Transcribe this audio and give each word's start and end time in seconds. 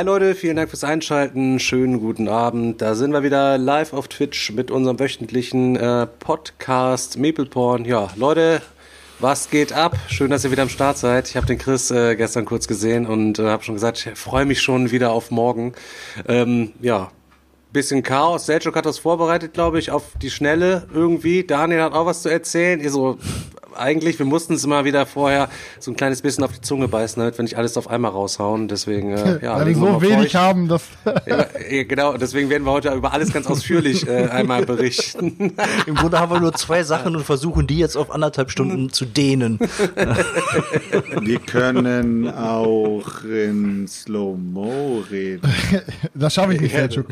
Hi 0.00 0.06
Leute, 0.06 0.34
vielen 0.34 0.56
Dank 0.56 0.70
fürs 0.70 0.82
Einschalten. 0.82 1.60
Schönen 1.60 2.00
guten 2.00 2.26
Abend. 2.26 2.80
Da 2.80 2.94
sind 2.94 3.12
wir 3.12 3.22
wieder 3.22 3.58
live 3.58 3.92
auf 3.92 4.08
Twitch 4.08 4.50
mit 4.50 4.70
unserem 4.70 4.98
wöchentlichen 4.98 5.76
äh, 5.76 6.06
Podcast 6.06 7.18
Mapleporn. 7.18 7.84
Ja, 7.84 8.08
Leute, 8.16 8.62
was 9.18 9.50
geht 9.50 9.74
ab? 9.74 9.98
Schön, 10.08 10.30
dass 10.30 10.42
ihr 10.42 10.50
wieder 10.50 10.62
am 10.62 10.70
Start 10.70 10.96
seid. 10.96 11.28
Ich 11.28 11.36
habe 11.36 11.46
den 11.46 11.58
Chris 11.58 11.90
äh, 11.90 12.16
gestern 12.16 12.46
kurz 12.46 12.66
gesehen 12.66 13.04
und 13.04 13.38
äh, 13.38 13.48
habe 13.48 13.62
schon 13.62 13.74
gesagt, 13.74 14.06
ich 14.06 14.18
freue 14.18 14.46
mich 14.46 14.62
schon 14.62 14.90
wieder 14.90 15.12
auf 15.12 15.30
morgen. 15.30 15.74
Ähm, 16.26 16.72
ja, 16.80 17.10
bisschen 17.70 18.02
Chaos. 18.02 18.46
Selchuk 18.46 18.76
hat 18.76 18.86
das 18.86 18.98
vorbereitet, 18.98 19.52
glaube 19.52 19.78
ich, 19.78 19.90
auf 19.90 20.04
die 20.22 20.30
Schnelle 20.30 20.86
irgendwie. 20.94 21.44
Daniel 21.44 21.82
hat 21.82 21.92
auch 21.92 22.06
was 22.06 22.22
zu 22.22 22.30
erzählen. 22.30 22.80
Ihr 22.80 22.90
so, 22.90 23.18
eigentlich, 23.76 24.18
wir 24.18 24.26
mussten 24.26 24.54
es 24.54 24.64
immer 24.64 24.84
wieder 24.84 25.06
vorher 25.06 25.48
so 25.78 25.90
ein 25.90 25.96
kleines 25.96 26.22
bisschen 26.22 26.44
auf 26.44 26.52
die 26.52 26.60
Zunge 26.60 26.88
beißen, 26.88 27.20
damit 27.20 27.38
wir 27.38 27.42
nicht 27.42 27.56
alles 27.56 27.76
auf 27.76 27.88
einmal 27.88 28.10
raushauen. 28.10 28.68
Deswegen, 28.68 29.12
äh, 29.12 29.38
ja, 29.44 29.56
Weil 29.56 29.66
wir 29.66 29.74
so 29.74 29.80
mal 29.80 30.00
wenig 30.00 30.18
euch. 30.26 30.34
haben, 30.36 30.68
dass. 30.68 30.82
Ja, 31.26 31.46
ja, 31.70 31.84
genau, 31.84 32.16
deswegen 32.16 32.48
werden 32.50 32.64
wir 32.64 32.72
heute 32.72 32.90
über 32.94 33.12
alles 33.12 33.32
ganz 33.32 33.46
ausführlich 33.46 34.08
äh, 34.08 34.28
einmal 34.28 34.64
berichten. 34.64 35.54
Im 35.86 35.94
Grunde 35.94 36.18
haben 36.18 36.32
wir 36.32 36.40
nur 36.40 36.54
zwei 36.54 36.82
Sachen 36.82 37.14
und 37.14 37.24
versuchen 37.24 37.66
die 37.66 37.78
jetzt 37.78 37.96
auf 37.96 38.10
anderthalb 38.10 38.50
Stunden 38.50 38.90
zu 38.90 39.04
dehnen. 39.04 39.58
Wir 41.20 41.38
können 41.40 42.28
auch 42.30 43.22
in 43.24 43.86
Slow-Mo 43.86 45.04
reden. 45.10 45.42
Das 46.14 46.34
schaffe 46.34 46.54
ich 46.54 46.60
nicht, 46.60 46.74
Selchuk. 46.74 47.06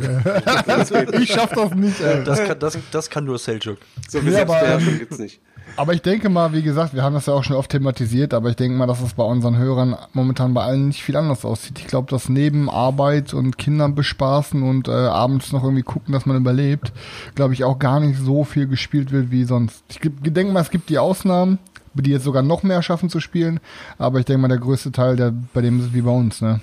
ich 1.20 1.32
schaffe 1.32 1.54
das 1.54 1.74
nicht, 1.74 2.00
ey. 2.00 2.24
Das 2.24 2.44
kann, 2.44 2.58
das, 2.58 2.78
das 2.90 3.10
kann 3.10 3.24
nur 3.24 3.38
Seljuk. 3.38 3.78
So 4.08 4.20
viel 4.20 4.32
Ja, 4.32 4.42
aber, 4.42 4.52
Selbstbeherrschung 4.54 4.92
ähm, 4.94 4.98
gibt's 4.98 5.18
nicht. 5.18 5.40
Aber 5.78 5.94
ich 5.94 6.02
denke 6.02 6.28
mal, 6.28 6.52
wie 6.52 6.62
gesagt, 6.62 6.92
wir 6.92 7.04
haben 7.04 7.14
das 7.14 7.26
ja 7.26 7.34
auch 7.34 7.44
schon 7.44 7.54
oft 7.54 7.70
thematisiert, 7.70 8.34
aber 8.34 8.50
ich 8.50 8.56
denke 8.56 8.76
mal, 8.76 8.88
dass 8.88 9.00
es 9.00 9.14
bei 9.14 9.22
unseren 9.22 9.58
Hörern 9.58 9.96
momentan 10.12 10.52
bei 10.52 10.64
allen 10.64 10.88
nicht 10.88 11.04
viel 11.04 11.14
anders 11.14 11.44
aussieht. 11.44 11.78
Ich 11.78 11.86
glaube, 11.86 12.10
dass 12.10 12.28
neben 12.28 12.68
Arbeit 12.68 13.32
und 13.32 13.58
Kindern 13.58 13.94
bespaßen 13.94 14.60
und 14.60 14.88
äh, 14.88 14.90
abends 14.90 15.52
noch 15.52 15.62
irgendwie 15.62 15.84
gucken, 15.84 16.12
dass 16.12 16.26
man 16.26 16.36
überlebt, 16.36 16.92
glaube 17.36 17.54
ich 17.54 17.62
auch 17.62 17.78
gar 17.78 18.00
nicht 18.00 18.18
so 18.18 18.42
viel 18.42 18.66
gespielt 18.66 19.12
wird 19.12 19.30
wie 19.30 19.44
sonst. 19.44 19.84
Ich 19.88 20.00
denke 20.00 20.52
mal, 20.52 20.62
es 20.62 20.70
gibt 20.70 20.88
die 20.88 20.98
Ausnahmen, 20.98 21.60
die 21.94 22.10
jetzt 22.10 22.24
sogar 22.24 22.42
noch 22.42 22.64
mehr 22.64 22.82
schaffen 22.82 23.08
zu 23.08 23.20
spielen, 23.20 23.60
aber 23.98 24.18
ich 24.18 24.24
denke 24.24 24.42
mal, 24.42 24.48
der 24.48 24.58
größte 24.58 24.90
Teil, 24.90 25.14
der 25.14 25.32
bei 25.54 25.60
dem 25.60 25.78
ist 25.78 25.94
wie 25.94 26.02
bei 26.02 26.10
uns, 26.10 26.40
ne? 26.40 26.60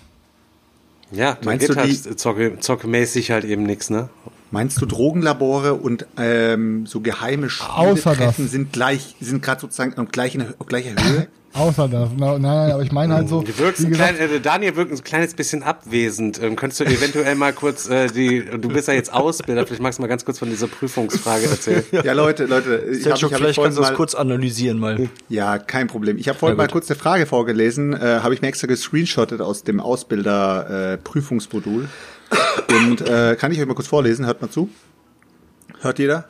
Ja, 1.11 1.37
Meinst 1.45 1.67
geht 1.67 1.77
du 1.77 1.79
halt 1.79 2.19
zocke, 2.19 2.59
zockemäßig 2.59 3.31
halt 3.31 3.45
eben 3.45 3.63
nix, 3.63 3.89
ne? 3.89 4.09
Meinst 4.55 4.81
du, 4.81 4.85
Drogenlabore 4.85 5.73
und 5.73 6.05
ähm, 6.17 6.85
so 6.85 7.01
geheime 7.01 7.49
Spieltreffen 7.49 8.45
das. 8.45 8.51
sind 8.51 8.71
gleich, 8.71 9.17
sind 9.19 9.43
gerade 9.43 9.59
sozusagen 9.59 9.97
auf 9.97 10.07
gleicher, 10.13 10.53
auf 10.59 10.67
gleicher 10.67 10.91
Höhe? 10.91 11.27
Außer 11.53 11.89
das. 11.89 12.09
Nein, 12.17 12.41
nein, 12.41 12.71
aber 12.71 12.81
ich 12.81 12.93
meine 12.93 13.15
halt 13.15 13.27
so. 13.27 13.41
Du 13.41 13.57
wirkst 13.59 13.85
gesagt, 13.85 14.15
klein, 14.15 14.29
äh, 14.29 14.39
Daniel 14.39 14.77
wirkt 14.77 14.93
ein 14.93 15.03
kleines 15.03 15.33
bisschen 15.33 15.61
abwesend. 15.61 16.41
Ähm, 16.41 16.55
könntest 16.55 16.79
du 16.79 16.85
eventuell 16.85 17.35
mal 17.35 17.51
kurz 17.51 17.89
äh, 17.89 18.07
die, 18.07 18.45
du 18.45 18.69
bist 18.69 18.87
ja 18.87 18.93
jetzt 18.93 19.11
Ausbilder, 19.11 19.65
vielleicht 19.65 19.81
magst 19.81 19.99
du 19.99 20.03
mal 20.03 20.07
ganz 20.07 20.23
kurz 20.23 20.39
von 20.39 20.49
dieser 20.49 20.67
Prüfungsfrage 20.67 21.47
erzählen. 21.47 21.83
Ja, 21.91 22.13
Leute, 22.13 22.45
Leute, 22.45 22.85
ich 22.91 23.05
hab 23.07 23.17
vielleicht 23.17 23.61
kannst 23.61 23.77
du 23.77 23.81
das 23.81 23.91
mal, 23.91 23.95
kurz 23.95 24.15
analysieren 24.15 24.79
mal. 24.79 25.09
Ja, 25.27 25.57
kein 25.57 25.87
Problem. 25.87 26.17
Ich 26.17 26.29
habe 26.29 26.39
vorhin 26.39 26.57
Ja, 26.57 26.63
mal 26.63 26.69
kurz 26.69 26.89
eine 26.89 26.97
Frage 26.97 27.25
vorgelesen, 27.25 27.93
äh, 27.93 28.19
habe 28.21 28.33
ich 28.33 28.41
mir 28.41 28.47
extra 28.47 28.67
gescreenshottet 28.67 29.41
aus 29.41 29.63
dem 29.63 29.81
Ausbilder 29.81 30.93
äh, 30.93 30.97
Prüfungsmodul. 30.97 31.89
Und 32.69 33.01
äh, 33.01 33.35
kann 33.39 33.51
ich 33.51 33.59
euch 33.59 33.65
mal 33.67 33.73
kurz 33.75 33.87
vorlesen? 33.87 34.25
Hört 34.25 34.41
mal 34.41 34.49
zu. 34.49 34.69
Hört 35.81 35.99
jeder? 35.99 36.27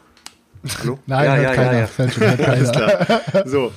Hallo? 0.80 1.00
nein, 1.06 1.26
Ja, 1.26 1.36
hört 1.36 1.44
ja, 1.44 1.50
ja, 1.50 1.56
keiner. 1.56 1.80
ja. 1.80 1.88
Selchuk, 1.88 2.24
hört 2.24 2.44
keiner. 3.34 3.48
So. 3.48 3.72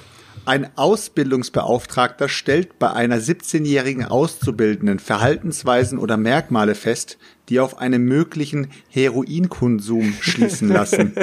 Ein 0.45 0.71
Ausbildungsbeauftragter 0.77 2.31
stellt 2.31 2.79
bei 2.79 2.91
einer 2.91 3.19
17-jährigen 3.19 4.07
Auszubildenden 4.07 4.99
Verhaltensweisen 4.99 5.99
oder 5.99 6.17
Merkmale 6.17 6.75
fest, 6.75 7.19
die 7.51 7.61
auf 7.61 7.79
einen 7.79 8.05
möglichen 8.05 8.69
Heroinkonsum 8.89 10.15
schließen 10.21 10.69
lassen. 10.71 11.15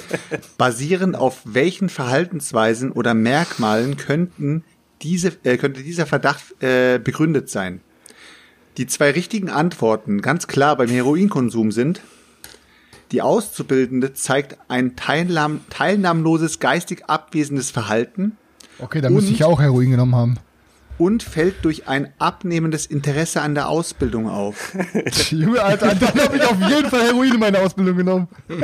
Basierend 0.56 1.14
auf 1.14 1.42
welchen 1.44 1.90
Verhaltensweisen 1.90 2.90
oder 2.90 3.12
Merkmalen 3.12 3.98
könnten 3.98 4.64
diese, 5.02 5.32
äh, 5.44 5.58
könnte 5.58 5.82
dieser 5.82 6.06
Verdacht 6.06 6.62
äh, 6.62 6.98
begründet 6.98 7.50
sein? 7.50 7.82
Die 8.76 8.86
zwei 8.86 9.10
richtigen 9.10 9.50
Antworten 9.50 10.22
ganz 10.22 10.46
klar 10.46 10.76
beim 10.76 10.88
Heroinkonsum 10.88 11.72
sind, 11.72 12.00
die 13.12 13.22
Auszubildende 13.22 14.14
zeigt 14.14 14.56
ein 14.68 14.94
teilnahm 14.96 15.60
teilnahmloses, 15.70 16.60
geistig 16.60 17.04
abwesendes 17.06 17.70
Verhalten 17.70 18.36
Okay, 18.82 19.00
da 19.00 19.10
müsste 19.10 19.28
Und- 19.28 19.34
ich 19.34 19.44
auch 19.44 19.60
Heroin 19.60 19.90
genommen 19.90 20.14
haben. 20.14 20.36
Und 21.00 21.22
fällt 21.22 21.64
durch 21.64 21.88
ein 21.88 22.12
abnehmendes 22.18 22.84
Interesse 22.84 23.40
an 23.40 23.54
der 23.54 23.70
Ausbildung 23.70 24.28
auf. 24.28 24.74
Junge, 25.30 25.62
Alter, 25.62 25.94
dann 25.94 26.20
habe 26.22 26.36
ich 26.36 26.42
auf 26.44 26.60
jeden 26.68 26.90
Fall 26.90 27.06
Heroin 27.06 27.32
in 27.32 27.40
meine 27.40 27.58
Ausbildung 27.58 27.96
genommen. 27.96 28.28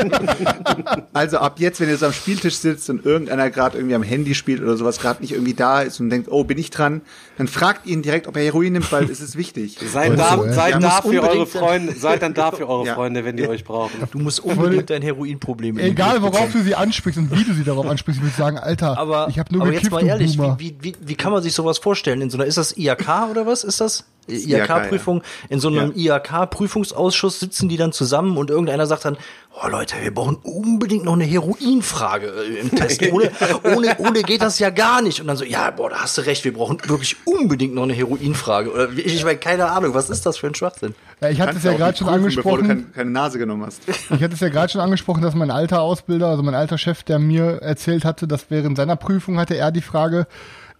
Also 1.12 1.38
ab 1.38 1.58
jetzt, 1.58 1.80
wenn 1.80 1.88
ihr 1.88 1.96
so 1.96 2.06
am 2.06 2.12
Spieltisch 2.12 2.56
sitzt 2.56 2.90
und 2.90 3.06
irgendeiner 3.06 3.48
gerade 3.50 3.78
irgendwie 3.78 3.94
am 3.94 4.02
Handy 4.02 4.34
spielt 4.34 4.60
oder 4.60 4.76
sowas, 4.76 4.98
gerade 4.98 5.22
nicht 5.22 5.32
irgendwie 5.32 5.54
da 5.54 5.80
ist 5.80 5.98
und 5.98 6.10
denkt, 6.10 6.28
oh, 6.30 6.44
bin 6.44 6.58
ich 6.58 6.70
dran, 6.70 7.00
dann 7.38 7.48
fragt 7.48 7.86
ihn 7.86 8.02
direkt, 8.02 8.26
ob 8.26 8.36
er 8.36 8.42
Heroin 8.42 8.74
nimmt, 8.74 8.90
weil 8.92 9.04
es 9.04 9.20
ist 9.20 9.36
wichtig. 9.36 9.78
Seid, 9.92 10.10
Also, 10.10 10.44
da, 10.44 10.50
äh, 10.50 10.52
seid 10.52 10.70
Ja, 10.72 10.78
da 10.78 11.02
für 11.02 11.22
eure 11.22 11.46
Freunde, 11.46 11.94
seid 11.94 12.22
dann 12.22 12.34
da 12.34 12.52
für 12.52 12.68
eure 12.68 12.86
Ja. 12.86 12.94
Freunde, 12.94 13.24
wenn 13.24 13.36
die 13.36 13.48
euch 13.48 13.64
brauchen. 13.64 13.92
Du 14.10 14.18
musst 14.18 14.40
unbedingt 14.40 14.90
dein 14.90 15.00
Heroinproblem 15.02 15.78
Egal, 15.78 16.20
worauf 16.20 16.52
du 16.52 16.60
sie 16.62 16.74
ansprichst 16.74 17.18
und 17.18 17.30
wie 17.34 17.44
du 17.44 17.54
sie 17.54 17.64
darauf 17.64 17.86
ansprichst, 17.86 18.20
würde 18.20 18.30
ich 18.30 18.36
sagen, 18.36 18.58
Alter, 18.58 18.98
Aber, 18.98 19.28
ich 19.30 19.38
habe 19.38 19.52
nur 19.54 19.62
aber 19.62 19.72
jetzt 19.72 19.84
gekifft, 19.84 19.92
mal 19.94 20.02
du 20.02 20.08
ehrlich, 20.08 20.38
wie, 20.58 20.76
wie, 20.80 20.94
wie 21.00 21.14
kann 21.14 21.32
man 21.32 21.42
sich 21.42 21.54
sowas 21.54 21.78
vorstellen? 21.78 22.25
In 22.26 22.30
so 22.30 22.38
einer, 22.38 22.46
ist 22.46 22.58
das 22.58 22.76
IHK 22.76 23.30
oder 23.30 23.46
was 23.46 23.62
ist 23.62 23.80
das? 23.80 24.04
IHK, 24.28 24.48
ja. 24.48 24.64
IHK-Prüfung. 24.64 25.22
In 25.48 25.60
so 25.60 25.68
einem 25.68 25.92
IHK-Prüfungsausschuss 25.94 27.38
sitzen 27.38 27.68
die 27.68 27.76
dann 27.76 27.92
zusammen 27.92 28.36
und 28.36 28.50
irgendeiner 28.50 28.84
sagt 28.86 29.04
dann, 29.04 29.16
oh 29.54 29.68
Leute, 29.68 29.94
wir 30.02 30.12
brauchen 30.12 30.38
unbedingt 30.42 31.04
noch 31.04 31.12
eine 31.12 31.22
Heroinfrage 31.22 32.26
äh, 32.26 32.60
im 32.60 32.70
Test. 32.70 33.00
Ohne, 33.12 33.30
ohne, 33.62 33.96
ohne 33.98 34.22
geht 34.22 34.42
das 34.42 34.58
ja 34.58 34.70
gar 34.70 35.02
nicht. 35.02 35.20
Und 35.20 35.28
dann 35.28 35.36
so, 35.36 35.44
ja, 35.44 35.70
boah, 35.70 35.90
da 35.90 36.00
hast 36.00 36.18
du 36.18 36.22
recht, 36.22 36.44
wir 36.44 36.52
brauchen 36.52 36.78
wirklich 36.88 37.16
unbedingt 37.24 37.74
noch 37.74 37.84
eine 37.84 37.92
Heroinfrage. 37.92 38.72
Oder 38.72 38.90
ich, 38.90 39.06
ich 39.06 39.24
meine, 39.24 39.38
keine 39.38 39.70
Ahnung, 39.70 39.94
was 39.94 40.10
ist 40.10 40.26
das 40.26 40.36
für 40.38 40.48
ein 40.48 40.56
Schwachsinn? 40.56 40.96
Ja, 41.20 41.30
ich 41.30 41.40
hatte 41.40 41.58
es 41.58 41.62
ja 41.62 41.74
gerade 41.74 41.96
schon 41.96 42.08
prüfen, 42.08 42.34
Bevor 42.34 42.58
du 42.58 42.64
angesprochen. 42.64 42.66
keine, 42.66 42.82
keine 42.94 43.10
Nase 43.10 43.38
genommen 43.38 43.64
hast. 43.66 43.82
Ich 44.16 44.22
hatte 44.22 44.34
es 44.34 44.40
ja 44.40 44.48
gerade 44.48 44.72
schon 44.72 44.80
angesprochen, 44.80 45.22
dass 45.22 45.34
mein 45.34 45.52
alter 45.52 45.80
Ausbilder, 45.82 46.26
also 46.28 46.42
mein 46.42 46.54
alter 46.54 46.78
Chef, 46.78 47.04
der 47.04 47.20
mir 47.20 47.62
erzählt 47.62 48.04
hatte, 48.04 48.26
dass 48.26 48.50
während 48.50 48.76
seiner 48.76 48.96
Prüfung 48.96 49.38
hatte 49.38 49.56
er 49.56 49.70
die 49.70 49.82
Frage, 49.82 50.26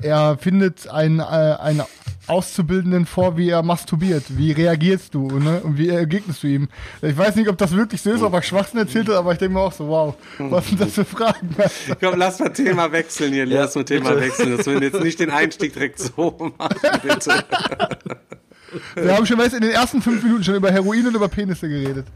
er 0.03 0.37
findet 0.39 0.89
einen, 0.89 1.21
äh, 1.21 1.23
einen 1.23 1.83
Auszubildenden 2.27 3.07
vor, 3.07 3.37
wie 3.37 3.51
er 3.51 3.63
masturbiert. 3.63 4.25
Wie 4.37 4.53
reagierst 4.53 5.15
du, 5.15 5.39
ne? 5.39 5.61
Und 5.63 5.79
wie 5.79 5.89
ergegnest 5.89 6.43
du 6.43 6.49
ihm? 6.49 6.69
Ich 7.01 7.17
weiß 7.17 7.37
nicht, 7.37 7.49
ob 7.49 7.57
das 7.57 7.73
wirklich 7.73 8.03
so 8.03 8.11
ist, 8.11 8.23
ob 8.23 8.33
er 8.33 8.43
Schwachsinn 8.43 8.81
erzählt 8.81 9.09
hat, 9.09 9.15
aber 9.15 9.33
ich 9.33 9.39
denke 9.39 9.55
mir 9.55 9.61
auch 9.61 9.73
so, 9.73 9.87
wow, 9.89 10.15
was 10.39 10.67
sind 10.67 10.81
das 10.81 10.95
für 10.95 11.05
Fragen? 11.05 11.55
Komm, 12.01 12.19
lass 12.19 12.41
mal 12.41 12.49
Thema 12.49 12.91
wechseln 12.91 13.33
hier. 13.33 13.47
Lass 13.47 13.75
mal 13.75 13.85
Thema 13.85 14.19
wechseln. 14.21 14.57
Das 14.57 14.67
wir 14.67 14.81
jetzt 14.81 15.01
nicht 15.01 15.21
den 15.21 15.31
Einstieg 15.31 15.73
direkt 15.73 16.01
so 16.01 16.53
machen, 16.59 17.01
bitte. 17.03 17.45
Wir 18.95 19.17
haben 19.17 19.27
schon, 19.27 19.39
weißt, 19.39 19.55
in 19.55 19.61
den 19.63 19.71
ersten 19.71 20.03
fünf 20.03 20.23
Minuten 20.23 20.45
schon 20.45 20.55
über 20.55 20.71
Heroin 20.71 21.07
und 21.07 21.15
über 21.15 21.29
Penisse 21.29 21.69
geredet. 21.69 22.07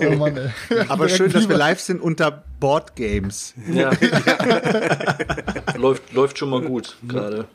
Oh 0.00 0.10
Mann, 0.16 0.36
ey. 0.36 0.50
Aber 0.88 1.08
schön, 1.08 1.30
dass 1.30 1.48
wir 1.48 1.56
live 1.56 1.80
sind 1.80 2.00
unter 2.00 2.44
Board 2.60 2.96
Games. 2.96 3.54
Ja. 3.72 3.90
läuft, 5.76 6.12
läuft 6.12 6.38
schon 6.38 6.50
mal 6.50 6.62
gut 6.62 6.96
gerade. 7.06 7.46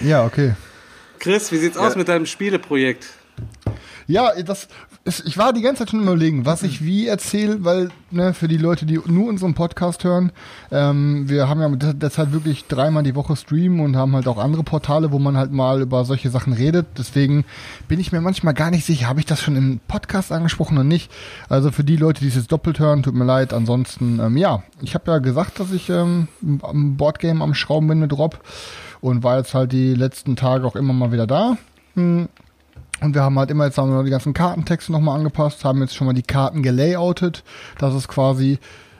Ja, 0.00 0.24
okay. 0.24 0.54
Chris, 1.18 1.50
wie 1.52 1.58
sieht's 1.58 1.76
aus 1.76 1.96
mit 1.96 2.08
deinem 2.08 2.26
Spieleprojekt? 2.26 3.06
Ja, 4.06 4.40
das 4.42 4.68
ich 5.06 5.38
war 5.38 5.52
die 5.52 5.62
ganze 5.62 5.80
Zeit 5.80 5.90
schon 5.90 6.02
überlegen, 6.02 6.46
was 6.46 6.64
ich 6.64 6.84
wie 6.84 7.06
erzähle, 7.06 7.64
weil 7.64 7.90
ne, 8.10 8.34
für 8.34 8.48
die 8.48 8.56
Leute, 8.56 8.86
die 8.86 9.00
nur 9.06 9.28
unseren 9.28 9.54
Podcast 9.54 10.02
hören, 10.02 10.32
ähm, 10.72 11.28
wir 11.28 11.48
haben 11.48 11.60
ja 11.60 11.92
derzeit 11.92 12.32
wirklich 12.32 12.66
dreimal 12.66 13.04
die 13.04 13.14
Woche 13.14 13.36
streamen 13.36 13.80
und 13.80 13.94
haben 13.94 14.16
halt 14.16 14.26
auch 14.26 14.38
andere 14.38 14.64
Portale, 14.64 15.12
wo 15.12 15.20
man 15.20 15.36
halt 15.36 15.52
mal 15.52 15.80
über 15.80 16.04
solche 16.04 16.30
Sachen 16.30 16.52
redet. 16.52 16.86
Deswegen 16.98 17.44
bin 17.86 18.00
ich 18.00 18.10
mir 18.10 18.20
manchmal 18.20 18.54
gar 18.54 18.70
nicht 18.70 18.84
sicher, 18.84 19.06
habe 19.06 19.20
ich 19.20 19.26
das 19.26 19.40
schon 19.40 19.54
im 19.54 19.78
Podcast 19.86 20.32
angesprochen 20.32 20.74
oder 20.76 20.84
nicht. 20.84 21.12
Also 21.48 21.70
für 21.70 21.84
die 21.84 21.96
Leute, 21.96 22.22
die 22.22 22.28
es 22.28 22.34
jetzt 22.34 22.50
doppelt 22.50 22.80
hören, 22.80 23.04
tut 23.04 23.14
mir 23.14 23.24
leid. 23.24 23.52
Ansonsten, 23.52 24.18
ähm, 24.18 24.36
ja, 24.36 24.64
ich 24.82 24.94
habe 24.94 25.12
ja 25.12 25.18
gesagt, 25.18 25.60
dass 25.60 25.70
ich 25.70 25.88
ähm, 25.88 26.26
am 26.62 26.96
Boardgame 26.96 27.44
am 27.44 27.54
Schrauben 27.54 27.86
bin 27.86 28.00
mit 28.00 28.12
Rob 28.12 28.40
und 29.00 29.22
war 29.22 29.38
jetzt 29.38 29.54
halt 29.54 29.70
die 29.70 29.94
letzten 29.94 30.34
Tage 30.34 30.66
auch 30.66 30.74
immer 30.74 30.92
mal 30.92 31.12
wieder 31.12 31.28
da. 31.28 31.56
Hm, 31.94 32.28
Und 33.00 33.14
wir 33.14 33.22
haben 33.22 33.38
halt 33.38 33.50
immer 33.50 33.66
jetzt 33.66 33.78
haben 33.78 33.90
wir 33.90 34.02
die 34.04 34.10
ganzen 34.10 34.34
Kartentexte 34.34 34.90
nochmal 34.92 35.18
angepasst, 35.18 35.64
haben 35.64 35.80
jetzt 35.80 35.94
schon 35.94 36.06
mal 36.06 36.14
die 36.14 36.22
Karten 36.22 36.62
gelayoutet. 36.62 37.44
Das 37.78 37.94
ist 37.94 38.08
quasi, 38.08 38.58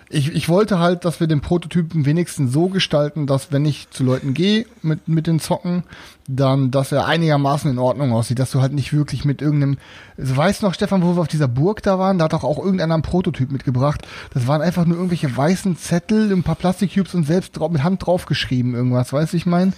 ich, 0.09 0.35
ich 0.35 0.49
wollte 0.49 0.79
halt, 0.79 1.05
dass 1.05 1.19
wir 1.21 1.27
den 1.27 1.41
Prototypen 1.41 2.05
wenigstens 2.05 2.53
so 2.53 2.69
gestalten, 2.69 3.27
dass 3.27 3.53
wenn 3.53 3.65
ich 3.65 3.91
zu 3.91 4.05
Leuten 4.05 4.35
gehe 4.35 4.67
mit, 4.83 5.09
mit 5.09 5.27
den 5.27 5.41
Zocken, 5.41 5.85
dann, 6.29 6.71
dass 6.71 6.93
er 6.93 7.07
einigermaßen 7.07 7.71
in 7.71 7.79
Ordnung 7.79 8.13
aussieht, 8.13 8.39
dass 8.39 8.51
du 8.51 8.61
halt 8.61 8.73
nicht 8.73 8.93
wirklich 8.93 9.25
mit 9.25 9.43
irgendeinem, 9.43 9.79
also 10.19 10.37
weißt 10.37 10.63
du 10.63 10.67
noch, 10.67 10.75
Stefan, 10.75 11.03
wo 11.03 11.15
wir 11.15 11.21
auf 11.21 11.29
dieser 11.29 11.49
Burg 11.49 11.83
da 11.83 11.99
waren, 11.99 12.19
da 12.19 12.25
hat 12.25 12.33
doch 12.33 12.45
auch 12.45 12.59
irgendeiner 12.59 12.95
einen 12.95 13.03
Prototyp 13.03 13.53
mitgebracht. 13.53 14.07
Das 14.35 14.47
waren 14.47 14.63
einfach 14.63 14.85
nur 14.85 14.97
irgendwelche 14.97 15.35
weißen 15.37 15.77
Zettel, 15.77 16.33
ein 16.33 16.43
paar 16.43 16.57
Plastikcubes 16.57 17.15
und 17.15 17.25
selbst 17.25 17.57
drauf, 17.59 17.71
mit 17.71 17.83
Hand 17.83 18.07
draufgeschrieben 18.07 18.75
irgendwas, 18.75 19.13
weißt 19.13 19.33
du, 19.33 19.37
ich 19.37 19.47
mein? 19.47 19.73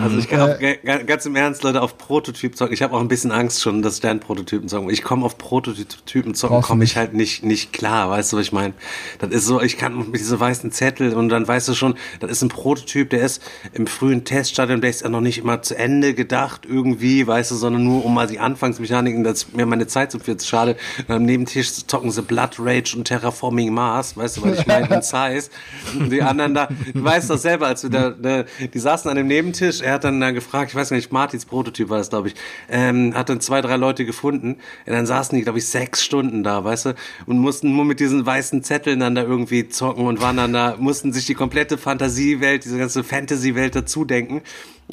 Also 0.00 0.18
ich 0.18 0.28
kann 0.28 0.40
auf, 0.42 0.58
ga- 0.60 1.02
ganz 1.02 1.26
im 1.26 1.34
Ernst, 1.34 1.64
Leute, 1.64 1.82
auf 1.82 1.98
Prototyp 1.98 2.56
zocken. 2.56 2.72
Ich 2.72 2.82
habe 2.82 2.94
auch 2.94 3.00
ein 3.00 3.08
bisschen 3.08 3.32
Angst 3.32 3.60
schon, 3.60 3.82
dass 3.82 3.98
ich 3.98 4.20
Prototypen 4.20 4.68
zocken. 4.68 4.88
Ich 4.88 5.02
komme 5.02 5.26
auf 5.26 5.36
Prototypen 5.36 6.36
zocken, 6.36 6.62
komme 6.62 6.84
ich 6.84 6.96
halt 6.96 7.12
nicht 7.12 7.42
nicht 7.44 7.72
klar. 7.72 8.08
Weißt 8.08 8.32
du, 8.32 8.36
was 8.36 8.44
ich 8.44 8.52
meine? 8.52 8.74
Das 9.18 9.30
ist 9.30 9.46
so, 9.46 9.60
ich 9.60 9.78
kann 9.78 9.98
mit 9.98 10.20
diese 10.20 10.38
weißen 10.38 10.70
Zettel 10.70 11.12
und 11.14 11.28
dann 11.28 11.48
weißt 11.48 11.66
du 11.66 11.74
schon, 11.74 11.96
das 12.20 12.30
ist 12.30 12.42
ein 12.42 12.50
Prototyp, 12.50 13.10
der 13.10 13.22
ist 13.22 13.42
im 13.72 13.88
frühen 13.88 14.24
Teststadium, 14.24 14.80
der 14.80 14.90
ist 14.90 15.02
ja 15.02 15.08
noch 15.08 15.20
nicht 15.20 15.38
immer 15.38 15.60
zu 15.60 15.76
Ende 15.76 15.89
gedacht 16.14 16.66
irgendwie, 16.68 17.26
weißt 17.26 17.50
du, 17.50 17.54
sondern 17.54 17.84
nur 17.84 18.04
um 18.04 18.14
mal 18.14 18.26
die 18.26 18.38
Anfangsmechaniken, 18.38 19.24
dass 19.24 19.52
mir 19.52 19.66
meine 19.66 19.86
Zeit 19.86 20.12
so 20.12 20.18
viel 20.18 20.36
zu 20.36 20.46
schade. 20.46 20.76
Und 21.06 21.14
am 21.14 21.24
Nebentisch 21.24 21.86
zocken 21.86 22.10
sie 22.10 22.22
Blood 22.22 22.56
Rage 22.58 22.96
und 22.96 23.04
Terraforming 23.04 23.72
Mars, 23.72 24.16
weißt 24.16 24.38
du, 24.38 24.42
was 24.42 24.60
ich 24.60 24.66
meine? 24.66 24.88
Und 24.88 25.04
Size. 25.04 25.50
Und 25.98 26.10
die 26.10 26.22
anderen 26.22 26.54
da, 26.54 26.68
du 26.94 27.04
weißt 27.04 27.30
das 27.30 27.42
selber, 27.42 27.66
als 27.66 27.82
wir 27.82 27.90
da, 27.90 28.10
da, 28.10 28.44
die 28.72 28.78
saßen 28.78 29.10
an 29.10 29.16
dem 29.16 29.26
Nebentisch, 29.26 29.80
er 29.80 29.94
hat 29.94 30.04
dann 30.04 30.20
da 30.20 30.30
gefragt, 30.30 30.70
ich 30.70 30.76
weiß 30.76 30.90
nicht, 30.92 31.12
Martins 31.12 31.44
Prototyp 31.44 31.88
war 31.88 31.98
das, 31.98 32.10
glaube 32.10 32.28
ich, 32.28 32.34
ähm, 32.68 33.14
hat 33.14 33.28
dann 33.28 33.40
zwei, 33.40 33.60
drei 33.60 33.76
Leute 33.76 34.04
gefunden, 34.04 34.56
und 34.86 34.92
dann 34.92 35.06
saßen 35.06 35.36
die, 35.36 35.42
glaube 35.42 35.58
ich, 35.58 35.66
sechs 35.66 36.04
Stunden 36.04 36.42
da, 36.42 36.64
weißt 36.64 36.86
du, 36.86 36.94
und 37.26 37.38
mussten 37.38 37.74
nur 37.74 37.84
mit 37.84 38.00
diesen 38.00 38.24
weißen 38.24 38.62
Zetteln 38.62 39.00
dann 39.00 39.14
da 39.14 39.22
irgendwie 39.22 39.68
zocken 39.68 40.06
und 40.06 40.20
waren 40.20 40.36
dann 40.36 40.52
da, 40.52 40.76
mussten 40.78 41.12
sich 41.12 41.26
die 41.26 41.34
komplette 41.34 41.78
Fantasiewelt, 41.78 42.64
diese 42.64 42.78
ganze 42.78 43.04
Fantasy-Welt 43.04 43.74
dazu 43.74 44.04
denken. 44.04 44.42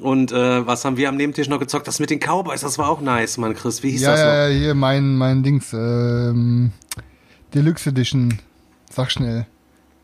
Und 0.01 0.31
äh, 0.31 0.65
was 0.67 0.85
haben 0.85 0.97
wir 0.97 1.09
am 1.09 1.15
Nebentisch 1.17 1.47
noch 1.49 1.59
gezockt? 1.59 1.87
Das 1.87 1.99
mit 1.99 2.09
den 2.09 2.19
Cowboys, 2.19 2.61
das 2.61 2.77
war 2.77 2.89
auch 2.89 3.01
nice, 3.01 3.37
Mann, 3.37 3.53
Chris. 3.55 3.81
Wie 3.83 3.91
hieß 3.91 4.01
Ja, 4.01 4.11
das 4.11 4.19
noch? 4.21 4.27
ja, 4.27 4.47
ja, 4.47 4.57
hier 4.59 4.75
mein, 4.75 5.15
mein 5.15 5.43
Dings, 5.43 5.73
ähm, 5.73 6.71
Deluxe 7.53 7.89
Edition. 7.89 8.39
Sag 8.91 9.11
schnell. 9.11 9.45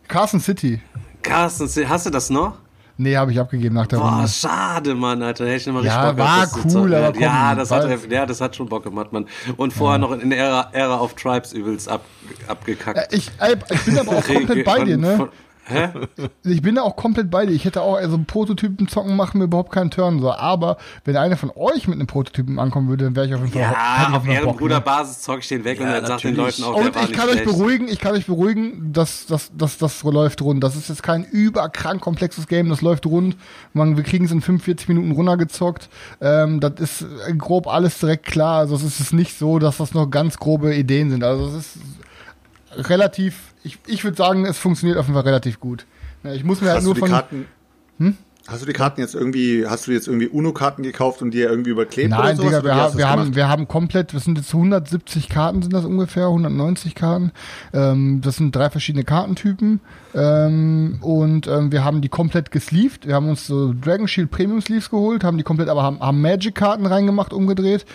Carson 0.07 0.39
City. 0.39 0.81
Carsten, 1.21 1.67
hast 1.89 2.05
du 2.05 2.09
das 2.09 2.29
noch? 2.29 2.57
Nee, 2.97 3.15
habe 3.17 3.31
ich 3.31 3.39
abgegeben 3.39 3.73
nach 3.73 3.87
der 3.87 3.97
Boah, 3.97 4.11
Runde. 4.17 4.27
schade, 4.27 4.93
Mann, 4.93 5.21
Alter. 5.23 5.45
Hätte 5.45 5.55
ich 5.55 5.65
noch 5.65 5.73
mal 5.73 5.83
Ja, 5.85 6.01
richtig 6.09 6.17
Bock 6.17 6.25
war 6.27 6.35
gehabt, 6.45 6.51
das 6.57 6.65
cool, 6.65 6.71
zocken. 6.71 6.93
aber 6.93 7.11
komm, 7.13 7.21
ja, 7.23 7.55
das 7.55 7.71
hat, 7.71 8.11
ja, 8.11 8.25
das 8.27 8.41
hat 8.41 8.55
schon 8.55 8.69
Bock 8.69 8.83
gemacht, 8.83 9.11
Mann. 9.11 9.25
Und 9.57 9.73
vorher 9.73 9.97
noch 9.97 10.11
in 10.11 10.29
der 10.29 10.37
Ära, 10.39 10.69
Ära 10.73 10.99
of 10.99 11.15
Tribes 11.15 11.53
übelst 11.53 11.89
ab, 11.89 12.03
abgekackt. 12.47 12.97
Äh, 12.99 13.15
Ich, 13.15 13.31
ich 13.71 13.81
bin 13.85 13.97
aber 13.97 14.11
auch 14.17 14.23
komplett 14.27 14.63
bei 14.65 14.83
dir, 14.83 14.97
ne? 14.97 15.17
Von- 15.17 15.29
Hä? 15.65 15.89
Ich 16.43 16.61
bin 16.61 16.75
da 16.75 16.81
auch 16.81 16.95
komplett 16.95 17.31
bei 17.31 17.45
dir. 17.45 17.53
Ich 17.53 17.63
hätte 17.65 17.81
auch, 17.81 17.95
also 17.95 18.19
Prototypen 18.25 18.87
zocken 18.87 19.15
machen 19.15 19.37
mir 19.37 19.45
überhaupt 19.45 19.71
keinen 19.71 19.91
Turn 19.91 20.19
so. 20.19 20.31
Aber 20.31 20.77
wenn 21.05 21.15
einer 21.15 21.37
von 21.37 21.51
euch 21.55 21.87
mit 21.87 21.97
einem 21.97 22.07
Prototypen 22.07 22.59
ankommen 22.59 22.89
würde, 22.89 23.05
dann 23.05 23.15
wäre 23.15 23.27
ich 23.27 23.33
auf 23.33 23.39
jeden 23.41 23.53
Fall 23.53 23.61
Ja, 23.61 24.07
auf 24.09 24.13
auf 24.15 24.25
jeden 24.25 24.35
Fall 24.35 24.43
Bock, 24.45 24.59
Ehrenbruder 24.59 24.75
ne? 24.75 24.81
Basis 24.81 25.21
zock 25.21 25.39
ich 25.39 25.47
den 25.47 25.63
weg 25.63 25.79
und 25.79 25.87
Ja, 25.87 25.93
dann 26.01 26.05
sagt 26.05 26.23
den. 26.25 26.35
Leuten 26.35 26.63
auch, 26.63 26.75
Und 26.75 26.95
ich 26.95 27.13
kann 27.13 27.27
euch 27.29 27.33
schlecht. 27.39 27.45
beruhigen, 27.45 27.87
ich 27.87 27.99
kann 27.99 28.13
euch 28.13 28.25
beruhigen, 28.25 28.91
dass 28.91 29.25
dass 29.25 29.51
dass 29.55 29.77
das 29.77 30.03
läuft 30.03 30.41
rund. 30.41 30.63
Das 30.63 30.75
ist 30.75 30.89
jetzt 30.89 31.03
kein 31.03 31.23
überkrank 31.23 32.01
komplexes 32.01 32.47
Game, 32.47 32.69
das 32.69 32.81
läuft 32.81 33.05
rund. 33.05 33.37
Man, 33.73 33.95
wir 33.95 34.03
kriegen 34.03 34.25
es 34.25 34.31
in 34.31 34.41
45 34.41 34.89
Minuten 34.89 35.11
runtergezockt. 35.11 35.89
Ähm, 36.21 36.59
das 36.59 36.73
ist 36.79 37.01
äh, 37.27 37.33
grob 37.35 37.67
alles 37.67 37.99
direkt 37.99 38.25
klar. 38.25 38.59
Also 38.59 38.75
es 38.75 38.83
ist 38.99 39.13
nicht 39.13 39.37
so, 39.37 39.59
dass 39.59 39.77
das 39.77 39.93
noch 39.93 40.07
ganz 40.09 40.37
grobe 40.37 40.75
Ideen 40.75 41.09
sind. 41.09 41.23
Also 41.23 41.47
es 41.47 41.53
ist 41.55 41.77
relativ, 42.77 43.53
ich, 43.63 43.79
ich 43.87 44.03
würde 44.03 44.17
sagen, 44.17 44.45
es 44.45 44.57
funktioniert 44.57 44.97
auf 44.97 45.05
jeden 45.05 45.15
Fall 45.15 45.25
relativ 45.25 45.59
gut. 45.59 45.85
Ich 46.23 46.43
muss 46.43 46.61
mir 46.61 46.67
halt 46.67 46.77
Hast 46.77 46.83
du 46.83 46.87
nur 46.87 46.95
die 46.95 46.99
von. 47.01 47.09
Karten? 47.09 47.47
Hast 48.45 48.61
du 48.61 48.65
die 48.65 48.73
Karten 48.73 48.99
jetzt 48.99 49.15
irgendwie, 49.15 49.65
hast 49.65 49.87
du 49.87 49.91
jetzt 49.93 50.07
irgendwie 50.07 50.27
UNO-Karten 50.27 50.83
gekauft 50.83 51.21
und 51.21 51.31
die 51.31 51.39
ja 51.39 51.49
irgendwie 51.49 51.69
überklebt 51.69 52.11
oder 52.11 52.23
Nein, 52.23 52.35
sowas? 52.35 52.49
Digga, 52.49 52.59
Oder 52.59 52.75
wir, 52.75 52.91
du 52.91 52.97
wir, 52.97 53.09
haben, 53.09 53.21
gemacht? 53.21 53.35
wir 53.37 53.47
haben 53.47 53.67
komplett, 53.69 54.13
das 54.13 54.25
sind 54.25 54.37
jetzt 54.37 54.53
170 54.53 55.29
Karten, 55.29 55.61
sind 55.61 55.73
das 55.73 55.85
ungefähr, 55.85 56.25
190 56.25 56.93
Karten. 56.93 57.31
Ähm, 57.73 58.19
das 58.21 58.35
sind 58.35 58.53
drei 58.53 58.69
verschiedene 58.69 59.05
Kartentypen. 59.05 59.79
Ähm, 60.15 60.99
und 61.01 61.47
ähm, 61.47 61.71
wir 61.71 61.83
haben 61.83 62.01
die 62.01 62.09
komplett 62.09 62.51
gesleeved. 62.51 63.07
Wir 63.07 63.15
haben 63.15 63.29
uns 63.29 63.47
so 63.47 63.73
Dragon 63.73 64.07
Shield 64.07 64.29
Premium 64.31 64.61
Sleeves 64.61 64.89
geholt, 64.89 65.23
haben 65.23 65.37
die 65.37 65.43
komplett, 65.43 65.69
aber 65.69 65.83
haben, 65.83 65.99
haben 65.99 66.21
Magic-Karten 66.21 66.85
reingemacht, 66.85 67.33
umgedreht 67.33 67.85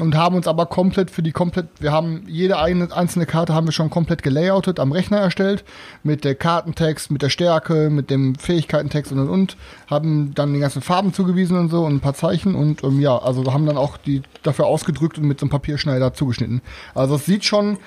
und 0.00 0.14
haben 0.16 0.36
uns 0.36 0.48
aber 0.48 0.66
komplett 0.66 1.10
für 1.10 1.22
die 1.22 1.32
komplett, 1.32 1.66
wir 1.78 1.92
haben 1.92 2.22
jede 2.26 2.58
eine, 2.58 2.94
einzelne 2.96 3.26
Karte 3.26 3.54
haben 3.54 3.66
wir 3.66 3.72
schon 3.72 3.90
komplett 3.90 4.22
gelayoutet, 4.22 4.80
am 4.80 4.92
Rechner 4.92 5.18
erstellt, 5.18 5.64
mit 6.02 6.24
der 6.24 6.34
Kartentext, 6.34 7.10
mit 7.10 7.22
der 7.22 7.30
Stärke, 7.30 7.90
mit 7.90 8.10
dem 8.10 8.34
Fähigkeitentext 8.36 9.12
und 9.12 9.18
und 9.18 9.28
und, 9.28 9.56
haben 9.86 10.34
dann 10.34 10.54
die 10.54 10.60
ganzen 10.60 10.82
Farben 10.82 11.12
zugewiesen 11.12 11.58
und 11.58 11.68
so 11.68 11.84
und 11.84 11.94
ein 11.94 12.00
paar 12.00 12.14
Zeichen 12.14 12.54
und 12.54 12.82
ähm, 12.84 13.00
ja, 13.00 13.18
also 13.18 13.52
haben 13.52 13.66
dann 13.66 13.76
auch 13.76 13.96
die 13.98 14.22
dafür 14.42 14.66
ausgedrückt 14.66 15.18
und 15.18 15.24
mit 15.24 15.40
so 15.40 15.44
einem 15.44 15.50
Papierschneider 15.50 16.14
zugeschnitten. 16.14 16.62
Also 16.94 17.16
es 17.16 17.26
sieht 17.26 17.44
schon 17.44 17.78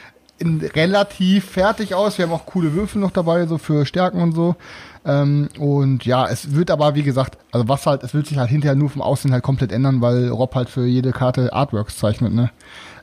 relativ 0.42 1.46
fertig 1.46 1.94
aus. 1.96 2.18
Wir 2.18 2.26
haben 2.26 2.34
auch 2.34 2.46
coole 2.46 2.74
Würfel 2.74 3.02
noch 3.02 3.12
dabei, 3.12 3.46
so 3.46 3.58
für 3.58 3.86
Stärken 3.86 4.22
und 4.22 4.34
so. 4.34 4.56
Ähm, 5.06 5.50
und 5.58 6.06
ja, 6.06 6.28
es 6.28 6.54
wird 6.56 6.72
aber, 6.72 6.94
wie 6.96 7.04
gesagt, 7.04 7.38
also 7.52 7.68
was 7.68 7.86
halt, 7.86 8.04
es 8.04 8.14
wird 8.14 8.28
sich 8.28 8.38
halt 8.38 8.50
hinterher 8.50 8.76
nur 8.76 8.90
vom 8.90 9.02
Aussehen 9.02 9.32
halt 9.32 9.44
komplett 9.44 9.72
ändern, 9.72 10.02
weil 10.02 10.28
Rob 10.30 10.54
halt 10.56 10.70
für 10.70 10.86
jede 10.86 11.12
Karte 11.12 11.54
Artworks 11.54 11.98
zeichnet, 11.98 12.34
ne? 12.34 12.52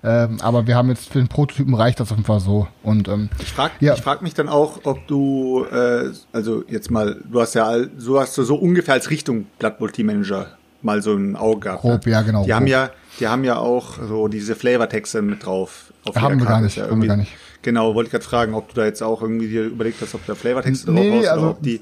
Ähm, 0.05 0.39
aber 0.41 0.67
wir 0.67 0.77
haben 0.77 0.89
jetzt 0.91 1.09
für 1.11 1.19
den 1.19 1.27
Prototypen 1.29 1.75
reicht 1.75 1.99
das 1.99 2.11
auf 2.13 2.19
jeden 2.19 2.27
Fall 2.27 2.39
so. 2.41 2.69
Und 2.83 3.09
ähm, 3.09 3.29
Ich 3.41 3.53
frage 3.53 3.73
Ja. 3.81 3.95
ich 3.95 4.03
frag 4.03 4.23
mich 4.23 4.35
dann 4.35 4.49
auch, 4.49 4.81
ob 4.85 5.07
du, 5.09 5.65
äh, 5.65 6.11
also 6.33 6.63
jetzt 6.69 6.91
mal, 6.91 7.17
du 7.25 7.41
hast 7.41 7.55
ja 7.55 7.73
so 7.97 8.21
hast 8.21 8.37
du 8.39 8.45
so 8.45 8.55
ungefähr 8.57 8.95
als 8.95 9.11
Richtung 9.11 9.47
Team 9.93 10.07
Manager 10.07 10.49
mal 10.83 11.03
so 11.03 11.15
ein 11.15 11.35
Auge 11.35 11.61
gehabt. 11.61 11.81
Grob, 11.81 12.07
ne? 12.07 12.13
ja, 12.13 12.23
genau, 12.23 12.45
Die 12.45 12.53
haben 12.55 12.67
grob. 12.67 12.71
ja, 12.71 12.91
die 13.21 13.29
haben 13.29 13.45
ja 13.45 13.59
auch 13.59 13.95
so 14.09 14.29
diese 14.29 14.55
Flavortexte 14.55 15.23
mit 15.23 15.45
drauf. 15.47 15.93
Auf 16.05 16.17
Haben 16.17 16.39
wir 16.39 16.47
gar 16.47 16.61
nicht, 16.61 16.77
ja 16.77 16.89
haben 16.91 17.01
wir 17.01 17.09
gar 17.09 17.17
nicht. 17.17 17.33
Genau, 17.63 17.95
wollte 17.95 18.09
ich 18.09 18.13
gerade 18.13 18.25
fragen, 18.25 18.55
ob 18.55 18.69
du 18.69 18.75
da 18.77 18.85
jetzt 18.85 19.03
auch 19.03 19.23
irgendwie 19.23 19.49
dir 19.49 19.65
überlegt 19.65 20.01
hast, 20.01 20.15
ob 20.15 20.25
da 20.27 20.35
Flavortexte 20.35 20.91
Nee, 20.93 21.11
drauf 21.11 21.21
hast 21.21 21.29
also- 21.29 21.43
oder 21.43 21.51
ob 21.53 21.63
die. 21.63 21.81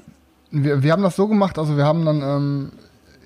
wir, 0.51 0.81
wir 0.83 0.91
haben 0.91 1.03
das 1.03 1.15
so 1.15 1.27
gemacht, 1.27 1.59
also 1.59 1.77
wir 1.77 1.85
haben 1.85 2.05
dann, 2.05 2.21
ähm, 2.21 2.71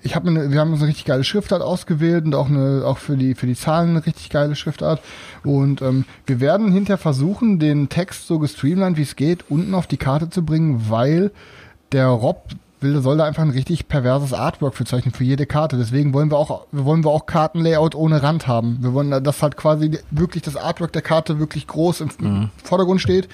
ich 0.02 0.16
habe 0.16 0.30
eine, 0.30 0.52
wir 0.52 0.60
haben 0.60 0.72
uns 0.72 0.82
eine 0.82 0.90
richtig 0.90 1.06
geile 1.06 1.24
Schriftart 1.24 1.62
ausgewählt 1.62 2.26
und 2.26 2.34
auch 2.36 2.48
eine, 2.50 2.84
auch 2.86 2.98
für 2.98 3.16
die 3.18 3.36
für 3.36 3.48
die 3.48 3.56
Zahlen 3.56 3.90
eine 3.92 4.06
richtig 4.06 4.30
geile 4.30 4.56
Schriftart 4.56 5.02
und 5.44 5.82
ähm, 5.82 6.06
wir 6.26 6.40
werden 6.40 6.72
hinterher 6.72 6.98
versuchen, 6.98 7.60
den 7.60 7.90
Text 7.90 8.28
so 8.28 8.40
gestreamlined 8.40 8.98
wie 8.98 9.02
es 9.04 9.16
geht 9.16 9.46
unten 9.50 9.74
auf 9.76 9.88
die 9.88 9.98
Karte 9.98 10.30
zu 10.30 10.44
bringen, 10.44 10.86
weil 10.90 11.32
der 11.92 12.08
Rob 12.08 12.44
will, 12.82 13.02
soll 13.02 13.18
da 13.18 13.26
einfach 13.26 13.44
ein 13.44 13.50
richtig 13.50 13.88
perverses 13.88 14.34
Artwork 14.34 14.76
für 14.76 14.86
zeichnen 14.86 15.14
für 15.14 15.24
jede 15.24 15.46
Karte. 15.46 15.78
Deswegen 15.78 16.14
wollen 16.14 16.32
wir 16.32 16.38
auch, 16.38 16.66
wollen 16.72 17.04
wir 17.04 17.12
auch 17.12 17.26
Kartenlayout 17.26 17.96
ohne 17.96 18.22
Rand 18.24 18.48
haben. 18.48 18.78
Wir 18.82 18.94
wollen, 18.94 19.24
dass 19.24 19.42
halt 19.42 19.58
quasi 19.58 20.00
wirklich 20.12 20.44
das 20.44 20.56
Artwork 20.56 20.94
der 20.94 21.02
Karte 21.02 21.40
wirklich 21.40 21.68
groß 21.68 22.02
im 22.02 22.10
Mhm. 22.20 22.50
Vordergrund 22.64 23.02
steht 23.02 23.28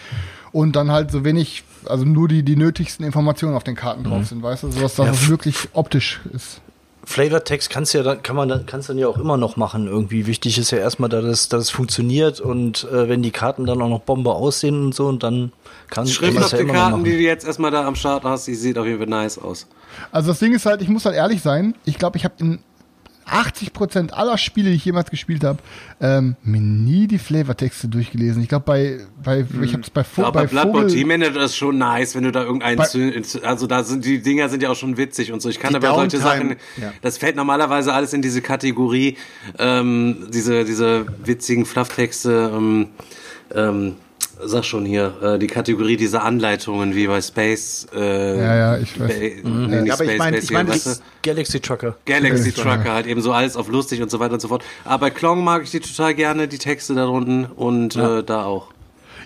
und 0.51 0.75
dann 0.75 0.91
halt 0.91 1.11
so 1.11 1.23
wenig, 1.23 1.63
also 1.85 2.05
nur 2.05 2.27
die, 2.27 2.43
die 2.43 2.55
nötigsten 2.55 3.05
Informationen 3.05 3.55
auf 3.55 3.63
den 3.63 3.75
Karten 3.75 4.03
drauf 4.03 4.25
sind, 4.27 4.41
weißt 4.43 4.63
du, 4.63 4.71
sodass 4.71 4.95
dass 4.95 5.07
Mhm. 5.07 5.13
Ja, 5.23 5.29
wirklich 5.29 5.55
optisch 5.73 6.21
ist. 6.33 6.61
Flavortext 7.07 7.69
kannst 7.69 7.93
ja 7.93 8.01
dann, 8.01 8.23
kann 8.23 8.35
man 8.35 8.49
dann, 8.49 8.65
kannst 8.65 8.89
dann 8.89 8.97
ja 8.97 9.07
auch 9.07 9.17
immer 9.17 9.37
noch 9.37 9.57
machen. 9.57 9.85
Irgendwie 9.85 10.25
wichtig 10.25 10.57
ist 10.57 10.71
ja 10.71 10.79
erstmal, 10.79 11.07
dass 11.09 11.51
es 11.53 11.69
funktioniert 11.69 12.39
und 12.39 12.85
äh, 12.91 13.07
wenn 13.07 13.21
die 13.21 13.29
Karten 13.31 13.65
dann 13.67 13.79
auch 13.81 13.89
noch 13.89 13.99
Bombe 14.01 14.31
aussehen 14.33 14.85
und 14.85 14.95
so 14.95 15.07
und 15.07 15.21
dann 15.21 15.51
kann 15.89 16.07
Schrift 16.07 16.37
auf 16.37 16.53
die 16.53 16.65
Karten, 16.65 17.03
die 17.03 17.11
du 17.11 17.17
jetzt 17.19 17.45
erstmal 17.45 17.71
da 17.71 17.85
am 17.85 17.95
Start 17.95 18.23
hast, 18.23 18.47
die 18.47 18.55
sieht 18.55 18.77
auf 18.77 18.85
jeden 18.85 18.99
Fall 18.99 19.07
nice 19.07 19.37
aus. 19.37 19.67
Also 20.11 20.29
das 20.29 20.39
Ding 20.39 20.53
ist 20.53 20.65
halt, 20.65 20.81
ich 20.81 20.89
muss 20.89 21.05
halt 21.05 21.15
ehrlich 21.15 21.41
sein, 21.41 21.75
ich 21.85 21.97
glaube, 21.97 22.17
ich 22.17 22.25
habe 22.25 22.35
in 22.39 22.59
80% 23.29 24.11
aller 24.11 24.37
Spiele, 24.37 24.69
die 24.69 24.75
ich 24.75 24.85
jemals 24.85 25.09
gespielt 25.09 25.43
habe, 25.43 25.57
ähm, 25.99 26.35
mir 26.43 26.61
nie 26.61 27.07
die 27.07 27.17
Flavortexte 27.17 27.87
durchgelesen. 27.87 28.41
Ich 28.43 28.49
glaube, 28.49 28.65
bei, 28.65 28.99
bei 29.23 29.45
ich 29.63 29.73
habe 29.73 29.81
es 29.81 29.89
bei, 29.89 30.03
Vo 30.03 30.21
Ja, 30.21 30.29
bei 30.29 30.41
aber 30.41 30.49
Blood 30.49 30.71
Bowl 30.71 30.81
Vogel... 30.83 30.95
Team 30.95 31.07
Manager 31.07 31.43
ist 31.43 31.55
schon 31.55 31.77
nice, 31.77 32.13
wenn 32.15 32.23
du 32.23 32.31
da 32.31 32.43
irgendeinen, 32.43 32.77
Bei- 32.77 33.21
also 33.43 33.67
da 33.67 33.83
sind 33.83 34.05
die 34.05 34.21
Dinger 34.21 34.49
sind 34.49 34.61
ja 34.61 34.69
auch 34.69 34.75
schon 34.75 34.97
witzig 34.97 35.31
und 35.31 35.41
so. 35.41 35.49
Ich 35.49 35.59
kann 35.59 35.71
Die 35.71 35.77
aber 35.77 35.95
solche 35.95 36.17
Sachen, 36.19 36.55
ja. 36.77 36.93
das 37.01 37.17
fällt 37.17 37.35
normalerweise 37.35 37.93
alles 37.93 38.13
in 38.13 38.21
diese 38.21 38.41
Kategorie, 38.41 39.17
ähm, 39.57 40.27
diese 40.31 40.63
diese 40.63 41.07
witzigen 41.23 41.65
Flufftexte, 41.65 42.51
ähm, 42.55 42.89
ähm, 43.55 43.95
sag 44.43 44.65
schon 44.65 44.85
hier, 44.85 45.13
äh, 45.21 45.39
die 45.39 45.47
Kategorie 45.47 45.95
dieser 45.97 46.23
Anleitungen 46.23 46.93
wie 46.95 47.07
bei 47.07 47.21
Space. 47.21 47.87
Äh, 47.95 48.37
Ja, 48.37 48.55
ja, 48.55 48.77
ich 48.77 48.99
weiß. 48.99 49.07
Ba- 49.43 49.49
nee, 49.49 49.81
nicht 49.81 49.87
Ja, 49.87 49.93
aber 49.93 50.03
ich 50.03 50.09
Space 50.09 50.17
mein- 50.19 50.33
Base 50.33 50.43
ich 50.45 50.51
mein, 50.51 50.67
das- 50.67 51.01
Galaxy 51.23 51.59
Trucker. 51.59 51.95
Galaxy 52.05 52.29
Galaxy 52.29 52.51
Trucker, 52.51 52.93
halt 52.93 53.07
eben 53.07 53.21
so 53.21 53.31
alles 53.31 53.55
auf 53.55 53.69
lustig 53.69 54.01
und 54.01 54.11
so 54.11 54.19
weiter 54.19 54.33
und 54.33 54.41
so 54.41 54.47
fort. 54.49 54.63
Aber 54.83 54.99
bei 55.05 55.09
Klong 55.09 55.43
mag 55.43 55.63
ich 55.63 55.71
die 55.71 55.79
total 55.79 56.13
gerne, 56.15 56.47
die 56.47 56.57
Texte 56.57 56.93
da 56.95 57.05
drunten 57.05 57.45
und 57.45 57.95
äh, 57.95 58.23
da 58.23 58.43
auch. 58.43 58.67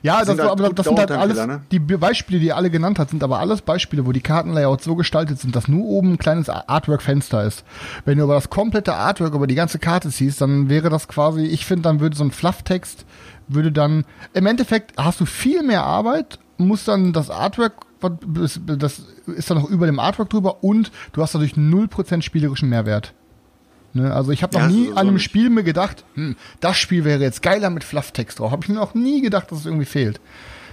Ja, 0.01 0.19
das, 0.19 0.27
Sind 0.27 0.39
halt 0.39 0.51
aber 0.51 0.67
gut 0.69 0.79
das 0.79 0.85
sind 0.85 0.97
halt 0.97 1.11
alles, 1.11 1.45
ne? 1.45 1.61
die 1.71 1.79
Be- 1.79 1.97
Beispiele, 1.97 2.39
die 2.39 2.45
ihr 2.45 2.55
alle 2.55 2.69
genannt 2.69 2.99
hat, 2.99 3.09
sind 3.09 3.21
aber 3.21 3.39
alles 3.39 3.61
Beispiele, 3.61 4.05
wo 4.05 4.13
die 4.13 4.21
Kartenlayouts 4.21 4.85
so 4.85 4.95
gestaltet 4.95 5.39
sind, 5.39 5.57
dass 5.57 5.67
nur 5.67 5.83
oben 5.85 6.13
ein 6.13 6.17
kleines 6.17 6.47
Artwork-Fenster 6.47 7.43
ist. 7.43 7.65
Wenn 8.05 8.17
du 8.17 8.23
aber 8.23 8.35
das 8.35 8.49
komplette 8.49 8.93
Artwork 8.93 9.33
über 9.33 9.45
die 9.45 9.55
ganze 9.55 9.77
Karte 9.77 10.09
ziehst, 10.09 10.39
dann 10.39 10.69
wäre 10.69 10.89
das 10.89 11.09
quasi, 11.09 11.41
ich 11.41 11.65
finde, 11.65 11.81
dann 11.81 11.99
würde 11.99 12.15
so 12.15 12.23
ein 12.23 12.31
Flufftext, 12.31 13.03
würde 13.49 13.71
dann, 13.71 14.05
im 14.33 14.45
Endeffekt 14.45 14.93
hast 14.97 15.19
du 15.19 15.25
viel 15.25 15.61
mehr 15.63 15.83
Arbeit, 15.83 16.39
musst 16.57 16.87
dann 16.87 17.13
das 17.13 17.29
Artwork, 17.29 17.73
das 17.99 19.01
ist 19.27 19.49
dann 19.49 19.57
noch 19.57 19.69
über 19.69 19.85
dem 19.85 19.99
Artwork 19.99 20.29
drüber 20.29 20.63
und 20.63 20.91
du 21.13 21.21
hast 21.21 21.35
dadurch 21.35 21.53
0% 21.53 22.21
spielerischen 22.21 22.69
Mehrwert. 22.69 23.13
Ne, 23.93 24.13
also 24.13 24.31
ich 24.31 24.43
habe 24.43 24.53
noch 24.55 24.61
Ja, 24.61 24.67
nie 24.69 24.85
so- 24.85 24.91
an 24.91 24.97
einem 24.99 25.13
nicht. 25.15 25.23
Spiel 25.23 25.49
mir 25.49 25.63
gedacht, 25.63 26.03
hm, 26.13 26.35
das 26.59 26.77
Spiel 26.77 27.05
wäre 27.05 27.21
jetzt 27.21 27.41
geiler 27.41 27.71
mit 27.71 27.83
Flufftext 27.83 28.37
drauf. 28.39 28.51
Habe 28.51 28.63
ich 28.63 28.69
mir 28.69 28.75
noch 28.75 28.93
nie 28.93 29.21
gedacht, 29.21 29.51
dass 29.51 29.59
es 29.59 29.65
irgendwie 29.65 29.85
fehlt. 29.85 30.19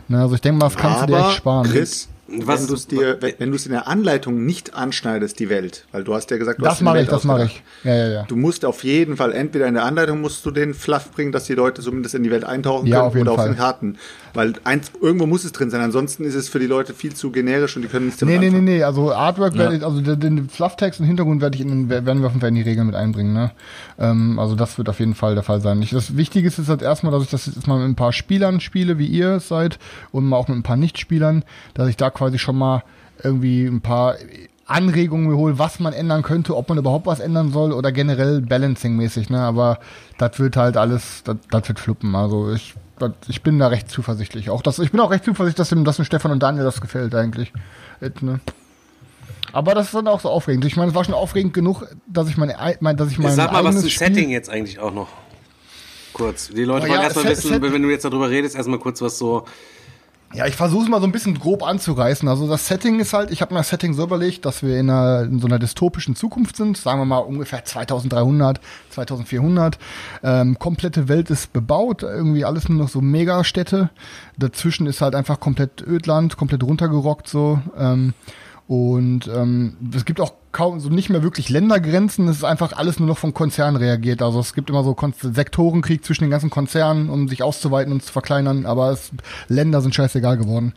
Ne, 0.08 0.20
also 0.20 0.34
ich 0.34 0.42
denke 0.42 0.58
mal, 0.58 0.66
das 0.66 0.76
kannst 0.76 1.02
du 1.02 1.06
dir 1.06 1.16
Aber, 1.16 1.28
echt 1.28 1.36
sparen. 1.38 1.66
Chris, 1.66 2.08
Was- 2.28 2.60
wenn 2.62 2.66
du 2.66 2.74
es 2.74 2.86
dir, 2.88 3.18
wenn, 3.38 3.50
du 3.50 3.56
es 3.56 3.66
in 3.66 3.72
der 3.72 3.86
Anleitung 3.86 4.44
nicht 4.44 4.74
anschneidest, 4.74 5.38
die 5.38 5.48
Welt, 5.48 5.86
weil 5.92 6.02
du 6.02 6.12
hast 6.14 6.30
ja 6.32 6.38
gesagt, 6.38 6.58
du 6.58 6.64
das 6.64 6.74
hast 6.74 6.80
mache 6.82 7.00
ich, 7.00 7.08
das 7.08 7.22
mache 7.24 7.44
ich. 7.44 7.62
Ja, 7.84 7.94
ja, 7.94 8.08
ja. 8.08 8.22
Du 8.24 8.34
musst 8.34 8.64
auf 8.64 8.82
jeden 8.82 9.16
Fall, 9.16 9.32
entweder 9.32 9.66
in 9.66 9.74
der 9.74 9.84
Anleitung 9.84 10.20
musst 10.20 10.44
du 10.44 10.50
den 10.50 10.74
Fluff 10.74 11.12
bringen, 11.12 11.30
dass 11.30 11.44
die 11.44 11.54
Leute 11.54 11.82
zumindest 11.82 12.14
in 12.16 12.24
die 12.24 12.30
Welt 12.32 12.42
eintauchen 12.44 12.86
Ja, 12.88 12.96
können 12.96 13.06
auf 13.08 13.14
jeden 13.14 13.22
oder 13.28 13.32
auf 13.32 13.38
Fall. 13.38 13.48
den 13.50 13.56
Karten. 13.56 13.98
Weil 14.36 14.52
eins, 14.64 14.92
irgendwo 15.00 15.26
muss 15.26 15.44
es 15.44 15.52
drin 15.52 15.70
sein, 15.70 15.80
ansonsten 15.80 16.24
ist 16.24 16.34
es 16.34 16.48
für 16.48 16.58
die 16.58 16.66
Leute 16.66 16.94
viel 16.94 17.14
zu 17.14 17.30
generisch 17.32 17.74
und 17.76 17.82
die 17.82 17.88
können 17.88 18.06
nichts 18.06 18.20
Nee, 18.22 18.34
damit 18.34 18.40
nee, 18.40 18.50
nee, 18.50 18.56
anfangen. 18.56 18.64
nee, 18.64 18.82
also 18.84 19.12
Artwork 19.12 19.56
werde 19.56 19.76
ich, 19.76 19.84
also 19.84 20.00
den, 20.00 20.20
den 20.20 20.48
Flufftext 20.48 21.00
und 21.00 21.06
Hintergrund 21.06 21.40
werde 21.40 21.56
ich 21.56 21.62
in 21.62 21.68
den, 21.68 21.88
werden 21.88 22.20
wir 22.20 22.26
auf 22.26 22.32
jeden 22.32 22.40
Fall 22.40 22.50
in 22.50 22.54
die 22.54 22.62
Regeln 22.62 22.86
mit 22.86 22.94
einbringen, 22.94 23.32
ne? 23.32 23.50
Ähm, 23.98 24.38
also 24.38 24.54
das 24.54 24.78
wird 24.78 24.88
auf 24.88 25.00
jeden 25.00 25.14
Fall 25.14 25.34
der 25.34 25.42
Fall 25.42 25.60
sein. 25.60 25.80
Ich, 25.82 25.90
das 25.90 26.16
Wichtige 26.16 26.46
ist 26.46 26.68
halt 26.68 26.82
erstmal, 26.82 27.12
dass 27.12 27.22
ich 27.24 27.30
das 27.30 27.46
jetzt 27.46 27.66
mal 27.66 27.78
mit 27.78 27.88
ein 27.88 27.96
paar 27.96 28.12
Spielern 28.12 28.60
spiele, 28.60 28.98
wie 28.98 29.06
ihr 29.06 29.36
es 29.36 29.48
seid, 29.48 29.78
und 30.12 30.26
mal 30.26 30.36
auch 30.36 30.48
mit 30.48 30.56
ein 30.58 30.62
paar 30.62 30.76
Nichtspielern, 30.76 31.42
dass 31.74 31.88
ich 31.88 31.96
da 31.96 32.10
quasi 32.10 32.38
schon 32.38 32.56
mal 32.58 32.84
irgendwie 33.22 33.64
ein 33.64 33.80
paar 33.80 34.16
Anregungen 34.66 35.28
mir 35.28 35.36
hole, 35.36 35.58
was 35.58 35.78
man 35.80 35.92
ändern 35.92 36.22
könnte, 36.22 36.56
ob 36.56 36.68
man 36.68 36.76
überhaupt 36.76 37.06
was 37.06 37.20
ändern 37.20 37.52
soll 37.52 37.72
oder 37.72 37.92
generell 37.92 38.40
Balancing-mäßig, 38.40 39.30
ne? 39.30 39.40
Aber 39.40 39.78
das 40.18 40.38
wird 40.38 40.56
halt 40.56 40.76
alles, 40.76 41.22
das, 41.24 41.68
wird 41.68 41.78
fluppen. 41.78 42.14
Also 42.16 42.52
ich, 42.52 42.74
ich 43.28 43.42
bin 43.42 43.58
da 43.58 43.68
recht 43.68 43.90
zuversichtlich. 43.90 44.50
Auch 44.50 44.62
das, 44.62 44.78
ich 44.78 44.90
bin 44.90 45.00
auch 45.00 45.10
recht 45.10 45.24
zuversichtlich, 45.24 45.56
dass 45.56 45.68
dem, 45.70 45.84
dass 45.84 45.96
dem 45.96 46.04
Stefan 46.04 46.30
und 46.32 46.42
Daniel 46.42 46.64
das 46.64 46.80
gefällt 46.80 47.14
eigentlich. 47.14 47.52
Ne? 48.20 48.40
Aber 49.52 49.74
das 49.74 49.86
ist 49.86 49.94
dann 49.94 50.08
auch 50.08 50.20
so 50.20 50.28
aufregend. 50.28 50.64
Ich 50.64 50.76
meine, 50.76 50.90
es 50.90 50.94
war 50.94 51.04
schon 51.04 51.14
aufregend 51.14 51.54
genug, 51.54 51.86
dass 52.06 52.28
ich 52.28 52.36
meine, 52.36 52.58
ei- 52.58 52.76
mein, 52.80 52.96
dass 52.96 53.10
ich 53.10 53.18
mein 53.18 53.32
Sag 53.34 53.52
mal, 53.52 53.64
was 53.64 53.80
zum 53.80 53.88
Spiel, 53.88 54.08
Setting 54.08 54.30
jetzt 54.30 54.50
eigentlich 54.50 54.78
auch 54.78 54.92
noch. 54.92 55.08
Kurz. 56.12 56.48
Die 56.48 56.64
Leute 56.64 56.86
Oh 56.86 56.88
wollen 56.88 56.98
ja, 57.00 57.04
erstmal 57.04 57.28
wissen, 57.28 57.60
wenn 57.62 57.82
du 57.82 57.90
jetzt 57.90 58.04
darüber 58.04 58.28
redest, 58.30 58.56
erstmal 58.56 58.78
kurz 58.78 59.00
was 59.02 59.18
so. 59.18 59.44
Ja, 60.34 60.46
ich 60.46 60.56
versuche 60.56 60.84
es 60.84 60.88
mal 60.90 61.00
so 61.00 61.06
ein 61.06 61.12
bisschen 61.12 61.38
grob 61.38 61.62
anzureißen. 61.62 62.28
Also 62.28 62.48
das 62.48 62.66
Setting 62.66 62.98
ist 63.00 63.12
halt, 63.12 63.30
ich 63.30 63.40
habe 63.40 63.54
mir 63.54 63.60
das 63.60 63.68
Setting 63.68 63.94
so 63.94 64.02
überlegt, 64.02 64.44
dass 64.44 64.62
wir 64.62 64.78
in, 64.78 64.90
einer, 64.90 65.22
in 65.22 65.38
so 65.38 65.46
einer 65.46 65.58
dystopischen 65.58 66.16
Zukunft 66.16 66.56
sind, 66.56 66.76
sagen 66.76 67.00
wir 67.00 67.04
mal 67.04 67.18
ungefähr 67.18 67.64
2300, 67.64 68.60
2400. 68.90 69.78
Ähm, 70.22 70.58
komplette 70.58 71.08
Welt 71.08 71.30
ist 71.30 71.52
bebaut, 71.52 72.02
irgendwie 72.02 72.44
alles 72.44 72.68
nur 72.68 72.78
noch 72.78 72.88
so 72.88 73.00
Megastädte. 73.00 73.90
Dazwischen 74.36 74.86
ist 74.86 75.00
halt 75.00 75.14
einfach 75.14 75.40
komplett 75.40 75.80
Ödland, 75.86 76.36
komplett 76.36 76.64
runtergerockt 76.64 77.28
so. 77.28 77.60
Ähm, 77.78 78.12
und 78.66 79.28
ähm, 79.28 79.76
es 79.94 80.04
gibt 80.04 80.20
auch 80.20 80.32
kaum 80.56 80.80
so 80.80 80.88
nicht 80.88 81.10
mehr 81.10 81.22
wirklich 81.22 81.50
Ländergrenzen. 81.50 82.28
Es 82.28 82.38
ist 82.38 82.44
einfach 82.44 82.72
alles 82.72 82.98
nur 82.98 83.06
noch 83.06 83.18
von 83.18 83.34
Konzernen 83.34 83.76
reagiert. 83.76 84.22
Also 84.22 84.40
es 84.40 84.54
gibt 84.54 84.70
immer 84.70 84.82
so 84.84 84.94
Kon 84.94 85.12
Sektorenkrieg 85.20 86.02
zwischen 86.02 86.24
den 86.24 86.30
ganzen 86.30 86.48
Konzernen, 86.48 87.10
um 87.10 87.28
sich 87.28 87.42
auszuweiten 87.42 87.92
und 87.92 88.02
zu 88.02 88.10
verkleinern. 88.10 88.64
Aber 88.64 88.90
es, 88.90 89.10
Länder 89.48 89.82
sind 89.82 89.94
scheißegal 89.94 90.38
geworden. 90.38 90.72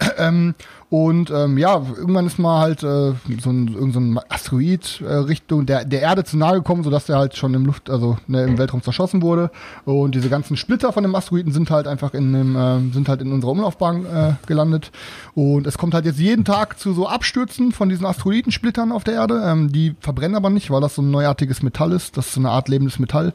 ähm, 0.18 0.54
und 0.92 1.30
ähm, 1.30 1.56
ja, 1.56 1.80
irgendwann 1.96 2.26
ist 2.26 2.38
mal 2.38 2.60
halt 2.60 2.82
äh, 2.82 3.14
so 3.40 3.48
ein, 3.48 3.92
so 3.94 3.98
ein 3.98 4.20
Asteroid 4.28 5.00
äh, 5.00 5.14
Richtung 5.14 5.64
der, 5.64 5.86
der 5.86 6.02
Erde 6.02 6.22
zu 6.22 6.36
nahe 6.36 6.56
gekommen, 6.56 6.84
sodass 6.84 7.06
der 7.06 7.16
halt 7.16 7.34
schon 7.34 7.54
im 7.54 7.64
Luft, 7.64 7.88
also 7.88 8.18
ne, 8.26 8.42
im 8.42 8.58
Weltraum 8.58 8.82
zerschossen 8.82 9.22
wurde. 9.22 9.50
Und 9.86 10.14
diese 10.14 10.28
ganzen 10.28 10.54
Splitter 10.58 10.92
von 10.92 11.02
dem 11.02 11.14
Asteroiden 11.14 11.50
sind 11.50 11.70
halt 11.70 11.86
einfach 11.86 12.12
in 12.12 12.34
dem, 12.34 12.56
äh, 12.56 12.92
sind 12.92 13.08
halt 13.08 13.22
in 13.22 13.32
unserer 13.32 13.52
Umlaufbahn 13.52 14.04
äh, 14.04 14.32
gelandet. 14.46 14.92
Und 15.34 15.66
es 15.66 15.78
kommt 15.78 15.94
halt 15.94 16.04
jetzt 16.04 16.18
jeden 16.18 16.44
Tag 16.44 16.78
zu 16.78 16.92
so 16.92 17.08
Abstürzen 17.08 17.72
von 17.72 17.88
diesen 17.88 18.04
Asteroidensplittern 18.04 18.92
auf 18.92 19.02
der 19.02 19.14
Erde. 19.14 19.42
Ähm, 19.46 19.72
die 19.72 19.96
verbrennen 19.98 20.36
aber 20.36 20.50
nicht, 20.50 20.70
weil 20.70 20.82
das 20.82 20.96
so 20.96 21.00
ein 21.00 21.10
neuartiges 21.10 21.62
Metall 21.62 21.92
ist. 21.92 22.18
Das 22.18 22.26
ist 22.26 22.34
so 22.34 22.40
eine 22.40 22.50
Art 22.50 22.68
lebendes 22.68 22.98
Metall, 22.98 23.32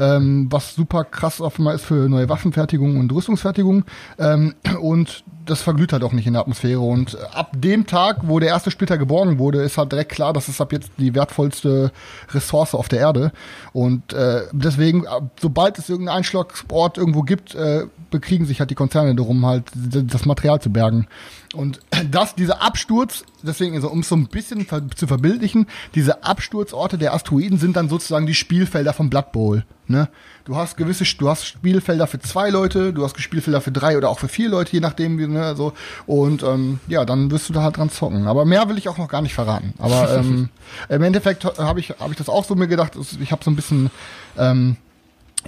ähm, 0.00 0.48
was 0.50 0.74
super 0.74 1.04
krass 1.04 1.40
offenbar 1.40 1.74
ist 1.74 1.84
für 1.84 2.08
neue 2.08 2.28
Waffenfertigung 2.28 2.98
und 2.98 3.12
Rüstungsfertigung. 3.12 3.84
Ähm, 4.18 4.56
und 4.80 5.22
das 5.46 5.62
verglüht 5.62 5.92
halt 5.92 6.02
auch 6.02 6.12
nicht 6.12 6.26
in 6.26 6.34
der 6.34 6.42
Atmosphäre. 6.42 6.80
Und 6.80 7.16
ab 7.32 7.52
dem 7.54 7.86
Tag, 7.86 8.18
wo 8.22 8.38
der 8.38 8.50
erste 8.50 8.70
Splitter 8.70 8.98
geborgen 8.98 9.38
wurde, 9.38 9.62
ist 9.62 9.78
halt 9.78 9.92
direkt 9.92 10.12
klar, 10.12 10.32
das 10.32 10.48
ist 10.48 10.60
ab 10.60 10.72
jetzt 10.72 10.90
die 10.98 11.14
wertvollste 11.14 11.92
Ressource 12.32 12.74
auf 12.74 12.88
der 12.88 13.00
Erde. 13.00 13.32
Und 13.72 14.12
äh, 14.12 14.42
deswegen, 14.52 15.04
sobald 15.40 15.78
es 15.78 15.88
irgendeinen 15.88 16.18
Einschlagort 16.18 16.98
irgendwo 16.98 17.22
gibt, 17.22 17.54
äh, 17.54 17.86
bekriegen 18.10 18.46
sich 18.46 18.60
halt 18.60 18.70
die 18.70 18.74
Konzerne 18.74 19.14
darum, 19.14 19.46
halt 19.46 19.64
das 19.74 20.26
Material 20.26 20.60
zu 20.60 20.70
bergen. 20.70 21.06
Und 21.54 21.80
das, 22.10 22.34
dieser 22.34 22.62
Absturz, 22.62 23.24
deswegen, 23.42 23.74
also, 23.74 23.88
um 23.88 24.00
es 24.00 24.08
so 24.08 24.16
ein 24.16 24.26
bisschen 24.26 24.66
zu 24.94 25.06
verbildlichen, 25.06 25.66
diese 25.94 26.24
Absturzorte 26.24 26.98
der 26.98 27.14
Asteroiden 27.14 27.58
sind 27.58 27.76
dann 27.76 27.88
sozusagen 27.88 28.26
die 28.26 28.34
Spielfelder 28.34 28.92
vom 28.92 29.10
Blood 29.10 29.32
Bowl. 29.32 29.64
Ne? 29.88 30.08
Du 30.44 30.56
hast 30.56 30.76
gewisse, 30.76 31.04
du 31.16 31.28
hast 31.28 31.46
Spielfelder 31.46 32.06
für 32.08 32.18
zwei 32.18 32.50
Leute, 32.50 32.92
du 32.92 33.04
hast 33.04 33.20
Spielfelder 33.20 33.60
für 33.60 33.70
drei 33.70 33.96
oder 33.96 34.08
auch 34.08 34.18
für 34.18 34.28
vier 34.28 34.48
Leute, 34.48 34.72
je 34.72 34.80
nachdem, 34.80 35.18
wie, 35.18 35.28
ne, 35.28 35.54
so. 35.54 35.72
Und 36.06 36.42
ähm, 36.42 36.80
ja, 36.88 37.04
dann 37.04 37.30
wirst 37.30 37.48
du 37.48 37.52
da 37.52 37.62
halt 37.62 37.76
dran 37.76 37.90
zocken. 37.90 38.26
Aber 38.26 38.44
mehr 38.44 38.68
will 38.68 38.78
ich 38.78 38.88
auch 38.88 38.98
noch 38.98 39.08
gar 39.08 39.22
nicht 39.22 39.34
verraten. 39.34 39.74
Aber 39.78 40.16
ähm, 40.18 40.48
im 40.88 41.02
Endeffekt 41.02 41.44
habe 41.44 41.78
ich, 41.78 41.90
hab 41.90 42.10
ich 42.10 42.16
das 42.16 42.28
auch 42.28 42.44
so 42.44 42.56
mir 42.56 42.66
gedacht, 42.66 42.92
ich 43.20 43.30
habe 43.30 43.44
so 43.44 43.50
ein 43.50 43.56
bisschen 43.56 43.90
ähm, 44.36 44.76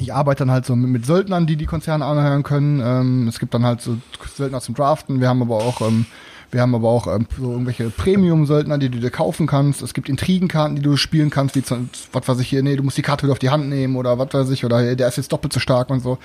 ich 0.00 0.14
arbeite 0.14 0.40
dann 0.40 0.50
halt 0.50 0.66
so 0.66 0.76
mit, 0.76 1.06
Söldnern, 1.06 1.46
die 1.46 1.56
die 1.56 1.66
Konzerne 1.66 2.04
anhören 2.04 2.42
können. 2.42 2.80
Ähm, 2.84 3.28
es 3.28 3.38
gibt 3.38 3.54
dann 3.54 3.64
halt 3.64 3.80
so 3.80 3.96
Söldner 4.34 4.60
zum 4.60 4.74
Draften. 4.74 5.20
Wir 5.20 5.28
haben 5.28 5.42
aber 5.42 5.56
auch, 5.56 5.80
ähm, 5.80 6.06
wir 6.50 6.62
haben 6.62 6.74
aber 6.74 6.88
auch 6.88 7.06
ähm, 7.06 7.26
so 7.38 7.52
irgendwelche 7.52 7.90
Premium-Söldner, 7.90 8.78
die 8.78 8.88
du 8.88 8.98
dir 8.98 9.10
kaufen 9.10 9.46
kannst. 9.46 9.82
Es 9.82 9.94
gibt 9.94 10.08
Intrigenkarten, 10.08 10.76
die 10.76 10.82
du 10.82 10.96
spielen 10.96 11.30
kannst, 11.30 11.56
wie 11.56 11.62
zum, 11.62 11.90
was 12.12 12.26
weiß 12.26 12.40
ich 12.40 12.48
hier, 12.48 12.62
nee, 12.62 12.76
du 12.76 12.82
musst 12.82 12.96
die 12.96 13.02
Karte 13.02 13.24
wieder 13.24 13.32
auf 13.32 13.38
die 13.38 13.50
Hand 13.50 13.68
nehmen 13.68 13.96
oder 13.96 14.18
was 14.18 14.32
weiß 14.32 14.50
ich, 14.50 14.64
oder 14.64 14.94
der 14.94 15.08
ist 15.08 15.16
jetzt 15.16 15.32
doppelt 15.32 15.52
so 15.52 15.60
stark 15.60 15.90
und 15.90 16.00
so. 16.00 16.18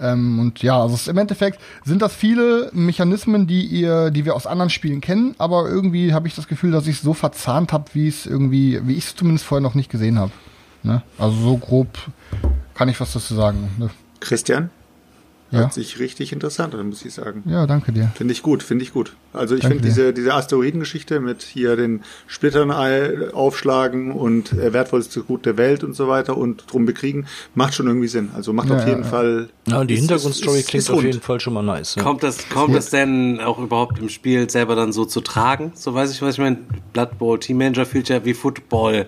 Ähm, 0.00 0.38
und 0.38 0.62
ja, 0.62 0.80
also 0.80 1.10
im 1.10 1.18
Endeffekt 1.18 1.60
sind 1.84 2.02
das 2.02 2.14
viele 2.14 2.70
Mechanismen, 2.72 3.46
die 3.46 3.64
ihr, 3.66 4.10
die 4.10 4.24
wir 4.24 4.34
aus 4.34 4.46
anderen 4.46 4.70
Spielen 4.70 5.00
kennen, 5.00 5.34
aber 5.38 5.68
irgendwie 5.68 6.14
habe 6.14 6.26
ich 6.26 6.34
das 6.34 6.48
Gefühl, 6.48 6.70
dass 6.70 6.86
ich 6.86 6.96
es 6.96 7.02
so 7.02 7.14
verzahnt 7.14 7.72
habe, 7.72 7.84
wie 7.92 8.08
es 8.08 8.26
irgendwie, 8.26 8.80
wie 8.84 8.94
ich 8.94 9.04
es 9.04 9.16
zumindest 9.16 9.44
vorher 9.44 9.62
noch 9.62 9.74
nicht 9.74 9.90
gesehen 9.90 10.18
habe. 10.18 10.32
Ne? 10.86 11.02
Also 11.18 11.36
so 11.36 11.56
grob 11.56 11.88
kann 12.76 12.88
ich 12.88 13.00
was 13.00 13.12
dazu 13.12 13.34
sagen. 13.34 13.70
Ne? 13.78 13.90
Christian? 14.20 14.70
Ja. 15.52 15.60
Hört 15.60 15.74
sich 15.74 16.00
richtig 16.00 16.32
interessant 16.32 16.74
an, 16.74 16.88
muss 16.88 17.04
ich 17.04 17.14
sagen. 17.14 17.44
Ja, 17.46 17.68
danke 17.68 17.92
dir. 17.92 18.10
Finde 18.16 18.32
ich 18.32 18.42
gut, 18.42 18.64
finde 18.64 18.82
ich 18.82 18.92
gut. 18.92 19.14
Also 19.32 19.54
ich 19.54 19.62
finde 19.64 19.80
diese, 19.80 20.12
diese 20.12 20.34
Asteroidengeschichte 20.34 21.20
mit 21.20 21.42
hier 21.42 21.76
den 21.76 22.02
Splittern 22.26 22.72
aufschlagen 23.32 24.10
und 24.10 24.52
äh, 24.52 24.72
wertvollste 24.72 25.22
Gut 25.22 25.46
der 25.46 25.56
Welt 25.56 25.84
und 25.84 25.94
so 25.94 26.08
weiter 26.08 26.36
und 26.36 26.64
drum 26.72 26.84
bekriegen, 26.84 27.26
macht 27.54 27.74
schon 27.74 27.86
irgendwie 27.86 28.08
Sinn. 28.08 28.30
Also 28.34 28.52
macht 28.52 28.70
Ja, 28.70 28.78
auf 28.78 28.88
jeden 28.88 29.04
ja. 29.04 29.08
Fall. 29.08 29.48
Ja, 29.68 29.80
und 29.80 29.88
die 29.88 29.96
Hintergrundstory 29.96 30.62
klingt 30.64 30.82
ist 30.82 30.90
auf 30.90 31.04
jeden 31.04 31.20
Fall 31.20 31.38
schon 31.38 31.52
mal 31.52 31.62
nice. 31.62 31.94
Ja. 31.94 32.02
Kommt 32.02 32.24
das, 32.24 32.48
kommt 32.48 32.74
das 32.74 32.90
denn 32.90 33.40
auch 33.40 33.60
überhaupt 33.60 34.00
im 34.00 34.08
Spiel 34.08 34.50
selber 34.50 34.74
dann 34.74 34.92
so 34.92 35.04
zu 35.04 35.20
tragen? 35.20 35.70
So 35.76 35.94
weiß 35.94 36.10
ich, 36.10 36.22
was 36.22 36.34
ich 36.34 36.40
meine. 36.40 36.58
Blood 36.92 37.18
Bowl 37.18 37.38
Team 37.38 37.58
Manager 37.58 37.86
fühlt 37.86 38.08
ja 38.08 38.24
wie 38.24 38.34
Football 38.34 39.06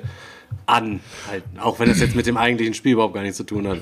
an. 0.66 1.00
Halt. 1.28 1.44
Auch 1.60 1.80
wenn 1.80 1.88
das 1.88 2.00
jetzt 2.00 2.14
mit 2.14 2.26
dem 2.26 2.36
eigentlichen 2.36 2.74
Spiel 2.74 2.92
überhaupt 2.92 3.14
gar 3.14 3.22
nichts 3.22 3.36
zu 3.36 3.44
tun 3.44 3.66
hat. 3.66 3.78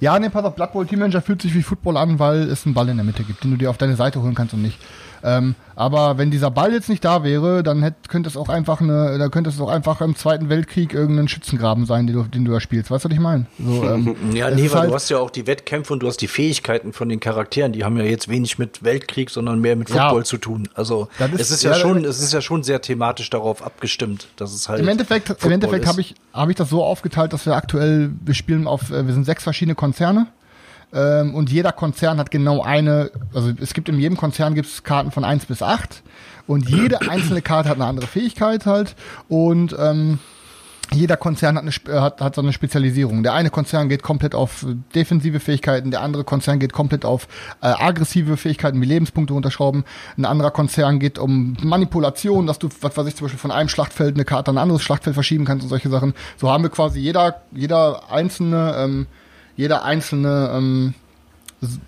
Ja, 0.00 0.18
nee, 0.18 0.28
pass 0.28 0.44
auf, 0.44 0.54
Blood 0.54 0.72
Bowl 0.72 0.86
Team 0.86 1.00
Manager 1.00 1.20
fühlt 1.20 1.42
sich 1.42 1.54
wie 1.54 1.62
Football 1.62 1.96
an, 1.96 2.18
weil 2.18 2.42
es 2.42 2.64
einen 2.64 2.74
Ball 2.74 2.88
in 2.88 2.96
der 2.96 3.04
Mitte 3.04 3.24
gibt, 3.24 3.42
den 3.44 3.50
du 3.50 3.56
dir 3.56 3.70
auf 3.70 3.78
deine 3.78 3.96
Seite 3.96 4.22
holen 4.22 4.34
kannst 4.34 4.54
und 4.54 4.62
nicht. 4.62 4.78
Ähm, 5.22 5.54
aber 5.76 6.18
wenn 6.18 6.30
dieser 6.30 6.50
Ball 6.50 6.72
jetzt 6.72 6.88
nicht 6.88 7.04
da 7.04 7.22
wäre, 7.22 7.62
dann 7.62 7.82
hätt, 7.82 7.94
könnte 8.08 8.28
es 8.28 8.36
auch 8.36 8.48
einfach 8.48 8.80
eine, 8.80 9.16
da 9.18 9.28
könnte 9.28 9.50
es 9.50 9.60
auch 9.60 9.68
einfach 9.68 10.00
im 10.00 10.16
Zweiten 10.16 10.48
Weltkrieg 10.48 10.92
irgendein 10.92 11.28
Schützengraben 11.28 11.86
sein, 11.86 12.06
den 12.06 12.16
du, 12.16 12.22
den 12.24 12.44
du 12.44 12.52
da 12.52 12.60
spielst. 12.60 12.90
Weißt 12.90 13.04
du, 13.04 13.08
was 13.08 13.14
ich 13.14 13.20
meine? 13.20 13.46
So, 13.64 13.84
ähm, 13.88 14.16
Ja, 14.34 14.50
nee, 14.50 14.70
weil 14.70 14.80
halt- 14.80 14.90
du 14.90 14.94
hast 14.94 15.08
ja 15.08 15.18
auch 15.18 15.30
die 15.30 15.46
Wettkämpfe 15.46 15.92
und 15.92 16.00
du 16.00 16.08
hast 16.08 16.16
die 16.20 16.26
Fähigkeiten 16.28 16.92
von 16.92 17.08
den 17.08 17.20
Charakteren. 17.20 17.72
Die 17.72 17.84
haben 17.84 17.96
ja 17.96 18.04
jetzt 18.04 18.28
wenig 18.28 18.58
mit 18.58 18.82
Weltkrieg, 18.82 19.30
sondern 19.30 19.60
mehr 19.60 19.76
mit 19.76 19.88
Ja. 19.90 20.08
Football 20.08 20.24
zu 20.26 20.38
tun. 20.38 20.68
Also 20.74 21.08
ist- 21.18 21.40
es 21.40 21.50
ist 21.52 21.62
ja, 21.62 21.70
ja, 21.72 21.76
schon, 21.76 22.04
es 22.04 22.20
ist 22.20 22.32
ja 22.32 22.40
schon 22.40 22.62
sehr 22.64 22.80
thematisch 22.80 23.30
darauf 23.30 23.64
abgestimmt, 23.64 24.28
dass 24.36 24.52
es 24.52 24.68
halt 24.68 24.80
Im 24.80 24.88
Endeffekt, 24.88 25.34
im 25.44 25.50
Endeffekt 25.52 25.86
habe 25.86 26.00
ich, 26.00 26.14
hab 26.32 26.48
ich 26.48 26.56
das 26.56 26.68
so 26.70 26.82
aufgeteilt, 26.82 27.32
dass 27.32 27.46
wir 27.46 27.54
aktuell, 27.54 28.10
wir 28.24 28.34
spielen 28.34 28.66
auf, 28.66 28.90
äh, 28.90 29.06
wir 29.06 29.14
sind 29.14 29.24
sechs 29.24 29.42
verschiedene 29.44 29.74
Konzerne. 29.74 30.26
Ähm, 30.92 31.34
und 31.34 31.50
jeder 31.50 31.72
Konzern 31.72 32.18
hat 32.18 32.30
genau 32.30 32.62
eine, 32.62 33.10
also 33.34 33.52
es 33.60 33.74
gibt 33.74 33.88
in 33.88 33.98
jedem 33.98 34.16
Konzern 34.16 34.54
gibt 34.54 34.68
es 34.68 34.84
Karten 34.84 35.10
von 35.10 35.24
1 35.24 35.46
bis 35.46 35.62
8 35.62 36.02
und 36.46 36.68
jede 36.68 37.00
einzelne 37.10 37.42
Karte 37.42 37.68
hat 37.68 37.76
eine 37.76 37.86
andere 37.86 38.06
Fähigkeit 38.06 38.66
halt 38.66 38.96
und 39.28 39.76
ähm, 39.78 40.18
jeder 40.92 41.16
Konzern 41.16 41.56
hat, 41.56 41.62
eine, 41.62 41.70
äh, 41.94 42.00
hat, 42.00 42.20
hat 42.20 42.34
so 42.34 42.40
eine 42.40 42.52
Spezialisierung. 42.52 43.22
Der 43.22 43.34
eine 43.34 43.50
Konzern 43.50 43.88
geht 43.88 44.02
komplett 44.02 44.34
auf 44.34 44.64
defensive 44.94 45.40
Fähigkeiten, 45.40 45.90
der 45.90 46.00
andere 46.00 46.24
Konzern 46.24 46.58
geht 46.58 46.72
komplett 46.72 47.04
auf 47.04 47.28
äh, 47.60 47.66
aggressive 47.66 48.36
Fähigkeiten 48.36 48.80
wie 48.80 48.86
Lebenspunkte 48.86 49.34
unterschrauben. 49.34 49.84
Ein 50.16 50.24
anderer 50.24 50.50
Konzern 50.50 50.98
geht 50.98 51.18
um 51.18 51.56
Manipulation, 51.62 52.46
dass 52.46 52.58
du, 52.58 52.68
was 52.80 52.96
weiß 52.96 53.06
ich, 53.06 53.16
zum 53.16 53.26
Beispiel 53.26 53.38
von 53.38 53.50
einem 53.50 53.68
Schlachtfeld 53.68 54.14
eine 54.14 54.24
Karte 54.24 54.50
an 54.50 54.58
ein 54.58 54.62
anderes 54.62 54.82
Schlachtfeld 54.82 55.14
verschieben 55.14 55.44
kannst 55.44 55.64
und 55.64 55.68
solche 55.68 55.90
Sachen. 55.90 56.14
So 56.36 56.50
haben 56.50 56.62
wir 56.62 56.70
quasi 56.70 57.00
jeder, 57.00 57.42
jeder 57.52 58.10
einzelne, 58.10 58.74
ähm, 58.78 59.06
jeder 59.58 59.82
einzelne, 59.84 60.50
ähm, 60.54 60.94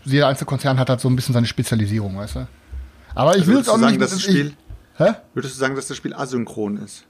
jeder 0.04 0.26
einzelne 0.28 0.46
Konzern 0.46 0.78
hat 0.78 0.90
halt 0.90 1.00
so 1.00 1.08
ein 1.08 1.16
bisschen 1.16 1.32
seine 1.32 1.46
Spezialisierung, 1.46 2.16
weißt 2.18 2.34
du? 2.36 2.46
Aber 3.14 3.36
ich 3.36 3.46
will 3.46 3.54
Würdest 3.54 3.68
es 3.68 3.74
auch 3.74 3.78
sagen, 3.78 3.92
nicht. 3.92 4.02
dass 4.02 4.10
das 4.10 4.18
ich- 4.20 4.24
Spiel, 4.26 4.52
hä? 4.98 5.12
würdest 5.32 5.54
du 5.54 5.58
sagen, 5.60 5.76
dass 5.76 5.86
das 5.88 5.96
Spiel 5.96 6.12
asynchron 6.12 6.76
ist? 6.78 7.04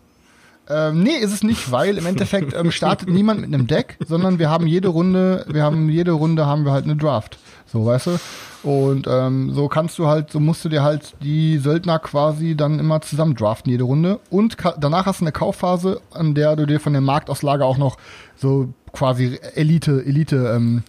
Ähm, 0.68 1.02
nee, 1.02 1.16
ist 1.16 1.32
es 1.32 1.42
nicht, 1.42 1.72
weil 1.72 1.98
im 1.98 2.06
Endeffekt 2.06 2.54
ähm, 2.54 2.70
startet 2.70 3.08
niemand 3.10 3.40
mit 3.40 3.52
einem 3.52 3.66
Deck, 3.66 3.96
sondern 4.06 4.38
wir 4.38 4.50
haben 4.50 4.66
jede 4.68 4.88
Runde, 4.88 5.44
wir 5.48 5.64
haben 5.64 5.88
jede 5.88 6.12
Runde 6.12 6.46
haben 6.46 6.64
wir 6.64 6.70
halt 6.72 6.84
eine 6.84 6.94
Draft. 6.96 7.38
So, 7.66 7.86
weißt 7.86 8.06
du? 8.06 8.18
Und 8.62 9.06
ähm, 9.08 9.52
so 9.54 9.68
kannst 9.68 9.98
du 9.98 10.06
halt, 10.06 10.30
so 10.30 10.38
musst 10.38 10.64
du 10.64 10.68
dir 10.68 10.82
halt 10.82 11.14
die 11.22 11.56
Söldner 11.58 11.98
quasi 11.98 12.54
dann 12.54 12.78
immer 12.78 13.00
zusammen 13.00 13.34
draften, 13.34 13.70
jede 13.72 13.84
Runde. 13.84 14.20
Und 14.28 14.58
danach 14.78 15.06
hast 15.06 15.20
du 15.20 15.24
eine 15.24 15.32
Kaufphase, 15.32 16.00
an 16.12 16.34
der 16.34 16.54
du 16.56 16.66
dir 16.66 16.78
von 16.78 16.92
der 16.92 17.00
Marktauslage 17.02 17.64
auch 17.64 17.78
noch 17.78 17.96
so 18.36 18.68
quasi 18.92 19.38
Elite, 19.54 20.04
Elite, 20.04 20.52
ähm, 20.54 20.82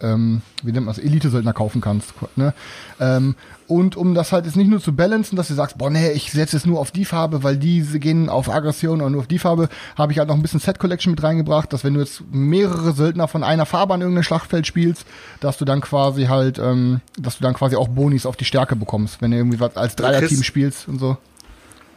ähm, 0.00 0.42
wie 0.62 0.72
nennt 0.72 0.86
man 0.86 0.94
das, 0.94 1.02
Elite-Söldner 1.02 1.52
kaufen 1.52 1.80
kannst. 1.80 2.12
Ne? 2.36 2.52
Ähm, 3.00 3.34
und 3.66 3.96
um 3.96 4.14
das 4.14 4.32
halt 4.32 4.44
jetzt 4.44 4.56
nicht 4.56 4.68
nur 4.68 4.80
zu 4.80 4.94
balancen, 4.94 5.36
dass 5.36 5.48
du 5.48 5.54
sagst, 5.54 5.78
boah, 5.78 5.88
nee, 5.88 6.10
ich 6.10 6.30
setze 6.30 6.56
jetzt 6.56 6.66
nur 6.66 6.78
auf 6.78 6.90
die 6.90 7.04
Farbe, 7.04 7.42
weil 7.42 7.56
diese 7.56 7.98
gehen 7.98 8.28
auf 8.28 8.50
Aggression 8.50 9.00
oder 9.00 9.10
nur 9.10 9.20
auf 9.22 9.26
die 9.26 9.38
Farbe, 9.38 9.68
habe 9.96 10.12
ich 10.12 10.18
halt 10.18 10.28
noch 10.28 10.34
ein 10.34 10.42
bisschen 10.42 10.60
Set-Collection 10.60 11.12
mit 11.12 11.22
reingebracht, 11.22 11.72
dass 11.72 11.84
wenn 11.84 11.94
du 11.94 12.00
jetzt 12.00 12.22
mehrere 12.30 12.92
Söldner 12.92 13.28
von 13.28 13.42
einer 13.42 13.66
Farbe 13.66 13.94
an 13.94 14.00
irgendeinem 14.00 14.24
Schlachtfeld 14.24 14.66
spielst, 14.66 15.06
dass 15.40 15.56
du 15.56 15.64
dann 15.64 15.80
quasi 15.80 16.24
halt, 16.24 16.58
ähm, 16.58 17.00
dass 17.18 17.38
du 17.38 17.42
dann 17.42 17.54
quasi 17.54 17.76
auch 17.76 17.88
Bonis 17.88 18.26
auf 18.26 18.36
die 18.36 18.44
Stärke 18.44 18.76
bekommst, 18.76 19.22
wenn 19.22 19.30
du 19.30 19.38
irgendwie 19.38 19.60
was 19.60 19.76
als 19.76 19.96
Dreier-Team 19.96 20.42
spielst 20.42 20.88
und 20.88 20.98
so. 20.98 21.16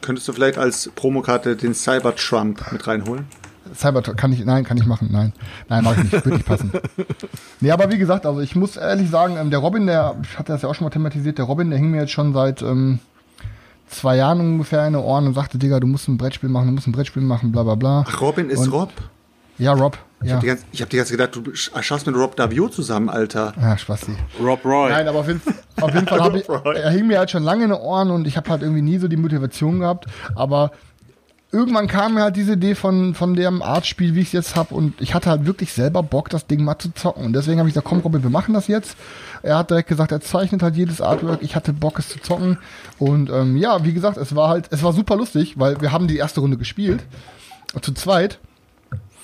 Könntest 0.01 0.27
du 0.27 0.33
vielleicht 0.33 0.57
als 0.57 0.89
Promokarte 0.95 1.55
den 1.55 1.73
Cyber 1.73 2.15
Trump 2.15 2.71
mit 2.71 2.87
reinholen? 2.87 3.25
Cyber 3.75 4.01
kann 4.01 4.31
ich, 4.33 4.43
nein, 4.45 4.63
kann 4.63 4.77
ich 4.77 4.85
machen, 4.85 5.09
nein. 5.11 5.33
Nein, 5.69 5.83
mache 5.83 5.95
ich 6.01 6.03
nicht, 6.11 6.13
würde 6.25 6.29
nicht 6.37 6.45
passen. 6.45 6.71
Nee, 7.59 7.71
aber 7.71 7.91
wie 7.91 7.97
gesagt, 7.97 8.25
also 8.25 8.39
ich 8.41 8.55
muss 8.55 8.77
ehrlich 8.77 9.09
sagen, 9.09 9.35
ähm, 9.37 9.49
der 9.49 9.59
Robin, 9.59 9.87
der, 9.87 10.15
ich 10.21 10.37
hatte 10.37 10.51
das 10.53 10.61
ja 10.61 10.69
auch 10.69 10.75
schon 10.75 10.85
mal 10.85 10.91
thematisiert, 10.91 11.37
der 11.39 11.45
Robin, 11.45 11.69
der 11.71 11.79
hing 11.79 11.89
mir 11.89 12.01
jetzt 12.01 12.11
schon 12.11 12.33
seit 12.33 12.61
ähm, 12.61 12.99
zwei 13.89 14.15
Jahren 14.17 14.39
ungefähr 14.39 14.85
in 14.85 14.93
den 14.93 15.01
Ohren 15.01 15.27
und 15.27 15.33
sagte, 15.33 15.57
Digga, 15.57 15.79
du 15.79 15.87
musst 15.87 16.07
ein 16.07 16.17
Brettspiel 16.17 16.49
machen, 16.49 16.67
du 16.67 16.73
musst 16.73 16.87
ein 16.87 16.91
Brettspiel 16.91 17.23
machen, 17.23 17.51
bla 17.51 17.63
bla 17.63 17.75
bla. 17.75 18.05
Ach, 18.07 18.21
Robin 18.21 18.49
ist 18.49 18.59
Und- 18.59 18.73
Rob. 18.73 18.91
Ja, 19.59 19.73
Rob, 19.73 19.97
Ich 20.21 20.27
ja. 20.29 20.35
hab 20.35 20.41
die 20.41 20.47
ganze, 20.47 20.63
ich 20.71 20.81
hab 20.83 20.89
die 20.91 20.97
ganze 20.97 21.13
gedacht, 21.17 21.35
du 21.35 21.39
sch- 21.49 21.81
schaust 21.81 22.05
mit 22.05 22.15
Rob 22.15 22.35
Davio 22.35 22.69
zusammen, 22.69 23.09
Alter. 23.09 23.53
Ja, 23.59 23.75
Spasti. 23.75 24.11
Rob 24.39 24.63
Roy. 24.63 24.91
Nein, 24.91 25.07
aber 25.07 25.17
auf 25.17 25.27
jeden, 25.27 25.41
auf 25.81 25.91
jeden 25.95 26.05
Fall 26.07 26.19
habe 26.23 26.37
ich, 26.37 26.47
er 26.47 26.91
hing 26.91 27.07
mir 27.07 27.17
halt 27.17 27.31
schon 27.31 27.41
lange 27.41 27.63
in 27.63 27.71
den 27.71 27.79
Ohren 27.79 28.11
und 28.11 28.27
ich 28.27 28.37
habe 28.37 28.47
halt 28.51 28.61
irgendwie 28.61 28.83
nie 28.83 28.99
so 28.99 29.07
die 29.07 29.17
Motivation 29.17 29.79
gehabt. 29.79 30.05
Aber 30.35 30.69
irgendwann 31.51 31.87
kam 31.87 32.15
mir 32.15 32.23
halt 32.23 32.35
diese 32.35 32.53
Idee 32.53 32.75
von, 32.75 33.15
von 33.15 33.33
dem 33.33 33.61
Artspiel, 33.61 34.15
wie 34.15 34.21
ich 34.21 34.27
es 34.27 34.33
jetzt 34.33 34.55
habe 34.55 34.75
und 34.75 34.99
ich 35.01 35.13
hatte 35.13 35.29
halt 35.29 35.45
wirklich 35.45 35.71
selber 35.73 36.03
Bock, 36.03 36.29
das 36.29 36.47
Ding 36.47 36.63
mal 36.63 36.77
zu 36.77 36.93
zocken. 36.93 37.25
Und 37.25 37.33
deswegen 37.33 37.59
habe 37.59 37.69
ich 37.69 37.73
gesagt, 37.73 37.87
komm 37.87 37.99
Robin, 37.99 38.23
wir 38.23 38.29
machen 38.29 38.53
das 38.53 38.67
jetzt. 38.67 38.97
Er 39.43 39.57
hat 39.57 39.69
direkt 39.69 39.89
gesagt, 39.89 40.11
er 40.11 40.21
zeichnet 40.21 40.61
halt 40.61 40.75
jedes 40.75 40.99
Artwork. 41.01 41.41
Ich 41.41 41.55
hatte 41.55 41.73
Bock, 41.73 41.99
es 41.99 42.09
zu 42.09 42.19
zocken. 42.19 42.57
Und 42.99 43.29
ähm, 43.29 43.55
ja, 43.55 43.83
wie 43.85 43.93
gesagt, 43.93 44.17
es 44.17 44.35
war 44.35 44.49
halt, 44.49 44.67
es 44.71 44.83
war 44.83 44.93
super 44.93 45.15
lustig, 45.15 45.57
weil 45.57 45.79
wir 45.79 45.91
haben 45.91 46.07
die 46.07 46.17
erste 46.17 46.41
Runde 46.41 46.57
gespielt. 46.57 47.03
Zu 47.81 47.93
zweit. 47.93 48.39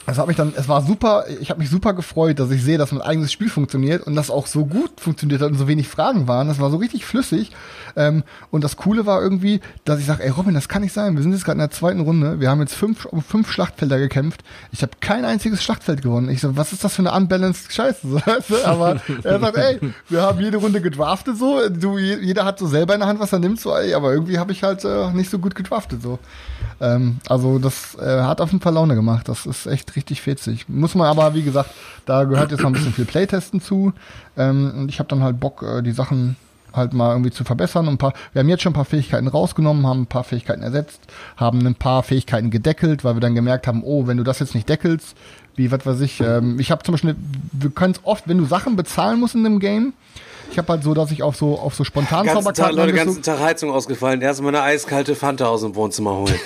Es 0.05 0.17
hat 0.17 0.27
mich 0.27 0.35
dann, 0.35 0.51
es 0.55 0.67
war 0.67 0.81
super, 0.81 1.23
ich 1.39 1.49
habe 1.49 1.61
mich 1.61 1.69
super 1.69 1.93
gefreut, 1.93 2.37
dass 2.39 2.51
ich 2.51 2.61
sehe, 2.61 2.77
dass 2.77 2.91
mein 2.91 3.01
eigenes 3.01 3.31
Spiel 3.31 3.49
funktioniert 3.49 4.05
und 4.05 4.15
das 4.15 4.29
auch 4.29 4.47
so 4.47 4.65
gut 4.65 4.91
funktioniert 4.99 5.41
hat 5.41 5.51
und 5.51 5.57
so 5.57 5.67
wenig 5.67 5.87
Fragen 5.87 6.27
waren. 6.27 6.49
Das 6.49 6.59
war 6.59 6.69
so 6.71 6.77
richtig 6.77 7.05
flüssig. 7.05 7.51
Ähm, 7.95 8.23
und 8.51 8.63
das 8.65 8.75
Coole 8.75 9.05
war 9.05 9.21
irgendwie, 9.21 9.61
dass 9.85 9.99
ich 9.99 10.05
sage, 10.05 10.23
ey 10.23 10.29
Robin, 10.29 10.53
das 10.53 10.67
kann 10.67 10.81
nicht 10.81 10.91
sein. 10.93 11.15
Wir 11.15 11.23
sind 11.23 11.31
jetzt 11.31 11.45
gerade 11.45 11.55
in 11.55 11.59
der 11.59 11.71
zweiten 11.71 12.01
Runde. 12.01 12.39
Wir 12.41 12.49
haben 12.49 12.59
jetzt 12.59 12.73
fünf, 12.75 13.05
um 13.05 13.21
fünf 13.21 13.49
Schlachtfelder 13.51 13.97
gekämpft. 13.97 14.43
Ich 14.71 14.81
habe 14.81 14.91
kein 14.99 15.23
einziges 15.23 15.63
Schlachtfeld 15.63 16.01
gewonnen. 16.01 16.27
Ich 16.29 16.41
so, 16.41 16.57
was 16.57 16.73
ist 16.73 16.83
das 16.83 16.95
für 16.95 17.01
eine 17.03 17.13
unbalanced 17.13 17.71
Scheiße? 17.71 18.21
Aber 18.65 18.99
er 19.23 19.39
sagt, 19.39 19.57
ey, 19.57 19.79
wir 20.09 20.21
haben 20.21 20.39
jede 20.41 20.57
Runde 20.57 20.81
gedraftet 20.81 21.37
so. 21.37 21.59
Du, 21.69 21.97
je- 21.97 22.19
jeder 22.19 22.43
hat 22.43 22.59
so 22.59 22.67
selber 22.67 22.93
in 22.93 22.99
der 22.99 23.07
Hand, 23.07 23.19
was 23.21 23.31
er 23.31 23.39
nimmt. 23.39 23.59
So, 23.61 23.73
ey, 23.75 23.93
aber 23.93 24.11
irgendwie 24.11 24.37
habe 24.39 24.51
ich 24.51 24.63
halt 24.63 24.83
äh, 24.83 25.11
nicht 25.11 25.29
so 25.29 25.39
gut 25.39 25.55
gedraftet. 25.55 26.01
So. 26.01 26.19
Ähm, 26.81 27.19
also 27.29 27.59
das 27.59 27.95
äh, 27.95 28.21
hat 28.23 28.41
auf 28.41 28.51
jeden 28.51 28.61
Fall 28.61 28.73
Laune 28.73 28.95
gemacht. 28.95 29.29
Das 29.29 29.45
ist 29.45 29.65
echt 29.67 29.92
richtig 29.95 30.21
fetzig. 30.21 30.67
Muss 30.69 30.95
man 30.95 31.07
aber, 31.07 31.33
wie 31.33 31.43
gesagt, 31.43 31.69
da 32.05 32.23
gehört 32.23 32.51
jetzt 32.51 32.61
noch 32.61 32.69
ein 32.69 32.73
bisschen 32.73 32.93
viel 32.93 33.05
Playtesten 33.05 33.61
zu. 33.61 33.93
Ähm, 34.37 34.71
und 34.75 34.89
ich 34.89 34.99
habe 34.99 35.09
dann 35.09 35.23
halt 35.23 35.39
Bock, 35.39 35.63
äh, 35.63 35.81
die 35.81 35.91
Sachen 35.91 36.35
halt 36.73 36.93
mal 36.93 37.11
irgendwie 37.11 37.31
zu 37.31 37.43
verbessern. 37.43 37.87
Und 37.87 37.95
ein 37.95 37.97
paar, 37.97 38.13
wir 38.33 38.41
haben 38.41 38.49
jetzt 38.49 38.63
schon 38.63 38.71
ein 38.71 38.75
paar 38.75 38.85
Fähigkeiten 38.85 39.27
rausgenommen, 39.27 39.85
haben 39.87 40.01
ein 40.01 40.07
paar 40.07 40.23
Fähigkeiten 40.23 40.63
ersetzt, 40.63 41.01
haben 41.37 41.65
ein 41.65 41.75
paar 41.75 42.03
Fähigkeiten 42.03 42.49
gedeckelt, 42.49 43.03
weil 43.03 43.15
wir 43.15 43.21
dann 43.21 43.35
gemerkt 43.35 43.67
haben, 43.67 43.83
oh, 43.83 44.07
wenn 44.07 44.17
du 44.17 44.23
das 44.23 44.39
jetzt 44.39 44.55
nicht 44.55 44.67
deckelst, 44.67 45.15
wie, 45.55 45.71
was 45.71 45.85
weiß 45.85 46.01
ich, 46.01 46.19
ähm, 46.19 46.59
ich 46.59 46.71
habe 46.71 46.83
zum 46.83 46.93
Beispiel, 46.93 47.15
wir 47.51 47.69
können 47.69 47.93
es 47.93 48.01
oft, 48.03 48.27
wenn 48.27 48.39
du 48.39 48.45
Sachen 48.45 48.75
bezahlen 48.75 49.19
musst 49.19 49.35
in 49.35 49.45
einem 49.45 49.59
Game, 49.59 49.93
ich 50.53 50.57
habe 50.59 50.71
halt 50.71 50.83
so, 50.83 50.93
dass 50.93 51.09
ich 51.09 51.23
auf 51.23 51.35
so 51.35 51.57
auf 51.57 51.73
so 51.73 51.83
spontan 51.83 52.27
ganzen 52.27 52.43
Tag, 52.43 52.43
Zauberkarten 52.43 52.77
Leute, 52.77 52.91
ich 52.91 52.95
ganzen 52.95 53.23
Tag 53.23 53.39
Heizung 53.39 53.71
ausgefallen. 53.71 54.21
Erstmal 54.21 54.55
eine 54.55 54.63
eiskalte 54.63 55.15
Fanta 55.15 55.47
aus 55.47 55.61
dem 55.61 55.73
Wohnzimmer 55.73 56.11
holen. 56.11 56.35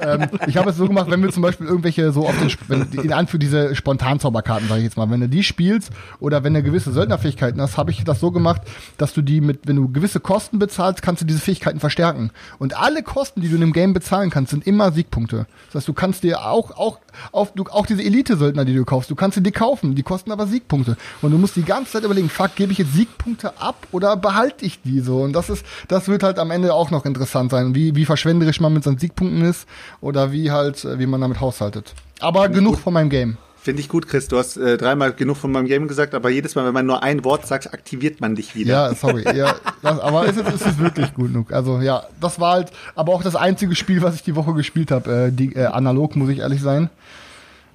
ähm, 0.00 0.28
ich 0.46 0.58
habe 0.58 0.68
es 0.68 0.76
so 0.76 0.86
gemacht, 0.86 1.10
wenn 1.10 1.22
wir 1.22 1.30
zum 1.30 1.42
Beispiel 1.42 1.66
irgendwelche 1.66 2.12
so 2.12 2.26
auf 2.26 2.38
den, 2.38 2.52
wenn, 2.68 3.02
in 3.02 3.12
An 3.14 3.26
für 3.26 3.38
diese 3.38 3.74
Spontanzauberkarten, 3.74 4.68
sage 4.68 4.80
ich 4.80 4.84
jetzt 4.84 4.98
mal, 4.98 5.10
wenn 5.10 5.20
du 5.20 5.30
die 5.30 5.42
spielst 5.42 5.90
oder 6.20 6.44
wenn 6.44 6.52
du 6.52 6.62
gewisse 6.62 6.92
Söldnerfähigkeiten 6.92 7.60
hast, 7.60 7.78
habe 7.78 7.90
ich 7.90 8.04
das 8.04 8.20
so 8.20 8.30
gemacht, 8.30 8.60
dass 8.98 9.14
du 9.14 9.22
die 9.22 9.40
mit, 9.40 9.60
wenn 9.66 9.76
du 9.76 9.88
gewisse 9.90 10.20
Kosten 10.20 10.58
bezahlst, 10.58 11.00
kannst 11.00 11.22
du 11.22 11.26
diese 11.26 11.40
Fähigkeiten 11.40 11.80
verstärken. 11.80 12.32
Und 12.58 12.78
alle 12.78 13.02
Kosten, 13.02 13.40
die 13.40 13.48
du 13.48 13.56
in 13.56 13.62
einem 13.62 13.72
Game 13.72 13.94
bezahlen 13.94 14.28
kannst, 14.28 14.50
sind 14.50 14.66
immer 14.66 14.92
Siegpunkte. 14.92 15.46
Das 15.68 15.76
heißt, 15.76 15.88
du 15.88 15.94
kannst 15.94 16.22
dir 16.22 16.44
auch, 16.44 16.76
auch, 16.76 16.98
auf, 17.32 17.52
du, 17.52 17.64
auch 17.64 17.86
diese 17.86 18.02
Elite-Söldner, 18.02 18.64
die 18.64 18.74
du 18.74 18.84
kaufst, 18.84 19.10
du 19.10 19.14
kannst 19.14 19.36
dir 19.36 19.52
kaufen, 19.52 19.94
die 19.94 20.02
kosten 20.02 20.32
aber 20.32 20.46
Siegpunkte. 20.46 20.96
Und 21.22 21.30
du 21.30 21.38
musst 21.38 21.56
die 21.56 21.62
ganze 21.62 21.92
Zeit 21.92 22.04
überlegen, 22.04 22.28
fuck, 22.28 22.54
gebe 22.54 22.72
ich 22.72 22.78
jetzt 22.78 22.92
Siegpunkte 22.92 23.60
ab 23.60 23.86
oder 23.92 24.16
behalte 24.16 24.64
ich 24.64 24.80
die 24.82 25.00
so? 25.00 25.22
Und 25.22 25.32
das 25.32 25.50
ist, 25.50 25.64
das 25.88 26.08
wird 26.08 26.22
halt 26.22 26.38
am 26.38 26.50
Ende 26.50 26.74
auch 26.74 26.90
noch 26.90 27.04
interessant 27.04 27.50
sein, 27.50 27.74
wie, 27.74 27.94
wie 27.94 28.04
verschwenderisch 28.04 28.60
man 28.60 28.72
mit 28.72 28.84
seinen 28.84 28.98
Siegpunkten 28.98 29.42
ist 29.42 29.66
oder 30.00 30.32
wie 30.32 30.50
halt, 30.50 30.84
äh, 30.84 30.98
wie 30.98 31.06
man 31.06 31.20
damit 31.20 31.40
haushaltet. 31.40 31.94
Aber 32.20 32.48
genug 32.48 32.78
von 32.78 32.94
meinem 32.94 33.10
Game. 33.10 33.36
Finde 33.66 33.80
ich 33.80 33.88
gut, 33.88 34.06
Chris. 34.06 34.28
Du 34.28 34.38
hast 34.38 34.56
äh, 34.58 34.76
dreimal 34.76 35.12
genug 35.12 35.38
von 35.38 35.50
meinem 35.50 35.66
Game 35.66 35.88
gesagt, 35.88 36.14
aber 36.14 36.30
jedes 36.30 36.54
Mal, 36.54 36.64
wenn 36.66 36.72
man 36.72 36.86
nur 36.86 37.02
ein 37.02 37.24
Wort 37.24 37.48
sagt, 37.48 37.74
aktiviert 37.74 38.20
man 38.20 38.36
dich 38.36 38.54
wieder. 38.54 38.72
Ja, 38.72 38.94
sorry. 38.94 39.24
Ja, 39.36 39.56
das, 39.82 39.98
aber 39.98 40.24
ist 40.24 40.38
es, 40.38 40.54
ist 40.54 40.66
es 40.66 40.78
wirklich 40.78 41.12
gut 41.14 41.32
genug. 41.32 41.52
Also 41.52 41.80
ja, 41.80 42.04
das 42.20 42.38
war 42.38 42.52
halt, 42.52 42.70
aber 42.94 43.12
auch 43.12 43.24
das 43.24 43.34
einzige 43.34 43.74
Spiel, 43.74 44.02
was 44.02 44.14
ich 44.14 44.22
die 44.22 44.36
Woche 44.36 44.54
gespielt 44.54 44.92
habe. 44.92 45.10
Äh, 45.10 45.32
die, 45.32 45.56
äh, 45.56 45.64
analog, 45.64 46.14
muss 46.14 46.28
ich 46.28 46.38
ehrlich 46.38 46.62
sein. 46.62 46.90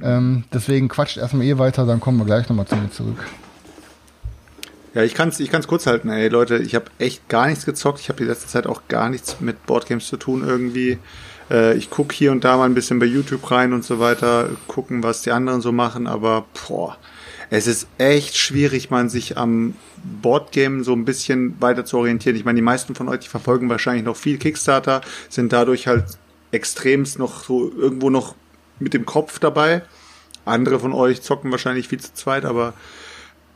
Ähm, 0.02 0.46
deswegen 0.54 0.88
quatscht 0.88 1.18
erstmal 1.18 1.46
eh 1.46 1.58
weiter, 1.58 1.86
dann 1.86 2.00
kommen 2.00 2.20
wir 2.20 2.26
gleich 2.26 2.48
nochmal 2.48 2.68
zu 2.68 2.78
mir 2.78 2.90
zurück. 2.90 3.26
Ja, 4.94 5.04
ich 5.04 5.14
kann's, 5.14 5.42
ich 5.42 5.52
kann's 5.52 5.68
kurz 5.68 5.88
halten. 5.88 6.08
Ey, 6.08 6.30
Leute, 6.30 6.60
ich 6.60 6.74
habe 6.74 6.86
echt 7.00 7.28
gar 7.28 7.48
nichts 7.48 7.66
gezockt. 7.66 8.00
Ich 8.00 8.08
habe 8.08 8.18
die 8.18 8.30
letzte 8.30 8.48
Zeit 8.48 8.66
auch 8.66 8.84
gar 8.88 9.10
nichts 9.10 9.42
mit 9.42 9.66
Boardgames 9.66 10.08
zu 10.08 10.16
tun 10.16 10.42
irgendwie. 10.48 11.00
Äh, 11.52 11.76
ich 11.76 11.90
guck 11.90 12.14
hier 12.14 12.32
und 12.32 12.44
da 12.44 12.58
mal 12.58 12.66
ein 12.66 12.74
bisschen 12.74 13.00
bei 13.00 13.06
YouTube 13.06 13.52
rein 13.52 13.74
und 13.74 13.84
so 13.84 14.00
weiter, 14.00 14.50
gucken, 14.68 15.04
was 15.04 15.22
die 15.22 15.32
anderen 15.32 15.62
so 15.62 15.72
machen, 15.72 16.08
aber 16.08 16.46
boah, 16.68 16.98
es 17.50 17.68
ist 17.68 17.88
echt 17.98 18.38
schwierig, 18.38 18.90
man 18.90 19.10
sich 19.10 19.38
am 19.38 19.76
Boardgame 20.22 20.84
so 20.84 20.94
ein 20.94 21.04
bisschen 21.04 21.62
weiter 21.62 21.84
zu 21.84 21.98
orientieren. 21.98 22.38
Ich 22.38 22.46
meine, 22.46 22.56
die 22.56 22.62
meisten 22.62 22.96
von 22.96 23.10
euch, 23.10 23.20
die 23.20 23.28
verfolgen 23.28 23.70
wahrscheinlich 23.70 24.06
noch 24.06 24.16
viel 24.16 24.38
Kickstarter, 24.38 25.02
sind 25.28 25.52
dadurch 25.52 25.86
halt 25.86 26.06
extremst 26.52 27.20
noch 27.20 27.44
so 27.44 27.70
irgendwo 27.78 28.10
noch 28.10 28.36
mit 28.80 28.94
dem 28.94 29.06
Kopf 29.06 29.40
dabei. 29.40 29.84
Andere 30.46 30.80
von 30.80 30.94
euch 30.94 31.22
zocken 31.22 31.52
wahrscheinlich 31.52 31.90
viel 31.90 32.00
zu 32.00 32.14
zweit, 32.14 32.46
aber 32.46 32.74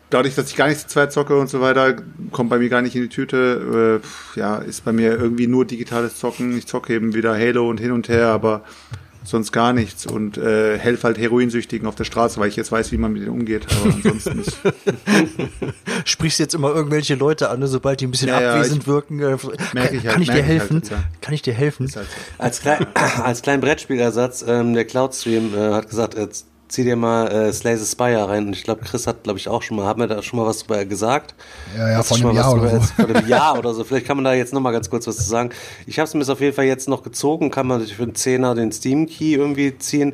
dadurch, 0.09 0.35
dass 0.35 0.49
ich 0.49 0.55
gar 0.55 0.67
nicht 0.67 0.79
zu 0.81 0.87
zweit 0.87 1.11
zocke 1.11 1.37
und 1.37 1.49
so 1.49 1.61
weiter, 1.61 1.95
kommt 2.31 2.49
bei 2.49 2.57
mir 2.59 2.69
gar 2.69 2.81
nicht 2.81 2.95
in 2.95 3.01
die 3.03 3.09
Tüte. 3.09 4.01
Äh, 4.35 4.39
ja, 4.39 4.57
ist 4.57 4.85
bei 4.85 4.91
mir 4.91 5.11
irgendwie 5.17 5.47
nur 5.47 5.65
digitales 5.65 6.17
Zocken. 6.17 6.57
Ich 6.57 6.67
zocke 6.67 6.93
eben 6.93 7.13
wieder 7.13 7.33
Halo 7.37 7.69
und 7.69 7.79
hin 7.79 7.91
und 7.91 8.09
her, 8.09 8.27
aber 8.27 8.61
sonst 9.23 9.51
gar 9.51 9.73
nichts 9.73 10.05
und 10.05 10.37
äh, 10.37 10.77
helfe 10.77 11.05
halt 11.07 11.17
Heroinsüchtigen 11.17 11.87
auf 11.87 11.95
der 11.95 12.03
Straße, 12.03 12.39
weil 12.39 12.47
ich 12.47 12.55
jetzt 12.55 12.71
weiß, 12.71 12.91
wie 12.91 12.97
man 12.97 13.11
mit 13.11 13.23
denen 13.23 13.31
umgeht. 13.31 13.65
Aber 13.81 13.91
ansonsten 13.95 14.39
ist 14.39 14.57
Sprichst 16.05 16.39
jetzt 16.39 16.53
immer 16.53 16.73
irgendwelche 16.73 17.15
Leute 17.15 17.49
an, 17.49 17.59
ne, 17.59 17.67
sobald 17.67 18.01
die 18.01 18.05
ein 18.07 18.11
bisschen 18.11 18.27
Ja, 18.29 18.39
ja, 18.41 18.53
abwesend 18.53 18.83
ich- 18.83 18.87
wirken. 18.87 19.19
Äh, 19.19 19.37
merk 19.73 19.73
kann, 19.73 19.95
ich 19.95 20.05
halt- 20.05 20.13
kann 20.13 20.21
ich 20.21 20.27
dir 20.29 20.33
ich 20.35 20.41
halt 20.41 20.45
helfen? 20.45 20.81
ja. 20.91 21.03
Kann 21.21 21.33
ich 21.33 21.41
dir 21.41 21.53
helfen? 21.53 21.85
ist 21.87 21.95
halt 21.95 22.07
so. 22.07 22.43
Als, 22.43 22.61
klein, 22.61 22.85
als 23.23 23.41
kleinen 23.41 23.61
Brettspielersatz, 23.61 24.45
ähm, 24.47 24.73
der 24.75 24.85
Cloud-Stream 24.85 25.53
äh, 25.55 25.73
hat 25.73 25.89
gesagt, 25.89 26.13
er 26.13 26.29
zieh 26.67 26.83
dir 26.83 26.95
mal 26.95 27.27
äh, 27.27 27.53
Slay 27.53 27.77
the 27.77 27.85
Spire 27.85 28.27
rein. 28.27 28.47
Und 28.47 28.53
ich 28.53 28.63
glaube, 28.63 28.81
Chris 28.83 29.07
hat, 29.07 29.23
glaube 29.23 29.39
ich, 29.39 29.47
auch 29.47 29.61
schon 29.61 29.77
mal, 29.77 29.85
haben 29.85 29.99
wir 29.99 30.07
da 30.07 30.21
schon 30.21 30.39
mal 30.39 30.45
was 30.45 30.59
drüber 30.59 30.83
gesagt? 30.85 31.35
Ja, 31.77 31.89
ja, 31.89 32.03
vor 32.03 32.17
einem 32.17 32.35
Jahr 32.35 32.53
was 32.53 32.53
oder 32.59 32.81
so. 32.81 32.87
Vor 32.87 33.05
einem 33.05 33.27
Jahr 33.27 33.59
oder 33.59 33.73
so. 33.73 33.83
Vielleicht 33.83 34.05
kann 34.05 34.17
man 34.17 34.23
da 34.23 34.33
jetzt 34.33 34.53
noch 34.53 34.61
mal 34.61 34.71
ganz 34.71 34.89
kurz 34.89 35.07
was 35.07 35.17
zu 35.17 35.23
sagen. 35.23 35.49
Ich 35.85 35.99
habe 35.99 36.07
es 36.07 36.13
mir 36.13 36.31
auf 36.31 36.41
jeden 36.41 36.55
Fall 36.55 36.65
jetzt 36.65 36.89
noch 36.89 37.03
gezogen, 37.03 37.51
kann 37.51 37.67
man 37.67 37.77
natürlich 37.77 37.97
für 37.97 38.03
einen 38.03 38.15
Zehner 38.15 38.55
den 38.55 38.71
Steam 38.71 39.07
Key 39.07 39.33
irgendwie 39.33 39.77
ziehen. 39.77 40.13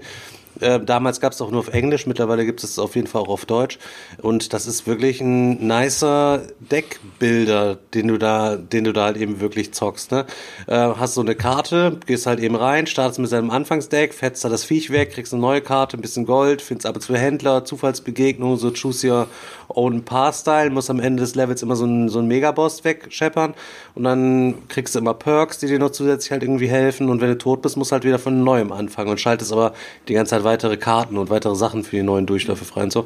Äh, 0.60 0.80
damals 0.80 1.20
gab 1.22 1.34
es 1.34 1.42
auch 1.42 1.50
nur 1.50 1.60
auf 1.62 1.70
Englisch, 1.70 2.06
mittlerweile 2.08 2.46
gibt 2.46 2.64
es 2.64 2.78
auf 2.78 2.96
jeden 2.96 3.08
Fall 3.08 3.22
auch 3.22 3.30
auf 3.30 3.46
Deutsch. 3.46 3.80
Und 4.22 4.54
das 4.54 4.68
ist 4.68 4.88
wirklich 4.88 5.22
ein 5.22 5.66
nicer 5.66 6.42
Deckbilder, 6.60 7.78
den 7.94 8.08
du 8.08 8.18
da, 8.18 8.56
den 8.58 8.84
du 8.84 8.94
da 8.94 9.06
halt 9.06 9.18
eben 9.18 9.40
wirklich 9.40 9.74
zockst. 9.74 10.12
Ne? 10.12 10.26
Äh, 10.68 10.76
hast 10.76 11.14
so 11.14 11.22
eine 11.22 11.36
Karte, 11.36 11.98
gehst 12.06 12.26
halt 12.26 12.40
eben 12.40 12.56
rein, 12.56 12.88
startest 12.88 13.20
mit 13.20 13.30
seinem 13.30 13.50
Anfangsdeck, 13.50 14.14
fetzt 14.14 14.44
da 14.44 14.50
das 14.50 14.64
Viech 14.64 14.90
weg, 14.92 15.12
kriegst 15.12 15.34
eine 15.34 15.42
neue 15.42 15.62
Karte, 15.62 15.98
ein 15.98 16.02
bisschen 16.02 16.26
Gold, 16.26 16.62
findest 16.62 16.86
aber 16.86 17.00
zu 17.00 17.16
Händler, 17.16 17.66
Zufallsbegegnungen, 17.66 18.58
so 18.58 18.72
choose 18.72 19.08
your 19.08 19.28
own 19.70 20.04
Path-Style, 20.04 20.70
musst 20.70 20.90
am 20.90 21.00
Ende 21.00 21.22
des 21.22 21.36
Levels 21.36 21.62
immer 21.64 21.76
so 21.76 21.86
einen, 21.86 22.10
so 22.10 22.20
einen 22.20 22.28
Megaboss 22.28 22.84
wegscheppern 22.84 23.54
und 23.96 24.04
dann 24.04 24.68
kriegst 24.68 24.96
du 24.96 25.00
immer 25.00 25.14
Perks, 25.14 25.60
die 25.60 25.68
dir 25.68 25.80
noch 25.80 25.92
zusätzlich 25.92 26.32
halt 26.32 26.44
irgendwie 26.44 26.68
helfen 26.68 27.10
und 27.10 27.22
wenn 27.22 27.30
du 27.30 27.38
tot 27.38 27.62
bist, 27.62 27.78
musst 27.78 27.92
halt 27.92 28.04
wieder 28.04 28.20
von 28.20 28.44
neuem 28.44 28.72
anfangen 28.72 29.12
und 29.12 29.20
schaltest 29.20 29.52
aber 29.52 29.74
die 30.08 30.14
ganze 30.14 30.32
Zeit 30.32 30.41
weitere 30.44 30.78
Karten 30.78 31.18
und 31.18 31.30
weitere 31.30 31.56
Sachen 31.56 31.84
für 31.84 31.96
die 31.96 32.04
neuen 32.04 32.26
Durchläufe 32.26 32.66
frei 32.66 32.84
und 32.84 32.94
so. 32.94 33.06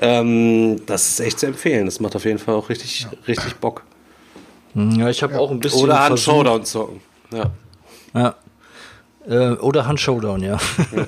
Ähm, 0.00 0.80
das 0.86 1.08
ist 1.08 1.20
echt 1.20 1.40
zu 1.40 1.46
empfehlen. 1.46 1.86
Das 1.86 2.00
macht 2.00 2.16
auf 2.16 2.24
jeden 2.24 2.38
Fall 2.38 2.54
auch 2.54 2.68
richtig, 2.68 3.06
richtig 3.26 3.56
Bock. 3.56 3.82
Ja, 4.74 5.08
ich 5.08 5.22
habe 5.22 5.38
auch 5.38 5.50
ein 5.50 5.60
bisschen. 5.60 5.84
Oder 5.84 6.00
Hand 6.00 6.20
Showdown 6.20 6.64
zocken. 6.64 7.00
Ja. 7.32 7.50
Ja. 8.14 8.34
Äh, 9.26 9.56
oder 9.56 9.86
Hand 9.86 10.00
Showdown, 10.00 10.42
ja. 10.42 10.58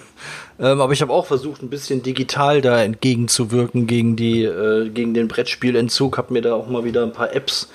ähm, 0.59 0.81
aber 0.81 0.93
ich 0.93 1.03
habe 1.03 1.13
auch 1.13 1.27
versucht, 1.27 1.63
ein 1.63 1.69
bisschen 1.69 2.03
digital 2.03 2.63
da 2.63 2.83
entgegenzuwirken 2.83 3.87
gegen 3.87 4.17
die, 4.17 4.43
äh, 4.43 4.89
gegen 4.89 5.13
den 5.13 5.29
Brettspielentzug. 5.29 6.17
Hab 6.17 6.31
mir 6.31 6.41
da 6.41 6.55
auch 6.55 6.69
mal 6.69 6.85
wieder 6.85 7.03
ein 7.03 7.13
paar 7.13 7.35
Apps 7.35 7.69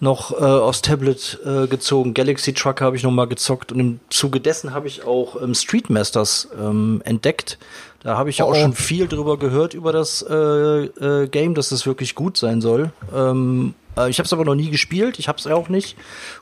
noch 0.00 0.32
äh, 0.32 0.44
aus 0.44 0.82
Tablet 0.82 1.38
äh, 1.44 1.66
gezogen. 1.66 2.14
Galaxy 2.14 2.52
Truck 2.52 2.80
habe 2.80 2.96
ich 2.96 3.02
noch 3.02 3.10
mal 3.10 3.26
gezockt 3.26 3.72
und 3.72 3.80
im 3.80 4.00
Zuge 4.10 4.40
dessen 4.40 4.74
habe 4.74 4.88
ich 4.88 5.04
auch 5.04 5.40
ähm, 5.40 5.54
Street 5.54 5.90
Masters 5.90 6.48
ähm, 6.58 7.02
entdeckt. 7.04 7.58
Da 8.02 8.18
habe 8.18 8.28
ich 8.28 8.38
ja 8.38 8.44
Oh, 8.44 8.50
auch 8.50 8.54
schon 8.54 8.74
viel 8.74 9.08
drüber 9.08 9.38
gehört 9.38 9.72
über 9.72 9.92
das 9.92 10.22
äh, 10.28 10.34
äh, 10.34 11.26
Game, 11.28 11.54
dass 11.54 11.72
es 11.72 11.86
wirklich 11.86 12.14
gut 12.14 12.36
sein 12.36 12.60
soll. 12.60 12.90
Ähm, 13.14 13.74
äh, 13.96 14.10
ich 14.10 14.18
habe 14.18 14.26
es 14.26 14.32
aber 14.32 14.44
noch 14.44 14.54
nie 14.54 14.70
gespielt, 14.70 15.18
ich 15.18 15.28
habe 15.28 15.38
es 15.38 15.46
auch 15.46 15.68
nicht 15.68 15.96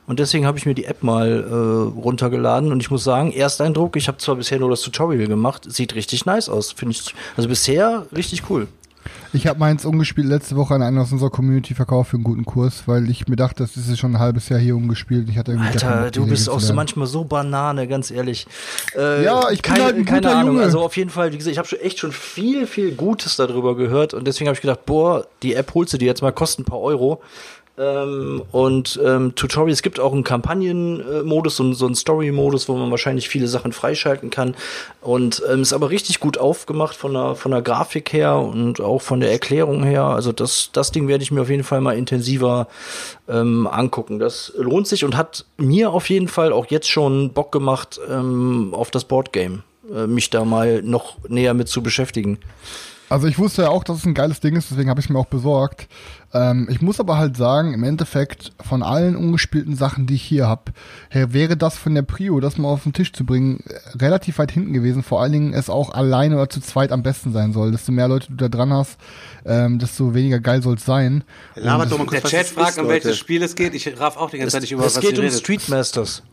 und 0.05 0.19
deswegen 0.19 0.45
habe 0.45 0.57
ich 0.57 0.65
mir 0.65 0.75
die 0.75 0.85
App 0.85 1.03
mal 1.03 1.43
äh, 1.49 1.99
runtergeladen 2.01 2.71
und 2.71 2.81
ich 2.81 2.91
muss 2.91 3.03
sagen, 3.03 3.31
Ersteindruck, 3.31 3.95
ich 3.95 4.07
habe 4.09 4.17
zwar 4.17 4.35
bisher 4.35 4.59
nur 4.59 4.69
das 4.69 4.81
Tutorial 4.81 5.27
gemacht, 5.27 5.63
sieht 5.71 5.95
richtig 5.95 6.25
nice 6.25 6.49
aus, 6.49 6.71
finde 6.73 6.95
ich. 6.95 7.15
Also 7.37 7.47
bisher 7.47 8.07
richtig 8.13 8.49
cool. 8.49 8.67
Ich 9.35 9.47
habe 9.47 9.59
meins 9.59 9.83
umgespielt 9.83 10.27
letzte 10.27 10.55
Woche 10.55 10.75
an 10.75 10.83
einen 10.83 10.99
aus 10.99 11.11
unserer 11.11 11.31
Community 11.31 11.73
verkauft 11.73 12.11
für 12.11 12.17
einen 12.17 12.23
guten 12.23 12.45
Kurs, 12.45 12.83
weil 12.85 13.09
ich 13.09 13.27
mir 13.27 13.35
dachte, 13.35 13.63
das 13.63 13.75
ist 13.75 13.97
schon 13.97 14.15
ein 14.15 14.19
halbes 14.19 14.47
Jahr 14.49 14.59
hier 14.59 14.75
umgespielt. 14.75 15.27
Ich 15.27 15.39
hatte 15.39 15.53
irgendwie 15.53 15.69
Alter, 15.69 16.11
du 16.11 16.27
bist 16.27 16.47
auch 16.47 16.59
so 16.59 16.73
manchmal 16.75 17.07
so 17.07 17.23
Banane, 17.23 17.87
ganz 17.87 18.11
ehrlich. 18.11 18.45
Äh, 18.95 19.23
Ja, 19.23 19.49
ich 19.49 19.63
bin 19.63 19.71
keine, 19.73 19.85
halt 19.85 19.95
ein 19.95 20.05
keine 20.05 20.21
guter 20.21 20.35
Ahnung. 20.37 20.53
Junge. 20.53 20.63
Also 20.65 20.81
auf 20.81 20.95
jeden 20.97 21.09
Fall, 21.09 21.33
wie 21.33 21.37
gesagt, 21.37 21.51
ich 21.51 21.57
habe 21.57 21.67
schon 21.67 21.79
echt 21.79 21.97
schon 21.97 22.11
viel, 22.11 22.67
viel 22.67 22.91
Gutes 22.91 23.35
darüber 23.35 23.75
gehört 23.75 24.13
und 24.13 24.27
deswegen 24.27 24.47
habe 24.49 24.55
ich 24.55 24.61
gedacht, 24.61 24.85
boah, 24.85 25.25
die 25.41 25.55
App 25.55 25.73
holst 25.73 25.93
du 25.93 25.97
dir 25.97 26.05
jetzt 26.05 26.21
mal, 26.21 26.31
kostet 26.31 26.59
ein 26.59 26.65
paar 26.65 26.79
Euro. 26.81 27.21
Ähm, 27.75 28.43
und 28.51 28.99
ähm, 29.03 29.33
Tutorials 29.33 29.81
gibt 29.81 29.99
auch 29.99 30.13
einen 30.13 30.23
Kampagnenmodus, 30.23 31.59
einen- 31.59 31.73
so 31.73 31.87
einen 31.87 31.95
Story-Modus, 31.95 32.69
wo 32.69 32.75
man 32.75 32.91
wahrscheinlich 32.91 33.29
viele 33.29 33.47
Sachen 33.47 33.71
freischalten 33.73 34.29
kann. 34.29 34.55
Und 35.01 35.41
ähm, 35.51 35.63
ist 35.63 35.73
aber 35.73 35.89
richtig 35.89 36.19
gut 36.19 36.37
aufgemacht 36.37 36.95
von 36.95 37.13
der, 37.13 37.33
von 37.35 37.49
der 37.51 37.63
Grafik 37.63 38.13
her 38.13 38.35
und 38.37 38.79
auch 38.79 39.01
von 39.01 39.21
der 39.21 39.31
Erklärung 39.31 39.83
her. 39.83 40.03
Also 40.03 40.31
das, 40.31 40.69
das 40.71 40.91
Ding 40.91 41.07
werde 41.07 41.23
ich 41.23 41.31
mir 41.31 41.41
auf 41.41 41.49
jeden 41.49 41.63
Fall 41.63 41.81
mal 41.81 41.97
intensiver 41.97 42.67
ähm, 43.27 43.65
angucken. 43.65 44.19
Das 44.19 44.53
lohnt 44.55 44.87
sich 44.87 45.03
und 45.03 45.17
hat 45.17 45.45
mir 45.57 45.91
auf 45.91 46.09
jeden 46.09 46.27
Fall 46.27 46.53
auch 46.53 46.67
jetzt 46.67 46.89
schon 46.89 47.31
Bock 47.31 47.51
gemacht 47.51 47.99
ähm, 48.07 48.69
auf 48.73 48.91
das 48.91 49.05
Boardgame, 49.05 49.63
äh, 49.91 50.05
mich 50.05 50.29
da 50.29 50.45
mal 50.45 50.83
noch 50.83 51.17
näher 51.27 51.55
mit 51.55 51.69
zu 51.69 51.81
beschäftigen. 51.81 52.37
Also 53.09 53.27
ich 53.27 53.37
wusste 53.37 53.63
ja 53.63 53.69
auch, 53.69 53.83
dass 53.83 53.97
es 53.97 54.05
ein 54.05 54.15
geiles 54.15 54.39
Ding 54.39 54.55
ist, 54.55 54.71
deswegen 54.71 54.89
habe 54.89 54.99
ich 54.99 55.05
es 55.05 55.09
mir 55.11 55.19
auch 55.19 55.27
besorgt. 55.27 55.87
Ähm, 56.33 56.67
ich 56.69 56.81
muss 56.81 56.99
aber 56.99 57.17
halt 57.17 57.37
sagen, 57.37 57.73
im 57.73 57.83
Endeffekt 57.83 58.53
von 58.59 58.81
allen 58.83 59.15
ungespielten 59.15 59.75
Sachen, 59.75 60.07
die 60.07 60.15
ich 60.15 60.23
hier 60.23 60.47
habe, 60.47 60.73
wäre 61.11 61.57
das 61.57 61.77
von 61.77 61.93
der 61.93 62.01
Prio, 62.01 62.39
das 62.39 62.57
mal 62.57 62.69
auf 62.69 62.83
den 62.83 62.93
Tisch 62.93 63.13
zu 63.13 63.25
bringen, 63.25 63.63
äh, 63.67 63.97
relativ 63.97 64.39
weit 64.39 64.51
hinten 64.51 64.73
gewesen. 64.73 65.03
Vor 65.03 65.21
allen 65.21 65.31
Dingen 65.31 65.53
es 65.53 65.69
auch 65.69 65.93
alleine 65.93 66.35
oder 66.35 66.49
zu 66.49 66.59
zweit 66.61 66.91
am 66.91 67.03
besten 67.03 67.31
sein 67.31 67.53
soll. 67.53 67.71
Desto 67.71 67.91
mehr 67.91 68.07
Leute 68.07 68.27
du 68.29 68.35
da 68.35 68.49
dran 68.49 68.73
hast, 68.73 68.97
ähm, 69.45 69.79
desto 69.79 70.13
weniger 70.13 70.39
geil 70.39 70.63
soll 70.63 70.75
es 70.75 70.85
sein. 70.85 71.23
Labert 71.55 71.91
doch 71.91 71.97
mal 71.97 72.05
Der 72.05 72.21
kurz, 72.21 72.23
was 72.23 72.31
Chat 72.31 72.45
es 72.45 72.51
fragt, 72.51 72.77
um 72.77 72.87
welches 72.87 73.17
Spiel 73.17 73.43
es 73.43 73.55
geht. 73.55 73.73
Ich 73.73 73.99
raff 73.99 74.17
auch 74.17 74.29
die 74.29 74.37
ganze 74.39 74.53
Zeit 74.53 74.61
nicht 74.61 74.71
über 74.71 74.85
es 74.85 74.95
was 74.95 75.01
geht 75.01 75.13
ihr 75.13 75.19
um 75.19 75.25
redet. 75.25 76.23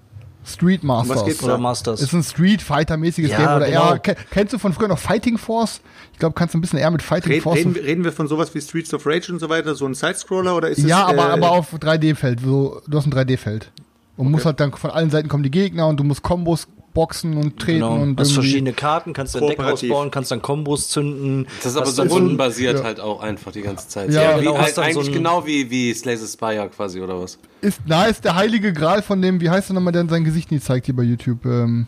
Street 0.44 0.82
Masters 0.82 1.16
was 1.18 1.24
geht's 1.26 1.42
oder 1.42 1.52
da? 1.54 1.58
Masters. 1.58 2.00
Ist 2.00 2.12
ein 2.14 2.22
Street 2.22 2.62
Fighter 2.62 2.96
mäßiges 2.96 3.30
Ja, 3.30 3.36
Game 3.38 3.56
oder 3.56 3.66
genau. 3.66 3.90
eher 3.92 3.98
ke- 3.98 4.16
kennst 4.30 4.52
du 4.54 4.58
von 4.58 4.72
früher 4.72 4.88
noch 4.88 4.98
Fighting 4.98 5.36
Force? 5.38 5.80
Ich 6.12 6.18
glaube, 6.18 6.34
kannst 6.34 6.54
du 6.54 6.58
ein 6.58 6.60
bisschen 6.62 6.78
eher 6.78 6.90
mit 6.90 7.02
Fighting 7.02 7.32
Red, 7.32 7.42
Force 7.42 7.58
reden, 7.58 7.72
reden 7.76 8.04
wir 8.04 8.12
von 8.12 8.26
sowas 8.26 8.54
wie 8.54 8.60
Streets 8.60 8.92
of 8.94 9.06
Rage 9.06 9.30
und 9.32 9.38
so 9.38 9.48
weiter, 9.48 9.74
so 9.74 9.86
ein 9.86 9.94
Sidescroller 9.94 10.56
oder 10.56 10.68
ist 10.70 10.78
es 10.78 10.84
Ja, 10.86 11.06
aber, 11.06 11.28
äh, 11.28 11.32
aber 11.32 11.50
auf 11.50 11.74
3D-Feld. 11.74 12.40
So, 12.40 12.80
du 12.86 12.96
hast 12.98 13.06
ein 13.06 13.12
3D-Feld. 13.12 13.70
Und 14.16 14.30
musst 14.30 14.44
halt 14.44 14.60
dann 14.60 14.72
von 14.72 14.90
allen 14.90 15.10
Seiten 15.10 15.28
kommen 15.28 15.42
die 15.42 15.50
Gegner 15.50 15.86
und 15.88 15.98
du 15.98 16.04
musst 16.04 16.22
Kombos 16.22 16.66
boxen 16.92 17.36
und 17.36 17.58
treten 17.58 17.80
Genau. 17.80 17.94
und 18.02 18.18
hast 18.18 18.32
verschiedene 18.32 18.72
Karten, 18.72 19.12
kannst 19.12 19.34
dein 19.34 19.46
Deck 19.46 19.60
ausbauen, 19.60 20.10
kannst 20.10 20.30
dann 20.30 20.42
Kombos 20.42 20.88
zünden. 20.88 21.46
Das 21.62 21.72
ist 21.72 21.76
aber 21.76 21.86
so 21.86 22.02
rundenbasiert 22.02 22.78
ja. 22.78 22.84
halt 22.84 23.00
auch 23.00 23.20
einfach 23.22 23.52
die 23.52 23.62
ganze 23.62 23.88
Zeit. 23.88 24.10
Ja, 24.12 24.36
wie, 24.38 24.44
genau, 24.44 24.58
halt 24.58 24.78
eigentlich 24.78 25.06
so 25.06 25.12
genau 25.12 25.46
wie, 25.46 25.70
wie 25.70 25.94
Slay 25.94 26.16
the 26.16 26.26
Spire 26.26 26.68
quasi 26.74 27.00
oder 27.00 27.20
was. 27.20 27.38
ist, 27.60 27.80
na, 27.86 28.06
ist 28.06 28.24
der 28.24 28.34
heilige 28.34 28.72
Gral 28.72 29.02
von 29.02 29.22
dem, 29.22 29.40
wie 29.40 29.50
heißt 29.50 29.68
der 29.68 29.74
nochmal, 29.74 29.92
der 29.92 30.08
sein 30.08 30.24
Gesicht 30.24 30.50
nie 30.50 30.60
zeigt 30.60 30.86
hier 30.86 30.96
bei 30.96 31.02
YouTube? 31.04 31.44
Ähm, 31.46 31.86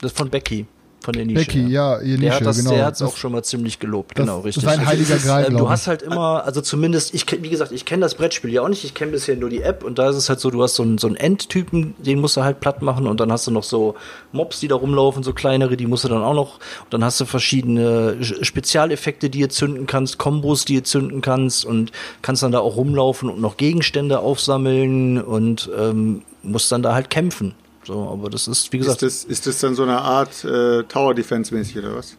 Das 0.00 0.12
ist 0.12 0.18
von 0.18 0.30
Becky, 0.30 0.66
von 1.04 1.12
der 1.14 1.24
Nische. 1.26 1.44
Becky, 1.44 1.66
ja, 1.68 2.00
ihr 2.00 2.16
Der 2.16 2.30
Nische, 2.30 2.40
hat 2.40 2.46
das, 2.46 2.56
genau. 2.58 2.70
der 2.72 2.86
hat's 2.86 2.98
Das- 2.98 3.08
auch 3.12 3.16
schon 3.16 3.32
mal 3.32 3.42
ziemlich 3.44 3.78
gelobt, 3.78 4.18
das 4.18 4.24
genau, 4.26 4.38
ist 4.40 4.44
richtig. 4.46 4.68
ein 4.68 4.86
heiliger 4.86 5.16
Gral, 5.18 5.44
Ähm, 5.44 5.50
glaub 5.50 5.60
du 5.62 5.70
hast 5.70 5.86
halt 5.86 6.02
immer, 6.02 6.44
also 6.44 6.60
zumindest, 6.60 7.14
ich 7.14 7.26
wie 7.42 7.48
gesagt, 7.50 7.72
ich 7.72 7.84
kenne 7.84 8.00
das 8.02 8.14
Brettspiel 8.14 8.52
ja 8.52 8.62
auch 8.62 8.68
nicht, 8.68 8.82
ich 8.84 8.94
kenne 8.94 9.12
bisher 9.12 9.36
nur 9.36 9.50
die 9.50 9.60
App 9.62 9.84
und 9.84 9.98
da 9.98 10.08
ist 10.08 10.16
es 10.16 10.28
halt 10.28 10.40
so, 10.40 10.50
du 10.50 10.62
hast 10.62 10.74
so 10.74 10.82
einen, 10.82 10.98
so 10.98 11.06
einen 11.06 11.16
Endtypen, 11.16 11.94
den 11.98 12.20
musst 12.20 12.36
du 12.36 12.42
halt 12.42 12.60
platt 12.60 12.82
machen 12.82 13.06
und 13.06 13.20
dann 13.20 13.30
hast 13.30 13.46
du 13.46 13.50
noch 13.50 13.62
so 13.62 13.94
Mobs, 14.32 14.60
die 14.60 14.68
da 14.68 14.74
rumlaufen, 14.74 15.22
so 15.22 15.32
kleinere, 15.32 15.76
die 15.76 15.86
musst 15.86 16.04
du 16.04 16.08
dann 16.08 16.22
auch 16.22 16.34
noch, 16.34 16.54
und 16.84 16.92
dann 16.94 17.04
hast 17.04 17.20
du 17.20 17.24
verschiedene 17.26 18.16
Sch- 18.20 18.42
Spezialeffekte, 18.44 19.28
die 19.30 19.40
ihr 19.40 19.50
zünden 19.50 19.86
kannst, 19.86 20.18
Kombos, 20.18 20.64
die 20.64 20.74
ihr 20.74 20.84
zünden 20.84 21.20
kannst 21.20 21.64
und 21.64 21.92
kannst 22.22 22.42
dann 22.42 22.52
da 22.52 22.60
auch 22.60 22.76
rumlaufen 22.76 23.28
und 23.28 23.40
noch 23.40 23.56
Gegenstände 23.58 24.20
aufsammeln 24.20 25.20
und 25.20 25.70
ähm, 25.78 26.22
musst 26.42 26.70
dann 26.72 26.82
da 26.82 26.94
halt 26.94 27.10
kämpfen. 27.10 27.54
So, 27.86 28.08
aber 28.10 28.30
das 28.30 28.48
ist, 28.48 28.72
wie 28.72 28.78
gesagt, 28.78 29.02
Ist 29.02 29.24
das, 29.24 29.30
ist 29.30 29.46
das 29.46 29.58
dann 29.60 29.74
so 29.74 29.82
eine 29.82 30.00
Art 30.00 30.44
äh, 30.44 30.82
Tower 30.84 31.14
Defense 31.14 31.54
mäßig 31.54 31.78
oder 31.78 31.96
was? 31.96 32.16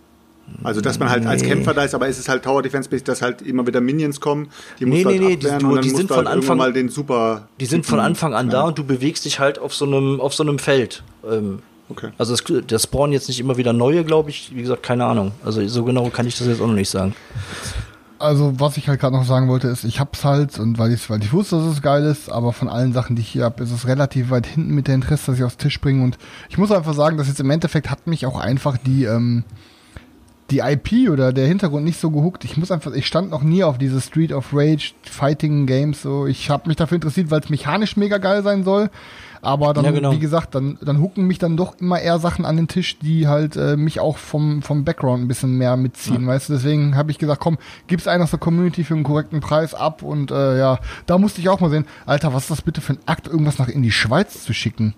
Also, 0.64 0.80
dass 0.80 1.00
man 1.00 1.10
halt 1.10 1.26
als 1.26 1.42
Nee. 1.42 1.48
Kämpfer 1.50 1.74
da 1.74 1.84
ist, 1.84 1.96
aber 1.96 2.08
ist 2.08 2.20
es 2.20 2.30
halt 2.30 2.44
Tower 2.44 2.62
Defense 2.62 2.88
mäßig, 2.92 3.04
dass 3.06 3.22
halt 3.24 3.42
immer 3.42 3.66
wieder 3.66 3.82
Minions 3.82 4.20
kommen, 4.20 4.48
die 4.80 4.86
Nee, 4.86 5.02
du 5.02 5.10
halt 5.10 5.20
nee, 5.20 5.26
nee, 5.28 5.36
die- 5.38 5.48
und 5.48 5.76
dann 5.76 5.82
die 5.82 5.90
sind 5.90 6.08
von 6.08 6.18
halt 6.18 6.28
Anfang- 6.28 6.58
mal 6.58 6.72
den 6.72 6.90
super. 6.90 7.48
Die 7.60 7.66
sind 7.66 7.86
von 7.86 8.00
Anfang 8.00 8.36
an 8.36 8.50
da 8.52 8.62
und 8.62 8.78
du 8.78 8.84
bewegst 8.84 9.26
dich 9.26 9.40
halt 9.40 9.58
auf 9.58 9.74
so 9.74 9.86
einem, 9.86 10.22
auf 10.22 10.34
so 10.36 10.44
einem 10.44 10.60
Feld. 10.60 11.04
Ähm, 11.30 11.60
Okay. 11.88 12.10
Also 12.18 12.34
es, 12.34 12.44
das 12.66 12.82
spawnen 12.82 13.14
jetzt 13.14 13.28
nicht 13.28 13.40
immer 13.40 13.58
wieder 13.58 13.72
neue, 13.72 14.04
glaube 14.04 14.32
ich. 14.32 14.50
Wie 14.56 14.62
gesagt, 14.64 14.82
keine 14.82 15.06
Ahnung. 15.06 15.34
Also 15.46 15.64
so 15.68 15.84
genau 15.84 16.10
kann 16.10 16.26
ich 16.26 16.36
das 16.36 16.48
jetzt 16.48 16.60
auch 16.60 16.66
noch 16.66 16.74
nicht 16.74 16.90
sagen. 16.90 17.14
Also, 18.26 18.60
was 18.60 18.76
ich 18.78 18.90
halt 18.90 19.00
gerade 19.00 19.16
noch 19.16 19.24
sagen 19.24 19.48
wollte, 19.48 19.68
ist, 19.68 19.84
ich 19.84 20.00
hab's 20.00 20.26
halt 20.26 20.58
und 20.58 20.80
weil 20.80 20.92
ich, 20.92 21.10
weil 21.12 21.22
ich 21.22 21.32
wusste, 21.32 21.58
dass 21.58 21.66
es 21.66 21.82
geil 21.84 22.04
ist, 22.04 22.30
aber 22.30 22.54
von 22.54 22.68
allen 22.68 22.92
Sachen, 22.92 23.16
die 23.16 23.22
ich 23.22 23.30
hier 23.30 23.44
hab, 23.44 23.60
ist 23.60 23.72
es 23.72 23.88
relativ 23.88 24.32
weit 24.32 24.48
hinten 24.48 24.74
mit 24.74 24.88
der 24.88 24.96
Interesse, 24.96 25.28
dass 25.28 25.38
ich 25.38 25.44
aufs 25.44 25.58
Tisch 25.58 25.80
bringe. 25.80 26.04
Und 26.04 26.18
ich 26.50 26.58
muss 26.58 26.72
einfach 26.72 26.96
sagen, 26.96 27.18
dass 27.18 27.28
jetzt 27.28 27.40
im 27.40 27.52
Endeffekt 27.52 27.92
hat 27.92 28.08
mich 28.08 28.26
auch 28.26 28.40
einfach 28.40 28.78
die, 28.78 29.04
ähm, 29.04 29.44
die 30.50 30.60
IP 30.60 31.10
oder 31.10 31.34
der 31.34 31.48
Hintergrund 31.48 31.86
nicht 31.86 32.00
so 32.00 32.10
gehuckt. 32.10 32.46
Ich 32.46 32.58
muss 32.58 32.72
einfach, 32.72 32.94
ich 32.94 33.06
stand 33.06 33.30
noch 33.30 33.44
nie 33.44 33.64
auf 33.64 33.78
diese 33.78 34.02
Street 34.02 34.34
of 34.34 34.50
Rage 34.54 34.94
Fighting 35.04 35.68
Games 35.68 36.02
so. 36.02 36.26
Ich 36.26 36.50
habe 36.50 36.68
mich 36.68 36.78
dafür 36.78 36.96
interessiert, 36.96 37.30
weil 37.30 37.42
es 37.42 37.50
mechanisch 37.50 37.96
mega 37.96 38.18
geil 38.18 38.42
sein 38.42 38.64
soll. 38.64 38.90
Aber 39.46 39.74
dann, 39.74 39.86
Ja, 39.86 39.92
genau. 39.92 40.12
wie 40.12 40.20
gesagt, 40.20 40.56
dann, 40.56 40.78
dann 40.82 41.00
hucken 41.00 41.28
mich 41.28 41.38
dann 41.38 41.56
doch 41.56 41.80
immer 41.80 42.00
eher 42.00 42.18
Sachen 42.18 42.46
an 42.46 42.56
den 42.58 42.68
Tisch, 42.68 42.98
die 42.98 43.28
halt 43.28 43.56
äh, 43.56 43.78
mich 43.78 44.00
auch 44.00 44.18
vom, 44.18 44.64
vom 44.64 44.84
Background 44.84 45.24
ein 45.24 45.28
bisschen 45.28 45.58
mehr 45.58 45.78
mitziehen, 45.78 46.26
weißt 46.26 46.50
du? 46.50 46.54
Deswegen 46.54 46.96
habe 46.96 47.12
ich 47.12 47.20
gesagt, 47.20 47.40
komm, 47.42 47.58
gib's 47.86 48.08
einen 48.08 48.24
aus 48.24 48.32
der 48.32 48.40
Community 48.40 48.84
für 48.84 48.96
einen 48.96 49.04
korrekten 49.04 49.42
Preis 49.42 49.76
ab 49.76 50.02
und 50.02 50.32
äh, 50.32 50.58
ja, 50.58 50.80
da 51.06 51.18
musste 51.20 51.42
ich 51.42 51.50
auch 51.50 51.60
mal 51.60 51.70
sehen, 51.70 51.86
Alter, 52.08 52.34
was 52.34 52.44
ist 52.44 52.52
das 52.52 52.62
bitte 52.64 52.82
für 52.82 52.94
ein 52.94 53.00
Akt, 53.06 53.28
irgendwas 53.28 53.60
nach 53.60 53.70
in 53.70 53.84
die 53.84 53.92
Schweiz 53.92 54.44
zu 54.44 54.54
schicken? 54.54 54.96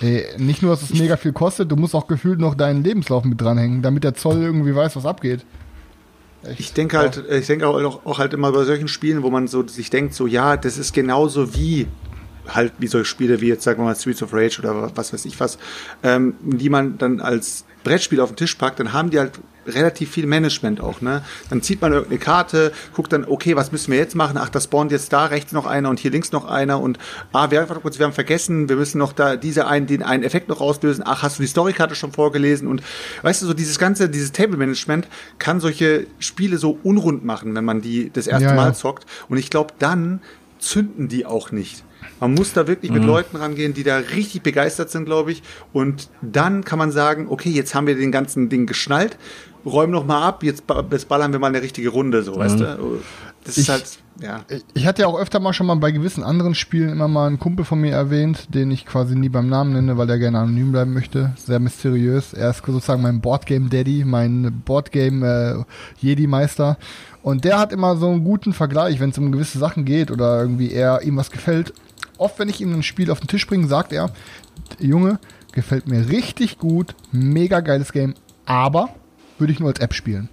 Ey, 0.00 0.24
nicht 0.38 0.62
nur, 0.62 0.72
dass 0.72 0.82
es 0.82 0.94
mega 0.94 1.16
viel 1.16 1.32
kostet, 1.32 1.70
du 1.70 1.76
musst 1.76 1.94
auch 1.94 2.06
gefühlt 2.06 2.40
noch 2.40 2.54
deinen 2.54 2.82
Lebenslauf 2.82 3.24
mit 3.24 3.40
dranhängen, 3.40 3.82
damit 3.82 4.04
der 4.04 4.14
Zoll 4.14 4.42
irgendwie 4.42 4.74
weiß, 4.74 4.96
was 4.96 5.06
abgeht. 5.06 5.44
Echt. 6.44 6.60
Ich 6.60 6.72
denke 6.72 6.98
halt, 6.98 7.22
ich 7.30 7.46
denke 7.46 7.68
auch, 7.68 8.04
auch 8.04 8.18
halt 8.18 8.32
immer 8.34 8.50
bei 8.50 8.64
solchen 8.64 8.88
Spielen, 8.88 9.22
wo 9.22 9.30
man 9.30 9.46
so 9.46 9.66
sich 9.66 9.90
denkt, 9.90 10.14
so 10.14 10.26
ja, 10.26 10.56
das 10.56 10.78
ist 10.78 10.92
genauso 10.92 11.54
wie 11.54 11.86
halt 12.48 12.72
wie 12.78 12.86
solche 12.86 13.06
Spiele 13.06 13.40
wie 13.40 13.48
jetzt 13.48 13.64
sagen 13.64 13.80
wir 13.80 13.84
mal 13.84 13.94
Streets 13.94 14.22
of 14.22 14.32
Rage 14.32 14.58
oder 14.58 14.96
was 14.96 15.12
weiß 15.12 15.24
ich 15.24 15.38
was, 15.40 15.58
ähm, 16.02 16.34
die 16.42 16.68
man 16.68 16.98
dann 16.98 17.20
als 17.20 17.64
Brettspiel 17.84 18.20
auf 18.20 18.30
den 18.30 18.36
Tisch 18.36 18.54
packt, 18.54 18.80
dann 18.80 18.92
haben 18.92 19.10
die 19.10 19.18
halt 19.18 19.32
relativ 19.66 20.10
viel 20.10 20.26
Management 20.26 20.80
auch, 20.80 21.00
ne? 21.00 21.22
Dann 21.48 21.62
zieht 21.62 21.80
man 21.80 21.92
irgendeine 21.92 22.18
Karte, 22.18 22.72
guckt 22.94 23.12
dann, 23.12 23.24
okay, 23.24 23.54
was 23.54 23.70
müssen 23.70 23.92
wir 23.92 23.98
jetzt 23.98 24.14
machen? 24.14 24.36
Ach, 24.36 24.48
da 24.48 24.60
spawnt 24.60 24.90
jetzt 24.90 25.12
da 25.12 25.26
rechts 25.26 25.52
noch 25.52 25.66
einer 25.66 25.88
und 25.88 26.00
hier 26.00 26.10
links 26.10 26.32
noch 26.32 26.46
einer 26.46 26.80
und 26.80 26.98
ah, 27.32 27.50
wir, 27.50 27.64
kurz, 27.66 27.98
wir 27.98 28.06
haben 28.06 28.12
vergessen, 28.12 28.68
wir 28.68 28.76
müssen 28.76 28.98
noch 28.98 29.12
da 29.12 29.36
diese 29.36 29.66
einen, 29.66 29.86
den 29.86 30.02
einen 30.02 30.24
Effekt 30.24 30.48
noch 30.48 30.60
auslösen. 30.60 31.04
Ach, 31.06 31.22
hast 31.22 31.38
du 31.38 31.42
die 31.42 31.48
Storykarte 31.48 31.94
schon 31.94 32.12
vorgelesen? 32.12 32.66
Und 32.66 32.82
weißt 33.22 33.42
du, 33.42 33.46
so 33.46 33.54
dieses 33.54 33.78
ganze, 33.78 34.08
dieses 34.08 34.32
Table 34.32 34.56
Management 34.56 35.06
kann 35.38 35.60
solche 35.60 36.06
Spiele 36.18 36.58
so 36.58 36.78
unrund 36.82 37.24
machen, 37.24 37.54
wenn 37.54 37.64
man 37.64 37.80
die 37.82 38.10
das 38.12 38.26
erste 38.26 38.48
Ja, 38.48 38.54
Mal 38.54 38.68
ja. 38.68 38.74
zockt. 38.74 39.06
Und 39.28 39.38
ich 39.38 39.50
glaube, 39.50 39.74
dann 39.78 40.20
zünden 40.58 41.08
die 41.08 41.24
auch 41.24 41.52
nicht. 41.52 41.84
Man 42.20 42.34
muss 42.34 42.52
da 42.52 42.66
wirklich 42.66 42.90
Mhm. 42.90 42.98
mit 42.98 43.06
Leuten 43.06 43.36
rangehen, 43.36 43.74
die 43.74 43.82
da 43.82 43.96
richtig 43.98 44.42
begeistert 44.42 44.90
sind, 44.90 45.04
glaube 45.04 45.32
ich. 45.32 45.42
Und 45.72 46.08
dann 46.20 46.64
kann 46.64 46.78
man 46.78 46.90
sagen, 46.92 47.26
okay, 47.28 47.50
jetzt 47.50 47.74
haben 47.74 47.86
wir 47.86 47.94
den 47.96 48.12
ganzen 48.12 48.48
Ding 48.48 48.66
geschnallt, 48.66 49.16
räumen 49.64 49.92
noch 49.92 50.04
mal 50.06 50.26
ab, 50.26 50.42
jetzt, 50.42 50.64
jetzt 50.90 51.08
ballern 51.08 51.32
wir 51.32 51.38
mal 51.38 51.46
eine 51.48 51.62
richtige 51.62 51.88
Runde, 51.90 52.22
so, 52.22 52.36
weißt 52.36 52.60
du? 52.60 53.00
Das 53.44 53.56
ist 53.58 53.64
Ich- 53.64 53.70
halt, 53.70 53.84
ja. 54.20 54.44
Ich 54.74 54.86
hatte 54.86 55.02
ja 55.02 55.08
auch 55.08 55.18
öfter 55.18 55.40
mal 55.40 55.52
schon 55.52 55.66
mal 55.66 55.74
bei 55.74 55.90
gewissen 55.90 56.22
anderen 56.22 56.54
Spielen 56.54 56.90
immer 56.90 57.08
mal 57.08 57.26
einen 57.26 57.40
Kumpel 57.40 57.64
von 57.64 57.80
mir 57.80 57.90
erwähnt, 57.92 58.54
den 58.54 58.70
ich 58.70 58.86
quasi 58.86 59.16
nie 59.16 59.28
beim 59.28 59.48
Namen 59.48 59.72
nenne, 59.72 59.98
weil 59.98 60.08
er 60.10 60.18
gerne 60.18 60.38
anonym 60.38 60.70
bleiben 60.70 60.92
möchte. 60.92 61.32
Sehr 61.36 61.58
mysteriös. 61.58 62.32
Er 62.34 62.50
ist 62.50 62.62
sozusagen 62.64 63.02
mein 63.02 63.20
Boardgame 63.20 63.68
Daddy, 63.68 64.04
mein 64.04 64.62
Boardgame 64.64 65.64
äh, 65.66 66.04
Jedi 66.04 66.28
Meister. 66.28 66.76
Und 67.22 67.44
der 67.44 67.58
hat 67.58 67.72
immer 67.72 67.96
so 67.96 68.08
einen 68.10 68.22
guten 68.24 68.52
Vergleich, 68.52 69.00
wenn 69.00 69.10
es 69.10 69.18
um 69.18 69.32
gewisse 69.32 69.58
Sachen 69.58 69.84
geht 69.84 70.10
oder 70.12 70.40
irgendwie 70.40 70.70
er 70.72 71.02
ihm 71.02 71.16
was 71.16 71.30
gefällt. 71.32 71.72
Oft, 72.18 72.38
wenn 72.38 72.48
ich 72.48 72.60
ihm 72.60 72.72
ein 72.72 72.82
Spiel 72.82 73.10
auf 73.10 73.20
den 73.20 73.28
Tisch 73.28 73.46
bringe, 73.46 73.66
sagt 73.66 73.92
er, 73.92 74.10
Junge, 74.78 75.18
gefällt 75.52 75.86
mir 75.86 76.08
richtig 76.08 76.58
gut, 76.58 76.94
mega 77.10 77.60
geiles 77.60 77.92
Game, 77.92 78.14
aber 78.46 78.90
würde 79.38 79.52
ich 79.52 79.60
nur 79.60 79.68
als 79.68 79.80
App 79.80 79.94
spielen. 79.94 80.28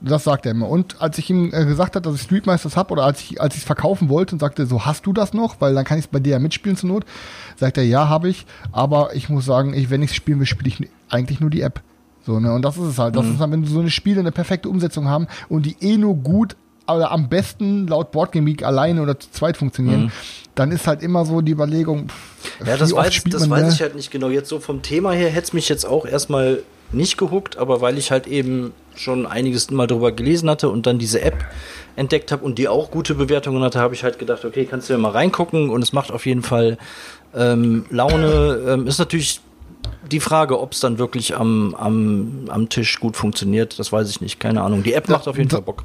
Das 0.00 0.24
sagt 0.24 0.44
er 0.44 0.52
immer. 0.52 0.68
Und 0.68 1.00
als 1.00 1.16
ich 1.16 1.30
ihm 1.30 1.52
äh, 1.54 1.64
gesagt 1.64 1.96
habe, 1.96 2.02
dass 2.02 2.16
ich 2.16 2.22
Street 2.22 2.46
Masters 2.46 2.76
habe 2.76 2.92
oder 2.92 3.04
als 3.04 3.20
ich 3.22 3.40
als 3.40 3.54
ich 3.54 3.62
es 3.62 3.66
verkaufen 3.66 4.10
wollte 4.10 4.34
und 4.34 4.40
sagte, 4.40 4.66
so 4.66 4.84
hast 4.84 5.06
du 5.06 5.12
das 5.12 5.32
noch, 5.32 5.60
weil 5.60 5.74
dann 5.74 5.84
kann 5.84 5.98
ich 5.98 6.04
es 6.04 6.10
bei 6.10 6.20
dir 6.20 6.32
ja 6.32 6.38
mitspielen 6.38 6.76
zur 6.76 6.90
Not, 6.90 7.06
sagt 7.56 7.78
er, 7.78 7.84
ja, 7.84 8.08
habe 8.08 8.28
ich, 8.28 8.46
aber 8.72 9.14
ich 9.14 9.30
muss 9.30 9.46
sagen, 9.46 9.72
ich, 9.72 9.88
wenn 9.88 10.02
ich 10.02 10.10
es 10.10 10.16
spielen 10.16 10.38
will, 10.38 10.46
spiele 10.46 10.68
ich 10.68 10.90
eigentlich 11.08 11.40
nur 11.40 11.50
die 11.50 11.62
App. 11.62 11.82
So, 12.26 12.40
ne? 12.40 12.52
Und 12.52 12.62
das 12.62 12.76
ist 12.76 12.84
es 12.84 12.98
halt. 12.98 13.16
Das 13.16 13.24
ist 13.26 13.38
halt, 13.38 13.52
wenn 13.52 13.62
du 13.62 13.68
so 13.68 13.80
eine 13.80 13.90
Spiele 13.90 14.20
eine 14.20 14.32
perfekte 14.32 14.68
Umsetzung 14.68 15.08
haben 15.08 15.28
und 15.48 15.64
die 15.64 15.76
eh 15.80 15.96
nur 15.96 16.16
gut 16.16 16.56
oder 16.88 17.10
am 17.10 17.28
besten 17.28 17.86
laut 17.86 18.12
Boardgame 18.12 18.50
Geek 18.50 18.64
alleine 18.64 19.02
oder 19.02 19.18
zu 19.18 19.30
zweit 19.30 19.56
funktionieren, 19.56 20.12
dann 20.54 20.72
ist 20.72 20.86
halt 20.86 21.02
immer 21.02 21.24
so 21.24 21.40
die 21.40 21.52
Überlegung, 21.52 22.08
pff, 22.08 22.66
Ja, 22.66 22.76
das 22.76 22.90
wie 22.90 22.94
oft 22.94 23.06
weiß, 23.06 23.14
spielt 23.14 23.34
das 23.34 23.46
man, 23.46 23.62
weiß 23.62 23.74
ich 23.74 23.80
halt 23.80 23.94
nicht 23.94 24.10
genau. 24.10 24.28
Jetzt 24.28 24.48
so 24.48 24.60
vom 24.60 24.82
Thema 24.82 25.12
her 25.12 25.28
hätte 25.28 25.44
es 25.44 25.52
mich 25.52 25.68
jetzt 25.68 25.84
auch 25.84 26.06
erstmal 26.06 26.62
nicht 26.92 27.18
gehuckt, 27.18 27.58
aber 27.58 27.80
weil 27.80 27.98
ich 27.98 28.10
halt 28.10 28.26
eben 28.26 28.72
schon 28.94 29.26
einiges 29.26 29.70
mal 29.70 29.86
drüber 29.86 30.12
gelesen 30.12 30.48
hatte 30.48 30.68
und 30.68 30.86
dann 30.86 30.98
diese 30.98 31.20
App 31.20 31.44
entdeckt 31.96 32.30
habe 32.32 32.44
und 32.44 32.58
die 32.58 32.68
auch 32.68 32.90
gute 32.90 33.14
Bewertungen 33.14 33.62
hatte, 33.62 33.80
habe 33.80 33.94
ich 33.94 34.04
halt 34.04 34.18
gedacht, 34.18 34.44
okay, 34.44 34.66
kannst 34.66 34.88
du 34.88 34.92
ja 34.92 34.98
mal 34.98 35.10
reingucken 35.10 35.70
und 35.70 35.82
es 35.82 35.92
macht 35.92 36.12
auf 36.12 36.26
jeden 36.26 36.42
Fall 36.42 36.78
ähm, 37.34 37.86
Laune. 37.90 38.62
Ähm, 38.68 38.86
ist 38.86 38.98
natürlich 38.98 39.40
die 40.10 40.20
Frage, 40.20 40.60
ob 40.60 40.72
es 40.72 40.80
dann 40.80 40.98
wirklich 40.98 41.36
am, 41.36 41.74
am, 41.74 42.44
am 42.48 42.68
Tisch 42.68 43.00
gut 43.00 43.16
funktioniert, 43.16 43.78
das 43.78 43.92
weiß 43.92 44.08
ich 44.08 44.20
nicht, 44.20 44.38
keine 44.40 44.62
Ahnung. 44.62 44.82
Die 44.82 44.92
App 44.92 45.08
macht 45.08 45.26
auf 45.26 45.36
jeden 45.36 45.50
Fall 45.50 45.62
Bock. 45.62 45.84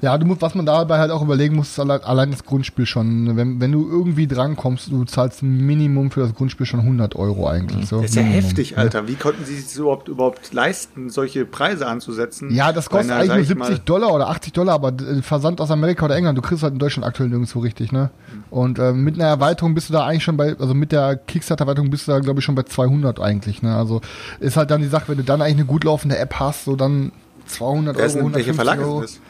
Ja, 0.00 0.16
du 0.18 0.26
musst, 0.26 0.42
was 0.42 0.54
man 0.54 0.66
dabei 0.66 0.98
halt 0.98 1.10
auch 1.10 1.22
überlegen 1.22 1.56
muss, 1.56 1.68
ist 1.70 1.80
allein, 1.80 2.02
allein 2.02 2.30
das 2.30 2.44
Grundspiel 2.44 2.86
schon. 2.86 3.36
Wenn, 3.36 3.60
wenn 3.60 3.72
du 3.72 3.88
irgendwie 3.88 4.26
drankommst, 4.26 4.90
du 4.90 5.04
zahlst 5.04 5.42
Minimum 5.42 6.10
für 6.10 6.20
das 6.20 6.34
Grundspiel 6.34 6.66
schon 6.66 6.80
100 6.80 7.16
Euro 7.16 7.48
eigentlich. 7.48 7.86
So, 7.88 8.00
Das 8.00 8.10
ist 8.10 8.16
ja 8.16 8.22
Minimum, 8.22 8.42
heftig? 8.44 8.78
Alter. 8.78 9.08
Wie 9.08 9.14
konnten 9.14 9.44
sie 9.44 9.58
sich 9.58 9.78
überhaupt, 9.78 10.08
überhaupt 10.08 10.52
leisten, 10.52 11.10
solche 11.10 11.44
Preise 11.44 11.86
anzusetzen? 11.86 12.50
Ja, 12.54 12.72
das 12.72 12.88
kostet 12.90 13.12
einer, 13.12 13.32
eigentlich 13.32 13.48
nur 13.50 13.60
ich 13.62 13.66
70 13.68 13.84
Dollar 13.84 14.12
oder 14.14 14.28
80 14.28 14.52
Dollar, 14.52 14.74
aber 14.74 14.88
äh, 14.88 15.22
Versand 15.22 15.60
aus 15.60 15.70
Amerika 15.70 16.04
oder 16.04 16.16
England, 16.16 16.36
du 16.36 16.42
kriegst 16.42 16.62
halt 16.62 16.72
in 16.72 16.78
Deutschland 16.78 17.06
aktuell 17.06 17.28
nirgendwo 17.28 17.60
richtig, 17.60 17.92
ne? 17.92 18.10
Und 18.50 18.78
äh, 18.78 18.92
mit 18.92 19.14
einer 19.16 19.28
Erweiterung 19.28 19.74
bist 19.74 19.88
du 19.88 19.92
da 19.92 20.06
eigentlich 20.06 20.24
schon 20.24 20.36
bei, 20.36 20.56
also 20.58 20.74
mit 20.74 20.92
der 20.92 21.16
Kickstarter-Erweiterung 21.16 21.90
bist 21.90 22.08
du 22.08 22.12
da, 22.12 22.18
glaube 22.20 22.40
ich, 22.40 22.44
schon 22.44 22.54
bei 22.54 22.62
200 22.62 23.20
eigentlich, 23.20 23.62
ne? 23.62 23.74
Also 23.76 24.00
ist 24.40 24.56
halt 24.56 24.70
dann 24.70 24.80
die 24.80 24.88
Sache, 24.88 25.04
wenn 25.08 25.18
du 25.18 25.24
dann 25.24 25.40
eigentlich 25.42 25.56
eine 25.56 25.64
gut 25.66 25.84
laufende 25.84 26.18
App 26.18 26.34
hast, 26.34 26.64
so 26.64 26.76
dann 26.76 27.12
200 27.46 27.96
Wer 27.96 28.06
ist 28.06 28.16
Euro, 28.16 28.24
denn, 28.28 28.34
welcher 28.34 28.52
150 28.52 28.56
Verlag 28.56 28.78
Euro. 28.80 29.02
ist 29.02 29.14
das? 29.16 29.20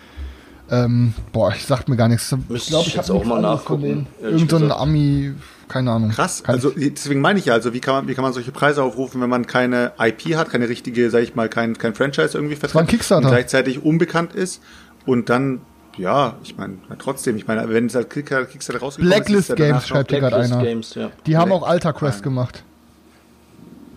Ähm, 0.70 1.14
boah, 1.32 1.52
ich 1.54 1.64
sagt 1.64 1.88
mir 1.88 1.96
gar 1.96 2.08
nichts. 2.08 2.34
Ich 2.50 2.66
glaube, 2.66 2.88
ich 2.88 2.98
habe 2.98 3.12
auch 3.14 3.24
mal 3.24 3.40
nachgucken, 3.40 4.06
Irgend 4.20 4.50
so 4.50 4.56
ein. 4.56 4.70
Ami, 4.70 5.32
keine 5.66 5.92
Ahnung. 5.92 6.10
Krass, 6.10 6.42
Kann 6.42 6.54
also 6.56 6.70
deswegen 6.76 7.20
meine 7.22 7.38
ich 7.38 7.46
ja, 7.46 7.54
also 7.54 7.72
wie 7.72 7.80
kann 7.80 7.94
man, 7.94 8.08
wie 8.08 8.14
kann 8.14 8.22
man 8.22 8.32
solche 8.34 8.52
Preise 8.52 8.82
aufrufen, 8.82 9.20
wenn 9.22 9.30
man 9.30 9.46
keine 9.46 9.92
IP 9.98 10.36
hat, 10.36 10.50
keine 10.50 10.68
richtige, 10.68 11.10
sag 11.10 11.22
ich 11.22 11.34
mal, 11.34 11.48
kein, 11.48 11.76
kein 11.78 11.94
Franchise 11.94 12.36
irgendwie 12.36 12.56
vertritt 12.56 12.86
Kickstarter. 12.88 13.26
und 13.28 13.32
gleichzeitig 13.32 13.82
unbekannt 13.82 14.34
ist 14.34 14.62
und 15.06 15.30
dann, 15.30 15.60
ja, 15.96 16.34
ich 16.42 16.56
meine, 16.58 16.74
trotzdem, 16.98 17.36
ich 17.36 17.46
meine, 17.46 17.68
wenn 17.70 17.86
es 17.86 17.96
als 17.96 18.08
Kickstarter 18.10 18.46
Kickstarter 18.46 18.80
rausgekommen 18.80 19.10
Blacklist 19.10 19.48
ist, 19.50 19.54
ist 19.54 19.58
ja 19.58 19.66
Games 19.72 19.88
schreibt 19.88 20.10
hier 20.10 20.20
gerade 20.20 20.36
Blacklist 20.36 20.54
einer. 20.54 20.64
Games, 20.64 20.94
ja. 20.94 21.10
Die 21.26 21.36
haben 21.38 21.48
Black- 21.48 21.62
auch 21.62 21.66
Alter 21.68 21.92
Quest 21.94 22.22
gemacht. 22.22 22.62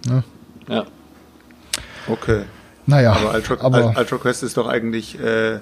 ja. 0.07 0.23
noch- 0.67 0.85
Okay, 2.07 2.43
Naja, 2.87 3.13
aber 3.13 3.33
Ultra, 3.35 3.57
aber 3.59 3.77
Ul- 3.91 3.97
Ultra 3.97 4.17
Quest 4.17 4.41
ist 4.43 4.57
doch 4.57 4.67
eigentlich 4.67 5.19
äh, 5.19 5.59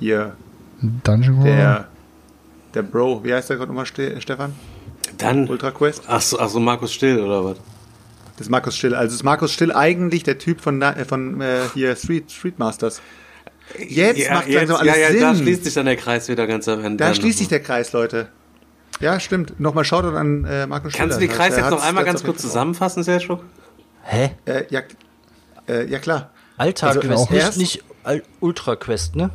hier 0.00 0.32
Dungeon 0.80 1.40
Crawl. 1.40 1.44
der, 1.44 1.88
der 2.74 2.82
Bro, 2.82 3.24
wie 3.24 3.32
heißt 3.32 3.50
der 3.50 3.56
gerade 3.56 3.68
nochmal, 3.68 3.86
Ste 3.86 4.20
Stefan? 4.20 4.52
Dann. 5.18 5.48
Ultra 5.48 5.70
Quest? 5.70 6.02
Ach 6.08 6.20
so, 6.20 6.38
ach 6.38 6.48
so, 6.48 6.60
Markus 6.60 6.92
Still 6.92 7.20
oder 7.20 7.44
was? 7.44 7.56
Das 8.36 8.46
ist 8.46 8.50
Markus 8.50 8.76
Still. 8.76 8.94
Also 8.94 9.14
ist 9.14 9.22
Markus 9.22 9.52
Still 9.52 9.72
eigentlich 9.72 10.24
der 10.24 10.38
Typ 10.38 10.60
von, 10.60 10.82
äh, 10.82 11.04
von 11.04 11.40
äh, 11.40 11.60
hier 11.74 11.94
Street, 11.94 12.30
Street 12.32 12.58
Masters. 12.58 13.00
Jetzt 13.78 14.18
ja, 14.18 14.34
macht 14.34 14.48
jetzt, 14.48 14.56
langsam 14.56 14.76
alles 14.76 14.94
ja, 14.94 15.00
ja, 15.00 15.08
Sinn. 15.08 15.20
da 15.20 15.34
schließt 15.34 15.64
sich 15.64 15.74
dann 15.74 15.86
der 15.86 15.96
Kreis 15.96 16.28
wieder 16.28 16.46
ganz 16.46 16.68
am 16.68 16.84
Ende. 16.84 17.02
Da 17.02 17.14
schließt 17.14 17.38
sich 17.38 17.48
der 17.48 17.60
Kreis, 17.60 17.92
Leute. 17.92 18.28
Ja, 19.00 19.18
stimmt. 19.20 19.58
Nochmal 19.58 19.84
Shoutout 19.84 20.16
an 20.16 20.44
äh, 20.44 20.66
Markus 20.66 20.92
Still. 20.92 21.06
Kannst 21.06 21.16
du 21.16 21.26
den 21.26 21.34
Kreis 21.34 21.54
Der 21.54 21.64
jetzt 21.64 21.70
noch 21.70 21.82
einmal 21.82 22.04
ganz 22.04 22.22
kurz 22.24 22.42
zusammenfassen, 22.42 23.02
Sergio? 23.02 23.40
Hä? 24.02 24.32
Äh, 24.44 24.64
ja, 24.70 24.82
äh, 25.68 25.86
ja, 25.86 25.98
klar. 25.98 26.30
Alter 26.56 26.88
Also 26.88 27.00
Quest, 27.00 27.14
auch 27.14 27.30
nicht, 27.30 27.56
nicht 27.56 27.84
Ultra 28.40 28.76
Quest, 28.76 29.16
ne? 29.16 29.30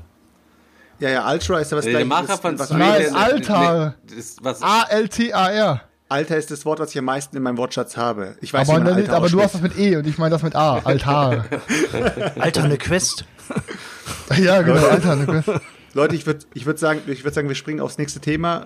Ja, 1.00 1.10
ja, 1.10 1.32
Ultra 1.32 1.60
ist 1.60 1.72
ja 1.72 1.78
was 1.78 1.86
Der 1.86 1.94
gleiches. 1.94 2.08
Macher 2.10 2.38
von 2.38 2.60
was 2.60 2.68
Street- 2.68 2.80
Nein, 2.80 3.02
der- 3.02 3.10
der- 3.12 3.18
Alter. 3.20 3.96
ist 4.18 4.44
was, 4.44 4.62
A-L-T-A-R. 4.62 5.82
Alter 6.12 6.38
ist 6.38 6.50
das 6.50 6.66
Wort, 6.66 6.80
was 6.80 6.90
ich 6.92 6.98
am 6.98 7.06
meisten 7.06 7.38
in 7.38 7.44
meinem 7.44 7.58
Wortschatz 7.58 7.96
habe. 7.96 8.36
Ich 8.42 8.52
weiß 8.52 8.68
Aber, 8.68 8.80
man 8.80 8.88
ne, 8.88 8.96
Alter 8.96 9.14
aber 9.16 9.30
du 9.30 9.42
hast 9.42 9.54
das 9.54 9.62
mit 9.62 9.78
E 9.78 9.96
und 9.96 10.08
ich 10.08 10.18
meine 10.18 10.32
das 10.32 10.42
mit 10.44 10.56
A. 10.56 10.80
Altar. 10.84 11.46
Alter, 12.40 12.64
eine 12.64 12.78
Quest. 12.80 13.26
ja, 14.38 14.62
genau, 14.64 14.88
Altar. 14.88 15.16
Ne, 15.18 15.26
Quest. 15.44 15.62
Leute, 15.94 16.16
ich 16.16 16.26
würde 16.26 16.40
ich 16.54 16.66
würd 16.66 16.78
sagen, 16.80 17.02
ich 17.08 17.24
würd 17.24 17.34
sagen, 17.34 17.48
wir 17.48 17.56
springen 17.56 17.80
aufs 17.80 17.98
nächste 17.98 18.20
Thema. 18.20 18.62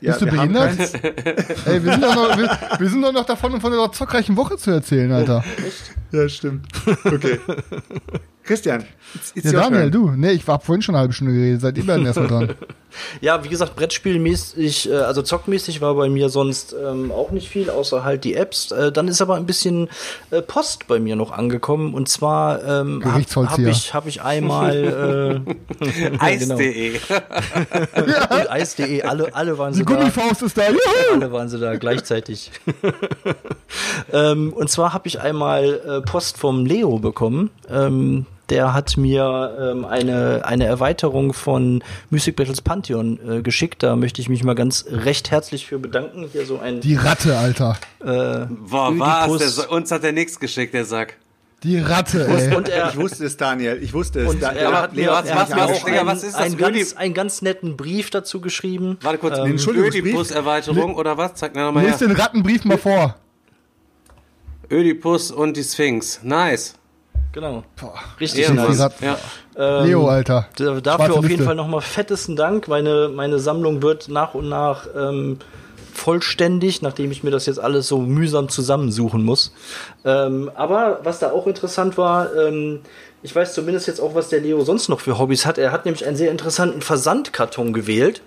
Äh, 0.00 0.06
ja, 0.06 0.12
Bist 0.12 0.22
du 0.22 0.24
wir 0.26 0.32
behindert? 0.32 0.76
Ey, 1.66 1.84
wir 1.84 1.92
sind, 1.92 2.02
doch 2.04 2.14
noch, 2.14 2.36
wir, 2.38 2.58
wir 2.78 2.88
sind 2.90 3.02
doch 3.02 3.12
noch 3.12 3.24
davon, 3.26 3.60
von 3.60 3.72
einer 3.72 3.90
zockreichen 3.92 4.36
Woche 4.36 4.56
zu 4.56 4.70
erzählen, 4.72 5.10
Alter. 5.12 5.44
Ja, 6.12 6.28
stimmt. 6.28 6.66
Okay. 7.04 7.38
Christian, 8.44 8.84
it's, 9.14 9.32
it's 9.34 9.50
Ja, 9.50 9.58
your 9.58 9.70
Daniel, 9.70 9.90
turn. 9.90 10.06
du. 10.06 10.10
Nee, 10.16 10.32
ich 10.32 10.46
war 10.46 10.60
vorhin 10.60 10.82
schon 10.82 10.94
eine 10.94 11.00
halbe 11.00 11.14
Stunde 11.14 11.32
geredet. 11.32 11.60
Seid 11.62 11.78
ihr 11.78 11.86
beiden 11.86 12.04
erstmal 12.06 12.28
dran. 12.28 12.54
Ja, 13.20 13.42
wie 13.42 13.48
gesagt, 13.48 13.74
Brettspielmäßig, 13.74 14.88
äh, 14.88 14.94
also 14.94 15.20
zockmäßig 15.22 15.80
war 15.80 15.96
bei 15.96 16.08
mir 16.08 16.28
sonst 16.28 16.76
ähm, 16.80 17.10
auch 17.10 17.32
nicht 17.32 17.48
viel, 17.48 17.68
außer 17.68 18.04
halt 18.04 18.22
die 18.22 18.34
Apps. 18.36 18.70
Äh, 18.70 18.92
dann 18.92 19.08
ist 19.08 19.20
aber 19.20 19.34
ein 19.34 19.46
bisschen 19.46 19.88
äh, 20.30 20.40
Post 20.42 20.86
bei 20.86 21.00
mir 21.00 21.16
noch 21.16 21.32
angekommen. 21.32 21.92
Und 21.92 22.08
zwar 22.08 22.62
ähm, 22.62 23.02
habe 23.04 23.24
hab 23.48 23.58
ich, 23.58 23.94
hab 23.94 24.06
ich 24.06 24.22
einmal 24.22 25.44
äh, 25.44 25.54
genau. 26.08 26.22
Eis.de. 26.22 26.92
und 27.96 28.50
Eis.de, 28.50 29.02
alle, 29.02 29.34
alle 29.34 29.58
waren 29.58 29.72
Die 29.72 29.78
sie 29.78 29.84
da. 29.84 29.92
Gummifaust 29.96 30.42
ist 30.42 30.56
da. 30.56 30.68
Juhu! 30.68 30.78
Alle 31.14 31.32
waren 31.32 31.48
sie 31.48 31.58
da 31.58 31.74
gleichzeitig. 31.74 32.52
ähm, 34.12 34.52
und 34.52 34.70
zwar 34.70 34.92
habe 34.92 35.08
ich 35.08 35.20
einmal 35.20 35.80
äh, 35.84 36.00
Post 36.02 36.38
vom 36.38 36.64
Leo 36.64 37.00
bekommen. 37.00 37.50
Ähm, 37.68 38.26
der 38.50 38.74
hat 38.74 38.96
mir 38.96 39.56
ähm, 39.58 39.84
eine, 39.84 40.42
eine 40.44 40.66
Erweiterung 40.66 41.32
von 41.32 41.82
Mystic 42.10 42.36
Battles 42.36 42.60
Pantheon 42.60 43.18
äh, 43.38 43.42
geschickt. 43.42 43.82
Da 43.82 43.96
möchte 43.96 44.20
ich 44.20 44.28
mich 44.28 44.44
mal 44.44 44.54
ganz 44.54 44.84
recht 44.90 45.30
herzlich 45.30 45.66
für 45.66 45.78
bedanken. 45.78 46.28
Hier 46.32 46.44
so 46.46 46.58
ein 46.58 46.80
Die 46.80 46.94
Ratte, 46.96 47.36
Alter. 47.38 47.76
äh, 48.00 48.46
Boah, 48.68 48.92
was? 48.98 49.56
Der, 49.56 49.70
uns 49.72 49.90
hat 49.90 50.02
der 50.02 50.12
nichts 50.12 50.38
geschickt, 50.38 50.74
der 50.74 50.84
Sack. 50.84 51.16
Die 51.62 51.78
Ratte, 51.78 52.26
ey. 52.28 52.54
und 52.54 52.68
er, 52.68 52.90
Ich 52.90 52.96
wusste 52.98 53.24
es, 53.24 53.38
Daniel. 53.38 53.78
Ich 53.82 53.94
wusste 53.94 54.20
es. 54.20 54.28
und 54.28 54.42
Da- 54.42 54.52
er 54.52 54.82
hat 54.82 54.94
mir, 54.94 55.08
er 55.08 55.12
was 55.34 55.48
du, 55.48 55.54
auch 55.56 55.84
einen, 55.86 56.06
Was 56.06 56.22
ist 56.22 56.34
das? 56.34 56.42
einen, 56.42 56.58
ganz, 56.58 56.92
einen 56.92 57.14
ganz 57.14 57.40
netten 57.40 57.78
Brief 57.78 58.10
dazu 58.10 58.42
geschrieben. 58.42 58.98
Warte 59.00 59.16
kurz, 59.16 59.38
Ähm? 59.38 59.56
Ödipus-Erweiterung 59.56 60.94
oder 60.94 61.16
was? 61.16 61.34
Zeig 61.36 61.54
mir 61.54 61.62
nochmal 61.64 61.84
her. 61.86 61.96
den 61.96 62.10
Rattenbrief 62.10 62.66
mal 62.66 62.76
vor. 62.76 63.16
Ödipus 64.70 65.30
und 65.30 65.56
die 65.56 65.64
Sphinx. 65.64 66.20
Nice. 66.22 66.74
Genau. 67.34 67.62
Richtig 68.20 68.42
Ehrenmann. 68.44 68.68
nice. 68.76 68.90
Ja. 69.02 69.18
Ähm, 69.56 69.86
Leo, 69.86 70.08
Alter. 70.08 70.46
Da- 70.56 70.80
Dafür 70.80 70.82
Schwarze 71.06 71.12
auf 71.12 71.16
jeden 71.24 71.28
Liste. 71.28 71.44
Fall 71.44 71.54
nochmal 71.56 71.80
fettesten 71.82 72.36
Dank. 72.36 72.68
Meine, 72.68 73.10
meine 73.12 73.38
Sammlung 73.40 73.82
wird 73.82 74.08
nach 74.08 74.34
und 74.34 74.48
nach 74.48 74.86
ähm, 74.96 75.38
vollständig, 75.92 76.82
nachdem 76.82 77.10
ich 77.10 77.22
mir 77.24 77.30
das 77.30 77.46
jetzt 77.46 77.58
alles 77.60 77.88
so 77.88 77.98
mühsam 77.98 78.48
zusammensuchen 78.48 79.24
muss. 79.24 79.52
Ähm, 80.04 80.50
aber 80.54 81.00
was 81.02 81.18
da 81.18 81.30
auch 81.32 81.46
interessant 81.46 81.96
war, 81.98 82.34
ähm, 82.36 82.80
ich 83.22 83.34
weiß 83.34 83.54
zumindest 83.54 83.86
jetzt 83.86 84.00
auch, 84.00 84.14
was 84.14 84.28
der 84.28 84.40
Leo 84.40 84.62
sonst 84.64 84.88
noch 84.88 85.00
für 85.00 85.18
Hobbys 85.18 85.46
hat. 85.46 85.56
Er 85.58 85.72
hat 85.72 85.84
nämlich 85.86 86.06
einen 86.06 86.16
sehr 86.16 86.30
interessanten 86.30 86.82
Versandkarton 86.82 87.72
gewählt. 87.72 88.22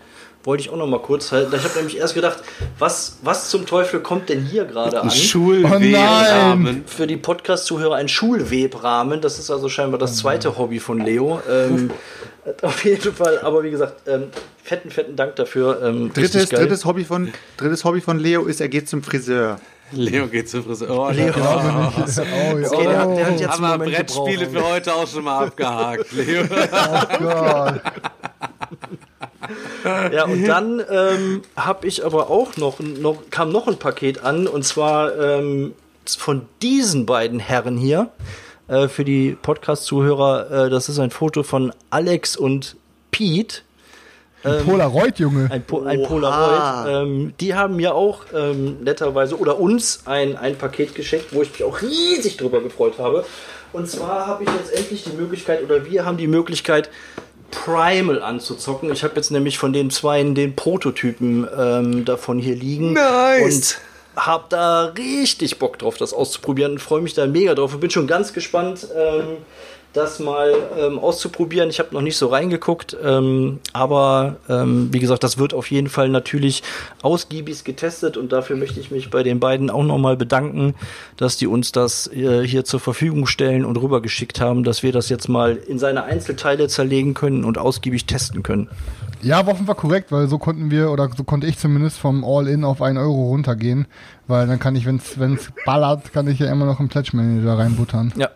Wollte 0.48 0.62
ich 0.64 0.70
auch 0.70 0.78
noch 0.78 0.88
mal 0.88 1.02
kurz 1.02 1.34
halten. 1.34 1.54
Ich 1.54 1.62
habe 1.66 1.76
nämlich 1.76 1.98
erst 1.98 2.14
gedacht, 2.14 2.38
was, 2.80 3.18
was 3.22 3.50
zum 3.50 3.66
Teufel 3.66 4.00
kommt 4.00 4.30
denn 4.30 4.46
hier 4.46 4.64
gerade 4.64 5.02
an? 5.02 5.10
Oh 5.10 5.14
Schulwebrahmen. 5.14 6.86
Für 6.88 7.06
die 7.06 7.18
Podcast-Zuhörer 7.18 7.96
ein 7.96 8.08
Schulwebrahmen. 8.08 9.20
Das 9.20 9.40
ist 9.40 9.52
also 9.52 9.68
scheinbar 9.68 10.00
das 10.00 10.16
zweite 10.16 10.58
Hobby 10.58 10.80
von 10.80 11.02
Leo. 11.02 11.42
Ähm, 11.52 11.92
auf 12.62 12.86
jeden 12.86 13.14
Fall, 13.14 13.42
aber 13.42 13.62
wie 13.62 13.72
gesagt, 13.72 14.08
ähm, 14.08 14.28
fetten, 14.64 14.90
fetten 14.90 15.18
Dank 15.18 15.36
dafür. 15.36 15.82
Ähm, 15.84 16.14
Drittes, 16.14 16.48
drittes, 16.48 16.86
Hobby 16.86 17.04
von, 17.04 17.34
drittes 17.58 17.84
Hobby 17.84 18.00
von 18.00 18.18
Leo 18.18 18.46
ist, 18.46 18.62
er 18.62 18.70
geht 18.70 18.88
zum 18.88 19.04
Friseur. 19.04 19.60
Leo 19.92 20.28
geht 20.28 20.50
zum 20.50 20.64
Friseur. 20.64 20.90
Oh, 20.98 21.10
Leo. 21.10 21.34
Oh, 21.38 21.42
Oh, 21.44 22.58
ja. 22.58 22.72
Okay, 22.72 22.84
der 22.88 23.00
hat- 23.02 23.18
der 23.18 23.26
hat 23.26 23.40
jetzt 23.42 23.50
haben 23.50 23.64
wir 23.64 23.78
Brettspiele 23.80 24.50
für 24.50 24.64
heute 24.64 24.94
auch 24.94 25.08
schon 25.08 25.26
mal 25.26 25.46
abgehakt, 25.46 26.10
Leo. 26.14 26.44
Oh 26.44 27.18
Gott. 27.20 27.82
Ja, 30.14 30.26
und 30.26 30.46
dann 30.46 30.82
ähm, 30.90 31.42
habe 31.56 31.88
ich 31.88 32.06
aber 32.06 32.30
auch 32.30 32.58
noch, 32.58 32.80
noch, 32.80 33.30
kam 33.30 33.52
noch 33.52 33.68
ein 33.68 33.78
Paket 33.78 34.24
an, 34.24 34.48
und 34.48 34.64
zwar 34.64 35.18
ähm, 35.18 35.74
von 36.06 36.44
diesen 36.62 37.06
beiden 37.06 37.40
Herren 37.40 37.78
hier. 37.78 38.10
Äh, 38.68 38.88
für 38.88 39.06
die 39.06 39.38
Podcast-Zuhörer, 39.42 40.66
äh, 40.66 40.70
das 40.70 40.90
ist 40.90 41.00
ein 41.00 41.12
Foto 41.12 41.44
von 41.44 41.74
Alex 41.90 42.36
und 42.36 42.76
Pete. 43.12 43.62
Polaroid, 44.66 45.20
Junge. 45.20 45.50
Ein, 45.52 45.64
po 45.64 45.82
ein. 45.82 46.04
Polaroid. 46.04 46.88
Ähm, 46.88 47.34
die 47.42 47.56
haben 47.56 47.76
mir 47.76 47.96
auch 47.96 48.22
ähm, 48.34 48.82
netterweise 48.82 49.38
oder 49.38 49.60
uns 49.60 50.04
ein, 50.06 50.38
ein 50.38 50.58
Paket 50.58 50.96
geschenkt, 50.96 51.34
wo 51.34 51.42
ich 51.42 51.52
mich 51.52 51.64
auch 51.64 51.82
riesig 51.82 52.38
drüber 52.38 52.62
gefreut 52.62 52.94
habe. 52.98 53.26
Und 53.74 53.90
zwar 53.90 54.28
habe 54.28 54.44
ich 54.44 54.50
jetzt 54.50 54.74
endlich 54.74 55.04
die 55.04 55.18
Möglichkeit, 55.18 55.64
oder 55.64 55.86
wir 55.86 56.06
haben 56.06 56.18
die 56.18 56.28
Möglichkeit, 56.28 56.90
Primal 57.52 58.22
anzuzocken. 58.22 58.92
Ich 58.92 59.04
habe 59.04 59.16
jetzt 59.16 59.32
nämlich 59.32 59.58
von 59.58 59.74
den 59.74 59.90
Zweien 59.90 60.36
den 60.36 60.56
Prototypen 60.56 61.48
ähm, 61.58 62.06
davon 62.06 62.40
hier 62.40 62.56
liegen. 62.56 62.94
Nice. 62.94 63.44
Und 63.44 63.82
habe 64.18 64.46
da 64.50 64.86
richtig 64.98 65.60
Bock 65.60 65.78
drauf, 65.80 65.98
das 65.98 66.14
auszuprobieren 66.14 66.74
und 66.74 66.80
freue 66.80 67.02
mich 67.02 67.14
da 67.14 67.28
mega 67.28 67.54
drauf. 67.54 67.74
Und 67.74 67.80
bin 67.80 67.90
schon 67.90 68.08
ganz 68.08 68.34
gespannt, 68.34 68.88
ähm, 68.96 69.38
das 69.98 70.20
mal 70.20 70.54
ähm, 70.78 71.00
auszuprobieren. 71.00 71.70
Ich 71.70 71.80
habe 71.80 71.94
noch 71.94 72.02
nicht 72.02 72.18
so 72.18 72.28
reingeguckt, 72.28 72.96
ähm, 73.04 73.60
aber 73.74 74.38
ähm, 74.48 74.90
wie 74.92 75.00
gesagt, 75.00 75.24
das 75.24 75.38
wird 75.38 75.54
auf 75.54 75.72
jeden 75.72 75.90
Fall 75.90 76.10
natürlich 76.10 76.64
ausgiebig 77.02 77.64
getestet 77.64 78.16
und 78.16 78.32
dafür 78.32 78.56
möchte 78.56 78.80
ich 78.80 78.92
mich 78.92 79.10
bei 79.10 79.24
den 79.24 79.40
beiden 79.40 79.70
auch 79.70 79.84
nochmal 79.84 80.16
bedanken, 80.16 80.76
dass 81.18 81.38
die 81.38 81.48
uns 81.48 81.72
das 81.72 82.08
äh, 82.14 82.46
hier 82.46 82.64
zur 82.64 82.80
Verfügung 82.80 83.26
stellen 83.26 83.66
und 83.66 83.78
rübergeschickt 83.78 84.40
haben, 84.40 84.64
dass 84.64 84.84
wir 84.84 84.92
das 84.92 85.10
jetzt 85.10 85.28
mal 85.28 85.56
in 85.56 85.80
seine 85.80 86.04
Einzelteile 86.04 86.68
zerlegen 86.68 87.14
können 87.14 87.44
und 87.44 87.58
ausgiebig 87.58 88.06
testen 88.06 88.44
können. 88.44 88.70
Ja, 89.24 89.46
war 89.48 89.54
offenbar 89.54 89.76
korrekt, 89.76 90.12
weil 90.12 90.28
so 90.28 90.38
konnten 90.38 90.70
wir, 90.70 90.92
oder 90.92 91.10
so 91.16 91.24
konnte 91.24 91.48
ich 91.48 91.58
zumindest 91.58 91.98
vom 91.98 92.24
All-In 92.24 92.64
auf 92.64 92.84
1 92.84 93.00
Euro 93.00 93.30
runtergehen, 93.30 93.88
weil 94.28 94.46
dann 94.46 94.60
kann 94.60 94.76
ich, 94.76 94.86
wenn's, 94.86 95.18
wenn's 95.18 95.50
ballert, 95.66 96.14
kann 96.14 96.28
ich 96.28 96.38
ja 96.38 96.52
immer 96.52 96.66
noch 96.66 96.80
einen 96.80 96.90
Pledge 96.90 97.18
Manager 97.18 97.58
reinbuttern. 97.58 98.14
Ja, 98.16 98.30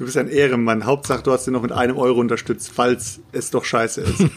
Du 0.00 0.06
bist 0.06 0.16
ein 0.16 0.28
Ehrenmann. 0.28 0.86
Hauptsache, 0.86 1.22
du 1.22 1.30
hast 1.30 1.46
ihn 1.46 1.52
noch 1.52 1.60
mit 1.60 1.72
einem 1.72 1.98
Euro 1.98 2.20
unterstützt, 2.20 2.72
falls 2.74 3.20
es 3.32 3.50
doch 3.50 3.66
scheiße 3.66 4.00
ist. 4.00 4.24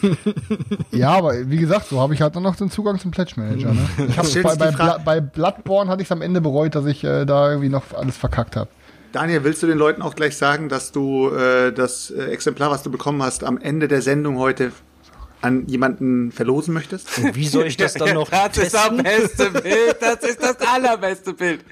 Ja, 0.90 1.12
aber 1.12 1.50
wie 1.50 1.56
gesagt, 1.56 1.86
so 1.88 2.00
habe 2.00 2.12
ich 2.12 2.20
halt 2.20 2.36
dann 2.36 2.42
noch 2.42 2.54
den 2.54 2.70
Zugang 2.70 2.98
zum 2.98 3.10
Pledge 3.10 3.32
Manager. 3.36 3.72
Ne? 3.72 3.80
Ich 4.08 4.18
hab's 4.18 4.34
bei, 4.34 4.56
bei, 4.56 4.70
Bla 4.70 4.98
bei 4.98 5.20
Bloodborne 5.22 5.90
hatte 5.90 6.02
ich 6.02 6.08
es 6.08 6.12
am 6.12 6.20
Ende 6.20 6.42
bereut, 6.42 6.74
dass 6.74 6.84
ich 6.84 7.02
äh, 7.02 7.24
da 7.24 7.48
irgendwie 7.48 7.70
noch 7.70 7.94
alles 7.94 8.18
verkackt 8.18 8.56
habe. 8.56 8.68
Daniel, 9.12 9.42
willst 9.42 9.62
du 9.62 9.66
den 9.66 9.78
Leuten 9.78 10.02
auch 10.02 10.14
gleich 10.14 10.36
sagen, 10.36 10.68
dass 10.68 10.92
du 10.92 11.30
äh, 11.30 11.72
das 11.72 12.10
äh, 12.10 12.26
Exemplar, 12.26 12.70
was 12.70 12.82
du 12.82 12.90
bekommen 12.90 13.22
hast, 13.22 13.42
am 13.42 13.56
Ende 13.56 13.88
der 13.88 14.02
Sendung 14.02 14.38
heute 14.38 14.70
an 15.44 15.66
jemanden 15.66 16.32
verlosen 16.32 16.72
möchtest? 16.74 17.18
und 17.18 17.36
wie 17.36 17.46
soll 17.46 17.66
ich 17.66 17.76
das 17.76 17.94
dann 17.94 18.14
noch 18.14 18.30
Das 18.30 18.56
ist 18.56 18.74
das 18.74 18.88
testen? 18.88 19.02
beste 19.02 19.50
Bild. 19.50 19.96
Das 20.00 20.28
ist 20.28 20.42
das 20.42 20.56
allerbeste 20.60 21.32
Bild. 21.34 21.64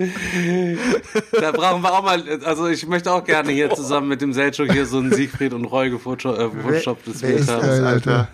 Da 1.32 1.52
brauchen 1.52 1.82
wir 1.82 1.92
auch 1.92 2.02
mal, 2.02 2.22
also 2.44 2.68
ich 2.68 2.86
möchte 2.86 3.10
auch 3.10 3.24
gerne 3.24 3.50
hier 3.50 3.70
zusammen 3.70 4.08
mit 4.08 4.20
dem 4.20 4.32
Selchuk 4.32 4.70
hier 4.72 4.86
so 4.86 4.98
ein 4.98 5.12
Siegfried 5.12 5.54
und 5.54 5.64
Roy 5.64 5.90
gefotoshoptes 5.90 7.22
Wer 7.22 7.28
Bild 7.28 7.40
ist 7.40 7.50
haben. 7.50 7.66
das, 7.66 7.80
Alter? 7.80 8.28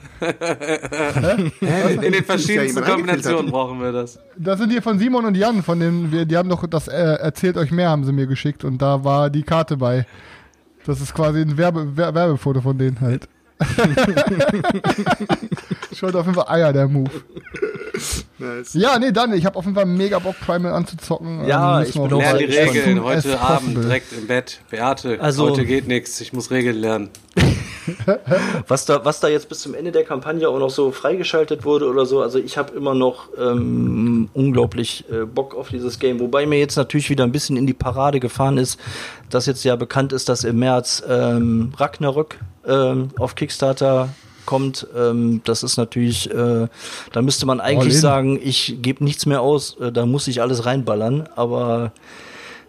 In 2.03 2.13
den 2.13 2.25
verschiedensten 2.25 2.83
Kombinationen 2.85 3.51
brauchen 3.51 3.81
wir 3.81 3.93
das. 3.93 4.19
Das 4.37 4.59
sind 4.59 4.71
hier 4.71 4.83
von 4.83 4.99
Simon 4.99 5.25
und 5.25 5.37
Jan, 5.37 5.63
von 5.63 5.79
den, 5.79 6.11
wir, 6.13 6.25
die 6.25 6.37
haben 6.37 6.49
doch 6.49 6.67
das 6.67 6.89
äh, 6.89 6.97
Erzählt 6.97 7.57
euch 7.57 7.71
mehr, 7.71 7.91
haben 7.91 8.05
sie 8.05 8.13
mir 8.13 8.27
geschickt 8.27 8.65
und 8.65 8.83
da 8.83 9.05
war 9.05 9.31
die 9.31 9.43
Karte 9.43 9.77
bei. 9.77 10.07
Das 10.85 11.01
ist 11.01 11.15
quasi 11.15 11.41
ein 11.41 11.57
Werbe, 11.59 11.97
Wer 11.97 12.15
Werbefoto 12.15 12.61
von 12.61 12.79
denen 12.79 13.01
halt. 13.01 13.29
Schaut 15.95 16.15
auf 16.15 16.27
jeden 16.27 16.35
Fall 16.37 16.49
Eier, 16.49 16.73
der 16.73 16.87
Move. 16.89 17.11
Nice. 18.39 18.75
Ja, 18.75 18.99
nee, 18.99 19.11
dann, 19.11 19.33
ich 19.33 19.45
habe 19.45 19.57
auf 19.57 19.65
jeden 19.65 19.75
Fall 19.75 19.87
mega 19.87 20.19
Bock, 20.21 20.37
Primal 20.41 20.73
anzuzocken. 20.73 21.45
Ja, 21.47 21.79
müssen 21.81 21.89
ich 21.91 21.97
wir 21.97 22.03
bin 22.03 22.13
auf 22.13 22.25
auch 22.25 22.39
jeden 22.39 22.53
Lern 22.53 22.73
die 22.73 22.79
Regeln 22.79 23.03
heute 23.03 23.41
Abend 23.41 23.77
direkt 23.77 24.13
im 24.13 24.27
Bett. 24.29 24.61
Beate, 24.71 25.21
Also- 25.21 25.51
heute 25.51 25.65
geht 25.65 25.89
nichts. 25.89 26.21
Ich 26.21 26.33
muss 26.33 26.51
Regeln 26.51 26.77
lernen. 26.77 27.11
Was 28.67 28.85
da, 28.85 29.05
was 29.05 29.21
da 29.21 29.29
jetzt 29.29 29.49
bis 29.49 29.61
zum 29.61 29.75
Ende 29.75 29.93
der 29.93 30.05
Kampagne 30.05 30.49
auch 30.49 30.59
noch 30.59 30.71
so 30.71 30.91
freigeschaltet 30.91 31.65
wurde 31.65 31.89
oder 31.89 32.07
so, 32.07 32.21
also 32.23 32.39
ich 32.39 32.57
habe 32.59 32.75
immer 32.75 32.95
noch 32.95 33.29
ähm, 33.39 34.29
unglaublich 34.35 35.05
äh, 35.11 35.25
Bock 35.25 35.55
auf 35.55 35.69
dieses 35.69 35.99
Game. 35.99 36.21
Wobei 36.21 36.47
mir 36.47 36.59
jetzt 36.59 36.77
natürlich 36.77 37.11
wieder 37.11 37.25
ein 37.25 37.33
bisschen 37.33 37.57
in 37.57 37.67
die 37.67 37.75
Parade 37.75 38.21
gefahren 38.21 38.59
ist, 38.59 38.79
dass 39.31 39.47
jetzt 39.47 39.65
ja 39.65 39.77
bekannt 39.77 40.13
ist, 40.13 40.29
dass 40.29 40.45
im 40.45 40.59
März 40.59 41.03
ähm, 41.09 41.73
Ragnarök 41.77 42.39
ähm, 42.67 43.11
auf 43.19 43.35
Kickstarter 43.35 44.09
kommt. 44.47 44.87
Ähm, 44.97 45.43
das 45.45 45.63
ist 45.63 45.77
natürlich, 45.77 46.31
äh, 46.31 46.69
da 47.13 47.23
müsste 47.23 47.45
man 47.45 47.61
All 47.61 47.73
eigentlich 47.73 47.95
in. 47.95 48.01
sagen, 48.01 48.41
ich 48.43 48.79
gebe 48.81 49.05
nichts 49.05 49.27
mehr 49.27 49.43
aus, 49.43 49.77
äh, 49.81 49.93
da 49.93 50.07
muss 50.07 50.27
ich 50.27 50.41
alles 50.41 50.65
reinballern, 50.65 51.29
aber 51.37 51.93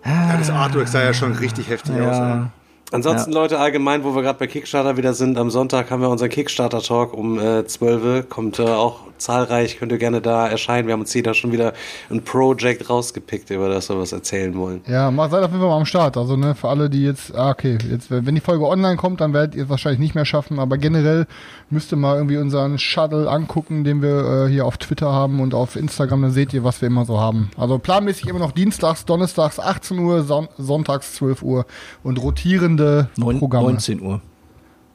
Ja, 0.05 0.37
das 0.37 0.49
Artwork 0.49 0.87
sah 0.89 1.01
ja 1.03 1.13
schon 1.13 1.33
richtig 1.33 1.69
heftig 1.69 1.93
aus. 1.95 2.01
ja. 2.01 2.25
Oder? 2.25 2.51
Ansonsten, 2.91 3.31
Leute, 3.31 3.59
allgemein, 3.59 4.03
wo 4.03 4.15
wir 4.15 4.23
gerade 4.23 4.39
bei 4.39 4.47
Kickstarter 4.47 4.97
wieder 4.97 5.13
sind, 5.13 5.37
am 5.37 5.51
Sonntag 5.51 5.91
haben 5.91 6.01
wir 6.01 6.09
unseren 6.09 6.29
Kickstarter-Talk 6.29 7.13
um 7.13 7.39
äh, 7.39 7.65
12 7.65 8.03
Uhr. 8.03 8.23
Kommt 8.23 8.57
äh, 8.57 8.63
auch 8.63 9.01
zahlreich, 9.19 9.77
könnt 9.77 9.91
ihr 9.91 9.99
gerne 9.99 10.21
da 10.21 10.47
erscheinen. 10.47 10.87
Wir 10.87 10.93
haben 10.93 11.01
uns 11.01 11.13
hier 11.13 11.21
da 11.21 11.33
schon 11.33 11.51
wieder 11.51 11.73
ein 12.09 12.23
Project 12.23 12.89
rausgepickt, 12.89 13.51
über 13.51 13.69
das 13.69 13.89
wir 13.89 13.99
was 13.99 14.11
erzählen 14.11 14.57
wollen. 14.57 14.81
Ja, 14.87 15.11
mal 15.11 15.29
seid 15.29 15.43
auf 15.43 15.51
jeden 15.51 15.61
Fall 15.61 15.69
mal 15.69 15.77
am 15.77 15.85
Start. 15.85 16.17
Also, 16.17 16.35
ne, 16.35 16.55
für 16.55 16.69
alle, 16.69 16.89
die 16.89 17.03
jetzt, 17.03 17.35
ah, 17.35 17.51
okay, 17.51 17.77
jetzt, 17.89 18.09
wenn 18.09 18.33
die 18.33 18.41
Folge 18.41 18.65
online 18.65 18.95
kommt, 18.95 19.21
dann 19.21 19.33
werdet 19.33 19.55
ihr 19.55 19.63
es 19.63 19.69
wahrscheinlich 19.69 19.99
nicht 19.99 20.15
mehr 20.15 20.25
schaffen, 20.25 20.57
aber 20.57 20.77
generell 20.77 21.27
müsst 21.69 21.91
ihr 21.91 21.97
mal 21.97 22.15
irgendwie 22.15 22.37
unseren 22.37 22.77
Shuttle 22.79 23.29
angucken, 23.29 23.83
den 23.83 24.01
wir 24.01 24.45
äh, 24.45 24.49
hier 24.49 24.65
auf 24.65 24.77
Twitter 24.77 25.11
haben 25.11 25.39
und 25.39 25.53
auf 25.53 25.75
Instagram, 25.75 26.21
dann 26.23 26.31
seht 26.31 26.53
ihr, 26.53 26.63
was 26.63 26.81
wir 26.81 26.87
immer 26.87 27.05
so 27.05 27.19
haben. 27.19 27.51
Also 27.57 27.77
planmäßig 27.79 28.27
immer 28.27 28.39
noch 28.39 28.51
dienstags, 28.51 29.05
donnerstags 29.05 29.59
18 29.59 29.99
Uhr, 29.99 30.23
Son 30.23 30.47
sonntags 30.57 31.15
12 31.15 31.43
Uhr 31.43 31.65
und 32.03 32.21
rotierende 32.21 33.09
Neun, 33.17 33.39
Programme. 33.39 33.67
19 33.67 34.01
Uhr. 34.01 34.21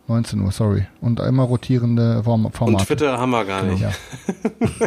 19 0.06 0.40
Uhr, 0.42 0.52
sorry. 0.52 0.86
Und 1.00 1.18
immer 1.20 1.44
rotierende 1.44 2.22
Form 2.22 2.44
Und 2.44 2.54
Formate. 2.54 2.84
Twitter 2.84 3.16
haben 3.18 3.30
wir 3.30 3.44
gar 3.46 3.62
nicht. 3.62 3.80
Ja. 3.80 3.90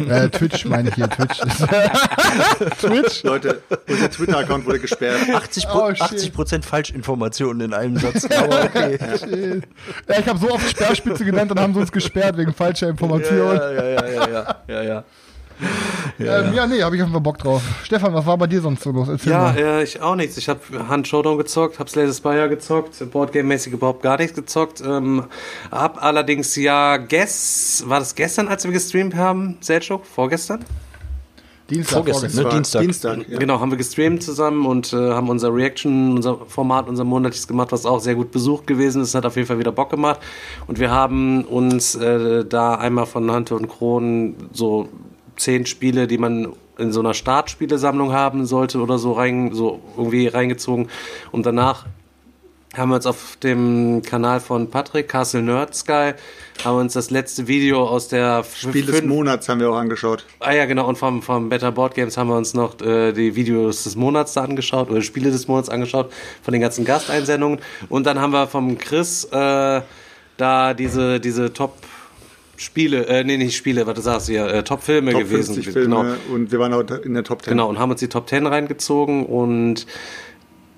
äh, 0.00 0.28
Twitch 0.30 0.64
meine 0.64 0.90
ich 0.90 0.94
hier, 0.94 1.08
Twitch. 1.10 1.38
Twitch? 2.80 3.22
Leute, 3.24 3.60
unser 3.88 4.10
Twitter-Account 4.10 4.64
wurde 4.66 4.78
gesperrt. 4.78 5.22
80, 5.34 5.66
Oh, 5.72 5.88
shit. 5.90 6.02
80 6.02 6.32
Prozent 6.32 6.64
Falschinformationen 6.64 7.62
in 7.68 7.74
einem 7.74 7.96
Satz. 7.98 8.26
Aber 8.26 8.62
okay. 8.64 9.60
Ja, 10.08 10.18
ich 10.20 10.28
habe 10.28 10.38
so 10.38 10.50
oft 10.52 10.68
Sperrspitze 10.70 11.24
genannt, 11.24 11.50
dann 11.50 11.58
haben 11.60 11.74
sie 11.74 11.80
uns 11.80 11.90
gesperrt 11.90 12.36
wegen 12.36 12.54
falscher 12.54 12.88
Information. 12.88 13.56
ja, 13.56 13.72
ja, 13.72 13.84
ja, 13.84 14.06
ja, 14.06 14.28
ja, 14.28 14.56
ja, 14.68 14.82
ja. 14.82 15.04
Ähm, 16.20 16.52
ja, 16.52 16.66
nee, 16.66 16.82
habe 16.82 16.96
ich 16.96 17.02
einfach 17.02 17.20
Bock 17.20 17.38
drauf. 17.38 17.62
Stefan, 17.84 18.12
was 18.12 18.26
war 18.26 18.36
bei 18.36 18.48
dir 18.48 18.60
sonst 18.60 18.82
so 18.82 18.90
los? 18.90 19.08
Erzähl 19.08 19.30
Ja, 19.30 19.38
mal. 19.38 19.56
äh, 19.56 19.82
ich 19.84 20.00
auch 20.02 20.16
nichts. 20.16 20.36
Ich 20.36 20.48
habe 20.48 20.60
Hand 20.88 21.06
Showdown 21.06 21.38
gezockt, 21.38 21.78
habe 21.78 21.88
Slay 21.88 22.08
the 22.08 22.12
Spire 22.12 22.48
gezockt, 22.48 22.96
Boardgame-mäßig 23.12 23.72
überhaupt 23.72 24.02
gar 24.02 24.18
nichts 24.18 24.34
gezockt. 24.34 24.80
Ähm, 24.80 25.24
hab 25.70 26.02
allerdings 26.02 26.56
ja 26.56 26.96
gest, 26.96 27.88
war 27.88 28.00
das 28.00 28.16
gestern, 28.16 28.48
als 28.48 28.64
wir 28.64 28.72
gestreamt 28.72 29.14
haben, 29.14 29.58
Selchuk? 29.60 30.06
Vorgestern? 30.06 30.64
Dienstag, 31.70 31.96
Vorgestern, 31.96 32.30
ne? 32.34 32.44
War 32.44 32.50
Dienstag. 32.52 32.80
Dienstag, 32.80 33.28
ja. 33.28 33.38
Genau, 33.38 33.60
haben 33.60 33.70
wir 33.70 33.76
gestreamt 33.76 34.22
zusammen 34.22 34.64
und 34.64 34.92
äh, 34.94 34.96
haben 34.96 35.28
unser 35.28 35.54
Reaction, 35.54 36.12
unser 36.16 36.38
Format, 36.46 36.88
unser 36.88 37.04
monatliches 37.04 37.46
gemacht, 37.46 37.72
was 37.72 37.84
auch 37.84 38.00
sehr 38.00 38.14
gut 38.14 38.32
besucht 38.32 38.66
gewesen 38.66 39.02
ist. 39.02 39.14
Hat 39.14 39.26
auf 39.26 39.36
jeden 39.36 39.46
Fall 39.46 39.58
wieder 39.58 39.72
Bock 39.72 39.90
gemacht. 39.90 40.18
Und 40.66 40.80
wir 40.80 40.90
haben 40.90 41.44
uns 41.44 41.94
äh, 41.94 42.44
da 42.46 42.74
einmal 42.74 43.04
von 43.06 43.30
Hunter 43.30 43.56
und 43.56 43.68
Kronen 43.68 44.48
so 44.52 44.88
zehn 45.38 45.66
Spiele, 45.66 46.06
die 46.06 46.18
man 46.18 46.52
in 46.78 46.92
so 46.92 47.00
einer 47.00 47.14
Startspielesammlung 47.14 48.12
haben 48.12 48.46
sollte 48.46 48.80
oder 48.80 48.98
so 48.98 49.12
rein, 49.12 49.52
so 49.52 49.80
irgendwie 49.96 50.28
reingezogen. 50.28 50.88
Und 51.32 51.46
danach 51.46 51.86
haben 52.76 52.90
wir 52.90 52.96
uns 52.96 53.06
auf 53.06 53.36
dem 53.42 54.02
Kanal 54.02 54.40
von 54.40 54.70
Patrick, 54.70 55.08
Castle 55.08 55.42
Nerd 55.42 55.74
Sky, 55.74 56.12
haben 56.64 56.76
wir 56.76 56.80
uns 56.80 56.92
das 56.92 57.10
letzte 57.10 57.48
Video 57.48 57.86
aus 57.86 58.08
der 58.08 58.44
Spiel 58.44 58.84
des 58.84 59.02
Monats 59.02 59.48
haben 59.48 59.60
wir 59.60 59.70
auch 59.70 59.76
angeschaut. 59.76 60.26
Ah 60.40 60.52
ja, 60.52 60.66
genau. 60.66 60.86
Und 60.86 60.98
vom, 60.98 61.22
vom 61.22 61.48
Better 61.48 61.72
Board 61.72 61.94
Games 61.94 62.16
haben 62.16 62.28
wir 62.28 62.36
uns 62.36 62.54
noch 62.54 62.80
äh, 62.80 63.12
die 63.12 63.34
Videos 63.34 63.84
des 63.84 63.96
Monats 63.96 64.34
da 64.34 64.42
angeschaut 64.42 64.90
oder 64.90 65.02
Spiele 65.02 65.30
des 65.30 65.48
Monats 65.48 65.68
angeschaut 65.68 66.12
von 66.42 66.52
den 66.52 66.60
ganzen 66.60 66.84
Gasteinsendungen. 66.84 67.60
Und 67.88 68.06
dann 68.06 68.20
haben 68.20 68.32
wir 68.32 68.46
vom 68.46 68.76
Chris 68.76 69.24
äh, 69.24 69.80
da 70.36 70.74
diese, 70.74 71.20
diese 71.20 71.52
Top 71.52 71.74
Spiele, 72.58 73.06
äh, 73.06 73.24
nee, 73.24 73.36
nicht 73.36 73.56
Spiele, 73.56 73.86
was 73.86 73.94
du 73.94 74.00
sagst 74.02 74.28
hier, 74.28 74.46
äh, 74.46 74.62
Top 74.64 74.82
Filme 74.82 75.12
Top 75.12 75.20
gewesen. 75.22 75.54
50 75.54 75.72
Filme 75.72 75.96
Genau. 75.96 76.34
und 76.34 76.52
wir 76.52 76.58
waren 76.58 76.72
auch 76.74 76.80
in 77.04 77.14
der 77.14 77.24
Top 77.24 77.42
10. 77.42 77.52
Genau, 77.52 77.68
und 77.68 77.78
haben 77.78 77.90
uns 77.90 78.00
die 78.00 78.08
Top 78.08 78.28
10 78.28 78.46
reingezogen 78.46 79.24
und 79.24 79.86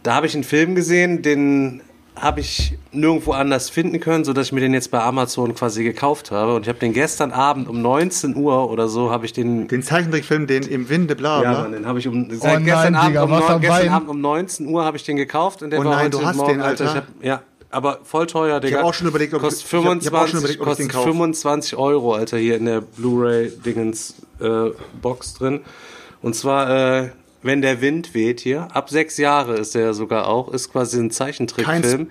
da 0.03 0.15
habe 0.15 0.27
ich 0.27 0.35
einen 0.35 0.45
Film 0.45 0.75
gesehen, 0.75 1.23
den 1.23 1.81
habe 2.17 2.41
ich 2.41 2.77
nirgendwo 2.93 3.33
anders 3.33 3.71
finden 3.71 3.99
können, 3.99 4.25
sodass 4.25 4.49
ich 4.49 4.53
mir 4.53 4.61
den 4.61 4.75
jetzt 4.75 4.91
bei 4.91 5.01
Amazon 5.01 5.55
quasi 5.55 5.85
gekauft 5.85 6.31
habe. 6.31 6.55
Und 6.55 6.63
ich 6.63 6.69
habe 6.69 6.79
den 6.79 6.93
gestern 6.93 7.31
Abend 7.33 7.67
um 7.67 7.81
19 7.81 8.37
Uhr 8.37 8.71
oder 8.71 8.89
so, 8.89 9.11
habe 9.11 9.25
ich 9.25 9.33
den 9.33 9.69
Den 9.69 9.83
Zeichentrickfilm, 9.83 10.47
den 10.47 10.65
im 10.65 10.91
Winde 10.91 11.17
bla 11.17 11.43
ja. 11.43 11.53
Mann, 11.53 11.73
den 11.73 11.87
habe 11.87 11.99
ich 11.99 12.07
um 12.09 12.29
Oh 12.31 12.35
seit 12.35 12.63
gestern, 12.65 12.93
nein, 12.93 12.95
Abend, 12.97 13.11
Digga, 13.11 13.23
um, 13.23 13.31
neun- 13.31 13.61
gestern. 13.63 13.89
Abend 13.89 14.09
um 14.11 14.21
19 14.21 14.67
Uhr 14.67 14.85
habe 14.85 14.99
ich 14.99 15.05
den 15.05 15.17
gekauft 15.17 15.63
und 15.63 15.71
der 15.71 15.81
Oh 15.81 15.85
war 15.85 15.93
nein, 15.93 16.05
heute 16.07 16.19
du 16.19 16.27
hast 16.27 16.37
Morgen, 16.37 16.53
den, 16.55 16.61
Alter. 16.63 16.85
Ich 16.85 16.95
hab, 16.95 17.07
ja, 17.23 17.43
aber 17.71 17.99
voll 18.05 18.27
teuer, 18.27 18.61
Digga. 18.61 18.79
hab 18.79 18.85
auch 18.87 18.95
schon 18.95 19.07
überlegt, 19.09 19.33
ob- 19.35 19.41
kostet 19.43 19.67
ich 19.67 19.73
hab- 19.73 19.81
ich 20.01 20.07
hab 20.07 20.15
auch 20.15 20.27
25, 20.27 20.31
schon 20.31 20.41
überlegt, 20.41 20.61
ob 20.61 20.69
ich 20.71 20.77
den 20.77 20.87
kostet 20.89 20.93
kauf. 20.93 21.05
25 21.05 21.77
Euro, 21.77 22.15
Alter, 22.15 22.39
hier 22.39 22.57
in 22.57 22.65
der 22.67 22.81
Blu-ray-Dingens 22.81 24.15
äh, 24.41 24.71
Box 25.01 25.35
drin. 25.35 25.61
Und 26.23 26.35
zwar, 26.35 27.01
äh, 27.03 27.09
wenn 27.43 27.63
der 27.63 27.81
Wind 27.81 28.15
weht 28.15 28.41
hier, 28.41 28.69
ab 28.75 28.91
sechs 28.91 29.17
Jahre 29.17 29.55
ist 29.57 29.75
der 29.75 29.95
sogar 29.95 30.27
auch, 30.29 30.53
ist 30.53 30.71
quasi 30.73 30.99
ein 30.99 31.11
Zeichentrickfilm. 31.11 32.11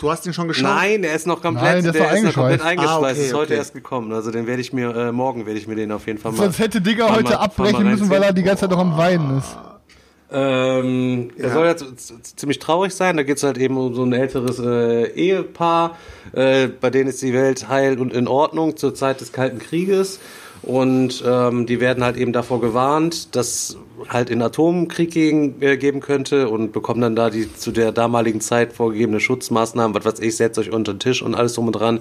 Du 0.00 0.10
hast 0.10 0.24
den 0.24 0.32
schon 0.32 0.48
geschaut? 0.48 0.64
Nein, 0.64 1.02
der 1.02 1.12
ist 1.14 1.26
noch 1.26 1.42
komplett, 1.42 1.84
Nein, 1.84 1.92
der 1.92 1.92
ist 1.94 2.22
noch 2.22 2.22
noch 2.28 2.34
komplett 2.34 2.62
eingeschweißt. 2.62 2.66
eingeschweißt. 2.66 3.04
Ah, 3.04 3.10
okay, 3.20 3.26
ist 3.26 3.34
heute 3.34 3.42
okay. 3.52 3.54
erst 3.56 3.74
gekommen. 3.74 4.12
Also 4.14 4.30
den 4.30 4.46
werde 4.46 4.62
ich 4.62 4.72
mir, 4.72 4.96
äh, 4.96 5.12
morgen 5.12 5.44
werde 5.44 5.58
ich 5.58 5.66
mir 5.68 5.74
den 5.76 5.92
auf 5.92 6.06
jeden 6.06 6.18
Fall 6.18 6.32
mal. 6.32 6.38
Sonst 6.38 6.58
hätte 6.58 6.80
Digga 6.80 7.04
mal- 7.08 7.16
heute 7.16 7.24
mal- 7.24 7.34
abbrechen 7.34 7.84
müssen, 7.84 8.08
weil 8.08 8.22
er 8.22 8.32
die 8.32 8.42
ganze 8.42 8.62
Zeit 8.62 8.70
noch 8.70 8.78
am 8.78 8.96
Weinen 8.96 9.38
ist. 9.38 9.56
Ähm, 10.32 11.30
Er 11.36 11.50
soll 11.52 11.66
jetzt 11.66 11.84
z- 11.98 12.38
ziemlich 12.38 12.58
traurig 12.58 12.94
sein. 12.94 13.16
Da 13.16 13.22
geht 13.24 13.38
es 13.38 13.42
halt 13.42 13.58
eben 13.58 13.76
um 13.76 13.94
so 13.94 14.04
ein 14.04 14.12
älteres 14.12 14.58
äh, 14.60 15.06
Ehepaar. 15.12 15.96
Äh, 16.32 16.68
bei 16.68 16.90
denen 16.90 17.08
ist 17.10 17.20
die 17.22 17.32
Welt 17.32 17.68
heil 17.68 17.98
und 17.98 18.12
in 18.12 18.28
Ordnung 18.28 18.76
zur 18.76 18.94
Zeit 18.94 19.20
des 19.20 19.32
Kalten 19.32 19.58
Krieges. 19.58 20.20
Und 20.62 21.24
ähm, 21.26 21.64
die 21.64 21.80
werden 21.80 22.04
halt 22.04 22.18
eben 22.18 22.32
davor 22.34 22.60
gewarnt, 22.60 23.34
dass 23.34 23.78
halt 24.08 24.28
in 24.28 24.42
Atomkrieg 24.42 25.10
gegen, 25.10 25.60
äh, 25.62 25.78
geben 25.78 26.00
könnte 26.00 26.50
und 26.50 26.72
bekommen 26.72 27.00
dann 27.00 27.16
da 27.16 27.30
die 27.30 27.52
zu 27.52 27.72
der 27.72 27.92
damaligen 27.92 28.42
Zeit 28.42 28.74
vorgegebene 28.74 29.20
Schutzmaßnahmen, 29.20 29.94
was 29.96 30.04
weiß 30.04 30.20
ich, 30.20 30.36
setzt 30.36 30.58
euch 30.58 30.70
unter 30.70 30.92
den 30.92 31.00
Tisch 31.00 31.22
und 31.22 31.34
alles 31.34 31.54
drum 31.54 31.68
und 31.68 31.72
dran. 31.72 32.00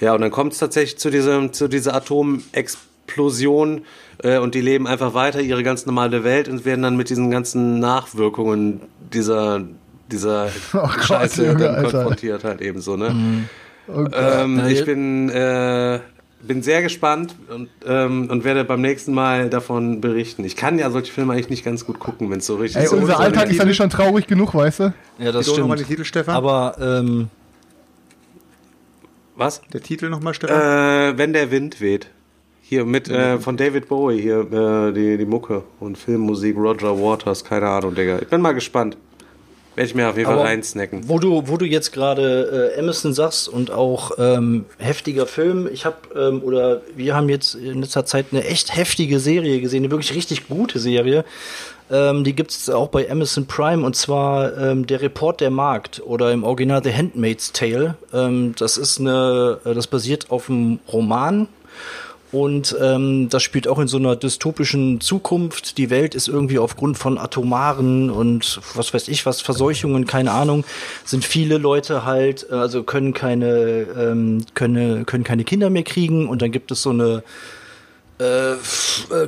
Ja, 0.00 0.14
und 0.14 0.20
dann 0.20 0.30
kommt 0.30 0.52
es 0.52 0.58
tatsächlich 0.58 0.98
zu 0.98 1.08
diesem, 1.08 1.54
zu 1.54 1.68
dieser 1.68 1.94
Atomexplosion 1.94 2.95
äh, 4.22 4.38
und 4.38 4.54
die 4.54 4.60
leben 4.60 4.86
einfach 4.86 5.14
weiter 5.14 5.40
ihre 5.40 5.62
ganz 5.62 5.86
normale 5.86 6.24
Welt 6.24 6.48
und 6.48 6.64
werden 6.64 6.82
dann 6.82 6.96
mit 6.96 7.10
diesen 7.10 7.30
ganzen 7.30 7.78
Nachwirkungen 7.78 8.80
dieser 9.12 9.62
dieser 10.10 10.46
Oh 10.72 10.78
Gott, 10.80 11.04
Scheiße 11.04 11.46
Junge, 11.46 11.58
dann 11.64 11.74
Alter. 11.76 11.90
konfrontiert 11.90 12.44
halt 12.44 12.60
eben 12.60 12.80
so, 12.80 12.96
ne? 12.96 13.14
Oh 13.88 14.04
Gott. 14.04 14.12
Ähm, 14.16 14.58
Ja, 14.58 14.66
ich 14.68 14.84
bin, 14.84 15.28
äh, 15.30 16.00
bin 16.42 16.62
sehr 16.62 16.82
gespannt 16.82 17.34
und, 17.48 17.68
ähm, 17.86 18.28
und 18.30 18.44
werde 18.44 18.64
beim 18.64 18.80
nächsten 18.80 19.12
Mal 19.14 19.50
davon 19.50 20.00
berichten. 20.00 20.44
Ich 20.44 20.54
kann 20.54 20.78
ja 20.78 20.90
solche 20.90 21.12
Filme 21.12 21.32
eigentlich 21.32 21.50
nicht 21.50 21.64
ganz 21.64 21.84
gut 21.84 21.98
gucken, 21.98 22.30
wenn 22.30 22.38
es 22.38 22.46
so 22.46 22.56
richtig 22.56 22.82
Ey, 22.82 22.88
so 22.88 22.96
unser 22.96 23.18
Alltag 23.18 23.50
ist 23.50 23.56
ja 23.58 23.64
nicht 23.64 23.76
schon 23.76 23.90
traurig 23.90 24.26
genug, 24.28 24.54
weißt 24.54 24.80
du? 24.80 24.94
Ja, 25.18 25.32
das 25.32 25.46
nochmal 25.48 25.76
stimmt. 25.76 25.80
den 25.80 25.86
Titel, 25.96 26.04
Stefan. 26.04 26.34
Aber 26.36 26.76
ähm, 26.80 27.28
Was? 29.34 29.60
der 29.72 29.80
Titel 29.82 30.08
nochmal, 30.08 30.34
Stefan. 30.34 31.14
Äh, 31.14 31.18
wenn 31.18 31.32
der 31.32 31.50
Wind 31.50 31.80
weht. 31.80 32.08
Hier 32.68 32.84
mit 32.84 33.08
äh, 33.08 33.38
von 33.38 33.56
David 33.56 33.86
Bowie 33.86 34.20
hier 34.20 34.40
äh, 34.40 34.92
die, 34.92 35.16
die 35.18 35.24
Mucke 35.24 35.62
und 35.78 35.96
Filmmusik 35.96 36.56
Roger 36.56 37.00
Waters, 37.00 37.44
keine 37.44 37.68
Ahnung, 37.68 37.94
Digga. 37.94 38.18
Ich 38.18 38.26
bin 38.26 38.40
mal 38.40 38.54
gespannt. 38.54 38.96
Werde 39.76 39.88
ich 39.88 39.94
mir 39.94 40.08
auf 40.08 40.16
jeden 40.16 40.28
Fall 40.28 40.40
reinsnacken. 40.40 41.08
Wo 41.08 41.20
du, 41.20 41.44
wo 41.46 41.58
du 41.58 41.64
jetzt 41.64 41.92
gerade 41.92 42.72
äh, 42.74 42.78
Emerson 42.80 43.12
sagst 43.12 43.48
und 43.48 43.70
auch 43.70 44.12
ähm, 44.18 44.64
heftiger 44.78 45.26
Film, 45.26 45.68
ich 45.72 45.84
habe 45.84 45.96
ähm, 46.16 46.42
oder 46.42 46.80
wir 46.96 47.14
haben 47.14 47.28
jetzt 47.28 47.54
in 47.54 47.82
letzter 47.82 48.04
Zeit 48.04 48.26
eine 48.32 48.42
echt 48.42 48.74
heftige 48.74 49.20
Serie 49.20 49.60
gesehen, 49.60 49.84
eine 49.84 49.92
wirklich 49.92 50.16
richtig 50.16 50.48
gute 50.48 50.80
Serie. 50.80 51.24
Ähm, 51.88 52.24
die 52.24 52.32
gibt's 52.32 52.68
auch 52.68 52.88
bei 52.88 53.08
Amazon 53.08 53.46
Prime 53.46 53.86
und 53.86 53.94
zwar 53.94 54.58
ähm, 54.58 54.88
der 54.88 55.02
Report 55.02 55.40
der 55.40 55.50
Markt 55.50 56.02
oder 56.04 56.32
im 56.32 56.42
Original 56.42 56.82
The 56.82 56.92
Handmaid's 56.92 57.52
Tale. 57.52 57.94
Ähm, 58.12 58.54
das 58.58 58.76
ist 58.76 58.98
eine, 58.98 59.60
das 59.62 59.86
basiert 59.86 60.32
auf 60.32 60.50
einem 60.50 60.80
Roman 60.92 61.46
und 62.36 62.76
ähm, 62.82 63.30
das 63.30 63.42
spielt 63.42 63.66
auch 63.66 63.78
in 63.78 63.88
so 63.88 63.96
einer 63.96 64.14
dystopischen 64.14 65.00
Zukunft. 65.00 65.78
Die 65.78 65.88
Welt 65.88 66.14
ist 66.14 66.28
irgendwie 66.28 66.58
aufgrund 66.58 66.98
von 66.98 67.16
atomaren 67.16 68.10
und 68.10 68.60
was 68.74 68.92
weiß 68.92 69.08
ich 69.08 69.24
was, 69.24 69.40
Verseuchungen, 69.40 70.06
keine 70.06 70.32
Ahnung, 70.32 70.64
sind 71.06 71.24
viele 71.24 71.56
Leute 71.56 72.04
halt, 72.04 72.46
äh, 72.50 72.54
also 72.54 72.82
können 72.82 73.14
keine, 73.14 73.86
ähm, 73.98 74.44
können, 74.52 75.06
können 75.06 75.24
keine 75.24 75.44
Kinder 75.44 75.70
mehr 75.70 75.82
kriegen 75.82 76.28
und 76.28 76.42
dann 76.42 76.52
gibt 76.52 76.70
es 76.70 76.82
so 76.82 76.90
eine 76.90 77.22
äh, 78.20 78.52
äh, 78.52 78.56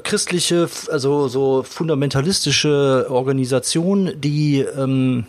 christliche, 0.04 0.68
also 0.90 1.28
so 1.28 1.62
fundamentalistische 1.62 3.06
Organisation, 3.09 4.12
die 4.16 4.61
ähm, 4.61 5.24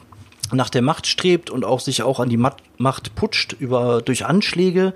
nach 0.52 0.70
der 0.70 0.82
Macht 0.82 1.08
strebt 1.08 1.50
und 1.50 1.66
auch 1.66 1.80
sich 1.80 2.04
auch 2.04 2.20
an 2.20 2.30
die 2.30 2.38
Macht 2.38 3.16
putscht 3.16 3.54
über 3.54 4.02
durch 4.02 4.26
Anschläge. 4.26 4.93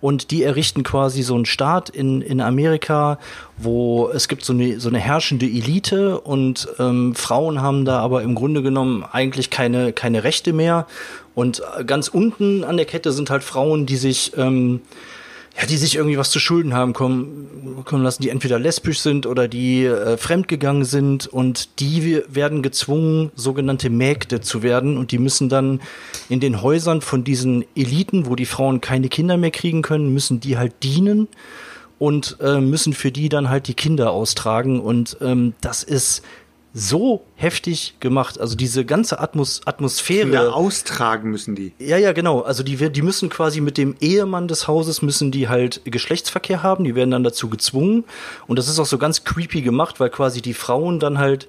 Und 0.00 0.30
die 0.30 0.42
errichten 0.42 0.82
quasi 0.82 1.22
so 1.22 1.34
einen 1.34 1.46
Staat 1.46 1.88
in 1.88 2.22
in 2.22 2.40
Amerika, 2.40 3.18
wo 3.56 4.08
es 4.08 4.28
gibt 4.28 4.44
so 4.44 4.52
eine 4.52 4.80
so 4.80 4.88
eine 4.88 4.98
herrschende 4.98 5.46
Elite. 5.46 6.20
Und 6.20 6.68
ähm, 6.78 7.14
Frauen 7.14 7.62
haben 7.62 7.84
da 7.84 8.00
aber 8.00 8.22
im 8.22 8.34
Grunde 8.34 8.62
genommen 8.62 9.04
eigentlich 9.10 9.50
keine 9.50 9.92
keine 9.92 10.24
Rechte 10.24 10.52
mehr. 10.52 10.86
Und 11.34 11.62
äh, 11.78 11.84
ganz 11.84 12.08
unten 12.08 12.64
an 12.64 12.76
der 12.76 12.86
Kette 12.86 13.12
sind 13.12 13.30
halt 13.30 13.42
Frauen, 13.44 13.86
die 13.86 13.96
sich 13.96 14.32
ähm, 14.36 14.80
ja, 15.60 15.66
die 15.66 15.76
sich 15.76 15.96
irgendwie 15.96 16.16
was 16.16 16.30
zu 16.30 16.38
Schulden 16.40 16.72
haben 16.72 16.94
kommen, 16.94 17.82
kommen 17.84 18.02
lassen, 18.02 18.22
die 18.22 18.30
entweder 18.30 18.58
lesbisch 18.58 19.00
sind 19.00 19.26
oder 19.26 19.48
die 19.48 19.84
äh, 19.84 20.16
fremdgegangen 20.16 20.84
sind 20.84 21.26
und 21.26 21.78
die 21.80 22.04
we- 22.04 22.24
werden 22.28 22.62
gezwungen, 22.62 23.30
sogenannte 23.34 23.90
Mägde 23.90 24.40
zu 24.40 24.62
werden 24.62 24.96
und 24.96 25.12
die 25.12 25.18
müssen 25.18 25.48
dann 25.50 25.80
in 26.30 26.40
den 26.40 26.62
Häusern 26.62 27.02
von 27.02 27.22
diesen 27.22 27.64
Eliten, 27.76 28.26
wo 28.26 28.34
die 28.34 28.46
Frauen 28.46 28.80
keine 28.80 29.08
Kinder 29.08 29.36
mehr 29.36 29.50
kriegen 29.50 29.82
können, 29.82 30.12
müssen 30.14 30.40
die 30.40 30.56
halt 30.56 30.72
dienen 30.82 31.28
und 31.98 32.38
äh, 32.40 32.60
müssen 32.60 32.94
für 32.94 33.12
die 33.12 33.28
dann 33.28 33.50
halt 33.50 33.68
die 33.68 33.74
Kinder 33.74 34.10
austragen 34.10 34.80
und 34.80 35.18
ähm, 35.20 35.52
das 35.60 35.82
ist 35.82 36.22
so 36.74 37.22
heftig 37.34 37.96
gemacht, 38.00 38.40
also 38.40 38.56
diese 38.56 38.84
ganze 38.84 39.20
Atmos 39.20 39.60
Atmosphäre. 39.66 40.22
Kinder 40.22 40.54
austragen 40.54 41.30
müssen 41.30 41.54
die. 41.54 41.72
Ja, 41.78 41.98
ja, 41.98 42.12
genau. 42.12 42.40
Also 42.40 42.62
die, 42.62 42.90
die 42.90 43.02
müssen 43.02 43.28
quasi 43.28 43.60
mit 43.60 43.76
dem 43.76 43.94
Ehemann 44.00 44.48
des 44.48 44.68
Hauses 44.68 45.02
müssen 45.02 45.30
die 45.30 45.48
halt 45.48 45.82
Geschlechtsverkehr 45.84 46.62
haben. 46.62 46.84
Die 46.84 46.94
werden 46.94 47.10
dann 47.10 47.24
dazu 47.24 47.48
gezwungen. 47.48 48.04
Und 48.46 48.58
das 48.58 48.68
ist 48.68 48.78
auch 48.78 48.86
so 48.86 48.98
ganz 48.98 49.24
creepy 49.24 49.60
gemacht, 49.60 50.00
weil 50.00 50.10
quasi 50.10 50.40
die 50.40 50.54
Frauen 50.54 50.98
dann 50.98 51.18
halt 51.18 51.46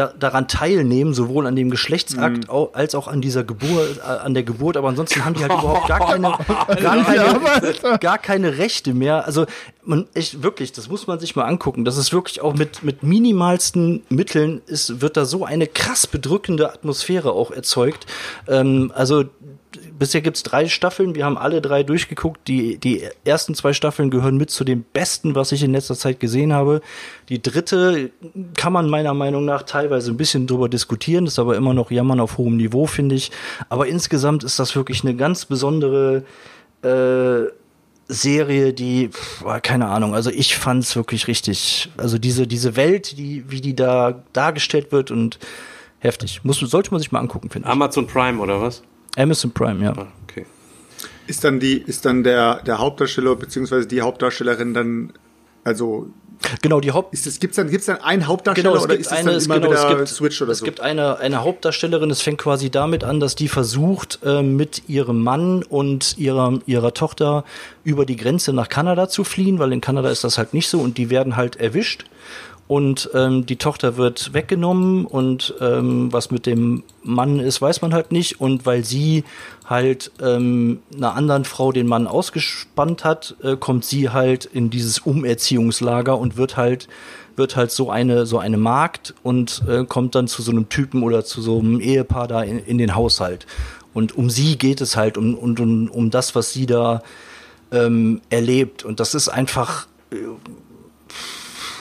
da, 0.00 0.12
daran 0.18 0.48
teilnehmen, 0.48 1.12
sowohl 1.12 1.46
an 1.46 1.54
dem 1.56 1.70
Geschlechtsakt 1.70 2.48
au- 2.48 2.70
als 2.72 2.94
auch 2.94 3.06
an 3.06 3.20
dieser 3.20 3.44
Geburt, 3.44 3.98
äh, 3.98 4.02
an 4.02 4.32
der 4.34 4.42
Geburt. 4.42 4.76
Aber 4.76 4.88
ansonsten 4.88 5.24
haben 5.24 5.34
die 5.34 5.42
halt 5.42 5.52
überhaupt 5.52 5.86
gar 5.88 5.98
keine, 6.00 6.32
gar 6.80 7.04
keine, 7.04 7.98
gar 8.00 8.18
keine 8.18 8.58
Rechte 8.58 8.94
mehr. 8.94 9.26
Also 9.26 9.44
man, 9.84 10.06
echt 10.14 10.42
wirklich, 10.42 10.72
das 10.72 10.88
muss 10.88 11.06
man 11.06 11.18
sich 11.20 11.36
mal 11.36 11.44
angucken. 11.44 11.84
Das 11.84 11.96
ist 11.98 12.12
wirklich 12.12 12.40
auch 12.40 12.54
mit 12.54 12.82
mit 12.82 13.02
minimalsten 13.02 14.02
Mitteln 14.08 14.62
ist 14.66 15.00
wird 15.00 15.16
da 15.16 15.24
so 15.24 15.44
eine 15.44 15.66
krass 15.66 16.06
bedrückende 16.06 16.72
Atmosphäre 16.72 17.32
auch 17.32 17.50
erzeugt. 17.50 18.06
Ähm, 18.48 18.92
also 18.94 19.24
bisher 20.00 20.20
gibt's 20.20 20.42
drei 20.42 20.66
Staffeln. 20.66 21.14
Wir 21.14 21.24
haben 21.24 21.38
alle 21.38 21.60
drei 21.60 21.84
durchgeguckt. 21.84 22.48
Die, 22.48 22.78
die 22.78 23.04
ersten 23.24 23.54
zwei 23.54 23.72
Staffeln 23.72 24.10
gehören 24.10 24.36
mit 24.36 24.50
zu 24.50 24.64
den 24.64 24.82
besten, 24.82 25.36
was 25.36 25.52
ich 25.52 25.62
in 25.62 25.70
letzter 25.70 25.94
Zeit 25.94 26.18
gesehen 26.18 26.52
habe. 26.52 26.80
Die 27.28 27.40
dritte 27.40 28.10
kann 28.56 28.72
man 28.72 28.90
meiner 28.90 29.14
Meinung 29.14 29.44
nach 29.44 29.62
teilweise 29.62 30.10
ein 30.10 30.16
bisschen 30.16 30.48
drüber 30.48 30.68
diskutieren, 30.68 31.26
ist 31.26 31.38
aber 31.38 31.54
immer 31.54 31.74
noch 31.74 31.92
Jammern 31.92 32.18
auf 32.18 32.38
hohem 32.38 32.56
Niveau, 32.56 32.86
finde 32.86 33.14
ich. 33.14 33.30
Aber 33.68 33.86
insgesamt 33.86 34.42
ist 34.42 34.58
das 34.58 34.74
wirklich 34.74 35.04
eine 35.04 35.14
ganz 35.14 35.44
besondere 35.44 36.24
äh, 36.82 37.52
Serie, 38.08 38.72
die, 38.72 39.10
keine 39.62 39.86
Ahnung, 39.86 40.14
also 40.14 40.30
ich 40.30 40.56
fand's 40.56 40.96
wirklich 40.96 41.28
richtig. 41.28 41.90
Also 41.96 42.18
diese, 42.18 42.48
diese 42.48 42.74
Welt, 42.74 43.16
die, 43.18 43.44
wie 43.48 43.60
die 43.60 43.76
da 43.76 44.22
dargestellt 44.32 44.90
wird 44.90 45.12
und 45.12 45.38
heftig. 46.00 46.40
Muss, 46.42 46.58
sollte 46.58 46.90
man 46.90 47.00
sich 47.00 47.12
mal 47.12 47.20
angucken, 47.20 47.50
finde 47.50 47.68
ich. 47.68 47.72
Amazon 47.72 48.06
Prime 48.06 48.40
oder 48.40 48.60
was? 48.60 48.82
Amazon 49.16 49.50
Prime, 49.52 49.84
ja. 49.84 49.92
Ah, 49.96 50.06
okay. 50.24 50.46
Ist 51.26 51.44
dann 51.44 51.60
die, 51.60 51.78
ist 51.78 52.04
dann 52.04 52.22
der, 52.22 52.62
der 52.62 52.78
Hauptdarsteller 52.78 53.36
bzw. 53.36 53.86
die 53.86 54.02
Hauptdarstellerin 54.02 54.74
dann, 54.74 55.12
also 55.64 56.08
Genau, 56.62 56.80
die 56.80 56.90
Haupt 56.92 57.12
Ist 57.12 57.26
es, 57.26 57.38
gibt's 57.38 57.56
dann, 57.56 57.68
gibt's 57.70 57.86
dann 57.86 57.98
einen 58.00 58.26
Hauptdarsteller 58.26 58.70
Genau, 58.70 58.78
es 58.78 58.84
oder 58.84 58.94
gibt 58.96 59.06
ist 59.06 59.12
es 59.12 59.18
eine, 59.18 59.32
dann 59.32 59.42
immer 59.42 59.54
genau, 59.60 59.70
wieder 59.70 59.82
es 59.82 59.96
gibt, 59.96 60.08
Switch 60.08 60.40
oder 60.40 60.52
es 60.52 60.58
so? 60.58 60.64
gibt 60.64 60.80
eine, 60.80 61.18
eine 61.18 61.44
Hauptdarstellerin, 61.44 62.10
es 62.10 62.22
fängt 62.22 62.38
quasi 62.38 62.70
damit 62.70 63.04
an, 63.04 63.20
dass 63.20 63.34
die 63.34 63.48
versucht, 63.48 64.20
äh, 64.24 64.42
mit 64.42 64.88
ihrem 64.88 65.22
Mann 65.22 65.62
und 65.62 66.16
ihrer, 66.18 66.58
ihrer 66.64 66.94
Tochter 66.94 67.44
über 67.84 68.06
die 68.06 68.16
Grenze 68.16 68.52
nach 68.54 68.68
Kanada 68.70 69.08
zu 69.08 69.22
fliehen, 69.22 69.58
weil 69.58 69.72
in 69.72 69.82
Kanada 69.82 70.08
ist 70.10 70.24
das 70.24 70.38
halt 70.38 70.54
nicht 70.54 70.68
so 70.68 70.80
und 70.80 70.96
die 70.96 71.10
werden 71.10 71.36
halt 71.36 71.56
erwischt. 71.56 72.06
Und 72.70 73.10
ähm, 73.14 73.46
die 73.46 73.56
Tochter 73.56 73.96
wird 73.96 74.32
weggenommen 74.32 75.04
und 75.04 75.56
ähm, 75.60 76.12
was 76.12 76.30
mit 76.30 76.46
dem 76.46 76.84
Mann 77.02 77.40
ist, 77.40 77.60
weiß 77.60 77.82
man 77.82 77.92
halt 77.92 78.12
nicht. 78.12 78.40
Und 78.40 78.64
weil 78.64 78.84
sie 78.84 79.24
halt 79.66 80.12
ähm, 80.22 80.78
einer 80.94 81.16
anderen 81.16 81.44
Frau 81.44 81.72
den 81.72 81.88
Mann 81.88 82.06
ausgespannt 82.06 83.02
hat, 83.02 83.34
äh, 83.42 83.56
kommt 83.56 83.84
sie 83.84 84.10
halt 84.10 84.44
in 84.44 84.70
dieses 84.70 85.00
Umerziehungslager 85.00 86.16
und 86.16 86.36
wird 86.36 86.56
halt 86.56 86.86
wird 87.34 87.56
halt 87.56 87.72
so 87.72 87.90
eine 87.90 88.24
so 88.24 88.38
eine 88.38 88.56
Magd 88.56 89.14
und 89.24 89.64
äh, 89.66 89.84
kommt 89.84 90.14
dann 90.14 90.28
zu 90.28 90.40
so 90.40 90.52
einem 90.52 90.68
Typen 90.68 91.02
oder 91.02 91.24
zu 91.24 91.42
so 91.42 91.58
einem 91.58 91.80
Ehepaar 91.80 92.28
da 92.28 92.40
in, 92.40 92.60
in 92.60 92.78
den 92.78 92.94
Haushalt. 92.94 93.48
Und 93.94 94.16
um 94.16 94.30
sie 94.30 94.56
geht 94.58 94.80
es 94.80 94.94
halt 94.96 95.18
um, 95.18 95.34
und 95.34 95.58
um, 95.58 95.90
um 95.90 96.10
das, 96.12 96.36
was 96.36 96.52
sie 96.52 96.66
da 96.66 97.02
ähm, 97.72 98.20
erlebt. 98.30 98.84
Und 98.84 99.00
das 99.00 99.16
ist 99.16 99.28
einfach 99.28 99.88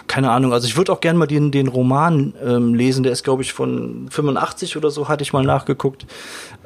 keine 0.09 0.31
Ahnung, 0.31 0.51
also 0.53 0.67
ich 0.67 0.75
würde 0.75 0.91
auch 0.91 0.99
gerne 1.01 1.17
mal 1.19 1.27
den, 1.27 1.51
den 1.51 1.67
Roman 1.69 2.33
ähm, 2.43 2.73
lesen, 2.73 3.03
der 3.03 3.11
ist, 3.13 3.23
glaube 3.23 3.43
ich, 3.43 3.53
von 3.53 4.07
85 4.09 4.75
oder 4.75 4.89
so, 4.91 5.07
hatte 5.07 5.21
ich 5.21 5.31
mal 5.33 5.43
nachgeguckt. 5.45 6.05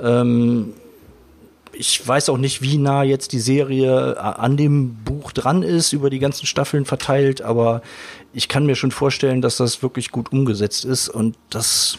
Ähm, 0.02 0.74
ich 1.74 2.08
weiß 2.08 2.30
auch 2.30 2.38
nicht, 2.38 2.62
wie 2.62 2.78
nah 2.78 3.04
jetzt 3.04 3.34
die 3.34 3.39
Serie 3.39 4.18
a- 4.18 4.32
an 4.34 4.58
dem 4.58 4.96
Buch 5.04 5.32
dran 5.34 5.62
ist, 5.62 5.91
über 5.91 6.10
die 6.10 6.20
ganzen 6.20 6.46
Staffeln 6.46 6.86
verteilt, 6.86 7.41
aber 7.41 7.82
ich 8.32 8.48
kann 8.48 8.66
mir 8.66 8.76
schon 8.76 8.91
vorstellen, 8.91 9.41
dass 9.41 9.58
das 9.58 9.84
wirklich 9.84 10.12
gut 10.12 10.32
umgesetzt 10.32 10.86
ist 10.86 11.10
und 11.10 11.36
das 11.50 11.98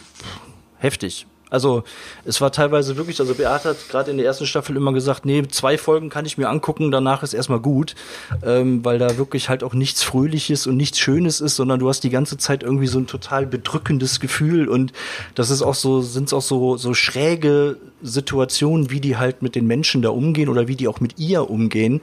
heftig. 0.79 1.27
Also 1.49 1.83
es 2.25 2.41
war 2.41 2.51
teilweise 2.51 2.97
wirklich, 2.97 3.19
also 3.19 3.35
Beate 3.35 3.69
hat 3.69 3.89
gerade 3.89 4.11
in 4.11 4.17
der 4.17 4.25
ersten 4.25 4.45
Staffel 4.45 4.75
immer 4.75 4.93
gesagt, 4.93 5.25
nee, 5.25 5.43
zwei 5.47 5.77
Folgen 5.77 6.09
kann 6.09 6.25
ich 6.25 6.37
mir 6.37 6.49
angucken, 6.49 6.91
danach 6.91 7.23
ist 7.23 7.33
erstmal 7.33 7.59
gut, 7.59 7.95
ähm, 8.43 8.83
weil 8.83 8.97
da 8.97 9.17
wirklich 9.17 9.47
halt 9.49 9.63
auch 9.63 9.73
nichts 9.73 10.03
Fröhliches 10.03 10.67
und 10.67 10.75
nichts 10.75 10.99
Schönes 10.99 11.41
ist, 11.41 11.55
sondern 11.55 11.79
du 11.79 11.87
hast 11.87 12.01
die 12.01 12.09
ganze 12.09 12.37
Zeit 12.37 12.63
irgendwie 12.63 12.87
so 12.87 12.99
ein 12.99 13.07
total 13.07 13.45
bedrückendes 13.45 14.19
Gefühl 14.19 14.67
und 14.67 14.91
das 15.35 15.49
ist 15.49 15.61
auch 15.61 15.75
so, 15.75 16.01
sind 16.01 16.33
auch 16.33 16.41
so, 16.41 16.77
so 16.77 16.93
schräge 16.93 17.77
Situationen, 18.01 18.89
wie 18.89 18.99
die 18.99 19.17
halt 19.17 19.41
mit 19.41 19.55
den 19.55 19.67
Menschen 19.67 20.01
da 20.01 20.09
umgehen 20.09 20.49
oder 20.49 20.67
wie 20.67 20.75
die 20.75 20.87
auch 20.87 20.99
mit 20.99 21.19
ihr 21.19 21.49
umgehen. 21.49 22.01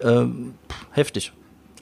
Ähm, 0.00 0.54
heftig. 0.92 1.32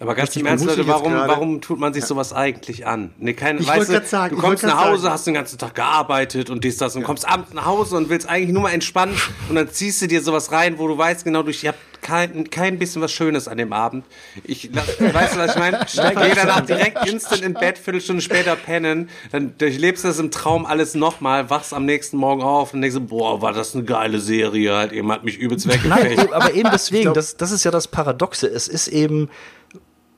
Aber 0.00 0.14
ganz 0.14 0.36
im 0.36 0.46
Ernst, 0.46 0.64
Leute, 0.64 0.86
warum, 0.86 1.12
warum 1.12 1.60
tut 1.60 1.80
man 1.80 1.92
sich 1.92 2.04
sowas 2.04 2.32
eigentlich 2.32 2.86
an? 2.86 3.10
Nee, 3.18 3.34
kein, 3.34 3.58
Ich 3.58 3.66
weißt 3.66 3.90
du, 3.90 4.06
sagen, 4.06 4.36
du 4.36 4.40
kommst 4.40 4.62
nach 4.62 4.84
Hause, 4.84 5.02
sagen. 5.02 5.14
hast 5.14 5.26
den 5.26 5.34
ganzen 5.34 5.58
Tag 5.58 5.74
gearbeitet 5.74 6.50
und 6.50 6.62
dies, 6.62 6.76
das 6.76 6.94
und 6.94 7.02
kommst 7.02 7.28
abends 7.28 7.52
nach 7.52 7.66
Hause 7.66 7.96
und 7.96 8.08
willst 8.08 8.28
eigentlich 8.28 8.52
nur 8.52 8.62
mal 8.62 8.70
entspannen 8.70 9.16
und 9.48 9.56
dann 9.56 9.68
ziehst 9.70 10.00
du 10.00 10.06
dir 10.06 10.22
sowas 10.22 10.52
rein, 10.52 10.78
wo 10.78 10.86
du 10.86 10.96
weißt 10.96 11.24
genau, 11.24 11.42
du, 11.42 11.50
ich 11.50 11.66
hab 11.66 11.74
kein, 12.00 12.48
kein 12.48 12.78
bisschen 12.78 13.02
was 13.02 13.10
Schönes 13.10 13.48
an 13.48 13.58
dem 13.58 13.72
Abend. 13.72 14.04
Ich, 14.44 14.72
weißt 14.72 15.34
du, 15.34 15.38
was 15.38 15.54
ich 15.54 15.58
meine? 15.58 15.84
Geh 15.92 16.34
danach 16.34 16.60
direkt 16.60 17.08
instant 17.08 17.42
in 17.42 17.54
Bett, 17.54 17.76
Viertelstunde 17.76 18.22
später 18.22 18.54
pennen, 18.54 19.10
dann 19.32 19.58
durchlebst 19.58 20.04
du 20.04 20.08
das 20.08 20.20
im 20.20 20.30
Traum 20.30 20.64
alles 20.64 20.94
nochmal, 20.94 21.50
wachst 21.50 21.74
am 21.74 21.84
nächsten 21.84 22.16
Morgen 22.16 22.42
auf 22.42 22.72
und 22.72 22.82
denkst 22.82 22.94
so, 22.94 23.00
boah, 23.00 23.42
war 23.42 23.52
das 23.52 23.74
eine 23.74 23.82
geile 23.84 24.20
Serie, 24.20 24.76
halt, 24.76 24.92
eben 24.92 25.10
hat 25.10 25.24
mich 25.24 25.38
übelst 25.38 25.66
Nein, 25.66 25.82
weggefegt. 25.82 26.22
eben, 26.22 26.32
aber 26.32 26.54
eben 26.54 26.70
deswegen, 26.72 27.14
das, 27.14 27.36
das 27.36 27.50
ist 27.50 27.64
ja 27.64 27.72
das 27.72 27.88
Paradoxe. 27.88 28.46
Es 28.46 28.68
ist 28.68 28.86
eben, 28.88 29.28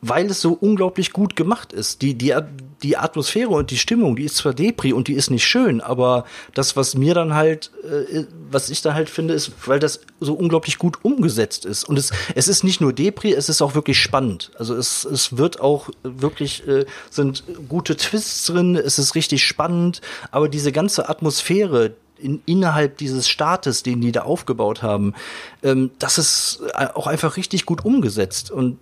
weil 0.03 0.27
es 0.27 0.41
so 0.41 0.53
unglaublich 0.53 1.13
gut 1.13 1.37
gemacht 1.37 1.73
ist. 1.73 2.03
Die, 2.03 2.15
die, 2.15 2.35
die 2.83 2.97
Atmosphäre 2.97 3.51
und 3.51 3.71
die 3.71 3.77
Stimmung, 3.77 4.17
die 4.17 4.25
ist 4.25 4.37
zwar 4.37 4.55
Depri 4.55 4.93
und 4.93 5.09
die 5.09 5.13
ist 5.13 5.31
nicht 5.31 5.45
schön, 5.45 5.81
aber 5.81 6.25
das, 6.55 6.77
was 6.77 6.95
mir 6.95 7.15
dann 7.15 7.35
halt, 7.35 7.71
äh, 7.85 8.25
was 8.51 8.71
ich 8.71 8.81
da 8.81 8.95
halt 8.95 9.11
finde, 9.11 9.35
ist, 9.35 9.53
weil 9.67 9.79
das 9.79 10.01
so 10.19 10.35
unglaublich 10.35 10.79
gut 10.79 11.05
umgesetzt 11.05 11.67
ist. 11.67 11.85
Und 11.85 11.99
es, 11.99 12.13
es 12.35 12.49
ist 12.49 12.65
nicht 12.65 12.81
nur 12.81 12.93
Depri, 12.93 13.33
es 13.35 13.49
ist 13.49 13.61
auch 13.61 13.75
wirklich 13.75 13.99
spannend. 13.99 14.51
Also 14.59 14.75
es, 14.75 15.05
es 15.05 15.37
wird 15.37 15.61
auch 15.61 15.91
wirklich, 16.03 16.67
äh, 16.67 16.87
sind 17.11 17.45
gute 17.69 17.97
Twists 17.97 18.47
drin, 18.47 18.77
es 18.77 18.99
ist 18.99 19.15
richtig 19.15 19.45
spannend, 19.45 20.01
aber 20.31 20.49
diese 20.49 20.73
ganze 20.73 21.09
Atmosphäre, 21.09 21.95
in, 22.17 22.43
innerhalb 22.45 22.99
dieses 22.99 23.29
Staates, 23.29 23.83
den 23.83 24.01
die 24.03 24.13
da 24.13 24.23
aufgebaut 24.23 24.83
haben, 24.83 25.15
ähm, 25.63 25.91
das 25.99 26.19
ist 26.19 26.61
äh, 26.75 26.87
auch 26.95 27.07
einfach 27.07 27.37
richtig 27.37 27.67
gut 27.67 27.85
umgesetzt. 27.85 28.51
Und 28.51 28.79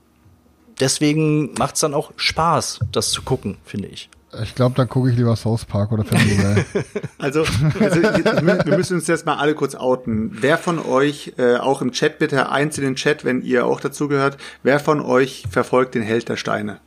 deswegen 0.80 1.52
macht 1.54 1.74
es 1.74 1.80
dann 1.80 1.94
auch 1.94 2.12
Spaß, 2.16 2.80
das 2.92 3.10
zu 3.10 3.22
gucken, 3.22 3.56
finde 3.64 3.88
ich. 3.88 4.08
Ich 4.42 4.54
glaube, 4.54 4.74
dann 4.76 4.88
gucke 4.90 5.10
ich 5.10 5.16
lieber 5.16 5.34
South 5.36 5.64
Park 5.64 5.90
oder 5.90 6.04
Family 6.04 6.36
Guy. 6.36 6.64
Also, 7.18 7.40
also 7.80 8.02
wir 8.02 8.76
müssen 8.76 8.96
uns 8.98 9.06
jetzt 9.06 9.24
mal 9.26 9.36
alle 9.36 9.54
kurz 9.54 9.74
outen. 9.74 10.30
Wer 10.40 10.58
von 10.58 10.78
euch, 10.78 11.32
äh, 11.38 11.56
auch 11.56 11.80
im 11.80 11.92
Chat 11.92 12.18
bitte, 12.18 12.50
eins 12.50 12.76
in 12.78 12.84
den 12.84 12.94
Chat, 12.94 13.24
wenn 13.24 13.40
ihr 13.42 13.64
auch 13.66 13.80
dazugehört, 13.80 14.36
wer 14.62 14.80
von 14.80 15.00
euch 15.00 15.44
verfolgt 15.50 15.94
den 15.94 16.02
Held 16.02 16.28
der 16.28 16.36
Steine? 16.36 16.78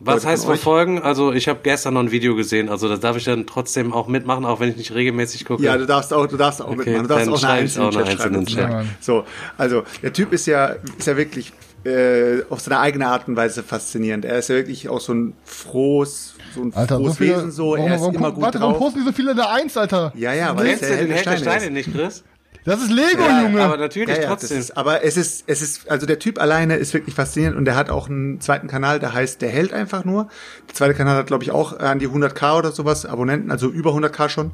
Was 0.00 0.24
heißt 0.24 0.44
verfolgen? 0.44 1.02
Also 1.02 1.32
ich 1.32 1.48
habe 1.48 1.60
gestern 1.62 1.94
noch 1.94 2.00
ein 2.02 2.10
Video 2.12 2.36
gesehen, 2.36 2.68
also 2.68 2.88
das 2.88 3.00
darf 3.00 3.16
ich 3.16 3.24
dann 3.24 3.46
trotzdem 3.46 3.92
auch 3.92 4.06
mitmachen, 4.06 4.44
auch 4.44 4.60
wenn 4.60 4.70
ich 4.70 4.76
nicht 4.76 4.94
regelmäßig 4.94 5.44
gucke. 5.44 5.62
Ja, 5.62 5.76
du 5.76 5.86
darfst 5.86 6.12
auch, 6.14 6.26
du 6.26 6.36
darfst 6.36 6.62
auch 6.62 6.68
Okay, 6.68 6.76
mitmachen. 6.78 7.02
Du 7.02 7.08
darfst 7.08 7.28
auch 7.28 7.42
eine 7.42 7.52
einzelne 7.62 7.88
eine 7.88 7.96
Chat 8.04 8.06
schreiben. 8.20 8.36
einzelne 8.36 8.44
Chat. 8.46 8.70
sozusagen. 8.70 8.96
So, 9.00 9.24
also 9.56 9.82
der 10.02 10.12
Typ 10.12 10.32
ist 10.32 10.46
ja, 10.46 10.76
ist 10.96 11.06
ja 11.06 11.16
wirklich 11.16 11.52
äh, 11.84 12.42
auf 12.50 12.60
seine 12.60 12.80
eigene 12.80 13.06
Art 13.08 13.28
und 13.28 13.36
Weise 13.36 13.62
faszinierend. 13.62 14.24
Er 14.24 14.38
ist 14.38 14.48
ja 14.48 14.56
wirklich 14.56 14.88
auch 14.88 15.00
so 15.00 15.12
ein 15.14 15.34
frohes, 15.44 16.34
so 16.54 16.62
ein 16.62 16.74
Alter, 16.74 16.96
so 16.96 17.04
frohes 17.04 17.16
viele. 17.18 17.36
Wesen 17.36 17.50
so. 17.50 17.72
warum, 17.72 17.86
Er 17.86 17.94
ist 17.94 18.00
warum, 18.00 18.14
immer 18.16 18.32
gut 18.32 18.42
warte, 18.42 18.60
warum 18.60 18.72
drauf. 18.74 18.82
posten 18.82 19.00
die 19.00 19.06
so 19.06 19.12
viele 19.12 19.30
in 19.32 19.36
der 19.36 19.50
Eins, 19.50 19.76
Alter? 19.76 20.12
Ja, 20.16 20.32
ja, 20.32 20.56
weil 20.56 20.66
es 20.68 20.80
Held 20.82 20.82
den 20.82 20.88
der 20.88 20.98
Held 20.98 21.10
der 21.10 21.18
Steine 21.36 21.38
Steine 21.38 21.64
ist. 21.66 21.70
nicht, 21.86 21.92
Chris? 21.94 22.24
Das 22.64 22.82
ist 22.82 22.90
Lego, 22.90 23.22
Ja, 23.22 23.42
Junge. 23.44 23.62
aber 23.62 23.76
natürlich 23.78 24.10
Ja, 24.10 24.20
ja, 24.22 24.28
trotzdem. 24.28 24.58
ist, 24.58 24.76
aber 24.76 25.02
es 25.02 25.16
ist, 25.16 25.44
es 25.46 25.62
ist, 25.62 25.90
also 25.90 26.04
der 26.04 26.18
Typ 26.18 26.38
alleine 26.38 26.76
ist 26.76 26.92
wirklich 26.92 27.14
faszinierend 27.14 27.56
und 27.56 27.64
der 27.64 27.76
hat 27.76 27.88
auch 27.88 28.10
einen 28.10 28.40
zweiten 28.42 28.66
Kanal, 28.68 28.98
der 28.98 29.14
heißt 29.14 29.40
Der 29.40 29.48
Held 29.48 29.72
einfach 29.72 30.04
nur. 30.04 30.28
Der 30.68 30.74
zweite 30.74 30.92
Kanal 30.94 31.16
hat, 31.16 31.26
glaube 31.28 31.44
ich, 31.44 31.50
auch 31.50 31.78
an 31.78 31.98
die 31.98 32.08
100k 32.08 32.58
oder 32.58 32.72
sowas 32.72 33.06
Abonnenten, 33.06 33.50
also 33.50 33.68
über 33.70 33.92
100k 33.92 34.28
schon. 34.28 34.50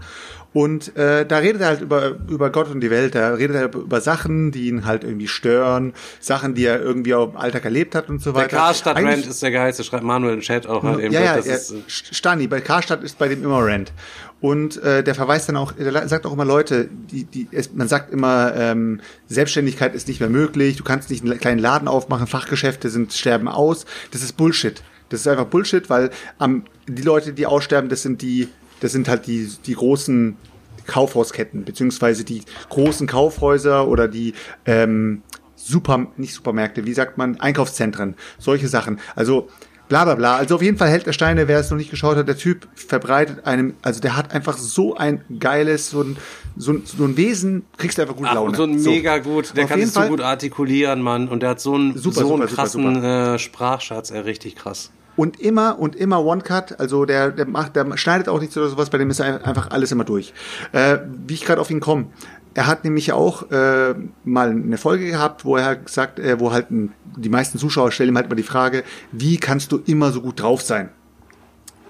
Und 0.54 0.96
äh, 0.96 1.26
da 1.26 1.38
redet 1.38 1.60
er 1.62 1.66
halt 1.66 1.80
über, 1.80 2.14
über 2.30 2.50
Gott 2.50 2.70
und 2.70 2.80
die 2.80 2.88
Welt, 2.90 3.16
da 3.16 3.34
redet 3.34 3.56
er 3.56 3.74
über 3.74 4.00
Sachen, 4.00 4.52
die 4.52 4.68
ihn 4.68 4.86
halt 4.86 5.02
irgendwie 5.02 5.26
stören, 5.26 5.92
Sachen, 6.20 6.54
die 6.54 6.64
er 6.64 6.80
irgendwie 6.80 7.12
auch 7.14 7.30
im 7.32 7.36
Alltag 7.36 7.64
erlebt 7.64 7.96
hat 7.96 8.08
und 8.08 8.22
so 8.22 8.30
Der 8.30 8.42
weiter. 8.42 8.56
Karstadt 8.56 8.96
Eigentlich- 8.96 9.16
Rant 9.16 9.26
ist 9.26 9.42
der 9.42 9.50
geilste, 9.50 9.82
schreibt 9.82 10.04
Manuel 10.04 10.34
im 10.34 10.40
Chat 10.40 10.68
auch 10.68 10.84
halt 10.84 11.00
eben. 11.00 11.12
ja, 11.12 11.22
ja, 11.22 11.36
das 11.36 11.46
er, 11.46 11.56
ist, 11.56 11.72
äh, 11.72 11.76
Stani, 11.88 12.46
bei 12.46 12.60
Karstadt 12.60 13.02
ist 13.02 13.18
bei 13.18 13.26
dem 13.26 13.42
immer 13.42 13.66
Rent. 13.66 13.92
Und 14.40 14.80
äh, 14.82 15.02
der 15.02 15.16
verweist 15.16 15.48
dann 15.48 15.56
auch, 15.56 15.72
der 15.72 16.06
sagt 16.06 16.24
auch 16.24 16.32
immer 16.32 16.44
Leute, 16.44 16.88
die, 17.10 17.24
die, 17.24 17.48
es, 17.50 17.72
man 17.72 17.88
sagt 17.88 18.12
immer, 18.12 18.54
ähm, 18.54 19.00
Selbstständigkeit 19.26 19.92
ist 19.94 20.06
nicht 20.06 20.20
mehr 20.20 20.28
möglich, 20.30 20.76
du 20.76 20.84
kannst 20.84 21.10
nicht 21.10 21.24
einen 21.24 21.40
kleinen 21.40 21.58
Laden 21.58 21.88
aufmachen, 21.88 22.28
Fachgeschäfte 22.28 22.90
sind 22.90 23.12
sterben 23.12 23.48
aus. 23.48 23.86
Das 24.12 24.22
ist 24.22 24.36
Bullshit. 24.36 24.82
Das 25.08 25.20
ist 25.20 25.26
einfach 25.28 25.46
Bullshit, 25.46 25.90
weil 25.90 26.10
am 26.38 26.64
die 26.86 27.02
Leute, 27.02 27.32
die 27.32 27.46
aussterben, 27.46 27.88
das 27.90 28.02
sind 28.02 28.22
die, 28.22 28.48
das 28.84 28.92
sind 28.92 29.08
halt 29.08 29.26
die, 29.26 29.50
die 29.64 29.74
großen 29.74 30.36
Kaufhausketten, 30.86 31.64
beziehungsweise 31.64 32.22
die 32.22 32.42
großen 32.68 33.06
Kaufhäuser 33.06 33.88
oder 33.88 34.08
die 34.08 34.34
ähm, 34.66 35.22
Super, 35.56 36.08
nicht 36.18 36.34
Supermärkte, 36.34 36.84
wie 36.84 36.92
sagt 36.92 37.16
man, 37.16 37.40
Einkaufszentren, 37.40 38.14
solche 38.38 38.68
Sachen. 38.68 39.00
Also 39.16 39.48
bla 39.88 40.04
bla 40.04 40.16
bla. 40.16 40.36
Also 40.36 40.56
auf 40.56 40.60
jeden 40.60 40.76
Fall 40.76 40.90
Held 40.90 41.06
der 41.06 41.14
Steine, 41.14 41.48
wer 41.48 41.60
es 41.60 41.70
noch 41.70 41.78
nicht 41.78 41.90
geschaut 41.90 42.18
hat, 42.18 42.28
der 42.28 42.36
Typ 42.36 42.68
verbreitet 42.74 43.46
einem, 43.46 43.72
also 43.80 44.02
der 44.02 44.18
hat 44.18 44.34
einfach 44.34 44.58
so 44.58 44.94
ein 44.94 45.24
geiles, 45.38 45.88
so 45.88 46.02
ein, 46.02 46.18
so 46.58 46.74
ein, 46.74 46.82
so 46.84 47.04
ein 47.06 47.16
Wesen, 47.16 47.64
kriegst 47.78 47.96
du 47.96 48.02
einfach 48.02 48.16
gut 48.16 48.26
Ach, 48.28 48.34
Laune. 48.34 48.50
und 48.50 48.56
so 48.56 48.64
ein 48.64 48.82
mega 48.82 49.16
gut, 49.16 49.56
der 49.56 49.64
Auf 49.64 49.70
kann 49.70 49.80
sich 49.80 49.92
so 49.92 50.02
gut 50.02 50.20
artikulieren, 50.20 51.00
Mann. 51.00 51.28
Und 51.28 51.42
der 51.42 51.48
hat 51.50 51.60
so 51.60 51.74
einen, 51.74 51.96
Super, 51.96 52.20
so 52.20 52.34
einen 52.34 52.48
super, 52.48 52.66
super, 52.66 52.92
krassen 52.92 53.02
Äh, 53.02 53.38
Sprachschatz, 53.38 54.10
ey, 54.10 54.20
richtig 54.20 54.56
krass. 54.56 54.90
Und 55.16 55.40
immer 55.40 55.78
und 55.78 55.94
immer 55.94 56.24
One 56.24 56.42
Cut, 56.42 56.80
also 56.80 57.04
der, 57.04 57.30
der 57.30 57.46
macht, 57.46 57.76
der 57.76 57.96
schneidet 57.96 58.28
auch 58.28 58.40
nichts 58.40 58.56
oder 58.56 58.68
sowas, 58.68 58.90
bei 58.90 58.98
dem 58.98 59.10
ist 59.10 59.20
ein- 59.20 59.42
einfach 59.44 59.70
alles 59.70 59.92
immer 59.92 60.04
durch. 60.04 60.32
Äh, 60.72 60.98
wie 61.26 61.34
ich 61.34 61.44
gerade 61.44 61.60
auf 61.60 61.70
ihn 61.70 61.80
komme. 61.80 62.06
Er 62.54 62.66
hat 62.66 62.84
nämlich 62.84 63.12
auch 63.12 63.50
äh, 63.50 63.94
mal 64.24 64.50
eine 64.50 64.76
Folge 64.78 65.06
gehabt, 65.06 65.44
wo 65.44 65.56
er 65.56 65.64
halt 65.66 65.86
gesagt, 65.86 66.18
äh, 66.18 66.38
wo 66.40 66.52
halt 66.52 66.70
ein, 66.70 66.92
die 67.16 67.28
meisten 67.28 67.58
Zuschauer 67.58 67.90
stellen 67.92 68.10
ihm 68.10 68.16
halt 68.16 68.28
mal 68.28 68.34
die 68.36 68.42
Frage, 68.44 68.82
wie 69.12 69.38
kannst 69.38 69.70
du 69.72 69.80
immer 69.86 70.10
so 70.12 70.20
gut 70.20 70.40
drauf 70.40 70.62
sein? 70.62 70.88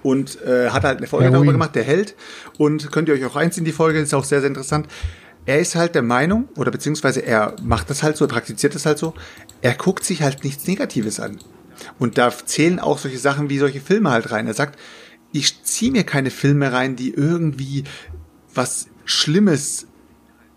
Und 0.03 0.39
äh, 0.43 0.69
hat 0.69 0.83
halt 0.83 0.99
eine 0.99 1.07
Folge 1.07 1.25
Heroin. 1.25 1.33
darüber 1.39 1.51
gemacht, 1.53 1.73
der 1.75 1.83
Held. 1.83 2.15
Und 2.59 2.91
könnt 2.91 3.07
ihr 3.09 3.15
euch 3.15 3.25
auch 3.25 3.35
reinziehen, 3.35 3.65
die 3.65 3.71
Folge, 3.71 3.99
ist 3.99 4.13
auch 4.13 4.23
sehr, 4.23 4.39
sehr 4.41 4.49
interessant. 4.49 4.87
Er 5.47 5.59
ist 5.59 5.75
halt 5.75 5.95
der 5.95 6.01
Meinung, 6.03 6.47
oder 6.57 6.69
beziehungsweise 6.71 7.21
er 7.21 7.55
macht 7.63 7.89
das 7.89 8.01
halt 8.03 8.17
so, 8.17 8.25
er 8.25 8.29
praktiziert 8.29 8.75
das 8.75 8.85
halt 8.85 8.97
so, 8.99 9.13
er 9.61 9.73
guckt 9.73 10.03
sich 10.03 10.21
halt 10.21 10.43
nichts 10.43 10.67
Negatives 10.67 11.19
an. 11.19 11.37
Und 11.99 12.17
da 12.17 12.31
zählen 12.45 12.79
auch 12.79 12.97
solche 12.97 13.19
Sachen 13.19 13.49
wie 13.49 13.59
solche 13.59 13.81
Filme 13.81 14.11
halt 14.11 14.31
rein. 14.31 14.47
Er 14.47 14.53
sagt, 14.53 14.79
ich 15.31 15.63
ziehe 15.63 15.91
mir 15.91 16.03
keine 16.03 16.31
Filme 16.31 16.71
rein, 16.71 16.95
die 16.95 17.11
irgendwie 17.11 17.83
was 18.53 18.87
Schlimmes 19.05 19.87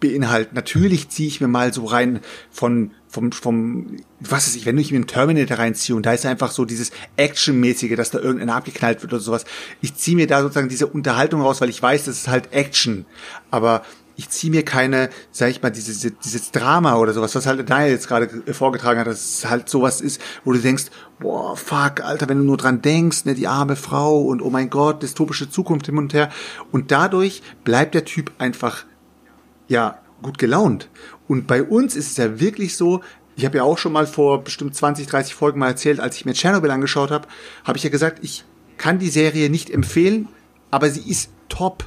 beinhalten. 0.01 0.55
Natürlich 0.55 1.09
ziehe 1.09 1.29
ich 1.29 1.41
mir 1.41 1.49
mal 1.49 1.73
so 1.73 1.85
rein 1.85 2.21
von 2.51 2.93
vom, 3.09 3.33
vom, 3.33 3.97
was 4.21 4.47
weiß 4.47 4.57
ich, 4.57 4.67
wenn 4.67 4.77
ich 4.77 4.91
mir 4.91 4.99
einen 4.99 5.07
Terminator 5.07 5.59
reinziehe 5.59 5.97
und 5.97 6.05
da 6.05 6.13
ist 6.13 6.27
einfach 6.27 6.51
so 6.51 6.65
dieses 6.65 6.91
Actionmäßige, 7.17 7.97
dass 7.97 8.11
da 8.11 8.19
irgendeiner 8.19 8.55
abgeknallt 8.55 9.03
wird 9.03 9.13
oder 9.13 9.23
sowas. 9.23 9.45
Ich 9.81 9.95
ziehe 9.95 10.17
mir 10.17 10.27
da 10.27 10.43
sozusagen 10.43 10.69
diese 10.69 10.87
Unterhaltung 10.87 11.41
raus, 11.41 11.61
weil 11.61 11.71
ich 11.71 11.83
weiß, 11.83 12.05
das 12.05 12.19
ist 12.19 12.29
halt 12.29 12.53
Action. 12.53 13.07
Aber 13.51 13.83
ich 14.19 14.29
ziehe 14.31 14.51
mir 14.51 14.65
keine, 14.65 15.11
sag 15.31 15.49
ich 15.49 15.63
mal, 15.63 15.71
dieses, 15.71 16.01
dieses 16.01 16.51
Drama 16.51 16.97
oder 16.97 17.13
sowas, 17.13 17.37
was 17.37 17.47
halt 17.47 17.71
Daniel 17.71 17.93
jetzt 17.93 18.09
gerade 18.09 18.29
vorgetragen 18.53 18.99
hat, 18.99 19.07
dass 19.07 19.25
es 19.25 19.49
halt 19.49 19.69
sowas 19.69 20.01
ist, 20.01 20.21
wo 20.45 20.53
du 20.53 20.59
denkst, 20.59 20.87
boah, 21.21 21.57
fuck, 21.57 22.01
Alter, 22.01 22.29
wenn 22.29 22.39
du 22.39 22.45
nur 22.45 22.57
dran 22.57 22.83
denkst, 22.83 23.27
ne, 23.27 23.35
die 23.37 23.47
arme 23.47 23.77
Frau 23.77 24.21
und 24.23 24.43
oh 24.43 24.51
mein 24.51 24.71
Gott, 24.71 25.05
dystopische 25.05 25.49
Zukunft 25.49 25.87
hin 25.87 25.99
und 25.99 26.15
her. 26.15 26.31
Und 26.73 26.91
dadurch 26.91 27.43
bleibt 27.63 27.95
der 27.95 28.05
Typ 28.05 28.33
einfach, 28.39 28.85
ja, 29.69 29.99
gut 30.21 30.37
gelaunt. 30.37 30.91
Und 31.29 31.47
bei 31.47 31.63
uns 31.63 31.95
ist 31.95 32.11
es 32.11 32.17
ja 32.17 32.41
wirklich 32.41 32.77
so, 32.77 33.03
ich 33.37 33.45
habe 33.45 33.59
ja 33.59 33.63
auch 33.63 33.79
schon 33.79 33.93
mal 33.93 34.09
vor 34.09 34.43
bestimmt 34.43 34.75
20, 34.75 35.07
30 35.07 35.33
Folgen 35.33 35.61
mal 35.61 35.69
erzählt, 35.69 36.01
als 36.01 36.17
ich 36.17 36.25
mir 36.25 36.35
Chernobyl 36.35 36.73
angeschaut 36.73 37.13
habe, 37.13 37.29
habe 37.63 37.79
ich 37.79 37.85
ja 37.85 37.91
gesagt, 37.91 38.19
ich 38.23 38.45
kann 38.79 38.99
die 38.99 39.11
Serie 39.11 39.49
nicht 39.49 39.71
empfehlen, 39.71 40.27
aber 40.73 40.91
sie 40.91 41.09
ist 41.09 41.31
top. 41.49 41.85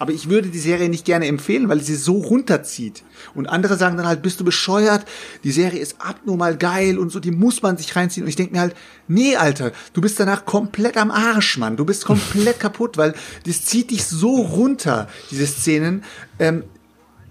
Aber 0.00 0.12
ich 0.12 0.30
würde 0.30 0.48
die 0.48 0.58
Serie 0.58 0.88
nicht 0.88 1.04
gerne 1.04 1.26
empfehlen, 1.26 1.68
weil 1.68 1.82
sie 1.82 1.94
so 1.94 2.14
runterzieht. 2.14 3.02
Und 3.34 3.50
andere 3.50 3.76
sagen 3.76 3.98
dann 3.98 4.06
halt, 4.06 4.22
bist 4.22 4.40
du 4.40 4.46
bescheuert? 4.46 5.04
Die 5.44 5.52
Serie 5.52 5.78
ist 5.78 5.96
abnormal 5.98 6.56
geil 6.56 6.98
und 6.98 7.12
so, 7.12 7.20
die 7.20 7.30
muss 7.30 7.60
man 7.60 7.76
sich 7.76 7.94
reinziehen. 7.94 8.24
Und 8.24 8.30
ich 8.30 8.36
denke 8.36 8.54
mir 8.54 8.60
halt, 8.60 8.74
nee, 9.08 9.36
Alter, 9.36 9.72
du 9.92 10.00
bist 10.00 10.18
danach 10.18 10.46
komplett 10.46 10.96
am 10.96 11.10
Arsch, 11.10 11.58
Mann. 11.58 11.76
Du 11.76 11.84
bist 11.84 12.06
komplett 12.06 12.58
kaputt, 12.60 12.96
weil 12.96 13.12
das 13.44 13.66
zieht 13.66 13.90
dich 13.90 14.06
so 14.06 14.36
runter, 14.36 15.06
diese 15.30 15.46
Szenen. 15.46 16.02
Ähm, 16.38 16.64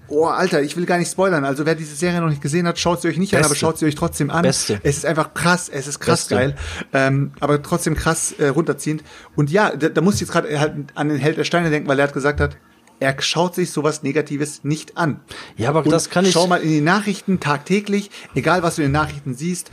Oh, 0.10 0.26
Alter, 0.26 0.62
ich 0.62 0.76
will 0.76 0.86
gar 0.86 0.97
nicht 0.97 1.12
spoilern. 1.12 1.45
Also 1.45 1.66
wer 1.66 1.76
diese 1.76 1.95
Serie 1.95 2.22
noch 2.22 2.30
nicht 2.30 2.41
gesehen 2.41 2.68
hat, 2.68 2.80
schaut 2.80 3.01
sie 3.01 3.07
euch 3.07 3.18
nicht 3.18 3.32
Beste. 3.32 3.45
an, 3.45 3.45
aber 3.45 3.55
schaut 3.55 3.78
sie 3.78 3.86
euch 3.86 3.95
trotzdem 3.95 4.30
an. 4.30 4.43
Beste. 4.43 4.80
Es 4.84 4.97
ist 4.97 5.05
einfach 5.05 5.34
krass, 5.34 5.70
es 5.70 5.88
ist 5.88 5.99
krass 5.99 6.22
Beste. 6.22 6.36
geil, 6.36 6.55
ähm, 6.93 7.32
aber 7.39 7.62
trotzdem 7.62 7.95
krass 7.95 8.34
äh, 8.39 8.47
runterziehend. 8.47 9.03
Und 9.36 9.51
ja, 9.51 9.76
da, 9.76 9.89
da 9.89 10.01
muss 10.01 10.16
ich 10.16 10.22
jetzt 10.22 10.32
gerade 10.32 10.60
halt 10.60 10.74
an 10.95 11.10
den 11.10 11.18
Held 11.18 11.38
der 11.38 11.43
Steine 11.43 11.70
denken, 11.70 11.88
weil 11.88 11.99
er 11.99 12.03
hat 12.07 12.14
gesagt 12.14 12.39
hat, 12.39 12.57
er 12.99 13.22
schaut 13.22 13.55
sich 13.55 13.72
sowas 13.72 14.03
Negatives 14.03 14.64
nicht 14.64 14.97
an. 14.97 15.22
Ja, 15.55 15.70
aber 15.70 15.86
Und 15.86 15.91
das 15.91 16.10
kann 16.10 16.26
ich. 16.26 16.32
Schau 16.32 16.47
mal 16.47 16.62
in 16.62 16.70
die 16.70 16.82
Nachrichten 16.82 17.39
tagtäglich, 17.39 18.12
egal 18.36 18.62
was 18.64 18.76
du 18.76 18.82
in 18.82 18.89
den 18.89 18.93
Nachrichten 18.93 19.36
siehst. 19.36 19.72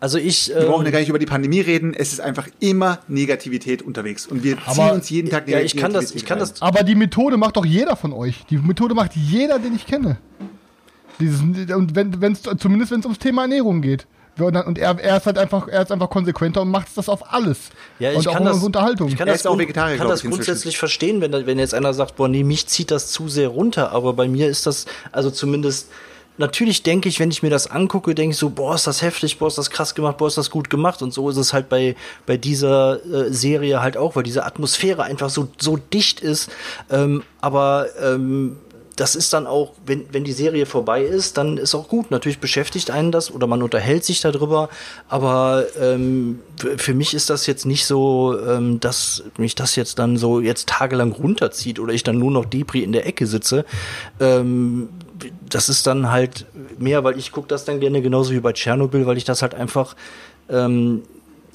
Also 0.00 0.16
ich. 0.16 0.48
Wir 0.48 0.62
brauchen 0.62 0.82
ja 0.82 0.88
ähm, 0.88 0.92
gar 0.92 0.98
nicht 1.00 1.10
über 1.10 1.18
die 1.18 1.26
Pandemie 1.26 1.60
reden. 1.60 1.94
Es 1.94 2.12
ist 2.12 2.20
einfach 2.20 2.48
immer 2.58 3.00
Negativität 3.06 3.82
unterwegs. 3.82 4.26
Und 4.26 4.42
wir 4.42 4.56
aber, 4.64 4.74
ziehen 4.74 4.90
uns 4.90 5.10
jeden 5.10 5.30
Tag 5.30 5.46
ja, 5.48 5.60
ich 5.60 5.76
kann 5.76 5.92
das, 5.92 6.14
ich 6.14 6.24
kann 6.24 6.38
das. 6.38 6.60
Aber 6.62 6.82
die 6.82 6.94
Methode 6.94 7.36
macht 7.36 7.56
doch 7.56 7.66
jeder 7.66 7.96
von 7.96 8.12
euch. 8.12 8.44
Die 8.48 8.56
Methode 8.56 8.94
macht 8.94 9.14
jeder, 9.14 9.58
den 9.58 9.74
ich 9.74 9.86
kenne. 9.86 10.16
Dieses, 11.20 11.40
und 11.42 11.94
wenn, 11.94 12.20
wenn's, 12.22 12.42
zumindest 12.58 12.92
wenn 12.92 13.00
es 13.00 13.06
ums 13.06 13.18
Thema 13.18 13.42
Ernährung 13.42 13.82
geht. 13.82 14.06
Und 14.38 14.78
er, 14.78 14.98
er 14.98 15.16
ist 15.18 15.26
halt 15.26 15.36
einfach, 15.36 15.68
er 15.68 15.82
ist 15.82 15.92
einfach 15.92 16.08
konsequenter 16.08 16.62
und 16.62 16.70
macht 16.70 16.88
das 16.94 17.10
auf 17.10 17.30
alles. 17.30 17.70
Ja, 17.98 18.12
ich 18.12 18.18
und 18.18 18.24
kann 18.24 18.48
auch 18.48 18.52
das, 18.52 18.62
Unterhaltung. 18.62 19.08
Ich 19.08 19.16
kann 19.16 19.28
er 19.28 19.34
das, 19.34 19.44
auch 19.44 19.58
Vegetarier, 19.58 19.98
kann 19.98 20.08
das 20.08 20.22
grundsätzlich 20.22 20.78
verstehen, 20.78 21.20
wenn, 21.20 21.32
wenn 21.32 21.58
jetzt 21.58 21.74
einer 21.74 21.92
sagt, 21.92 22.16
boah, 22.16 22.26
nee, 22.26 22.42
mich 22.42 22.66
zieht 22.66 22.90
das 22.90 23.08
zu 23.08 23.28
sehr 23.28 23.48
runter. 23.48 23.92
Aber 23.92 24.14
bei 24.14 24.28
mir 24.28 24.48
ist 24.48 24.66
das, 24.66 24.86
also 25.12 25.30
zumindest 25.30 25.88
natürlich 26.38 26.82
denke 26.82 27.08
ich, 27.08 27.20
wenn 27.20 27.30
ich 27.30 27.42
mir 27.42 27.50
das 27.50 27.70
angucke, 27.70 28.14
denke 28.14 28.32
ich 28.32 28.38
so, 28.38 28.50
boah, 28.50 28.74
ist 28.74 28.86
das 28.86 29.02
heftig, 29.02 29.38
boah, 29.38 29.48
ist 29.48 29.58
das 29.58 29.70
krass 29.70 29.94
gemacht, 29.94 30.18
boah, 30.18 30.28
ist 30.28 30.38
das 30.38 30.50
gut 30.50 30.70
gemacht. 30.70 31.02
Und 31.02 31.12
so 31.12 31.28
ist 31.30 31.36
es 31.36 31.52
halt 31.52 31.68
bei, 31.68 31.96
bei 32.26 32.36
dieser 32.36 33.04
äh, 33.04 33.32
Serie 33.32 33.80
halt 33.82 33.96
auch, 33.96 34.16
weil 34.16 34.22
diese 34.22 34.44
Atmosphäre 34.44 35.02
einfach 35.02 35.30
so, 35.30 35.48
so 35.58 35.76
dicht 35.76 36.20
ist. 36.20 36.50
Ähm, 36.90 37.22
aber 37.40 37.86
ähm, 38.02 38.56
das 39.00 39.14
ist 39.14 39.32
dann 39.32 39.46
auch, 39.46 39.72
wenn, 39.86 40.04
wenn 40.12 40.24
die 40.24 40.32
Serie 40.32 40.66
vorbei 40.66 41.02
ist, 41.02 41.38
dann 41.38 41.56
ist 41.56 41.74
auch 41.74 41.88
gut. 41.88 42.10
Natürlich 42.10 42.38
beschäftigt 42.38 42.90
einen 42.90 43.12
das 43.12 43.30
oder 43.30 43.46
man 43.46 43.62
unterhält 43.62 44.04
sich 44.04 44.20
darüber. 44.20 44.68
Aber 45.08 45.64
ähm, 45.80 46.40
für 46.76 46.92
mich 46.92 47.14
ist 47.14 47.30
das 47.30 47.46
jetzt 47.46 47.64
nicht 47.64 47.86
so, 47.86 48.38
ähm, 48.46 48.78
dass 48.78 49.24
mich 49.38 49.54
das 49.54 49.74
jetzt 49.74 49.98
dann 49.98 50.18
so 50.18 50.38
jetzt 50.40 50.68
tagelang 50.68 51.12
runterzieht 51.12 51.78
oder 51.78 51.94
ich 51.94 52.02
dann 52.02 52.18
nur 52.18 52.30
noch 52.30 52.44
Depri 52.44 52.82
in 52.82 52.92
der 52.92 53.06
Ecke 53.06 53.26
sitze. 53.26 53.64
Ähm, 54.20 54.90
das 55.48 55.68
ist 55.68 55.86
dann 55.86 56.10
halt 56.10 56.46
mehr, 56.78 57.04
weil 57.04 57.18
ich 57.18 57.32
gucke 57.32 57.48
das 57.48 57.64
dann 57.64 57.80
gerne 57.80 58.02
genauso 58.02 58.32
wie 58.32 58.40
bei 58.40 58.52
Tschernobyl, 58.52 59.06
weil 59.06 59.16
ich 59.16 59.24
das 59.24 59.42
halt 59.42 59.54
einfach 59.54 59.96
ähm, 60.48 61.02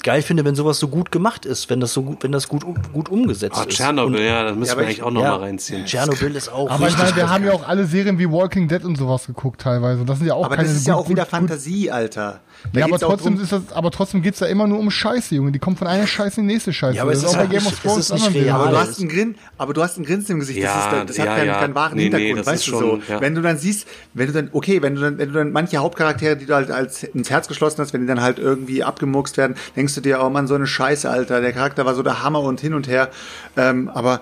geil 0.06 0.22
finde, 0.22 0.44
wenn 0.44 0.54
sowas 0.54 0.78
so 0.78 0.86
gut 0.86 1.10
gemacht 1.10 1.44
ist, 1.44 1.68
wenn 1.68 1.80
das 1.80 1.92
so 1.92 2.02
gut, 2.02 2.22
wenn 2.22 2.30
das 2.30 2.46
gut, 2.46 2.64
gut 2.92 3.08
umgesetzt 3.08 3.56
oh, 3.58 3.66
ist. 3.66 3.76
Tschernobyl, 3.76 4.20
ja, 4.20 4.44
das 4.44 4.54
müssen 4.56 4.70
ja, 4.70 4.78
wir 4.78 4.84
eigentlich 4.84 5.02
auch 5.02 5.10
noch 5.10 5.20
ja, 5.20 5.30
mal 5.32 5.40
reinziehen. 5.40 5.84
Tschernobyl 5.84 6.36
ist 6.36 6.48
auch 6.48 6.70
Aber 6.70 6.86
ich 6.86 6.96
meine, 6.96 7.16
wir 7.16 7.28
haben 7.28 7.44
ja 7.44 7.52
auch 7.52 7.66
alle 7.66 7.86
Serien 7.86 8.16
wie 8.20 8.30
Walking 8.30 8.68
Dead 8.68 8.84
und 8.84 8.96
sowas 8.96 9.26
geguckt 9.26 9.60
teilweise. 9.60 10.04
Das 10.04 10.18
sind 10.18 10.28
ja 10.28 10.34
auch 10.34 10.44
aber 10.44 10.54
keine 10.54 10.68
das 10.68 10.76
ist 10.76 10.86
ja 10.86 10.94
auch 10.94 11.08
wieder 11.08 11.24
gut, 11.24 11.30
Fantasie, 11.30 11.90
Alter. 11.90 12.40
Da 12.72 12.80
ja, 12.80 12.86
aber 12.86 12.98
trotzdem 12.98 13.40
ist 13.40 13.50
das, 13.50 13.72
aber 13.72 13.90
trotzdem 13.90 14.22
geht's 14.22 14.38
da 14.38 14.46
immer 14.46 14.66
nur 14.66 14.78
um 14.78 14.90
Scheiße, 14.90 15.34
Junge. 15.34 15.52
Die 15.52 15.58
kommen 15.58 15.76
von 15.76 15.88
einer 15.88 16.06
Scheiße 16.06 16.40
in 16.40 16.46
die 16.46 16.54
nächste 16.54 16.72
Scheiße. 16.72 16.96
Ja, 16.96 17.02
aber 17.02 17.12
das 17.12 17.22
ist 17.22 17.28
auch 17.28 17.36
bei 17.36 17.46
Game 17.46 17.66
of 17.66 17.80
Thrones 17.80 18.12
nicht 18.12 18.34
real. 18.34 18.60
Aber 18.60 18.70
du 18.70 18.78
hast 18.78 19.00
einen 19.00 19.08
Grin, 19.08 19.34
aber 19.58 19.74
du 19.74 19.82
hast 19.82 19.96
einen 19.96 20.06
Grinsen 20.06 20.34
im 20.34 20.40
Gesicht. 20.40 20.60
Ja, 20.60 20.74
das, 20.74 21.00
ist, 21.00 21.10
das 21.10 21.16
ja, 21.16 21.24
hat 21.24 21.38
keinen, 21.38 21.48
ja. 21.48 21.60
keinen 21.60 21.74
wahren 21.74 21.96
nee, 21.96 22.04
Hintergrund, 22.04 22.40
nee, 22.40 22.46
weißt 22.46 22.66
du 22.66 22.70
schon, 22.70 23.02
so. 23.02 23.20
Wenn 23.20 23.34
du 23.34 23.42
dann 23.42 23.58
siehst, 23.58 23.88
wenn 24.14 24.28
du 24.28 24.32
dann, 24.32 24.50
okay, 24.52 24.82
wenn 24.82 24.94
du 24.94 25.00
dann, 25.00 25.18
wenn 25.18 25.28
du 25.28 25.34
dann 25.34 25.52
manche 25.52 25.78
Hauptcharaktere, 25.78 26.36
die 26.36 26.46
du 26.46 26.54
halt 26.54 26.70
als 26.70 27.02
ins 27.02 27.30
Herz 27.30 27.48
geschlossen 27.48 27.80
hast, 27.80 27.92
wenn 27.92 28.02
die 28.02 28.06
dann 28.06 28.22
halt 28.22 28.38
irgendwie 28.38 28.84
abgemuckst 28.84 29.36
werden, 29.36 29.56
denkst 29.74 29.95
du 29.96 30.00
dir, 30.00 30.20
oh 30.22 30.30
Mann, 30.30 30.46
so 30.46 30.54
eine 30.54 30.66
Scheiße, 30.66 31.08
Alter. 31.08 31.40
Der 31.40 31.52
Charakter 31.52 31.84
war 31.86 31.94
so 31.94 32.02
der 32.02 32.22
Hammer 32.22 32.40
und 32.40 32.60
hin 32.60 32.74
und 32.74 32.88
her. 32.88 33.10
Ähm, 33.56 33.88
aber 33.88 34.20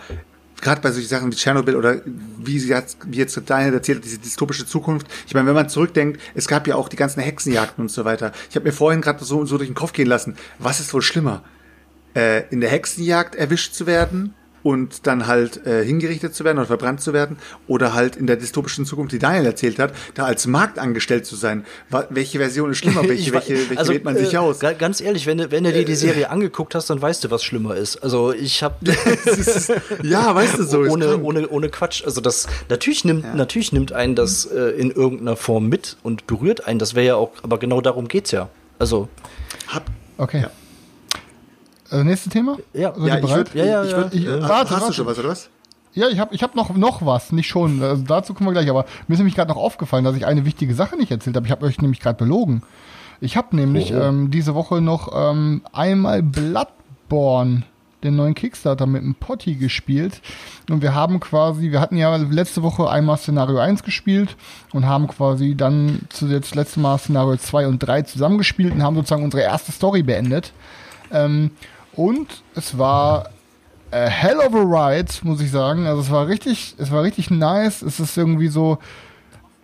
gerade 0.61 0.81
bei 0.81 0.91
solchen 0.91 1.09
Sachen 1.09 1.31
wie 1.31 1.37
Tschernobyl 1.37 1.77
oder 1.77 2.01
wie 2.39 2.59
sie 2.59 2.69
jetzt, 2.69 2.99
wie 3.05 3.19
jetzt 3.19 3.41
Daniel 3.47 3.75
erzählt, 3.75 4.05
diese 4.05 4.19
dystopische 4.19 4.67
Zukunft. 4.67 5.07
Ich 5.27 5.35
meine, 5.35 5.47
wenn 5.47 5.55
man 5.55 5.69
zurückdenkt, 5.69 6.21
es 6.35 6.49
gab 6.49 6.67
ja 6.67 6.77
auch 6.77 6.89
die 6.89 6.97
ganzen 6.97 7.21
Hexenjagden 7.21 7.83
und 7.83 7.91
so 7.91 8.05
weiter. 8.05 8.33
Ich 8.51 8.57
habe 8.57 8.67
mir 8.67 8.73
vorhin 8.73 9.01
gerade 9.01 9.25
so, 9.25 9.45
so 9.45 9.59
durch 9.59 9.69
den 9.69 9.75
Kopf 9.75 9.93
gehen 9.93 10.09
lassen, 10.09 10.37
was 10.59 10.81
ist 10.81 10.93
wohl 10.95 11.03
schlimmer? 11.03 11.45
Äh, 12.15 12.49
in 12.49 12.61
der 12.61 12.71
Hexenjagd 12.71 13.35
erwischt 13.35 13.75
zu 13.75 13.87
werden 13.87 14.35
und 14.65 15.07
dann 15.07 15.29
halt 15.29 15.65
äh, 15.67 15.85
hingerichtet 15.85 16.35
zu 16.35 16.43
werden 16.43 16.59
oder 16.59 16.67
verbrannt 16.67 17.01
zu 17.01 17.13
werden 17.13 17.37
oder 17.69 17.95
halt 17.95 18.17
in 18.17 18.27
der 18.27 18.37
dystopischen 18.37 18.87
Zukunft, 18.87 19.13
die 19.13 19.21
Daniel 19.21 19.45
erzählt 19.47 19.79
hat, 19.79 19.93
da 20.15 20.25
als 20.25 20.47
Marktangestellt 20.47 21.27
zu 21.27 21.37
sein. 21.37 21.65
welche 22.09 22.39
Version 22.39 22.73
ist 22.73 22.79
schlimmer? 22.79 23.05
Welche, 23.09 23.35
welche, 23.35 23.55
welche 23.55 23.79
also, 23.79 23.93
wählt 23.93 24.05
man 24.05 24.17
sich 24.17 24.33
äh, 24.33 24.39
aus? 24.39 24.61
Ganz 24.61 25.03
ehrlich, 25.03 25.27
wenn, 25.27 25.51
wenn 25.51 25.65
du 25.65 25.73
dir 25.73 25.85
die 25.85 25.95
Serie 25.95 26.31
angeguckt 26.31 26.75
hast, 26.75 26.89
dann 26.89 27.03
weißt 27.03 27.23
du, 27.23 27.31
was 27.31 27.45
schlimmer 27.45 27.77
ist. 27.77 27.99
Also 27.99 28.33
ich 28.33 28.63
habe 28.63 28.77
ja, 30.03 30.35
weißt 30.35 30.59
du 30.59 30.65
so 30.65 30.81
ohne 30.81 31.19
ohne 31.19 31.47
ohne 31.49 31.69
Quatsch. 31.69 32.03
Also 32.05 32.23
das 32.23 32.47
natürlich 32.71 33.05
nimmt 33.05 33.25
ja. 33.25 33.35
natürlich 33.35 33.73
nimmt 33.73 33.93
einen 33.93 34.15
das 34.15 34.47
äh, 34.47 34.71
in 34.71 34.91
irgendeiner 34.91 35.37
Form 35.37 35.69
mit 35.69 35.99
und 36.03 36.27
berührt 36.27 36.67
einen. 36.67 36.79
Das 36.79 36.95
wäre 36.95 37.07
ja 37.07 37.17
auch, 37.17 37.33
aber 37.43 37.59
genau 37.59 37.83
darum 37.83 38.09
geht's 38.09 38.31
ja. 38.31 38.49
Also 38.79 39.09
hab 39.69 39.85
okay. 40.17 40.43
Ja. 40.43 40.51
Äh, 41.91 42.05
nächstes 42.05 42.33
Thema? 42.33 42.57
Ja, 42.73 42.95
Seid 42.95 43.07
ja, 43.07 43.15
ihr 43.15 43.21
bereit? 43.21 43.49
Ich 43.49 43.55
würd, 43.55 43.55
ja, 43.55 43.65
ja, 43.65 43.85
ich 43.85 43.97
würd, 43.97 44.15
ich, 44.15 44.25
ja. 44.25 44.41
Warte, 44.41 44.53
hast 44.53 44.71
warte. 44.71 44.87
du 44.87 44.93
schon 44.93 45.07
was, 45.07 45.19
oder 45.19 45.29
was? 45.29 45.51
Ja, 45.95 46.09
ich 46.09 46.19
habe 46.19 46.35
ich 46.35 46.43
hab 46.43 46.57
noch, 46.57 46.75
noch 46.75 47.07
was, 47.07 47.31
nicht 47.31 47.47
schon. 47.47 47.83
Also 47.83 48.03
dazu 48.03 48.35
kommen 48.35 48.49
wir 48.49 48.53
gleich. 48.53 48.69
Aber 48.69 48.85
mir 49.07 49.15
ist 49.15 49.21
nämlich 49.21 49.37
gerade 49.37 49.51
noch 49.51 49.57
aufgefallen, 49.57 50.05
dass 50.05 50.17
ich 50.17 50.27
eine 50.27 50.45
wichtige 50.45 50.75
Sache 50.75 50.97
nicht 50.97 51.11
erzählt 51.11 51.37
habe. 51.37 51.47
Ich 51.47 51.53
habe 51.53 51.67
euch 51.67 51.81
nämlich 51.81 52.01
gerade 52.01 52.19
belogen. 52.19 52.63
Ich 53.21 53.37
habe 53.37 53.55
nämlich 53.55 53.95
oh. 53.95 54.01
ähm, 54.01 54.31
diese 54.31 54.55
Woche 54.55 54.81
noch 54.81 55.13
ähm, 55.15 55.63
einmal 55.73 56.23
Bloodborne, 56.23 57.63
den 58.03 58.17
neuen 58.17 58.35
Kickstarter, 58.35 58.87
mit 58.87 59.03
einem 59.03 59.15
Potty 59.15 59.55
gespielt. 59.55 60.21
Und 60.69 60.83
wir 60.83 60.95
haben 60.95 61.21
quasi, 61.21 61.71
wir 61.71 61.81
hatten 61.81 61.97
ja 61.97 62.17
letzte 62.17 62.63
Woche 62.65 62.91
einmal 62.91 63.17
Szenario 63.17 63.59
1 63.59 63.85
gespielt 63.85 64.37
und 64.73 64.87
haben 64.87 65.07
quasi 65.07 65.55
dann 65.55 66.01
zu 66.09 66.27
jetzt 66.27 66.57
letzte 66.57 66.81
Mal 66.81 66.99
Szenario 66.99 67.37
2 67.37 67.69
und 67.69 67.79
3 67.79 68.03
zusammengespielt 68.03 68.75
und 68.75 68.83
haben 68.83 68.97
sozusagen 68.97 69.23
unsere 69.23 69.45
erste 69.45 69.71
Story 69.71 70.03
beendet. 70.03 70.53
Ähm, 71.13 71.53
und 71.97 72.43
es 72.55 72.79
war 72.79 73.31
a 73.91 74.07
hell 74.07 74.39
of 74.39 74.55
a 74.55 74.63
ride, 74.63 75.13
muss 75.23 75.41
ich 75.41 75.51
sagen. 75.51 75.87
Also 75.87 76.03
es 76.03 76.11
war 76.11 76.27
richtig, 76.27 76.75
es 76.79 76.91
war 76.91 77.03
richtig 77.03 77.31
nice. 77.31 77.83
Es 77.83 78.01
ist 78.01 78.17
irgendwie 78.17 78.49
so, 78.49 78.79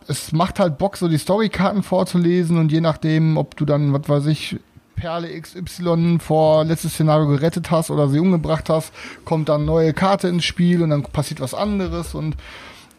es 0.06 0.32
macht 0.32 0.60
halt 0.60 0.78
Bock, 0.78 0.96
so 0.96 1.08
die 1.08 1.18
Storykarten 1.18 1.82
vorzulesen 1.82 2.58
und 2.58 2.70
je 2.70 2.80
nachdem, 2.80 3.36
ob 3.36 3.56
du 3.56 3.64
dann, 3.64 3.92
was 3.92 4.08
weiß 4.08 4.26
ich, 4.26 4.58
Perle 4.96 5.40
XY 5.40 6.18
vor 6.20 6.64
letztes 6.64 6.92
Szenario 6.92 7.26
gerettet 7.26 7.70
hast 7.70 7.90
oder 7.90 8.08
sie 8.08 8.20
umgebracht 8.20 8.68
hast, 8.68 8.92
kommt 9.24 9.48
dann 9.48 9.64
neue 9.64 9.94
Karte 9.94 10.28
ins 10.28 10.44
Spiel 10.44 10.82
und 10.82 10.90
dann 10.90 11.02
passiert 11.02 11.40
was 11.40 11.54
anderes 11.54 12.14
und 12.14 12.36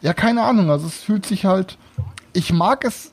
ja, 0.00 0.12
keine 0.12 0.42
Ahnung. 0.42 0.70
Also 0.70 0.88
es 0.88 0.96
fühlt 0.96 1.24
sich 1.26 1.44
halt, 1.44 1.78
ich 2.32 2.52
mag 2.52 2.84
es 2.84 3.12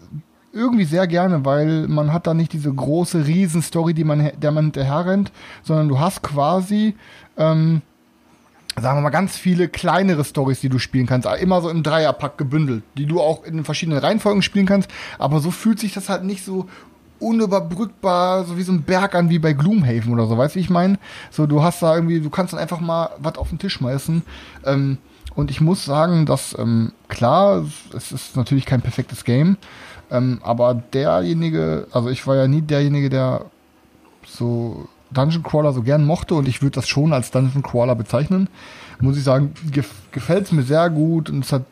irgendwie 0.52 0.86
sehr 0.86 1.08
gerne, 1.08 1.45
weil 1.45 1.88
man 1.88 2.12
hat 2.12 2.26
da 2.28 2.34
nicht 2.34 2.54
diese 2.54 2.74
große 2.74 3.28
Riesenstory, 3.28 3.93
die 3.93 4.04
man, 4.04 4.32
der 4.41 4.52
man 4.52 4.66
hinterher 4.66 5.06
rennt, 5.06 5.32
sondern 5.64 5.88
du 5.88 6.00
hast 6.00 6.24
quasi, 6.24 6.95
ähm, 7.38 7.82
sagen 8.80 8.97
wir 8.97 9.02
mal, 9.02 9.10
ganz 9.10 9.38
viele 9.38 9.68
kleinere 9.68 10.24
Stories, 10.24 10.60
die 10.62 10.70
du 10.70 10.80
spielen 10.80 11.06
kannst, 11.06 11.28
immer 11.39 11.62
so 11.62 11.70
im 11.70 11.84
Dreierpack 11.84 12.38
gebündelt, 12.38 12.84
die 12.97 13.06
du 13.06 13.22
auch 13.22 13.43
in 13.43 13.64
verschiedenen 13.64 14.00
Reihenfolgen 14.00 14.41
spielen 14.41 14.66
kannst, 14.66 14.89
aber 15.18 15.39
so 15.39 15.52
fühlt 15.52 15.80
sich 15.80 15.93
das 15.93 16.10
halt 16.10 16.24
nicht 16.24 16.43
so 16.43 16.68
unüberbrückbar, 17.20 18.45
so 18.45 18.58
wie 18.58 18.64
so 18.64 18.72
ein 18.72 18.84
Berg 18.84 19.14
an 19.16 19.30
wie 19.30 19.39
bei 19.39 19.54
Gloomhaven 19.54 20.14
oder 20.14 20.26
so, 20.26 20.38
weißt 20.38 20.56
du, 20.56 20.60
wie 20.60 20.64
ich 20.64 20.70
meine? 20.70 20.97
So, 21.32 21.45
du 21.45 21.62
hast 21.62 21.82
da 21.82 21.93
irgendwie, 21.93 22.22
du 22.22 22.30
kannst 22.30 22.54
dann 22.54 22.60
einfach 22.60 22.80
mal 22.80 23.10
was 23.20 23.38
auf 23.38 23.50
den 23.50 23.60
Tisch 23.60 23.74
schmeißen. 23.74 24.24
Ähm, 24.66 24.97
Und 25.36 25.52
ich 25.52 25.62
muss 25.62 25.86
sagen, 25.86 26.26
dass, 26.26 26.58
ähm, 26.58 26.91
klar, 27.08 27.64
es 27.95 28.12
ist 28.12 28.36
natürlich 28.36 28.66
kein 28.66 28.82
perfektes 28.82 29.24
Game, 29.24 29.58
ähm, 30.12 30.39
aber 30.43 30.74
derjenige, 30.76 31.88
also 31.91 32.10
ich 32.10 32.26
war 32.28 32.36
ja 32.36 32.47
nie 32.47 32.62
derjenige, 32.62 33.10
der 33.10 33.45
so 34.26 34.88
Dungeon 35.12 35.43
Crawler 35.43 35.74
so 35.74 35.82
gern 35.82 36.05
mochte 36.05 36.36
und 36.36 36.47
ich 36.47 36.62
würde 36.62 36.76
das 36.76 36.88
schon 36.88 37.14
als 37.14 37.32
Dungeon 37.32 37.64
Crawler 37.64 37.95
bezeichnen, 37.95 38.47
muss 38.99 39.18
ich 39.18 39.24
sagen, 39.24 39.53
gef 39.72 39.89
gefällt 40.12 40.45
es 40.45 40.51
mir 40.51 40.64
sehr 40.64 40.89
gut 40.89 41.30
und 41.30 41.45
es 41.45 41.53
hat 41.53 41.66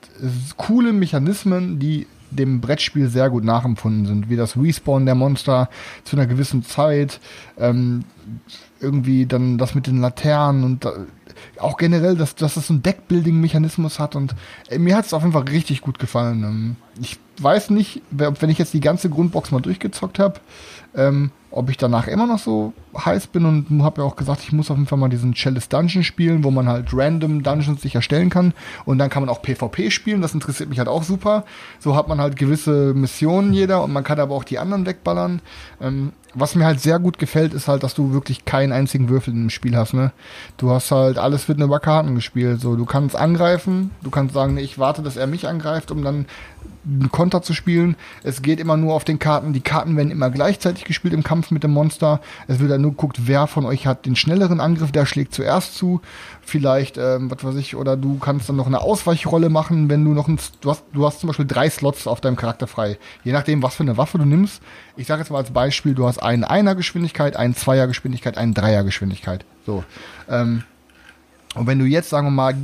coole 0.58 0.94
Mechanismen, 0.94 1.80
die 1.80 2.08
dem 2.30 2.62
Brettspiel 2.62 3.08
sehr 3.10 3.30
gut 3.30 3.44
nachempfunden 3.44 4.06
sind, 4.06 4.30
wie 4.30 4.36
das 4.36 4.58
Respawn 4.58 5.06
der 5.06 5.16
Monster 5.16 5.70
zu 6.04 6.16
einer 6.16 6.28
gewissen 6.28 6.64
Zeit, 6.64 7.20
ähm, 7.58 8.04
irgendwie 8.80 9.26
dann 9.26 9.58
das 9.58 9.76
mit 9.76 9.88
den 9.88 10.02
Laternen 10.02 10.64
und 10.64 10.86
auch 11.60 11.78
generell, 11.78 12.16
dass, 12.16 12.36
dass 12.36 12.58
es 12.58 12.68
so 12.68 12.74
einen 12.74 12.84
Deckbuilding-Mechanismus 12.84 14.00
hat 14.00 14.16
und 14.16 14.36
äh, 14.70 14.78
mir 14.78 14.96
hat 14.96 15.06
es 15.06 15.14
auf 15.14 15.22
jeden 15.22 15.34
Fall 15.34 15.44
richtig 15.44 15.82
gut 15.82 16.00
gefallen. 16.00 16.44
Ähm, 16.44 16.76
ich 17.02 17.18
weiß 17.40 17.70
nicht, 17.70 18.02
wenn 18.10 18.50
ich 18.50 18.58
jetzt 18.58 18.74
die 18.74 18.80
ganze 18.80 19.10
Grundbox 19.10 19.52
mal 19.52 19.62
durchgezockt 19.62 20.20
habe, 20.20 20.40
ähm, 20.96 21.32
ob 21.50 21.70
ich 21.70 21.78
danach 21.78 22.08
immer 22.08 22.28
noch 22.28 22.40
so 22.40 22.74
heiß 22.98 23.28
bin 23.28 23.46
und 23.46 23.84
habe 23.84 24.02
ja 24.02 24.08
auch 24.08 24.16
gesagt, 24.16 24.42
ich 24.44 24.52
muss 24.52 24.70
auf 24.70 24.78
jeden 24.78 24.88
Fall 24.88 24.98
mal 24.98 25.10
diesen 25.10 25.34
Chalice 25.34 25.70
Dungeon 25.70 26.04
spielen, 26.04 26.44
wo 26.44 26.52
man 26.52 26.68
halt 26.68 26.90
random 26.92 27.44
Dungeons 27.44 27.82
sich 27.82 27.96
erstellen 27.96 28.30
kann 28.30 28.54
und 28.86 28.98
dann 28.98 29.10
kann 29.10 29.24
man 29.24 29.30
auch 29.30 29.42
PvP 29.42 29.92
spielen, 29.92 30.22
das 30.22 30.34
interessiert 30.34 30.70
mich 30.70 30.80
halt 30.80 30.90
auch 30.90 31.04
super. 31.04 31.46
So 31.80 31.96
hat 31.96 32.08
man 32.08 32.20
halt 32.20 32.36
gewisse 32.36 32.94
Missionen 32.94 33.54
jeder 33.54 33.84
und 33.84 33.94
man 33.94 34.04
kann 34.04 34.20
aber 34.20 34.36
auch 34.36 34.44
die 34.44 34.60
anderen 34.60 34.86
wegballern. 34.86 35.42
Ähm, 35.82 36.12
was 36.34 36.56
mir 36.56 36.66
halt 36.66 36.80
sehr 36.80 37.00
gut 37.00 37.18
gefällt, 37.18 37.54
ist 37.54 37.68
halt, 37.68 37.84
dass 37.84 37.96
du 37.96 38.12
wirklich 38.14 38.46
keinen 38.46 38.72
einzigen 38.72 39.10
Würfel 39.10 39.34
im 39.34 39.50
Spiel 39.50 39.76
hast, 39.76 39.94
ne? 39.94 40.12
Du 40.58 40.70
hast 40.70 40.92
halt, 40.92 41.18
alles 41.18 41.48
nur 41.48 41.66
über 41.66 41.80
Karten 41.80 42.14
gespielt, 42.16 42.62
so, 42.62 42.76
du 42.76 42.86
kannst 42.86 43.16
angreifen, 43.16 43.92
du 44.04 44.12
kannst 44.12 44.36
sagen, 44.36 44.54
nee, 44.54 44.62
ich 44.62 44.78
warte, 44.78 45.02
dass 45.02 45.18
er 45.18 45.26
mich 45.26 45.48
angreift, 45.48 45.90
um 45.90 46.04
dann 46.04 46.26
einen 46.88 47.12
Konter 47.12 47.42
zu 47.42 47.54
spielen. 47.54 47.96
Es 48.24 48.42
geht 48.42 48.60
immer 48.60 48.78
nur 48.78 48.94
auf 48.94 49.04
den 49.04 49.20
Karten. 49.20 49.54
Die 49.54 49.62
Karten 49.62 49.96
werden 49.98 50.12
immer 50.12 50.30
gleichzeitig 50.30 50.86
gespielt 50.86 51.14
im 51.14 51.24
Kampf 51.24 51.37
mit 51.52 51.64
dem 51.64 51.72
Monster. 51.72 52.22
Es 52.48 52.60
wird 52.60 52.72
dann 52.72 52.82
nur 52.82 52.92
geguckt, 52.92 53.22
wer 53.26 53.48
von 53.48 53.66
euch 53.66 53.88
hat 53.88 54.06
den 54.06 54.16
schnelleren 54.16 54.60
Angriff, 54.60 54.92
der 54.92 55.06
schlägt 55.06 55.34
zuerst 55.34 55.76
zu. 55.76 56.02
Vielleicht, 56.42 56.98
ähm, 56.98 57.32
was 57.32 57.44
weiß 57.44 57.56
ich, 57.56 57.76
oder 57.76 57.98
du 57.98 58.18
kannst 58.20 58.50
dann 58.50 58.56
noch 58.56 58.68
eine 58.68 58.82
Ausweichrolle 58.82 59.50
machen, 59.50 59.90
wenn 59.90 60.04
du 60.04 60.14
noch 60.14 60.28
ein, 60.28 60.40
du 60.62 60.70
hast, 60.70 60.84
du 60.94 61.06
hast 61.06 61.20
zum 61.20 61.28
Beispiel 61.28 61.48
drei 61.48 61.70
Slots 61.70 62.08
auf 62.08 62.22
deinem 62.22 62.36
Charakter 62.36 62.68
frei. 62.68 62.98
Je 63.24 63.32
nachdem, 63.32 63.64
was 63.64 63.76
für 63.76 63.84
eine 63.84 63.98
Waffe 63.98 64.18
du 64.18 64.26
nimmst. 64.26 64.62
Ich 64.96 65.08
sage 65.08 65.22
jetzt 65.22 65.30
mal 65.30 65.40
als 65.40 65.52
Beispiel, 65.52 65.94
du 65.94 66.08
hast 66.08 66.20
einen 66.20 66.44
Einer-Geschwindigkeit, 66.44 67.36
einen 67.36 67.56
Zweier-Geschwindigkeit, 67.56 68.38
einen 68.38 68.54
Dreier-Geschwindigkeit. 68.54 69.46
So. 69.66 69.84
Ähm, 70.30 70.64
und 71.56 71.68
wenn 71.68 71.80
du 71.80 71.86
jetzt, 71.86 72.10
sagen 72.10 72.28
wir 72.28 72.32
mal, 72.32 72.56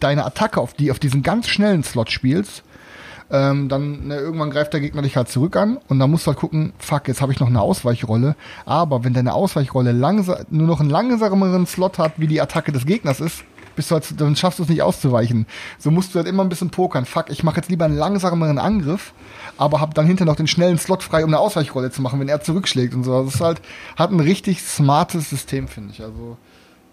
deine 0.00 0.24
Attacke 0.24 0.60
auf, 0.60 0.74
die, 0.74 0.90
auf 0.90 0.98
diesen 0.98 1.22
ganz 1.22 1.48
schnellen 1.48 1.84
Slot 1.84 2.10
spielst, 2.10 2.62
ähm, 3.32 3.70
dann 3.70 4.08
ne, 4.08 4.16
irgendwann 4.16 4.50
greift 4.50 4.74
der 4.74 4.80
Gegner 4.80 5.00
dich 5.00 5.16
halt 5.16 5.28
zurück 5.28 5.56
an 5.56 5.78
und 5.88 5.98
dann 5.98 6.10
musst 6.10 6.26
du 6.26 6.28
halt 6.28 6.38
gucken, 6.38 6.74
fuck, 6.78 7.08
jetzt 7.08 7.22
habe 7.22 7.32
ich 7.32 7.40
noch 7.40 7.48
eine 7.48 7.62
Ausweichrolle. 7.62 8.36
Aber 8.66 9.04
wenn 9.04 9.14
deine 9.14 9.32
Ausweichrolle 9.32 9.94
nur 9.94 10.66
noch 10.66 10.80
einen 10.80 10.90
langsameren 10.90 11.66
Slot 11.66 11.98
hat, 11.98 12.12
wie 12.18 12.26
die 12.26 12.42
Attacke 12.42 12.72
des 12.72 12.84
Gegners 12.84 13.20
ist, 13.20 13.42
bist 13.74 13.90
du 13.90 13.94
halt, 13.94 14.20
dann 14.20 14.36
schaffst 14.36 14.58
du 14.58 14.64
es 14.64 14.68
nicht 14.68 14.82
auszuweichen. 14.82 15.46
So 15.78 15.90
musst 15.90 16.14
du 16.14 16.18
halt 16.18 16.28
immer 16.28 16.44
ein 16.44 16.50
bisschen 16.50 16.68
pokern. 16.68 17.06
Fuck, 17.06 17.30
ich 17.30 17.42
mache 17.42 17.56
jetzt 17.56 17.70
lieber 17.70 17.86
einen 17.86 17.96
langsameren 17.96 18.58
Angriff, 18.58 19.14
aber 19.56 19.80
habe 19.80 19.94
dann 19.94 20.06
hinter 20.06 20.26
noch 20.26 20.36
den 20.36 20.46
schnellen 20.46 20.76
Slot 20.76 21.02
frei, 21.02 21.24
um 21.24 21.30
eine 21.30 21.38
Ausweichrolle 21.38 21.90
zu 21.90 22.02
machen, 22.02 22.20
wenn 22.20 22.28
er 22.28 22.42
zurückschlägt 22.42 22.92
und 22.92 23.04
so. 23.04 23.24
Das 23.24 23.36
ist 23.36 23.40
halt, 23.40 23.62
hat 23.96 24.10
ein 24.10 24.20
richtig 24.20 24.60
smartes 24.60 25.30
System, 25.30 25.68
finde 25.68 25.94
ich. 25.94 26.02
Also, 26.02 26.36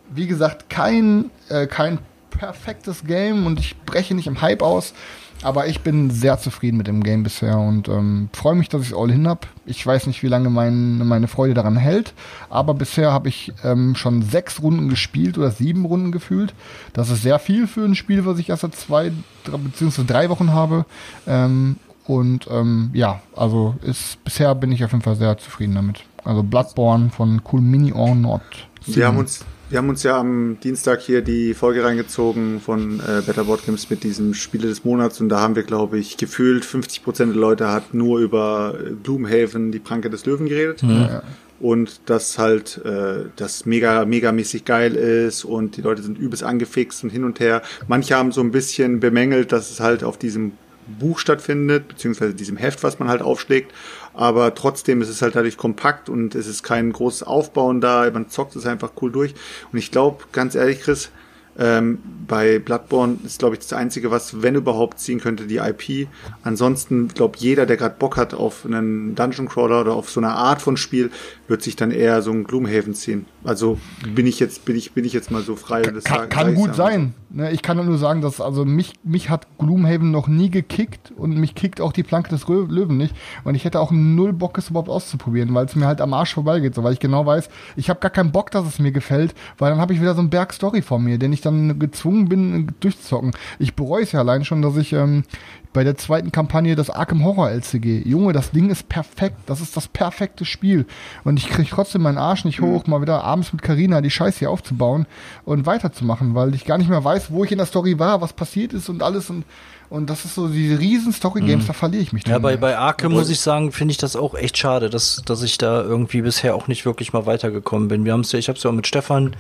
wie 0.09 0.25
gesagt, 0.27 0.69
kein, 0.69 1.31
äh, 1.49 1.67
kein 1.67 1.99
perfektes 2.29 3.03
Game 3.03 3.45
und 3.45 3.59
ich 3.59 3.77
breche 3.81 4.15
nicht 4.15 4.27
im 4.27 4.41
Hype 4.41 4.61
aus. 4.61 4.93
Aber 5.41 5.67
ich 5.67 5.81
bin 5.81 6.11
sehr 6.11 6.37
zufrieden 6.37 6.77
mit 6.77 6.87
dem 6.87 7.01
Game 7.01 7.23
bisher 7.23 7.57
und 7.57 7.87
ähm, 7.87 8.29
freue 8.33 8.55
mich, 8.55 8.67
dass 8.67 8.81
ich 8.81 8.95
all 8.95 9.09
hin 9.09 9.27
hab. 9.27 9.47
Ich 9.65 9.85
weiß 9.85 10.07
nicht, 10.07 10.21
wie 10.21 10.27
lange 10.27 10.49
mein, 10.49 10.97
meine 11.07 11.29
Freude 11.29 11.53
daran 11.53 11.77
hält, 11.77 12.13
aber 12.49 12.73
bisher 12.73 13.13
habe 13.13 13.29
ich 13.29 13.53
ähm, 13.63 13.95
schon 13.95 14.21
sechs 14.21 14.61
Runden 14.61 14.89
gespielt 14.89 15.37
oder 15.37 15.51
sieben 15.51 15.85
Runden 15.85 16.11
gefühlt. 16.11 16.53
Das 16.91 17.09
ist 17.09 17.21
sehr 17.21 17.39
viel 17.39 17.67
für 17.67 17.85
ein 17.85 17.95
Spiel, 17.95 18.25
was 18.25 18.37
ich 18.37 18.49
erst 18.49 18.63
seit 18.63 18.75
zwei 18.75 19.13
drei, 19.45 19.57
beziehungsweise 19.57 20.07
drei 20.07 20.29
Wochen 20.29 20.51
habe. 20.51 20.85
Ähm, 21.25 21.77
und 22.05 22.47
ähm, 22.51 22.89
ja, 22.93 23.21
also 23.35 23.75
ist, 23.81 24.21
bisher 24.23 24.55
bin 24.55 24.71
ich 24.71 24.83
auf 24.83 24.91
jeden 24.91 25.03
Fall 25.03 25.15
sehr 25.15 25.37
zufrieden 25.37 25.75
damit. 25.75 26.03
Also 26.25 26.43
Bloodborne 26.43 27.11
von 27.11 27.41
Cool 27.49 27.61
Mini 27.61 27.93
or 27.93 28.15
Not. 28.15 28.41
Wir 28.85 29.07
haben 29.07 29.17
uns, 29.17 29.45
wir 29.69 29.77
haben 29.77 29.89
uns 29.89 30.03
ja 30.03 30.17
am 30.19 30.59
Dienstag 30.61 31.01
hier 31.01 31.21
die 31.21 31.53
Folge 31.53 31.83
reingezogen 31.83 32.59
von 32.59 32.99
äh, 32.99 33.21
Better 33.25 33.43
Board 33.43 33.65
Games 33.65 33.89
mit 33.89 34.03
diesem 34.03 34.33
Spiele 34.33 34.67
des 34.67 34.83
Monats 34.83 35.21
und 35.21 35.29
da 35.29 35.39
haben 35.39 35.55
wir, 35.55 35.63
glaube 35.63 35.99
ich, 35.99 36.17
gefühlt 36.17 36.65
50 36.65 37.03
Prozent 37.03 37.33
der 37.33 37.39
Leute 37.39 37.69
hat 37.71 37.93
nur 37.93 38.19
über 38.19 38.75
äh, 38.79 38.93
Gloomhaven, 39.03 39.71
die 39.71 39.79
Pranke 39.79 40.09
des 40.09 40.25
Löwen 40.25 40.47
geredet. 40.47 40.81
Ja. 40.81 41.21
Und 41.59 42.01
dass 42.05 42.39
halt 42.39 42.81
äh, 42.85 43.25
das 43.35 43.65
mega, 43.65 44.05
megamäßig 44.05 44.65
geil 44.65 44.95
ist 44.95 45.43
und 45.43 45.77
die 45.77 45.81
Leute 45.81 46.01
sind 46.01 46.17
übelst 46.17 46.43
angefixt 46.43 47.03
und 47.03 47.09
hin 47.09 47.23
und 47.25 47.39
her. 47.39 47.61
Manche 47.87 48.15
haben 48.15 48.31
so 48.31 48.41
ein 48.41 48.51
bisschen 48.51 48.99
bemängelt, 48.99 49.51
dass 49.51 49.69
es 49.69 49.81
halt 49.81 50.03
auf 50.03 50.17
diesem 50.17 50.53
Buch 50.97 51.19
stattfindet, 51.19 51.87
beziehungsweise 51.89 52.33
diesem 52.33 52.57
Heft, 52.57 52.81
was 52.83 52.97
man 52.97 53.09
halt 53.09 53.21
aufschlägt. 53.21 53.73
Aber 54.13 54.53
trotzdem 54.55 55.01
ist 55.01 55.09
es 55.09 55.21
halt 55.21 55.35
dadurch 55.35 55.57
kompakt 55.57 56.09
und 56.09 56.35
es 56.35 56.47
ist 56.47 56.63
kein 56.63 56.91
großes 56.91 57.23
Aufbauen 57.23 57.81
da. 57.81 58.09
Man 58.11 58.29
zockt 58.29 58.55
es 58.55 58.65
einfach 58.65 58.91
cool 59.01 59.11
durch. 59.11 59.33
Und 59.71 59.79
ich 59.79 59.91
glaube, 59.91 60.25
ganz 60.31 60.55
ehrlich, 60.55 60.81
Chris, 60.81 61.11
ähm, 61.59 61.99
bei 62.27 62.59
Bloodborne 62.59 63.17
ist, 63.25 63.39
glaube 63.39 63.55
ich, 63.55 63.61
das 63.61 63.73
Einzige, 63.73 64.11
was, 64.11 64.41
wenn 64.41 64.55
überhaupt, 64.55 64.99
ziehen 64.99 65.19
könnte, 65.19 65.45
die 65.47 65.57
IP. 65.57 66.07
Ansonsten, 66.43 67.09
glaube 67.09 67.37
jeder, 67.39 67.65
der 67.65 67.75
gerade 67.75 67.95
Bock 67.97 68.17
hat 68.17 68.33
auf 68.33 68.65
einen 68.65 69.15
Dungeon 69.15 69.49
Crawler 69.49 69.81
oder 69.81 69.93
auf 69.93 70.09
so 70.09 70.21
eine 70.21 70.29
Art 70.29 70.61
von 70.61 70.77
Spiel, 70.77 71.11
wird 71.47 71.63
sich 71.63 71.75
dann 71.75 71.91
eher 71.91 72.21
so 72.21 72.31
ein 72.31 72.43
Gloomhaven 72.43 72.93
ziehen. 72.93 73.25
Also 73.43 73.79
bin 74.13 74.27
ich 74.27 74.39
jetzt, 74.39 74.63
bin 74.65 74.75
ich, 74.75 74.93
bin 74.93 75.03
ich 75.03 75.13
jetzt 75.13 75.31
mal 75.31 75.41
so 75.41 75.55
frei. 75.55 75.81
Kann, 75.81 76.29
kann 76.29 76.55
gut 76.55 76.75
sein. 76.75 77.13
Ne, 77.31 77.51
ich 77.51 77.61
kann 77.61 77.83
nur 77.85 77.97
sagen, 77.97 78.21
dass 78.21 78.41
also 78.41 78.65
mich, 78.65 78.93
mich 79.03 79.29
hat 79.29 79.47
Gloomhaven 79.59 80.09
noch 80.09 80.27
nie 80.27 80.49
gekickt 80.49 81.11
und 81.15 81.37
mich 81.37 81.53
kickt 81.53 81.79
auch 81.79 81.93
die 81.93 82.01
Planke 82.01 82.29
des 82.29 82.49
Rö 82.49 82.65
Löwen 82.67 82.97
nicht. 82.97 83.15
Und 83.43 83.53
ich 83.55 83.65
hätte 83.65 83.79
auch 83.79 83.91
null 83.91 84.33
Bock, 84.33 84.57
es 84.57 84.69
überhaupt 84.69 84.89
auszuprobieren, 84.89 85.53
weil 85.53 85.65
es 85.65 85.75
mir 85.75 85.85
halt 85.85 86.01
am 86.01 86.13
Arsch 86.13 86.33
vorbeigeht, 86.33 86.73
so 86.73 86.83
weil 86.83 86.93
ich 86.93 86.99
genau 86.99 87.25
weiß, 87.25 87.49
ich 87.75 87.89
habe 87.89 87.99
gar 87.99 88.09
keinen 88.09 88.31
Bock, 88.31 88.49
dass 88.51 88.65
es 88.65 88.79
mir 88.79 88.91
gefällt, 88.91 89.35
weil 89.57 89.69
dann 89.69 89.79
habe 89.79 89.93
ich 89.93 90.01
wieder 90.01 90.15
so 90.15 90.21
einen 90.21 90.31
Berg 90.31 90.53
Story 90.53 90.81
vor 90.81 90.97
mir, 90.97 91.19
den 91.19 91.31
ich 91.31 91.41
dann 91.41 91.48
gezwungen 91.79 92.29
bin 92.29 92.67
durchzuzocken. 92.79 93.31
Ich 93.59 93.75
bereue 93.75 94.03
es 94.03 94.11
ja 94.11 94.19
allein 94.19 94.45
schon, 94.45 94.61
dass 94.61 94.75
ich 94.77 94.93
ähm, 94.93 95.23
bei 95.71 95.83
der 95.83 95.97
zweiten 95.97 96.31
Kampagne 96.31 96.75
das 96.75 96.89
Arkham 96.89 97.23
Horror 97.23 97.51
LCG. 97.51 98.01
Junge, 98.07 98.33
das 98.33 98.51
Ding 98.51 98.69
ist 98.71 98.89
perfekt. 98.89 99.37
Das 99.45 99.61
ist 99.61 99.77
das 99.77 99.87
perfekte 99.87 100.43
Spiel. 100.45 100.85
Und 101.23 101.37
ich 101.37 101.47
kriege 101.47 101.69
trotzdem 101.69 102.01
meinen 102.01 102.17
Arsch 102.17 102.43
nicht 102.45 102.59
hoch, 102.61 102.87
mal 102.87 103.01
wieder 103.01 103.23
abends 103.23 103.53
mit 103.53 103.61
Karina 103.61 104.01
die 104.01 104.09
Scheiße 104.09 104.39
hier 104.39 104.49
aufzubauen 104.49 105.05
und 105.45 105.65
weiterzumachen, 105.67 106.33
weil 106.33 106.55
ich 106.55 106.65
gar 106.65 106.77
nicht 106.79 106.89
mehr 106.89 107.03
weiß, 107.03 107.31
wo 107.31 107.43
ich 107.43 107.51
in 107.51 107.59
der 107.59 107.67
Story 107.67 107.99
war, 107.99 108.19
was 108.21 108.33
passiert 108.33 108.73
ist 108.73 108.89
und 108.89 109.03
alles. 109.03 109.29
Und, 109.29 109.45
und 109.91 110.09
das 110.09 110.25
ist 110.25 110.33
so 110.35 110.47
diese 110.47 110.79
riesen 110.79 111.13
Story-Games, 111.13 111.67
da 111.67 111.73
verliere 111.73 112.01
ich 112.01 112.13
mich 112.13 112.25
Ja, 112.25 112.33
drin. 112.33 112.41
bei, 112.41 112.57
bei 112.57 112.75
Arkham 112.77 113.11
muss 113.11 113.29
ich 113.29 113.39
sagen, 113.39 113.71
finde 113.71 113.91
ich 113.91 113.97
das 113.97 114.15
auch 114.15 114.33
echt 114.33 114.57
schade, 114.57 114.89
dass, 114.89 115.21
dass 115.25 115.43
ich 115.43 115.59
da 115.59 115.83
irgendwie 115.83 116.23
bisher 116.23 116.55
auch 116.55 116.67
nicht 116.67 116.83
wirklich 116.85 117.13
mal 117.13 117.27
weitergekommen 117.27 117.89
bin. 117.89 118.05
Wir 118.05 118.13
haben 118.13 118.21
es 118.21 118.31
ja, 118.31 118.39
ich 118.39 118.47
habe 118.49 118.57
es 118.57 118.63
ja 118.63 118.71
auch 118.71 118.75
mit 118.75 118.87
Stefan, 118.87 119.35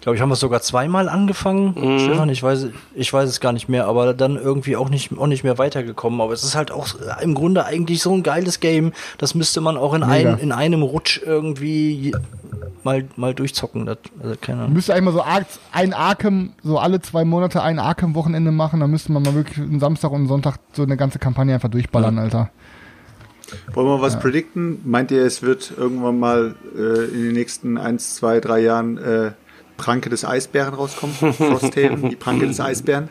glaube 0.00 0.16
ich, 0.16 0.22
haben 0.22 0.28
wir 0.28 0.34
es 0.34 0.40
sogar 0.40 0.62
zweimal 0.62 1.08
angefangen. 1.08 1.98
Stefan, 2.00 2.28
ich 2.28 2.42
weiß, 2.42 2.68
ich 2.94 3.12
weiß 3.12 3.28
es 3.28 3.40
gar 3.40 3.52
nicht 3.52 3.68
mehr, 3.68 3.86
aber 3.86 4.14
dann 4.14 4.36
irgendwie 4.36 4.76
auch 4.76 4.88
nicht, 4.88 5.16
auch 5.16 5.26
nicht 5.26 5.44
mehr 5.44 5.58
weitergekommen. 5.58 6.20
Aber 6.20 6.32
es 6.32 6.44
ist 6.44 6.54
halt 6.54 6.70
auch 6.70 6.88
im 7.20 7.34
Grunde 7.34 7.64
eigentlich 7.64 8.02
so 8.02 8.14
ein 8.14 8.22
geiles 8.22 8.60
Game. 8.60 8.92
Das 9.18 9.34
müsste 9.34 9.60
man 9.60 9.76
auch 9.76 9.94
in, 9.94 10.02
ein, 10.02 10.38
in 10.38 10.52
einem 10.52 10.82
Rutsch 10.82 11.20
irgendwie 11.24 12.12
mal, 12.84 13.04
mal 13.16 13.34
durchzocken. 13.34 13.86
Das, 13.86 13.98
also 14.22 14.34
keine 14.40 14.62
Ahnung. 14.62 14.72
Müsste 14.74 14.94
einmal 14.94 15.12
so 15.12 15.22
ein 15.72 15.94
Arkham, 15.94 16.52
so 16.62 16.78
alle 16.78 17.00
zwei 17.00 17.24
Monate 17.24 17.62
ein 17.62 17.78
Arkham-Wochenende 17.78 18.52
machen, 18.52 18.80
dann 18.80 18.90
müsste 18.90 19.12
man 19.12 19.22
mal 19.22 19.34
wirklich 19.34 19.58
einen 19.58 19.80
Samstag 19.80 20.10
und 20.10 20.18
einen 20.18 20.28
Sonntag 20.28 20.58
so 20.72 20.82
eine 20.82 20.96
ganze 20.96 21.18
Kampagne 21.18 21.54
einfach 21.54 21.68
durchballern, 21.68 22.18
Alter. 22.18 22.50
Wollen 23.72 23.88
wir 23.88 24.00
was 24.00 24.18
predikten? 24.18 24.80
Meint 24.84 25.10
ihr, 25.10 25.24
es 25.24 25.42
wird 25.42 25.72
irgendwann 25.76 26.20
mal 26.20 26.54
äh, 26.76 27.04
in 27.06 27.24
den 27.24 27.32
nächsten 27.32 27.78
eins, 27.78 28.14
zwei, 28.14 28.38
drei 28.38 28.60
Jahren 28.60 28.98
äh, 28.98 29.32
Pranke 29.80 30.10
des 30.10 30.24
Eisbären 30.24 30.74
rauskommen? 30.74 31.14
Frosthaven, 31.16 32.10
die 32.10 32.16
Pranke 32.16 32.46
des 32.46 32.60
Eisbären? 32.60 33.08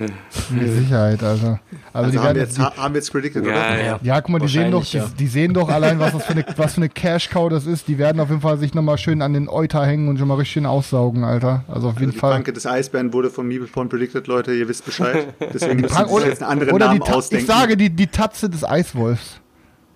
Mit 0.49 0.71
Sicherheit, 0.71 1.21
Alter. 1.23 1.29
Also, 1.29 1.59
Also 1.93 2.11
die 2.11 2.17
haben 2.19 2.25
werden 2.25 2.35
wir 2.37 2.43
jetzt, 2.43 2.59
ha- 2.59 2.73
haben 2.77 2.93
wir 2.93 2.99
jetzt 2.99 3.11
predicted, 3.11 3.45
Ja, 3.45 3.51
oder? 3.51 3.83
ja. 3.83 3.99
Ja, 4.01 4.21
guck 4.21 4.29
mal, 4.31 4.39
die 4.39 4.47
sehen 4.47 4.71
doch, 4.71 4.85
die, 4.85 5.01
die 5.17 5.27
sehen 5.27 5.53
doch 5.53 5.69
allein, 5.69 5.99
was 5.99 6.11
das 6.13 6.23
für 6.25 6.33
eine, 6.33 6.45
was 6.57 6.73
für 6.73 6.77
eine 6.77 6.89
Cash-Cow 6.89 7.49
das 7.49 7.65
ist. 7.65 7.87
Die 7.87 7.97
werden 7.97 8.19
auf 8.19 8.29
jeden 8.29 8.41
Fall 8.41 8.57
sich 8.57 8.73
nochmal 8.73 8.97
schön 8.97 9.21
an 9.21 9.33
den 9.33 9.49
Euter 9.49 9.85
hängen 9.85 10.07
und 10.07 10.17
schon 10.19 10.27
mal 10.27 10.35
richtig 10.35 10.53
schön 10.53 10.65
aussaugen, 10.65 11.23
Alter. 11.23 11.63
Also 11.67 11.87
auf 11.89 11.93
jeden 11.95 12.05
Also 12.05 12.11
die 12.13 12.17
Fall. 12.19 12.31
Pranke 12.33 12.53
des 12.53 12.65
Eisbären 12.65 13.11
wurde 13.13 13.29
von 13.29 13.47
Meeple 13.47 13.67
predicted, 13.87 14.27
Leute, 14.27 14.53
ihr 14.53 14.67
wisst 14.67 14.85
Bescheid. 14.85 15.33
Deswegen 15.53 15.81
müssen 15.81 15.97
wir 15.97 16.27
jetzt 16.27 16.43
einen 16.43 16.51
anderen 16.51 16.73
oder 16.73 16.85
die 16.89 16.99
Namen 16.99 17.09
Ta- 17.11 17.13
ausdenken. 17.15 17.45
ich 17.45 17.51
sage 17.51 17.75
die, 17.77 17.89
die 17.89 18.07
Tatze 18.07 18.49
des 18.49 18.63
Eiswolfs. 18.63 19.39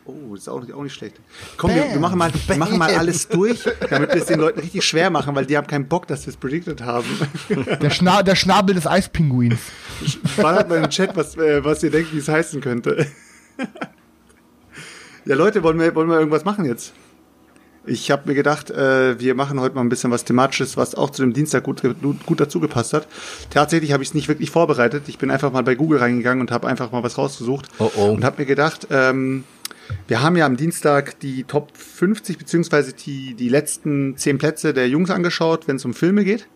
Oh, 0.05 0.35
ist 0.35 0.49
auch 0.49 0.59
nicht, 0.59 0.73
auch 0.73 0.83
nicht 0.83 0.93
schlecht. 0.93 1.15
Komm, 1.57 1.73
wir, 1.73 1.89
wir, 1.91 1.99
machen 1.99 2.17
mal, 2.17 2.31
wir 2.47 2.57
machen 2.57 2.77
mal 2.77 2.93
alles 2.93 3.27
durch, 3.29 3.63
damit 3.89 4.13
wir 4.13 4.21
es 4.21 4.27
den 4.27 4.39
Leuten 4.39 4.59
richtig 4.59 4.83
schwer 4.83 5.09
machen, 5.09 5.33
weil 5.33 5.45
die 5.45 5.55
haben 5.55 5.67
keinen 5.67 5.87
Bock, 5.87 6.07
dass 6.07 6.25
wir 6.25 6.31
es 6.31 6.37
predicted 6.37 6.81
haben. 6.81 7.07
Der, 7.81 7.89
Schna 7.89 8.21
der 8.21 8.35
Schnabel 8.35 8.75
des 8.75 8.85
Eispinguins. 8.85 9.59
Ballert 10.35 10.67
mal 10.67 10.83
im 10.83 10.89
Chat, 10.89 11.15
was, 11.15 11.37
äh, 11.37 11.63
was 11.63 11.83
ihr 11.83 11.91
denkt, 11.91 12.13
wie 12.13 12.17
es 12.17 12.27
heißen 12.27 12.59
könnte. 12.59 13.07
ja, 15.25 15.35
Leute, 15.35 15.63
wollen 15.63 15.79
wir, 15.79 15.95
wollen 15.95 16.09
wir 16.09 16.17
irgendwas 16.17 16.43
machen 16.43 16.65
jetzt? 16.65 16.93
Ich 17.85 18.11
habe 18.11 18.29
mir 18.29 18.35
gedacht, 18.35 18.71
äh, 18.71 19.19
wir 19.19 19.35
machen 19.35 19.59
heute 19.59 19.75
mal 19.75 19.81
ein 19.81 19.89
bisschen 19.89 20.11
was 20.11 20.23
Thematisches, 20.23 20.77
was 20.77 20.95
auch 20.95 21.09
zu 21.09 21.21
dem 21.21 21.33
Dienstag 21.33 21.63
gut, 21.63 21.81
gut 21.81 22.39
dazu 22.39 22.59
gepasst 22.59 22.93
hat. 22.93 23.07
Tatsächlich 23.49 23.91
habe 23.91 24.03
ich 24.03 24.09
es 24.09 24.15
nicht 24.15 24.29
wirklich 24.29 24.51
vorbereitet. 24.51 25.03
Ich 25.07 25.17
bin 25.17 25.29
einfach 25.29 25.51
mal 25.51 25.63
bei 25.63 25.75
Google 25.75 25.99
reingegangen 25.99 26.41
und 26.41 26.51
habe 26.51 26.67
einfach 26.67 26.91
mal 26.91 27.03
was 27.03 27.17
rausgesucht. 27.17 27.67
Oh, 27.79 27.91
oh. 27.95 28.11
Und 28.11 28.23
habe 28.23 28.41
mir 28.41 28.45
gedacht, 28.45 28.87
ähm, 28.89 29.43
wir 30.07 30.21
haben 30.21 30.35
ja 30.35 30.45
am 30.45 30.57
Dienstag 30.57 31.19
die 31.19 31.43
Top 31.43 31.75
50 31.75 32.37
beziehungsweise 32.37 32.93
die, 32.93 33.33
die 33.33 33.49
letzten 33.49 34.17
10 34.17 34.37
Plätze 34.37 34.73
der 34.73 34.87
Jungs 34.89 35.09
angeschaut, 35.09 35.67
wenn 35.67 35.77
es 35.77 35.85
um 35.85 35.93
Filme 35.93 36.23
geht. 36.23 36.47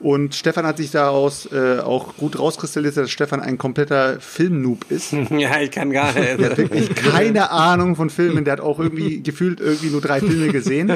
Und 0.00 0.34
Stefan 0.34 0.66
hat 0.66 0.76
sich 0.76 0.90
daraus 0.90 1.50
äh, 1.50 1.78
auch 1.78 2.16
gut 2.16 2.38
rauskristallisiert, 2.38 3.04
dass 3.04 3.10
Stefan 3.10 3.40
ein 3.40 3.58
kompletter 3.58 4.20
Filmnoob 4.20 4.90
ist. 4.90 5.12
ja, 5.30 5.60
ich 5.60 5.70
kann 5.70 5.90
gar 5.92 6.12
nicht. 6.12 6.38
Der 6.38 6.50
hat 6.50 6.58
wirklich 6.58 6.94
keine 6.94 7.50
Ahnung 7.50 7.96
von 7.96 8.10
Filmen. 8.10 8.44
Der 8.44 8.54
hat 8.54 8.60
auch 8.60 8.80
irgendwie 8.80 9.22
gefühlt 9.22 9.60
irgendwie 9.60 9.88
nur 9.88 10.00
drei 10.00 10.20
Filme 10.20 10.48
gesehen. 10.48 10.92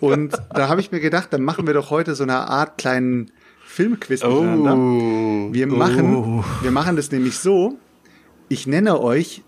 Und 0.00 0.36
da 0.54 0.68
habe 0.68 0.80
ich 0.80 0.92
mir 0.92 1.00
gedacht, 1.00 1.32
dann 1.32 1.42
machen 1.42 1.66
wir 1.66 1.74
doch 1.74 1.90
heute 1.90 2.14
so 2.14 2.22
eine 2.22 2.48
Art 2.48 2.78
kleinen 2.78 3.30
Filmquiz 3.66 4.22
miteinander. 4.22 4.74
Oh. 4.74 5.52
Wir 5.52 5.66
machen, 5.66 6.44
wir 6.62 6.70
machen 6.70 6.96
das 6.96 7.10
nämlich 7.10 7.38
so. 7.38 7.78
Ich 8.48 8.66
nenne 8.66 9.00
euch 9.00 9.42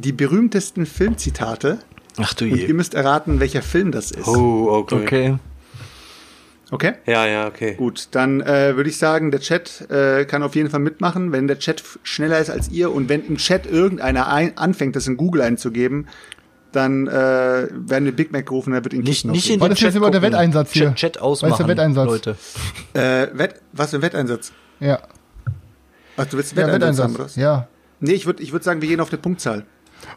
die 0.00 0.12
berühmtesten 0.12 0.86
Filmzitate 0.86 1.78
Ach 2.18 2.34
du 2.34 2.44
und 2.44 2.52
ihr 2.52 2.68
je. 2.68 2.72
müsst 2.72 2.94
erraten, 2.94 3.40
welcher 3.40 3.62
Film 3.62 3.92
das 3.92 4.10
ist. 4.10 4.26
Oh, 4.28 4.68
okay. 4.70 4.96
Okay. 5.02 5.38
Okay? 6.72 6.94
Ja, 7.06 7.26
ja, 7.26 7.46
okay. 7.46 7.74
Gut, 7.74 8.08
dann 8.10 8.40
äh, 8.40 8.74
würde 8.76 8.90
ich 8.90 8.98
sagen, 8.98 9.30
der 9.30 9.38
Chat 9.40 9.88
äh, 9.88 10.24
kann 10.24 10.42
auf 10.42 10.56
jeden 10.56 10.68
Fall 10.68 10.80
mitmachen, 10.80 11.30
wenn 11.30 11.46
der 11.46 11.60
Chat 11.60 11.82
schneller 12.02 12.40
ist 12.40 12.50
als 12.50 12.68
ihr 12.70 12.92
und 12.92 13.08
wenn 13.08 13.24
im 13.24 13.36
Chat 13.36 13.66
irgendeiner 13.66 14.26
ein, 14.28 14.58
anfängt, 14.58 14.96
das 14.96 15.06
in 15.06 15.16
Google 15.16 15.42
einzugeben, 15.42 16.08
dann 16.72 17.06
äh, 17.06 17.10
werden 17.12 18.04
wir 18.04 18.12
Big 18.12 18.32
Mac 18.32 18.46
gerufen, 18.46 18.72
der 18.72 18.82
wird 18.82 18.94
ihn 18.94 19.02
Nicht, 19.02 19.24
auf 19.24 19.30
nicht 19.30 19.48
in 19.48 19.60
Was 19.60 19.68
den 19.68 19.72
ist 19.74 19.80
jetzt 19.80 19.92
Chat 19.92 19.96
immer 20.02 20.10
der. 20.10 20.22
Wetteinsatz 20.22 20.72
hier? 20.72 20.86
Chat, 20.88 20.96
Chat 20.96 21.16
Was 21.16 21.22
ausmachen, 21.22 21.52
ist 21.52 21.58
der 21.58 21.68
Wetteinsatz? 21.68 22.06
Leute. 22.06 22.36
Äh, 22.94 23.28
Wett, 23.38 23.60
was 23.72 23.90
für 23.90 23.96
ein 23.96 24.02
Wetteinsatz? 24.02 24.52
Ja. 24.80 24.98
Ach, 26.16 26.26
du 26.26 26.36
willst 26.36 26.56
Ja, 26.56 26.66
Wetteinsatz, 26.66 27.04
haben, 27.04 27.14
oder? 27.14 27.28
Ja. 27.36 27.68
Nee, 28.00 28.12
ich 28.12 28.26
würde 28.26 28.42
ich 28.42 28.52
würd 28.52 28.64
sagen, 28.64 28.82
wir 28.82 28.88
gehen 28.88 29.00
auf 29.00 29.10
die 29.10 29.16
Punktzahl. 29.16 29.64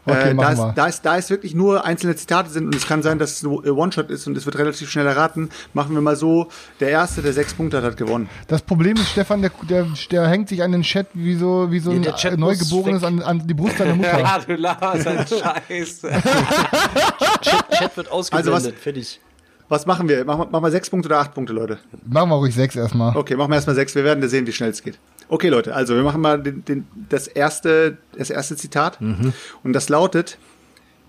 Okay, 0.06 0.30
äh, 0.30 0.34
da, 0.34 0.50
ist, 0.50 0.62
da, 0.76 0.86
ist, 0.86 1.02
da 1.02 1.16
ist 1.16 1.30
wirklich 1.30 1.54
nur 1.54 1.84
einzelne 1.84 2.16
Zitate 2.16 2.50
sind 2.50 2.66
und 2.66 2.74
es 2.74 2.86
kann 2.86 3.02
sein, 3.02 3.18
dass 3.18 3.32
es 3.32 3.40
so, 3.40 3.62
äh, 3.64 3.70
One-Shot 3.70 4.10
ist 4.10 4.26
und 4.26 4.36
es 4.36 4.46
wird 4.46 4.56
relativ 4.58 4.90
schnell 4.90 5.06
erraten. 5.06 5.50
Machen 5.74 5.94
wir 5.94 6.00
mal 6.00 6.16
so, 6.16 6.48
der 6.80 6.90
Erste, 6.90 7.22
der 7.22 7.32
sechs 7.32 7.54
Punkte 7.54 7.76
hat, 7.78 7.84
hat 7.84 7.96
gewonnen. 7.96 8.28
Das 8.48 8.62
Problem 8.62 8.96
ist, 8.96 9.10
Stefan, 9.10 9.42
der, 9.42 9.50
der, 9.68 9.86
der 10.10 10.28
hängt 10.28 10.48
sich 10.48 10.62
an 10.62 10.72
den 10.72 10.82
Chat 10.82 11.08
wie 11.14 11.34
so, 11.36 11.70
wie 11.70 11.80
so 11.80 11.92
Ja, 11.92 12.14
ein 12.14 12.40
Neugeborenes 12.40 13.02
an, 13.04 13.20
an 13.22 13.46
die 13.46 13.54
Brust 13.54 13.78
seiner 13.78 13.94
Mutter. 13.96 14.18
Ja, 14.20 14.38
du 14.38 14.54
laberst 14.54 15.06
ein 15.06 15.26
Scheiß. 15.26 16.00
Chat, 17.40 17.70
Chat 17.70 17.96
wird 17.96 18.10
ausgeblendet. 18.10 18.54
Also 18.54 18.68
was- 18.68 18.74
Fertig. 18.80 19.20
Was 19.68 19.86
machen 19.86 20.08
wir? 20.08 20.24
Machen 20.24 20.40
wir, 20.40 20.46
machen 20.46 20.64
wir 20.64 20.70
sechs 20.72 20.90
Punkte 20.90 21.08
oder 21.08 21.20
acht 21.20 21.32
Punkte, 21.32 21.52
Leute? 21.52 21.78
Machen 22.04 22.28
wir 22.30 22.34
ruhig 22.36 22.52
sechs 22.54 22.74
erstmal. 22.74 23.16
Okay, 23.16 23.36
machen 23.36 23.50
wir 23.52 23.54
erstmal 23.54 23.76
sechs. 23.76 23.94
Wir 23.94 24.02
werden 24.02 24.28
sehen, 24.28 24.44
wie 24.46 24.52
schnell 24.52 24.70
es 24.70 24.82
geht. 24.82 24.98
Okay, 25.30 25.48
Leute, 25.48 25.74
also 25.74 25.94
wir 25.94 26.02
machen 26.02 26.20
mal 26.20 26.42
den, 26.42 26.64
den, 26.64 26.86
das, 27.08 27.26
erste, 27.28 27.98
das 28.16 28.30
erste 28.30 28.56
Zitat. 28.56 28.98
Und 29.00 29.72
das 29.72 29.88
lautet: 29.88 30.38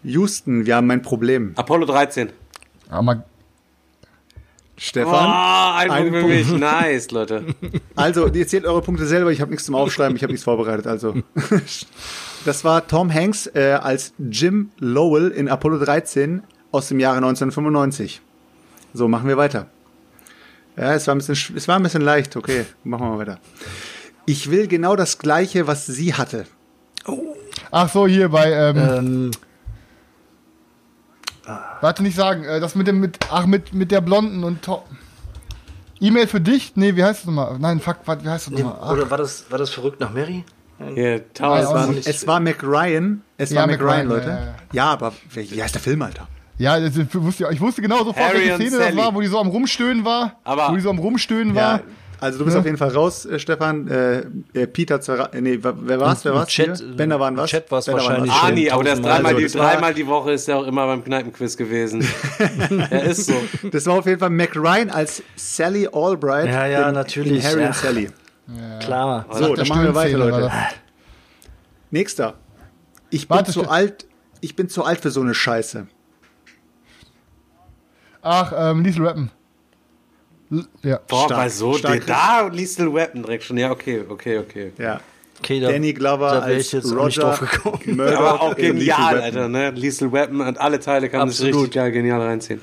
Houston, 0.03 0.65
wir 0.65 0.75
haben 0.75 0.89
ein 0.91 1.01
Problem. 1.01 1.53
Apollo 1.55 1.85
13. 1.87 2.29
Aber 2.89 3.23
Stefan. 4.77 5.13
Oh, 5.27 5.73
ein 5.77 5.91
Ein 5.91 6.03
Punkt 6.11 6.19
für 6.19 6.27
mich. 6.27 6.51
Nice, 6.51 7.11
Leute. 7.11 7.45
Also, 7.95 8.27
ihr 8.27 8.47
zählt 8.47 8.65
eure 8.65 8.81
Punkte 8.81 9.05
selber. 9.05 9.31
Ich 9.31 9.41
habe 9.41 9.51
nichts 9.51 9.65
zum 9.65 9.75
Aufschreiben, 9.75 10.15
ich 10.15 10.23
habe 10.23 10.33
nichts 10.33 10.43
vorbereitet. 10.43 10.87
Also, 10.87 11.15
das 12.45 12.63
war 12.63 12.87
Tom 12.87 13.13
Hanks 13.13 13.47
äh, 13.53 13.73
als 13.81 14.13
Jim 14.17 14.71
Lowell 14.79 15.29
in 15.29 15.49
Apollo 15.49 15.79
13 15.85 16.41
aus 16.71 16.87
dem 16.87 16.99
Jahre 16.99 17.17
1995. 17.17 18.21
So, 18.93 19.07
machen 19.07 19.27
wir 19.27 19.37
weiter. 19.37 19.67
Ja, 20.77 20.93
es 20.95 21.05
war 21.05 21.13
ein 21.15 21.19
bisschen, 21.19 21.35
sch- 21.35 21.55
es 21.55 21.67
war 21.67 21.75
ein 21.75 21.83
bisschen 21.83 22.01
leicht. 22.01 22.35
Okay, 22.35 22.65
machen 22.83 23.05
wir 23.05 23.09
mal 23.11 23.17
weiter. 23.19 23.39
Ich 24.25 24.49
will 24.51 24.67
genau 24.67 24.95
das 24.95 25.17
Gleiche, 25.17 25.67
was 25.67 25.85
sie 25.85 26.13
hatte. 26.13 26.45
ach 27.71 27.89
so, 27.89 28.07
hier 28.07 28.29
bei, 28.29 28.51
ähm, 28.51 28.77
Ähm, 28.77 29.31
warte 31.81 32.03
nicht 32.03 32.15
sagen, 32.15 32.43
äh, 32.43 32.59
das 32.59 32.75
mit 32.75 32.87
dem, 32.87 32.99
mit, 32.99 33.17
ach, 33.31 33.45
mit, 33.45 33.73
mit 33.73 33.91
der 33.91 34.01
Blonden 34.01 34.43
und 34.43 34.61
to 34.61 34.83
E-Mail 35.99 36.27
für 36.27 36.41
dich? 36.41 36.73
Nee, 36.75 36.95
wie 36.95 37.03
heißt 37.03 37.19
das 37.21 37.25
nochmal? 37.27 37.57
Nein, 37.59 37.79
fuck, 37.79 37.97
wie 38.05 38.29
heißt 38.29 38.47
das 38.47 38.53
nochmal? 38.53 38.77
Ach, 38.81 38.91
oder 38.91 39.09
war 39.11 39.17
das, 39.17 39.45
war 39.49 39.57
das 39.59 39.69
verrückt 39.69 39.99
nach 39.99 40.11
Mary? 40.13 40.43
Tausend. 41.35 41.67
auch 41.67 41.73
war, 41.75 41.87
nicht. 41.87 42.07
es 42.07 42.25
war 42.25 42.39
Mac 42.39 42.63
Ryan. 42.63 43.21
Es 43.37 43.51
Ja, 43.51 43.61
war 43.61 43.67
Mac 43.67 43.79
Mac 43.79 43.87
Ryan, 43.87 44.07
Ryan, 44.07 44.09
Leute. 44.09 44.27
ja, 44.29 44.35
Ja, 44.35 44.45
ja, 44.45 44.55
ja. 44.73 44.85
aber 44.93 45.13
wie, 45.31 45.61
heißt 45.61 45.75
der 45.75 45.81
Film, 45.81 46.01
Alter? 46.01 46.27
Ja, 46.57 46.79
das, 46.79 46.97
ich, 46.97 47.13
wusste, 47.13 47.47
ich 47.51 47.61
wusste 47.61 47.81
genau 47.83 47.99
sofort, 47.99 48.17
Harry 48.17 48.49
welche 48.49 48.55
Szene 48.67 48.77
das 48.85 48.95
war, 48.95 49.13
wo 49.13 49.21
die 49.21 49.27
so 49.27 49.39
am 49.39 49.47
Rumstöhnen 49.47 50.05
war. 50.05 50.37
Aber- 50.43 50.69
wo 50.69 50.75
die 50.75 50.81
so 50.81 50.89
am 50.89 50.97
Rumstönen 50.97 51.53
Ja, 51.55 51.61
war. 51.61 51.79
Also 52.21 52.37
du 52.39 52.45
bist 52.45 52.55
Ne? 52.55 52.59
auf 52.61 52.65
jeden 52.65 52.77
Fall 52.77 52.89
raus, 52.89 53.25
äh, 53.25 53.37
Stefan. 53.39 53.87
Äh, 53.89 54.19
äh, 54.53 54.67
Peter, 54.67 55.01
zwar, 55.01 55.33
äh, 55.33 55.41
nee, 55.41 55.57
wer 55.61 55.73
wer 55.77 55.99
war's? 55.99 56.23
Wer 56.23 56.31
Im 56.31 56.37
war's? 56.37 56.47
Chat, 56.47 56.77
hier? 56.79 56.95
Bender 56.95 57.19
waren 57.19 57.35
was? 57.35 57.49
Chat 57.49 57.69
war's 57.71 57.85
Bender 57.85 58.01
wahrscheinlich. 58.03 58.31
was. 58.31 58.43
Ani, 58.43 58.69
aber 58.69 58.83
der 58.85 58.93
ist 58.93 58.99
tausendmal. 59.03 59.13
dreimal, 59.23 59.31
Also, 59.33 59.37
die, 59.37 59.43
das 59.43 59.53
dreimal 59.71 59.93
die 59.93 60.07
Woche 60.07 60.31
ist 60.31 60.47
er 60.47 60.57
auch 60.57 60.65
immer 60.67 60.85
beim 60.85 61.03
Kneipenquiz 61.03 61.57
gewesen. 61.57 62.07
er 62.89 63.03
ist 63.03 63.25
so. 63.25 63.33
Das 63.71 63.85
war 63.87 63.95
auf 63.99 64.05
jeden 64.05 64.19
Fall 64.19 64.29
Mac 64.29 64.55
Ryan 64.55 64.89
als 64.89 65.21
Sally 65.35 65.89
Albright. 65.91 66.45
Ja, 66.47 66.65
ja, 66.67 66.87
in, 66.89 66.95
natürlich, 66.95 67.33
In 67.33 67.43
Harry 67.43 67.61
ja. 67.61 67.67
und 67.67 67.75
Sally. 67.75 68.09
Klar. 68.81 69.25
So, 69.31 69.55
dann 69.55 69.67
machen 69.67 69.83
wir 69.83 69.95
weiter, 69.95 70.17
Leute. 70.17 70.41
das. 70.41 70.51
Nächster. 71.91 72.35
Ich 73.09 73.27
bin 73.27 73.35
Warte, 73.37 73.51
zu 73.51 73.61
Ste- 73.61 73.69
alt. 73.69 74.05
Ich 74.41 74.55
bin 74.55 74.69
zu 74.69 74.83
alt 74.85 74.99
für 75.01 75.11
so 75.11 75.21
eine 75.21 75.33
Scheiße. 75.33 75.87
Ach, 78.21 78.53
ähm, 78.55 78.83
Liesel 78.83 79.05
Rappen. 79.07 79.31
Ja. 80.83 80.99
Boah, 81.07 81.25
Stark, 81.25 81.39
bei 81.41 81.49
so, 81.49 81.73
stark. 81.75 82.05
da 82.05 82.47
Lethal 82.47 82.93
Weapon 82.93 83.23
direkt 83.23 83.43
schon. 83.45 83.57
Ja, 83.57 83.71
okay, 83.71 84.03
okay, 84.07 84.39
okay. 84.39 84.71
Ja. 84.77 84.99
Okay, 85.39 85.59
da, 85.59 85.71
Danny 85.71 85.93
Glover 85.93 86.31
da 86.31 86.39
als 86.41 86.67
ich 86.67 86.71
jetzt 86.73 86.85
auch 86.85 87.05
nicht 87.05 87.17
Roger 87.17 87.21
drauf 87.21 87.39
gekommen. 87.39 87.79
Murdoch 87.97 88.19
Aber 88.19 88.41
auch 88.41 88.55
genial, 88.55 89.15
Weapon. 89.15 89.23
Alter, 89.23 89.49
ne? 89.49 89.69
Lethal 89.71 90.11
Weapon 90.11 90.41
und 90.41 90.59
alle 90.59 90.79
Teile 90.79 91.09
kann 91.09 91.21
man 91.21 91.29
sich 91.29 91.47
richtig 91.47 91.71
geil 91.71 91.91
genial 91.91 92.21
reinziehen. 92.21 92.61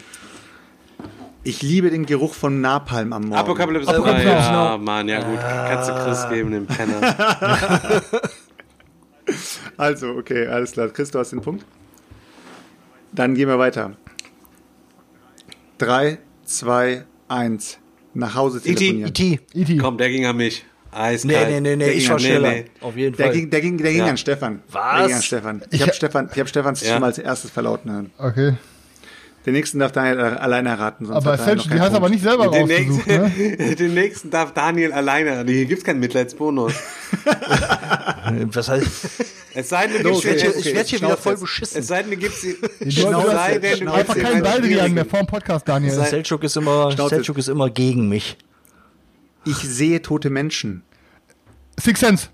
Ich 1.43 1.63
liebe 1.63 1.91
den 1.91 2.05
Geruch 2.05 2.35
von 2.35 2.61
Napalm 2.61 3.13
am 3.13 3.23
Morgen. 3.23 3.41
Apokalypse 3.41 3.89
Apokalypse. 3.89 4.27
Now. 4.27 4.33
Ja, 4.33 4.77
Mann, 4.77 5.09
ja 5.09 5.23
gut. 5.23 5.39
Kannst 5.41 5.89
du 5.89 5.95
Chris 5.95 6.29
geben, 6.29 6.51
den 6.53 6.67
Penner. 6.67 8.03
Also, 9.77 10.09
okay, 10.11 10.47
alles 10.47 10.73
klar. 10.73 10.89
Chris, 10.89 11.11
du 11.11 11.19
hast 11.19 11.31
den 11.31 11.41
Punkt. 11.41 11.65
Dann 13.13 13.35
gehen 13.35 13.49
wir 13.49 13.59
weiter. 13.59 13.93
Drei, 15.79 16.19
zwei, 16.45 17.05
eins. 17.29 17.79
Nach 18.15 18.35
Hause 18.35 18.59
E.T., 18.59 18.75
telefonieren. 18.75 19.09
E.T. 19.11 19.41
E.T. 19.55 19.77
Komm, 19.79 19.99
der 19.99 20.09
ging 20.09 20.27
an 20.27 20.37
mich. 20.37 20.65
Eiskalt. 20.91 21.49
Nee, 21.49 21.61
nee, 21.61 21.61
nee, 21.61 21.77
nee, 21.77 21.85
Der 21.85 21.95
ich 21.95 22.09
war 22.09 22.17
an- 22.17 22.21
schneller. 22.21 22.51
nee. 22.51 22.65
Auf 22.81 22.97
jeden 22.97 23.15
Der 23.17 23.27
Fall. 23.27 23.35
ging, 23.35 23.51
der 23.51 23.61
ging, 23.61 23.77
der 23.79 23.91
ging 23.93 24.01
Ja. 24.01 24.07
an 24.07 24.17
Stefan. 24.17 24.63
Was? 24.73 24.97
Der 24.99 25.07
ging 25.07 25.17
an 25.17 25.23
Stefan. 25.23 25.63
Ich 25.71 25.75
Ich 25.75 25.81
habe 25.83 25.91
hab- 25.91 25.95
Stefan, 25.97 26.31
ich 26.33 26.41
hab 26.41 26.49
Stefans 26.49 26.81
Ja. 26.81 26.91
Stimme 26.93 27.07
als 27.07 27.19
erstes 27.19 27.51
verlauten 27.51 27.93
hören. 27.93 28.11
Okay. 28.19 28.55
Den 29.49 29.55
nächsten 29.55 29.79
darf 29.79 29.93
Daniel 29.93 30.21
alleine 30.21 30.69
erraten. 30.69 31.07
Sonst 31.07 31.17
Aber 31.17 31.33
hat 31.33 31.39
er 31.41 31.45
Fälsch, 31.47 31.65
noch 31.65 31.73
die 31.73 31.81
hast 31.81 31.95
aber 31.95 32.11
nicht 32.11 32.23
selber 32.23 32.51
Den 32.51 32.71
rausgesucht, 32.71 33.07
nächsten, 33.07 33.65
ne? 33.65 33.77
den 33.77 33.95
nächsten 33.95 34.31
darf 34.31 34.53
Daniel 34.53 34.93
alleine. 34.93 35.43
Hier 35.47 35.65
gibt's 35.65 35.85
keinen 35.85 36.01
Mitleidsbonus. 36.01 36.75
Was 38.53 38.69
heißt, 38.69 38.87
Es 39.55 39.71
sei 39.71 39.87
denn, 39.87 40.03
du 40.03 40.11
gibst 40.11 40.19
ich 40.19 40.25
werde 40.27 40.41
hier, 40.41 40.51
okay, 40.51 40.59
ich 40.69 40.75
werd 40.75 40.87
hier 40.89 41.01
wieder 41.01 41.17
voll 41.17 41.39
beschissen. 41.39 41.81
Es 41.81 41.87
sei 41.87 42.03
denn, 42.03 42.11
du 42.11 42.17
gibst 42.19 42.43
sie. 42.43 42.59
Einfach 42.61 44.15
keinen 44.17 44.27
einen 44.27 44.43
Baldrian 44.43 44.93
mehr 44.93 45.05
dem 45.05 45.27
Podcast, 45.27 45.67
Daniel. 45.67 45.93
Selchuk 45.93 46.45
ist 46.45 46.59
immer. 46.59 46.95
Selchuk 47.09 47.39
ist 47.39 47.49
immer 47.49 47.71
gegen 47.71 48.11
mich. 48.11 48.37
Ich 49.47 49.57
sehe 49.57 50.03
tote 50.03 50.29
Menschen. 50.29 50.83
Six 51.81 52.01
Sense. 52.01 52.29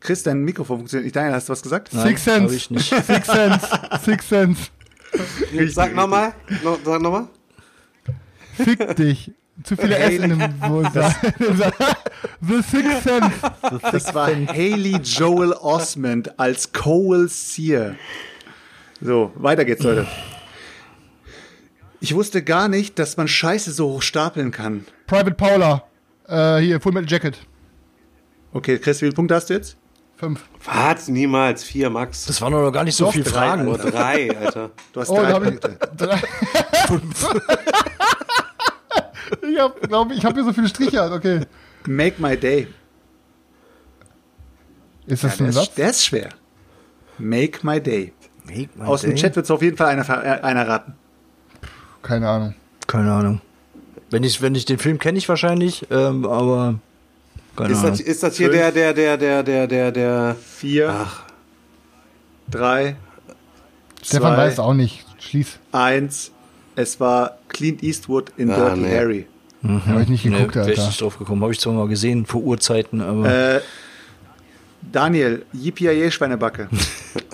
Chris, 0.00 0.24
dein 0.24 0.40
Mikrofon 0.40 0.78
funktioniert 0.78 1.04
nicht. 1.04 1.14
Daniel, 1.14 1.34
hast 1.34 1.48
du 1.48 1.52
was 1.52 1.62
gesagt? 1.62 1.92
Six 1.92 2.26
hab 2.26 2.34
Sense. 2.40 2.56
ich 2.56 2.70
nicht. 2.70 2.88
Six 2.88 3.26
Sense. 3.28 3.68
Six 4.04 4.28
Sense. 4.28 4.62
Sag 5.68 5.94
nochmal. 5.94 6.34
No, 6.62 6.78
sag 6.84 7.00
nochmal. 7.00 7.28
Fick 8.54 8.96
dich. 8.96 9.32
Zu 9.62 9.76
viele 9.76 9.96
in 9.96 10.30
dem 10.30 10.40
Wort. 10.62 10.92
The 12.40 12.62
Six 12.62 13.04
Sense. 13.04 13.32
Das 13.92 14.14
war 14.14 14.26
Haley 14.28 14.96
Joel 15.02 15.52
Osment 15.52 16.38
als 16.38 16.72
Cole 16.72 17.28
Sear. 17.28 17.94
So, 19.00 19.32
weiter 19.36 19.64
geht's, 19.64 19.82
Leute. 19.82 20.06
Ich 22.00 22.14
wusste 22.14 22.42
gar 22.42 22.68
nicht, 22.68 22.98
dass 22.98 23.16
man 23.16 23.28
Scheiße 23.28 23.70
so 23.70 23.88
hoch 23.88 24.02
stapeln 24.02 24.50
kann. 24.50 24.86
Private 25.06 25.34
Paula. 25.34 25.84
Äh, 26.26 26.58
hier, 26.58 26.80
Full 26.80 26.92
Metal 26.92 27.10
Jacket. 27.10 27.38
Okay, 28.52 28.78
Chris, 28.78 28.98
wie 28.98 29.06
viele 29.06 29.14
Punkte 29.14 29.34
hast 29.34 29.50
du 29.50 29.54
jetzt? 29.54 29.76
Fünf. 30.24 30.40
Was? 30.64 31.08
Niemals. 31.08 31.64
Vier, 31.64 31.90
Max. 31.90 32.26
Das 32.26 32.40
waren 32.40 32.52
doch 32.52 32.62
noch 32.62 32.72
gar 32.72 32.84
nicht 32.84 32.96
so 32.96 33.10
viele 33.10 33.24
Fragen. 33.24 33.64
Nur 33.64 33.78
drei, 33.78 34.34
Alter. 34.36 34.70
Du 34.92 35.00
hast 35.00 35.10
Oh, 35.10 35.16
drei 35.16 35.32
habe 35.32 35.50
ich 35.50 35.60
Punkte. 35.60 35.78
drei. 35.96 36.18
ich 39.42 39.58
habe, 39.58 39.80
glaube 39.88 40.14
ich, 40.14 40.24
habe 40.24 40.34
hier 40.34 40.44
so 40.44 40.52
viele 40.52 40.68
Striche. 40.68 41.02
Okay. 41.12 41.40
Make 41.86 42.20
my 42.20 42.36
day. 42.36 42.68
Ist 45.06 45.22
Ja, 45.22 45.28
das 45.28 45.38
der, 45.38 45.46
ein 45.46 45.52
Satz? 45.52 45.68
ist, 45.68 45.78
der 45.78 45.90
ist 45.90 46.04
schwer. 46.04 46.28
Make 47.18 47.58
my 47.62 47.80
day. 47.80 48.12
Make 48.44 48.70
my 48.74 48.84
Aus 48.86 49.02
dem 49.02 49.10
day. 49.10 49.18
Chat 49.20 49.36
wird 49.36 49.44
es 49.44 49.50
auf 49.50 49.62
jeden 49.62 49.76
Fall 49.76 49.88
einer, 49.88 50.08
äh, 50.08 50.40
einer 50.42 50.66
raten. 50.66 50.94
Keine 52.02 52.28
Ahnung. 52.28 52.54
Keine 52.86 53.12
Ahnung. 53.12 53.40
Wenn 54.10 54.22
ich, 54.24 54.40
wenn 54.42 54.54
ich 54.54 54.64
den 54.64 54.78
Film 54.78 54.98
kenne 54.98 55.18
ich 55.18 55.28
wahrscheinlich, 55.28 55.86
ähm, 55.90 56.26
aber 56.26 56.78
keine 57.56 57.72
Ist 57.72 57.82
das, 57.82 58.00
ist 58.00 58.22
das 58.22 58.36
hier 58.36 58.48
Fünf. 58.50 58.58
der, 58.60 58.72
der, 58.72 58.92
der, 58.94 59.16
der, 59.16 59.42
der, 59.42 59.66
der, 59.66 59.92
der. 59.92 60.36
Vier, 60.42 60.90
Ach, 60.90 61.22
drei, 62.50 62.96
Stefan 64.02 64.34
zwei, 64.34 64.36
weiß 64.44 64.52
es 64.54 64.58
auch 64.58 64.74
nicht. 64.74 65.04
Schließ. 65.18 65.58
eins. 65.72 66.30
Es 66.76 66.98
war 66.98 67.38
Clint 67.48 67.82
Eastwood 67.84 68.32
in 68.36 68.50
Ah, 68.50 68.56
Dirty 68.56 68.80
nee. 68.80 68.96
Harry. 68.96 69.26
Habe 69.86 70.02
ich 70.02 70.08
nicht 70.08 70.24
geguckt, 70.24 70.56
ich 70.56 70.62
Alter. 70.62 70.86
nicht 70.86 71.00
drauf 71.00 71.18
gekommen. 71.18 71.40
Habe 71.42 71.52
ich 71.52 71.60
zwar 71.60 71.72
mal 71.72 71.88
gesehen 71.88 72.26
vor 72.26 72.42
Urzeiten, 72.42 73.00
aber 73.00 73.54
Äh, 73.56 73.60
Daniel, 74.92 75.46
Yippie 75.52 76.10
Schweinebacke. 76.10 76.68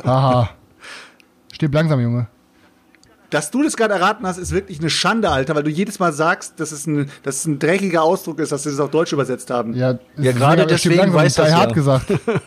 Haha. 0.04 0.50
Stirb 1.52 1.74
langsam, 1.74 2.00
Junge. 2.00 2.28
Dass 3.30 3.50
du 3.52 3.62
das 3.62 3.76
gerade 3.76 3.94
erraten 3.94 4.26
hast, 4.26 4.38
ist 4.38 4.50
wirklich 4.52 4.80
eine 4.80 4.90
Schande, 4.90 5.30
Alter, 5.30 5.54
weil 5.54 5.62
du 5.62 5.70
jedes 5.70 5.98
Mal 6.00 6.12
sagst, 6.12 6.58
dass 6.58 6.72
es 6.72 6.86
ein, 6.86 7.08
dass 7.22 7.36
es 7.36 7.46
ein 7.46 7.58
dreckiger 7.60 8.02
Ausdruck 8.02 8.40
ist, 8.40 8.50
dass 8.50 8.64
sie 8.64 8.70
das 8.70 8.80
auf 8.80 8.90
Deutsch 8.90 9.12
übersetzt 9.12 9.50
haben. 9.50 9.74
Ja, 9.74 9.98
Ja, 10.16 10.32
gerade 10.32 10.66
deswegen 10.66 11.12
weiß 11.14 11.34
das 11.34 11.52
hart 11.54 11.70
ja. 11.70 11.74
gesagt. 11.74 12.06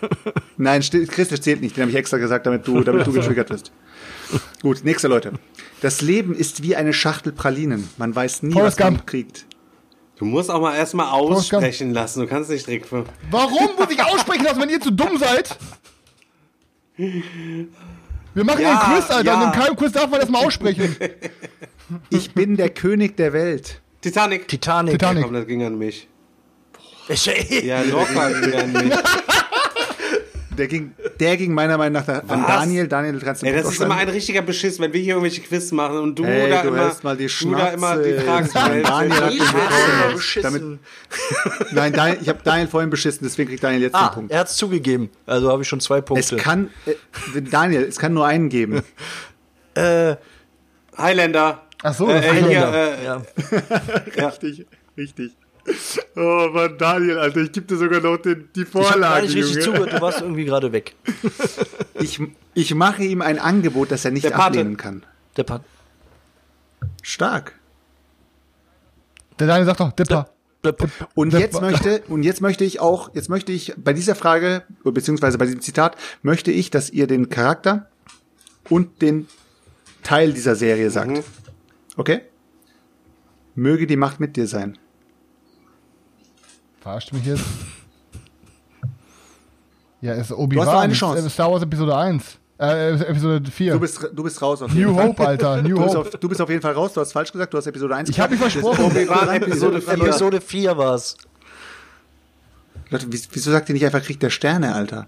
Nein, 0.58 0.82
sti- 0.82 1.08
Christus 1.08 1.40
zählt 1.42 1.62
nicht, 1.62 1.78
den 1.78 1.84
habe 1.84 1.92
ich 1.92 1.98
extra 1.98 2.18
gesagt, 2.18 2.46
damit 2.46 2.68
du, 2.68 2.84
damit 2.84 3.08
du 3.08 3.14
getriggert 3.14 3.50
wirst. 3.50 3.72
Gut, 4.62 4.84
nächste 4.84 5.08
Leute. 5.08 5.32
Das 5.82 6.02
Leben 6.02 6.36
ist 6.36 6.64
wie 6.64 6.76
eine 6.76 6.92
Schachtel 6.94 7.32
Pralinen. 7.32 7.88
Man 7.98 8.14
weiß 8.16 8.44
nie, 8.44 8.52
Forrest 8.54 8.78
was 8.80 8.84
man 8.84 8.96
Gump. 8.96 9.08
kriegt. 9.08 9.46
du 10.18 10.26
musst 10.26 10.50
auch 10.52 10.60
mal 10.62 10.76
erstmal 10.76 11.08
aussprechen 11.08 11.94
lassen. 11.94 12.20
Du 12.22 12.28
kannst 12.28 12.50
nicht 12.50 12.68
direkt. 12.68 12.92
Warum 13.32 13.70
muss 13.78 13.90
ich 13.90 14.04
aussprechen 14.04 14.44
lassen, 14.44 14.60
wenn 14.62 14.70
ihr 14.70 14.82
zu 14.82 14.92
dumm 14.92 15.18
seid? 15.18 15.56
Wir 18.34 18.44
machen 18.44 18.62
Ja, 18.62 18.72
den 18.88 18.94
Quiz, 18.96 19.10
Alter. 19.12 19.24
ja. 19.32 19.40
Und 19.42 19.44
in 19.44 19.52
keinem 19.62 19.76
Quiz 19.76 19.92
darf 19.92 20.10
man 20.10 20.20
das 20.20 20.30
mal 20.30 20.46
aussprechen. 20.46 20.96
Ich 22.10 22.34
bin 22.34 22.56
der 22.58 22.70
König 22.70 23.18
der 23.18 23.34
Welt. 23.34 23.82
Titanic. 24.02 24.48
Titanic. 24.48 24.94
Titanic. 24.94 25.24
Komm, 25.24 25.34
das 25.34 25.46
ging 25.46 25.64
an 25.64 25.78
mich. 25.78 26.08
Ich, 27.10 27.26
Ja, 27.64 27.82
locker 27.84 28.32
ging 28.42 28.54
an 28.56 28.72
mich. 28.72 28.94
Der 30.58 30.68
ging, 30.68 30.94
der 31.20 31.38
ging 31.38 31.54
meiner 31.54 31.78
Meinung 31.78 31.94
nach 31.94 32.06
da- 32.06 32.20
an? 32.28 32.46
Daniel. 32.48 32.88
Daniel, 32.88 33.14
du 33.20 33.26
kannst 33.26 33.42
den 33.42 33.48
Ey, 33.54 33.62
das 33.62 33.72
ist 33.72 33.82
immer 33.82 33.96
ein 33.96 34.10
richtiger 34.10 34.42
Beschiss, 34.42 34.80
wenn 34.80 34.94
wir 34.94 35.00
hier 35.02 35.16
irgendwelche 35.16 35.42
Quiz 35.42 35.72
machen 35.72 35.98
und 36.00 36.18
du 36.20 36.24
Ey, 36.24 36.50
da 36.50 36.62
du 36.62 36.68
immer, 36.70 36.92
mal 37.02 37.18
die 37.18 37.28
du 37.28 37.52
da 37.52 37.70
immer 37.70 37.98
die 37.98 38.10
Schnauze. 38.14 38.22
Fragen 38.22 38.48
stellst. 38.48 38.90
Daniel 38.90 39.14
hat 39.22 39.32
Ich 39.34 39.40
den 39.40 39.48
hab 39.48 40.08
Witz 40.10 40.14
beschissen. 40.16 40.80
Damit, 41.52 41.72
nein, 41.74 41.94
Daniel, 41.94 42.18
ich 42.22 42.30
habe 42.30 42.40
Daniel 42.44 42.68
vorhin 42.68 42.90
beschissen, 42.90 43.22
deswegen 43.24 43.50
kriegt 43.50 43.64
Daniel 43.64 43.82
jetzt 43.82 43.94
den 43.94 44.02
ah, 44.02 44.10
Punkt. 44.10 44.32
er 44.32 44.40
hat's 44.40 44.56
zugegeben. 44.56 45.10
Also 45.26 45.50
habe 45.52 45.62
ich 45.64 45.68
schon 45.68 45.80
zwei 45.80 45.98
Es 46.00 46.06
Punkte. 46.06 46.36
kann, 46.38 46.70
äh, 46.86 47.42
Daniel, 47.42 47.84
es 47.84 47.98
kann 47.98 48.14
nur 48.14 48.26
einen 48.26 48.50
geben. 48.50 48.82
äh, 49.76 50.16
Highlander. 50.98 51.64
Ach 51.82 51.94
so, 51.94 52.08
Äh, 52.10 52.20
äh, 52.20 52.40
ist 52.40 52.46
hier, 52.48 52.52
ja. 52.52 52.72
äh, 52.74 53.04
ja. 53.04 53.22
Richtig, 54.30 54.66
richtig. 54.98 55.32
Oh 56.16 56.50
Mann, 56.54 56.78
Daniel, 56.78 57.20
Alter, 57.20 57.42
ich 57.42 57.52
gebe 57.52 57.66
dir 57.66 57.78
sogar 57.78 58.02
noch 58.02 58.18
den, 58.18 58.50
die 58.56 58.64
Ich 58.64 58.74
habe 58.74 58.86
Vorlage, 58.86 59.24
richtig 59.24 59.62
zugehört, 59.62 59.94
du 59.94 60.02
warst 60.02 60.22
irgendwie 60.22 60.46
gerade 60.46 60.72
weg. 60.72 60.96
Ich, 62.00 62.20
ich 62.54 62.76
mache 62.76 63.04
ihm 63.04 63.22
ein 63.22 63.40
Angebot, 63.40 63.92
das 63.92 64.04
er 64.04 64.12
nicht 64.12 64.26
Der 64.26 64.32
Pate. 64.32 64.46
ablehnen 64.60 64.76
kann. 64.76 65.06
Der 65.38 65.44
Part. 65.44 65.64
Stark. 67.02 67.54
Der 69.40 69.48
Daniel 69.48 69.66
sagt 69.68 69.80
doch, 69.80 69.92
Dipper. 69.94 70.28
Und 71.14 71.34
jetzt 71.34 71.62
möchte, 71.62 72.04
und 72.08 72.24
jetzt 72.24 72.42
möchte 72.42 72.64
ich 72.66 72.80
auch, 72.80 73.14
jetzt 73.14 73.30
möchte 73.30 73.52
ich 73.52 73.74
bei 73.78 73.94
dieser 73.94 74.16
Frage, 74.16 74.64
beziehungsweise 74.84 75.38
bei 75.38 75.46
diesem 75.46 75.62
Zitat, 75.62 75.96
möchte 76.24 76.52
ich, 76.52 76.72
dass 76.72 76.90
ihr 76.90 77.08
den 77.08 77.30
Charakter 77.30 77.90
und 78.70 79.02
den 79.02 79.28
Teil 80.02 80.34
dieser 80.34 80.56
Serie 80.56 80.90
sagt. 80.90 81.12
Mhm. 81.12 81.24
Okay? 81.96 82.22
Möge 83.56 83.88
die 83.88 83.98
Macht 83.98 84.20
mit 84.20 84.36
dir 84.36 84.48
sein. 84.48 84.78
Verarscht 86.84 87.14
mich 87.14 87.26
jetzt. 87.26 87.44
Ja, 90.02 90.14
ist 90.16 90.32
Du 90.32 90.36
hast 90.36 90.40
Obi-Wan. 90.42 90.68
eine 90.68 90.94
Chance. 90.94 91.26
Äh, 91.26 91.30
Star 91.30 91.50
Wars 91.50 91.64
Episode 91.64 91.96
1. 91.96 92.38
Äh, 92.60 92.92
Episode 93.06 93.50
4. 93.50 93.72
Du 93.74 93.80
bist, 93.80 94.10
du 94.14 94.22
bist 94.24 94.42
raus 94.42 94.62
auf 94.62 94.72
jeden 94.74 94.92
New 94.92 94.96
Fall. 94.98 95.08
Hope, 95.08 95.28
Alter. 95.28 95.62
New 95.62 95.76
Du 95.78 95.84
bist, 95.84 95.96
Hope. 95.96 96.00
auf, 96.10 96.20
du 96.20 96.30
bist 96.30 96.42
auf 96.42 96.50
jeden 96.50 96.62
Fall 96.62 96.74
raus, 96.74 96.92
du 96.94 97.00
hast 97.00 97.14
falsch 97.14 97.32
gesagt, 97.32 97.54
du 97.54 97.58
hast 97.58 97.68
Episode 97.68 97.96
1 97.96 98.10
Ich 98.10 98.20
habe 98.20 98.32
mich 98.32 98.40
versprochen. 98.42 98.84
Obi-Wan 98.84 99.30
Episode 99.30 99.82
4. 99.82 99.94
Episode 99.94 100.42
4 100.42 100.78
war's. 100.78 101.16
Leute, 102.90 103.08
wieso 103.10 103.50
sagt 103.50 103.70
ihr 103.70 103.74
nicht 103.74 103.86
einfach 103.86 104.04
Krieg 104.04 104.20
der 104.20 104.30
Sterne, 104.30 104.76
Alter? 104.76 105.08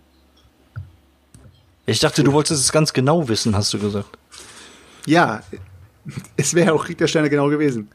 Ich 1.85 1.99
dachte, 1.99 2.23
du 2.23 2.31
wolltest 2.31 2.61
es 2.63 2.71
ganz 2.71 2.93
genau 2.93 3.27
wissen, 3.27 3.53
hast 3.55 3.73
du 3.73 3.79
gesagt. 3.79 4.17
Ja, 5.05 5.43
es 6.37 6.53
wäre 6.53 6.71
auch 6.73 6.85
Krieg 6.85 6.97
der 6.97 7.07
Sterne 7.07 7.29
genau 7.29 7.49
gewesen. 7.49 7.89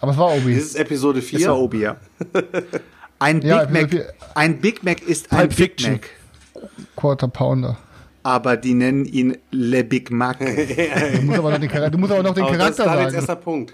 Aber 0.00 0.12
es 0.12 0.18
war 0.18 0.30
Das 0.34 0.42
Obi. 0.42 0.54
ist 0.54 0.74
Episode 0.76 1.18
Es 1.18 1.30
war 1.34 1.38
4. 1.38 1.54
Obi, 1.54 1.80
ja. 1.80 1.96
Ein 3.20 3.40
Ja, 3.42 3.64
Big 3.64 3.70
Mac, 3.72 3.82
Episode 3.82 3.88
vier. 3.90 4.14
ein 4.34 4.60
Big 4.60 4.82
Mac 4.82 5.02
ist 5.02 5.30
ein 5.32 5.38
Pulp 5.38 5.50
Big 5.50 5.56
Fiction. 5.58 5.92
Mac, 5.92 6.10
Quarter 6.96 7.28
Pounder. 7.28 7.78
aber 8.24 8.56
die 8.56 8.74
nennen 8.74 9.04
ihn 9.04 9.38
Le 9.52 9.84
Big 9.84 10.10
Mac. 10.10 10.38
Du 10.40 11.22
musst 11.22 11.38
aber 11.38 11.50
noch 11.52 11.58
den 11.60 11.68
Charakter, 11.70 11.90
du 11.90 11.98
musst 11.98 12.12
aber 12.12 12.22
noch 12.22 12.34
den 12.34 12.44
Aber 12.44 12.56
das 12.56 12.70
ist 12.70 12.76
Charakter 12.78 12.84
Daniels 12.84 13.12
sagen. 13.12 13.20
erster 13.22 13.36
Punkt. 13.36 13.72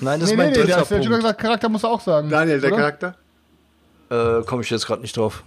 Nein, 0.00 0.20
das 0.20 0.28
Nee, 0.28 0.34
ist 0.34 0.36
mein 0.38 0.38
nee, 0.38 0.44
nee, 0.50 0.52
der 0.54 0.64
dritter 0.64 0.80
hast 0.80 0.90
ja 0.90 0.96
schon 0.98 1.06
Punkt. 1.06 1.22
gesagt, 1.22 1.40
Charakter 1.40 1.68
musst 1.68 1.84
du 1.84 1.88
auch 1.88 2.00
sagen. 2.00 2.30
Daniel, 2.30 2.60
der 2.60 2.70
oder? 2.72 2.78
Charakter? 2.78 3.16
Äh, 4.40 4.44
Komme 4.44 4.62
ich 4.62 4.70
jetzt 4.70 4.86
gerade 4.86 5.02
nicht 5.02 5.16
drauf. 5.16 5.42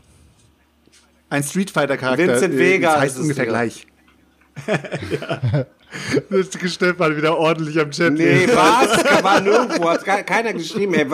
Ein 1.30 1.44
Street 1.44 1.72
Fighter 1.72 1.98
Charakter. 1.98 2.28
Vincent 2.28 2.54
äh, 2.54 2.58
Vega 2.60 2.92
Das 2.94 3.00
heißt 3.02 3.16
ist 3.16 3.18
es 3.18 3.24
ungefähr 3.24 3.46
gleich. 3.46 3.88
ja. 4.68 5.66
Das 6.30 6.48
ist 6.48 6.74
Stefan 6.74 7.16
wieder 7.18 7.38
ordentlich 7.38 7.80
am 7.80 7.91
Chat. 7.91 8.14
Nee, 8.14 8.48
was? 8.48 9.24
War 9.24 9.41
nirgendwo. 9.41 9.89
Hat 9.89 10.04
keiner 10.26 10.54
geschrieben. 10.54 10.94
Ey, 10.96 11.06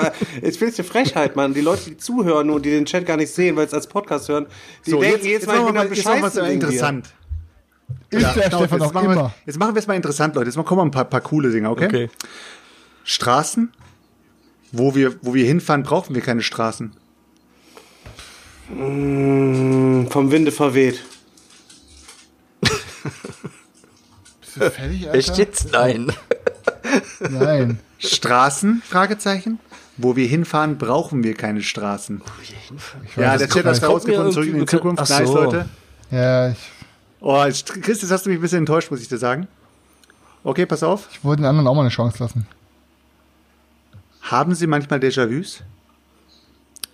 jetzt 0.42 0.58
findest 0.58 0.80
du 0.80 0.84
Frechheit, 0.84 1.36
Mann. 1.36 1.54
Die 1.54 1.62
Leute, 1.62 1.90
die 1.90 1.98
zuhören 1.98 2.50
und 2.50 2.66
die 2.66 2.72
den 2.72 2.86
Chat 2.86 3.06
gar 3.06 3.18
nicht 3.18 3.34
sehen, 3.34 3.56
weil 3.56 3.66
es 3.66 3.74
als 3.74 3.88
Podcast 3.88 4.30
hören, 4.30 4.48
die 4.86 4.92
So, 4.92 5.00
denken 5.02 5.16
jetzt, 5.18 5.26
jedes 5.26 5.42
jetzt, 5.42 5.48
Mal, 5.48 5.56
ich 5.56 5.62
machen 5.62 5.66
bin 5.68 5.74
wir 5.76 5.82
am 5.82 5.88
mal, 5.88 5.96
jetzt 5.96 6.06
machen 6.06 6.22
wir 6.22 6.28
es 6.28 6.34
Bescheißen 6.34 6.42
mal 6.44 6.50
wegen 6.50 6.60
dir. 6.60 6.66
interessant. 6.68 7.14
Ist 8.10 8.12
der 8.12 8.20
Schnauze, 8.20 8.42
Stefan 8.48 8.62
jetzt 8.62 8.80
noch 8.80 8.94
machen 8.94 9.08
wir- 9.10 9.14
immer. 9.16 9.34
Jetzt 9.46 9.60
machen 9.60 9.76
wir 9.76 9.80
es 9.80 9.88
mal 9.88 9.94
interessant, 9.96 10.36
Leute. 10.36 10.46
Jetzt 10.48 10.56
mal 10.58 10.64
kommen 10.64 10.80
wir 10.80 10.86
ein 10.86 10.92
paar, 10.92 11.06
paar 11.06 11.22
coole 11.22 11.52
Dinge, 11.52 11.70
okay? 11.70 11.86
Okay. 11.86 12.10
Straßen, 13.04 13.72
wo 14.72 14.96
wir, 14.96 15.16
wo 15.22 15.34
wir 15.34 15.46
hinfahren, 15.46 15.84
brauchen 15.84 16.14
wir 16.16 16.22
keine 16.22 16.42
Straßen. 16.44 16.94
Mm, 18.70 20.08
Vom 20.10 20.32
Winde 20.32 20.52
verweht. 20.52 21.04
Bist 24.60 24.62
du 24.62 24.72
fertig, 24.72 25.06
Alter? 25.08 25.18
Echt 25.18 25.38
jetzt? 25.38 25.72
Nein. 25.72 26.12
Nein. 27.20 27.80
Straßen? 27.98 28.82
Fragezeichen. 28.86 29.60
Wo 29.98 30.16
wir 30.16 30.28
hinfahren, 30.28 30.78
brauchen 30.78 31.24
wir 31.24 31.34
keine 31.34 31.62
Straßen. 31.62 32.22
Ja, 33.18 33.38
der 33.38 33.50
Chat 33.50 33.66
hat 33.66 33.84
rausgefunden, 33.84 34.32
zurück 34.32 34.48
in 34.48 34.60
die 34.60 34.66
Zukunft. 34.66 35.04
Ach 35.04 35.10
Nice, 35.10 35.28
so. 35.28 35.36
Leute. 35.36 35.66
Ja, 36.12 36.50
ich, 36.50 36.58
Oh, 37.22 37.44
Chris, 37.82 38.02
jetzt 38.02 38.12
hast 38.12 38.26
du 38.26 38.30
mich 38.30 38.40
ein 38.40 38.42
bisschen 38.42 38.60
enttäuscht, 38.60 38.90
muss 38.92 39.02
ich 39.02 39.10
dir 39.10 39.18
sagen. 39.18 39.48
Okay, 40.44 40.66
pass 40.66 40.84
auf. 40.84 41.10
ich 41.12 41.24
wollte 41.24 41.42
den 41.42 41.48
anderen 41.50 41.68
auch 41.68 41.76
mal 41.76 41.82
eine 41.82 41.90
Chance 41.90 42.24
lassen. 42.24 42.48
Haben 44.22 44.56
Sie 44.56 44.68
manchmal 44.68 45.00
Déjà-vus? 45.00 45.64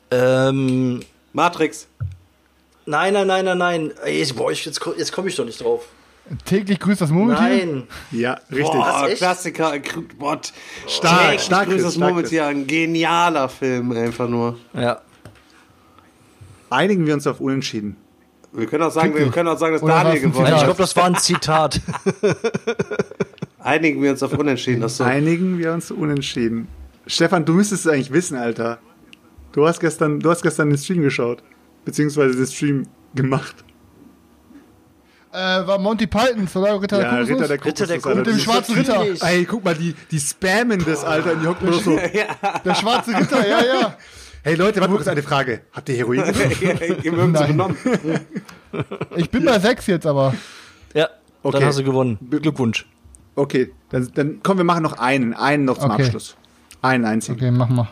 Ähm, 0.09 1.01
Matrix. 1.34 1.88
nein, 2.86 3.13
nein, 3.13 3.28
nein, 3.28 3.45
nein, 3.45 3.57
nein. 3.57 3.91
Ey, 4.03 4.26
boah, 4.34 4.51
ich, 4.51 4.66
jetzt, 4.66 4.82
jetzt 4.97 5.11
komme 5.11 5.30
ich 5.30 5.36
doch 5.36 5.45
nicht 5.45 5.61
drauf. 5.61 5.88
Täglich 6.45 6.80
grüßt 6.80 7.01
das 7.01 7.11
Murmeltier. 7.11 7.47
Nein. 7.47 7.84
Ja, 8.11 8.39
richtig. 8.51 8.71
Boah, 8.71 9.07
echt? 9.07 9.17
Klassiker. 9.17 9.73
Bot. 10.17 10.53
Stark, 10.88 11.21
Täglich 11.21 11.41
stark, 11.41 11.65
grüßt 11.65 11.76
Chris, 11.78 11.84
das 11.84 11.97
Murmeltier. 11.97 12.45
Ein 12.47 12.65
genialer 12.65 13.47
Film, 13.47 13.91
einfach 13.91 14.28
nur. 14.28 14.57
Ja. 14.73 15.01
Einigen 16.69 17.05
wir 17.05 17.13
uns 17.13 17.28
auf 17.28 17.39
Unentschieden. 17.39 17.95
Wir 18.53 18.67
können 18.67 18.84
auch 18.84 18.91
sagen, 18.91 19.13
wir 19.13 19.30
können 19.30 19.49
auch 19.49 19.57
sagen 19.57 19.73
dass 19.73 19.82
Daniel 19.82 20.15
ein 20.15 20.21
gewonnen 20.21 20.43
Nein, 20.43 20.53
ich 20.53 20.59
hat. 20.59 20.65
glaube, 20.65 20.82
das 20.82 20.95
war 20.95 21.05
ein 21.05 21.15
Zitat. 21.15 21.82
Einigen 23.59 24.01
wir 24.01 24.11
uns 24.11 24.23
auf 24.23 24.34
Unentschieden. 24.34 24.84
Achso. 24.84 25.03
Einigen 25.03 25.57
wir 25.57 25.73
uns 25.73 25.91
unentschieden. 25.91 26.67
Stefan, 27.05 27.45
du 27.45 27.53
müsstest 27.53 27.86
es 27.86 27.91
eigentlich 27.91 28.11
wissen, 28.11 28.38
Alter. 28.38 28.80
Du 29.51 29.67
hast 29.67 29.80
gestern, 29.80 30.19
du 30.19 30.30
hast 30.30 30.41
gestern 30.41 30.69
den 30.69 30.78
Stream 30.78 31.01
geschaut. 31.01 31.43
Beziehungsweise 31.84 32.36
den 32.36 32.47
Stream 32.47 32.88
gemacht. 33.13 33.55
Äh, 35.36 35.67
war 35.67 35.77
Monty 35.79 36.07
Pythons, 36.07 36.55
oder? 36.55 36.81
Ritter 36.81 36.97
der 36.97 37.05
Ja, 37.05 37.11
Kokosnuss? 37.11 37.41
Ritter 37.41 37.47
der 37.57 37.65
Ritter 37.65 37.88
der 37.88 37.99
Kokosnuss. 37.99 38.25
Mit 38.27 38.36
dem 38.36 38.39
schwarzen 38.39 38.75
Ritter. 38.75 39.27
Ey, 39.27 39.45
guck 39.45 39.63
mal, 39.65 39.75
die, 39.75 39.93
die 40.09 40.19
spammen 40.19 40.83
das, 40.86 41.03
Alter. 41.03 41.33
Und 41.33 41.41
die 41.41 41.47
hocken 41.47 41.69
nur 41.69 41.79
so. 41.81 41.99
Der 42.65 42.75
schwarze 42.75 43.11
Ritter, 43.19 43.47
ja, 43.47 43.59
ja. 43.65 43.97
Hey 44.43 44.55
Leute, 44.55 44.79
warte 44.79 44.93
kurz 44.93 45.07
eine 45.07 45.23
Frage. 45.23 45.61
Habt 45.73 45.89
ihr 45.89 45.95
Heroin? 45.95 46.23
So 47.03 47.11
Nein. 47.11 47.47
genommen. 47.47 47.77
Ich 49.15 49.29
bin 49.29 49.43
bei 49.45 49.59
sechs 49.59 49.88
jetzt 49.88 50.05
aber. 50.05 50.33
Ja, 50.93 51.09
Okay. 51.43 51.57
dann 51.59 51.67
hast 51.67 51.79
du 51.79 51.83
gewonnen. 51.83 52.17
Glückwunsch. 52.29 52.86
Okay, 53.36 53.71
dann, 53.89 54.09
dann 54.13 54.39
komm, 54.43 54.57
wir 54.57 54.63
machen 54.63 54.83
noch 54.83 54.93
einen. 54.99 55.33
Einen 55.33 55.65
noch 55.65 55.77
zum 55.77 55.91
Okay. 55.91 56.03
Abschluss. 56.03 56.36
Einen 56.81 57.05
einzigen. 57.05 57.38
Okay, 57.38 57.51
mach 57.51 57.69
mal. 57.69 57.88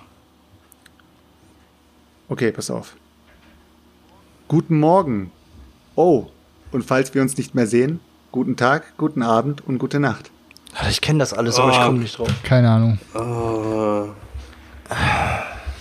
Okay, 2.29 2.51
pass 2.51 2.69
auf. 2.71 2.95
Guten 4.47 4.79
Morgen. 4.79 5.31
Oh, 5.95 6.27
und 6.73 6.83
falls 6.83 7.13
wir 7.13 7.21
uns 7.21 7.37
nicht 7.37 7.55
mehr 7.55 7.67
sehen, 7.67 7.99
guten 8.31 8.55
Tag, 8.55 8.97
guten 8.97 9.21
Abend 9.23 9.65
und 9.65 9.77
gute 9.77 9.99
Nacht. 9.99 10.31
Ich 10.89 11.01
kenne 11.01 11.19
das 11.19 11.33
alles, 11.33 11.57
aber 11.59 11.71
ich 11.71 11.77
Oh. 11.77 11.83
komme 11.85 11.99
nicht 11.99 12.17
drauf. 12.17 12.29
Keine 12.43 12.69
Ahnung. 12.69 12.97
Oh. 13.13 14.07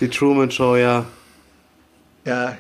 Die 0.01 0.09
Truman 0.09 0.51
Show, 0.51 0.76
ja. 0.76 1.05
Ja, 2.24 2.55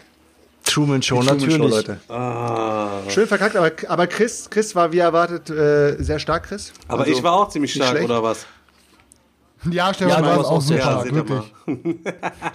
Truman 0.64 1.02
Show, 1.02 1.20
die 1.20 1.26
Truman 1.26 1.38
natürlich. 1.48 1.56
Show, 1.70 1.76
Leute. 1.76 2.00
Ah. 2.08 3.00
Schön 3.08 3.26
verkackt, 3.26 3.56
aber, 3.56 3.70
aber 3.88 4.06
Chris, 4.06 4.48
Chris 4.48 4.74
war 4.74 4.90
wie 4.92 4.98
erwartet 4.98 5.50
äh, 5.50 6.02
sehr 6.02 6.18
stark, 6.18 6.44
Chris. 6.44 6.72
Aber 6.88 7.00
Also, 7.02 7.12
ich 7.12 7.22
war 7.22 7.32
auch 7.34 7.48
ziemlich 7.48 7.72
stark, 7.74 7.90
schlecht. 7.90 8.04
oder 8.06 8.22
was? 8.22 8.46
Ja, 9.70 9.92
Stefan, 9.94 10.24
Ja, 10.24 10.32
du 10.32 10.36
warst 10.38 10.50
auch 10.50 10.60
super, 10.60 10.78
Ja, 10.78 11.04
wirklich. 11.04 11.42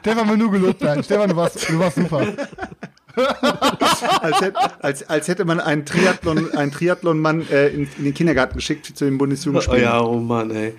Stefan 0.01 0.29
will 0.29 0.37
nur 0.37 0.51
gelobt 0.51 0.79
sein. 0.81 1.01
Stefan, 1.03 1.29
du 1.29 1.35
warst, 1.37 1.69
du 1.69 1.79
warst 1.79 1.95
super. 1.95 2.25
Als, 4.21 4.41
hätte- 4.41 4.83
als, 4.83 5.09
als 5.09 5.27
hätte 5.27 5.45
man 5.45 5.59
einen 5.59 5.85
Triathlon, 5.85 6.51
einen 6.55 6.71
Triathlon-Mann 6.71 7.47
äh, 7.49 7.69
in, 7.69 7.87
in 7.97 8.03
den 8.03 8.13
Kindergarten 8.13 8.55
geschickt 8.55 8.85
zu 8.85 9.05
den 9.05 9.15
Oh 9.15 9.17
Bundesjugendspielen. 9.19 9.81
ja, 9.83 9.99
oh 10.01 10.19
Mann, 10.19 10.51
ey. 10.51 10.73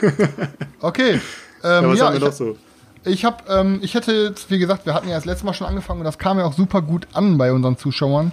Okay. 0.80 1.20
Ja, 1.62 1.78
Ähm, 1.80 1.88
was 1.90 1.98
ja, 1.98 2.06
haben 2.06 2.12
wir 2.14 2.18
ich, 2.18 2.24
noch 2.24 2.32
so? 2.32 2.56
ich 3.04 3.24
hab, 3.24 3.48
ähm, 3.50 3.80
ich 3.82 3.94
hätte 3.94 4.12
jetzt, 4.12 4.50
wie 4.50 4.58
gesagt, 4.58 4.86
wir 4.86 4.94
hatten 4.94 5.08
ja 5.08 5.14
das 5.16 5.24
letzte 5.26 5.44
Mal 5.46 5.52
schon 5.54 5.66
angefangen 5.66 6.00
und 6.00 6.04
das 6.06 6.18
kam 6.18 6.38
ja 6.38 6.44
auch 6.44 6.54
super 6.54 6.80
gut 6.82 7.06
an 7.12 7.36
bei 7.38 7.52
unseren 7.52 7.76
Zuschauern 7.76 8.32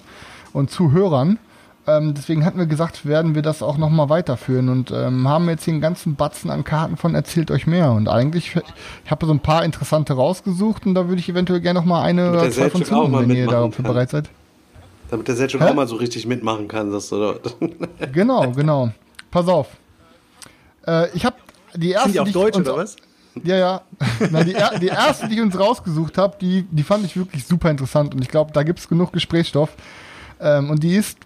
und 0.53 0.71
Zuhörern. 0.71 1.39
Ähm, 1.87 2.13
deswegen 2.13 2.43
hatten 2.43 2.59
wir 2.59 2.65
gesagt, 2.65 3.05
werden 3.05 3.33
wir 3.33 3.41
das 3.41 3.63
auch 3.63 3.77
nochmal 3.77 4.09
weiterführen 4.09 4.67
und 4.67 4.91
ähm, 4.91 5.27
haben 5.27 5.47
jetzt 5.47 5.63
hier 5.63 5.73
einen 5.73 5.81
ganzen 5.81 6.15
Batzen 6.15 6.51
an 6.51 6.65
Karten 6.65 6.97
von 6.97 7.15
Erzählt 7.15 7.49
euch 7.49 7.65
mehr. 7.65 7.91
Und 7.93 8.09
eigentlich, 8.09 8.57
ich 9.05 9.11
habe 9.11 9.25
so 9.25 9.31
ein 9.31 9.39
paar 9.39 9.63
interessante 9.63 10.13
rausgesucht 10.13 10.85
und 10.85 10.95
da 10.95 11.07
würde 11.07 11.21
ich 11.21 11.29
eventuell 11.29 11.61
gerne 11.61 11.79
nochmal 11.79 12.03
eine 12.03 12.29
oder 12.29 12.41
der 12.41 12.51
zwei 12.51 12.69
von 12.69 12.83
tun, 12.83 13.13
wenn 13.13 13.29
ihr 13.29 13.47
dafür 13.47 13.71
kann. 13.71 13.85
bereit 13.85 14.09
seid. 14.09 14.29
Damit 15.09 15.29
der 15.29 15.35
Selchuk 15.37 15.61
auch 15.61 15.73
mal 15.73 15.87
so 15.87 15.95
richtig 15.95 16.25
mitmachen 16.25 16.67
kann, 16.67 16.91
das 16.91 17.11
oder? 17.13 17.35
Genau, 18.11 18.51
genau. 18.51 18.91
Pass 19.31 19.47
auf. 19.47 19.67
Äh, 20.85 21.09
ich 21.15 21.25
habe 21.25 21.37
die 21.73 21.91
erste. 21.91 22.09
Sind 22.09 22.15
die 22.15 22.19
auf 22.19 22.27
ich 22.27 22.33
Deutsch 22.33 22.57
uns- 22.57 22.67
oder 22.67 22.77
was? 22.77 22.97
Ja, 23.43 23.55
ja. 23.55 23.81
Nein, 24.31 24.45
die, 24.47 24.55
die 24.81 24.87
erste, 24.87 25.27
die 25.27 25.35
ich 25.35 25.41
uns 25.41 25.57
rausgesucht 25.57 26.17
habe, 26.17 26.37
die, 26.41 26.63
die 26.71 26.83
fand 26.83 27.05
ich 27.05 27.15
wirklich 27.15 27.45
super 27.45 27.69
interessant 27.69 28.15
und 28.15 28.21
ich 28.21 28.29
glaube, 28.29 28.51
da 28.51 28.63
gibt 28.63 28.79
es 28.79 28.87
genug 28.89 29.13
Gesprächsstoff. 29.13 29.69
Ähm, 30.39 30.69
und 30.69 30.83
die 30.83 30.95
ist, 30.95 31.19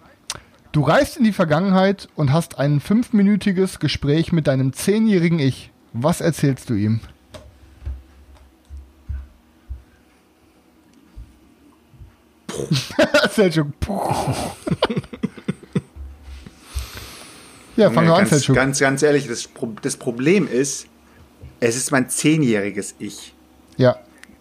du 0.72 0.82
reist 0.84 1.18
in 1.18 1.24
die 1.24 1.34
Vergangenheit 1.34 2.08
und 2.16 2.32
hast 2.32 2.58
ein 2.60 2.80
fünfminütiges 2.80 3.80
Gespräch 3.80 4.32
mit 4.32 4.48
deinem 4.48 4.74
zehnjährigen 4.74 5.40
Ich. 5.40 5.72
Was 5.94 6.22
erzählst 6.22 6.70
du 6.70 6.74
ihm? 6.76 7.02
Selchuk. 13.32 13.68
Ja, 17.78 17.90
fang 17.90 18.06
Ja, 18.06 18.14
an, 18.14 18.18
ganz, 18.20 18.30
Selchuk. 18.30 18.56
ganz, 18.56 18.80
ganz 18.80 19.02
ehrlich, 19.02 19.28
das, 19.28 19.50
das 19.82 19.98
Problem 19.98 20.48
ist, 20.48 20.88
es 21.60 21.76
ist 21.76 21.92
mein 21.92 22.10
zehnjähriges 22.10 22.96
Ich. 23.00 23.34
Ja. 23.78 23.98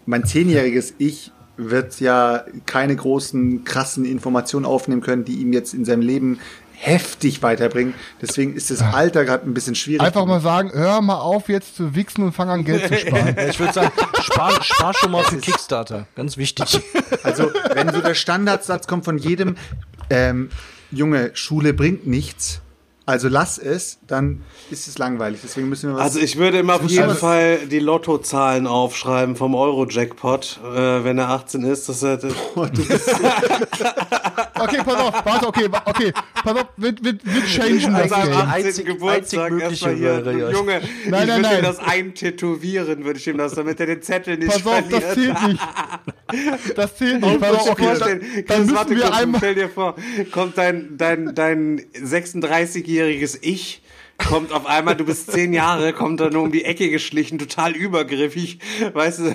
Mein 0.06 0.24
zehnjähriges 0.24 0.94
Ich 0.98 1.30
wird 1.68 2.00
ja 2.00 2.44
keine 2.66 2.96
großen, 2.96 3.64
krassen 3.64 4.04
Informationen 4.04 4.66
aufnehmen 4.66 5.02
können, 5.02 5.24
die 5.24 5.36
ihm 5.40 5.52
jetzt 5.52 5.74
in 5.74 5.84
seinem 5.84 6.02
Leben 6.02 6.40
heftig 6.80 7.42
weiterbringen. 7.42 7.94
Deswegen 8.22 8.54
ist 8.54 8.70
das 8.70 8.80
Alter 8.80 9.26
gerade 9.26 9.46
ein 9.46 9.52
bisschen 9.52 9.74
schwierig. 9.74 10.00
Einfach 10.00 10.24
mal 10.24 10.40
sagen, 10.40 10.70
hör 10.72 11.02
mal 11.02 11.18
auf 11.18 11.48
jetzt 11.50 11.76
zu 11.76 11.94
wichsen 11.94 12.24
und 12.24 12.32
fang 12.32 12.48
an 12.48 12.64
Geld 12.64 12.88
zu 12.88 12.96
sparen. 12.96 13.36
Ich 13.50 13.60
würde 13.60 13.74
sagen, 13.74 13.92
spar, 14.22 14.62
spar 14.62 14.94
schon 14.94 15.10
mal 15.10 15.22
für 15.22 15.36
Kickstarter. 15.36 16.06
Ganz 16.14 16.38
wichtig. 16.38 16.80
Also, 17.22 17.50
wenn 17.74 17.92
so 17.92 18.00
der 18.00 18.14
Standardsatz 18.14 18.86
kommt 18.86 19.04
von 19.04 19.18
jedem, 19.18 19.56
ähm, 20.08 20.48
Junge, 20.90 21.30
Schule 21.34 21.74
bringt 21.74 22.06
nichts, 22.06 22.62
also 23.10 23.28
lass 23.28 23.58
es, 23.58 23.98
dann 24.06 24.42
ist 24.70 24.88
es 24.88 24.98
langweilig. 24.98 25.40
Deswegen 25.42 25.68
müssen 25.68 25.90
wir 25.90 25.96
was. 25.96 26.02
Also 26.02 26.20
ich 26.20 26.36
würde 26.36 26.58
immer 26.58 26.76
auf 26.76 26.84
jeden 26.86 27.14
Fall 27.14 27.66
die 27.66 27.78
Lottozahlen 27.78 28.66
aufschreiben 28.66 29.36
vom 29.36 29.54
Euro-Jackpot, 29.54 30.60
äh, 30.64 31.04
wenn 31.04 31.18
er 31.18 31.28
18 31.30 31.62
ist. 31.64 31.88
Das, 31.88 32.02
äh, 32.02 32.18
das, 32.18 32.32
Okay, 34.62 34.78
pass 34.84 34.94
auf, 34.96 35.24
warte, 35.24 35.46
okay, 35.48 35.68
okay, 35.86 36.12
pass 36.44 36.54
auf, 36.54 36.66
wir, 36.76 36.92
wir, 37.00 37.14
wir 37.22 37.46
changen 37.46 37.80
das 37.94 38.12
also 38.12 38.14
am 38.16 38.22
Game. 38.28 38.36
18. 38.36 38.50
Einzig- 38.66 38.84
Geburtstag 38.86 39.52
erstmal 39.52 39.60
mögliche 39.60 39.90
hier, 39.90 40.24
wäre. 40.26 40.52
Junge, 40.52 40.72
Nein, 40.72 40.82
ich 41.04 41.10
nein, 41.10 41.28
würde 41.28 41.42
nein. 41.42 41.58
ihm 41.58 41.62
das 41.64 41.78
eintätowieren, 41.78 43.04
würde 43.04 43.18
ich 43.18 43.26
ihm 43.26 43.38
das, 43.38 43.54
damit 43.54 43.80
er 43.80 43.86
den 43.86 44.02
Zettel 44.02 44.36
nicht 44.36 44.48
Pass 44.50 44.66
auf, 44.66 44.82
das 44.90 45.02
verliert. 45.04 45.38
zählt 45.38 45.48
nicht. 45.48 46.76
Das 46.76 46.96
zählt 46.96 47.20
nicht. 47.22 47.40
Pass 47.40 47.52
auf, 47.56 47.70
okay, 47.70 47.84
vorstellen, 47.84 48.20
dann, 48.20 48.30
dann 48.30 48.44
Chris, 48.46 48.58
müssen 48.58 48.74
warte 48.76 48.90
wir 48.96 49.02
kurz, 49.02 49.16
einmal. 49.18 49.38
stell 49.40 49.54
dir 49.54 49.68
vor, 49.70 49.94
kommt 50.30 50.58
dein, 50.58 50.96
dein, 50.98 51.34
dein 51.34 51.82
36-jähriges 53.00 53.38
Ich, 53.42 53.79
kommt 54.28 54.52
auf 54.52 54.66
einmal, 54.66 54.96
du 54.96 55.04
bist 55.04 55.32
zehn 55.32 55.52
Jahre, 55.52 55.92
kommt 55.92 56.20
dann 56.20 56.36
um 56.36 56.52
die 56.52 56.64
Ecke 56.64 56.90
geschlichen, 56.90 57.38
total 57.38 57.72
übergriffig, 57.72 58.58
weißt 58.92 59.18
du, 59.20 59.34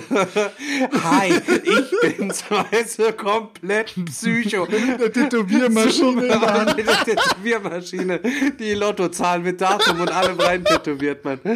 hi, 1.04 1.32
ich 1.62 2.16
bin's, 2.16 2.44
weißt 2.48 2.98
du, 2.98 3.12
komplett 3.12 3.94
Psycho. 4.06 4.64
Eine 4.64 5.12
Tätowiermaschine 5.12 6.76
der 6.76 7.04
Tätowiermaschine, 7.04 8.20
die 8.58 8.74
Lottozahlen 8.74 9.42
mit 9.42 9.60
Datum 9.60 10.00
und 10.00 10.10
allem 10.10 10.38
rein 10.38 10.64
tätowiert, 10.64 11.24
man. 11.24 11.40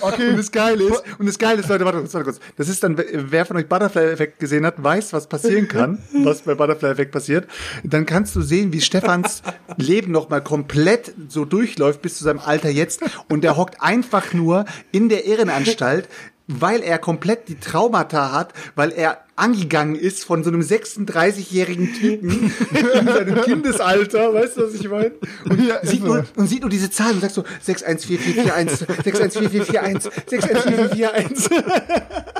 Okay, 0.00 0.30
Und 0.30 0.38
das 0.38 0.50
Geile 0.50 0.84
ist, 0.84 1.02
und 1.18 1.26
das 1.26 1.38
Geile 1.38 1.60
ist, 1.60 1.68
Leute, 1.68 1.84
warte, 1.84 1.98
kurz, 1.98 2.14
warte 2.14 2.24
kurz. 2.24 2.40
Das 2.56 2.68
ist 2.68 2.82
dann, 2.82 2.96
wer 3.12 3.46
von 3.46 3.56
euch 3.56 3.68
Butterfly-Effekt 3.68 4.38
gesehen 4.38 4.66
hat, 4.66 4.82
weiß, 4.82 5.12
was 5.12 5.28
passieren 5.28 5.68
kann, 5.68 5.98
was 6.24 6.42
bei 6.42 6.54
Butterfly-Effekt 6.54 7.12
passiert. 7.12 7.46
Dann 7.82 8.06
kannst 8.06 8.34
du 8.36 8.42
sehen, 8.42 8.72
wie 8.72 8.80
Stefans 8.80 9.42
Leben 9.76 10.12
nochmal 10.12 10.42
komplett 10.42 11.14
so 11.28 11.44
durchläuft 11.74 12.02
bis 12.02 12.18
zu 12.18 12.24
seinem 12.24 12.40
Alter 12.40 12.70
jetzt. 12.70 13.02
Und 13.28 13.44
der 13.44 13.56
hockt 13.56 13.82
einfach 13.82 14.32
nur 14.32 14.64
in 14.92 15.08
der 15.08 15.26
Irrenanstalt, 15.26 16.08
weil 16.46 16.82
er 16.82 16.98
komplett 16.98 17.48
die 17.48 17.58
Traumata 17.58 18.32
hat, 18.32 18.52
weil 18.74 18.92
er 18.92 19.20
angegangen 19.36 19.96
ist 19.96 20.24
von 20.24 20.44
so 20.44 20.50
einem 20.50 20.60
36-jährigen 20.60 21.92
Typen 21.94 22.52
in 22.70 23.08
seinem 23.08 23.42
Kindesalter, 23.42 24.32
weißt 24.32 24.58
du, 24.58 24.66
was 24.66 24.74
ich 24.74 24.88
meine? 24.88 25.12
Und, 25.48 25.66
Ja, 25.66 25.84
sieht 25.84 26.02
so. 26.02 26.06
nur, 26.06 26.24
und 26.36 26.46
sieht 26.46 26.60
nur 26.60 26.70
diese 26.70 26.90
Zahlen 26.90 27.14
und 27.14 27.20
sagt 27.22 27.34
so 27.34 27.44
614441, 27.62 28.86
614441, 29.02 30.12
614441. 30.28 31.50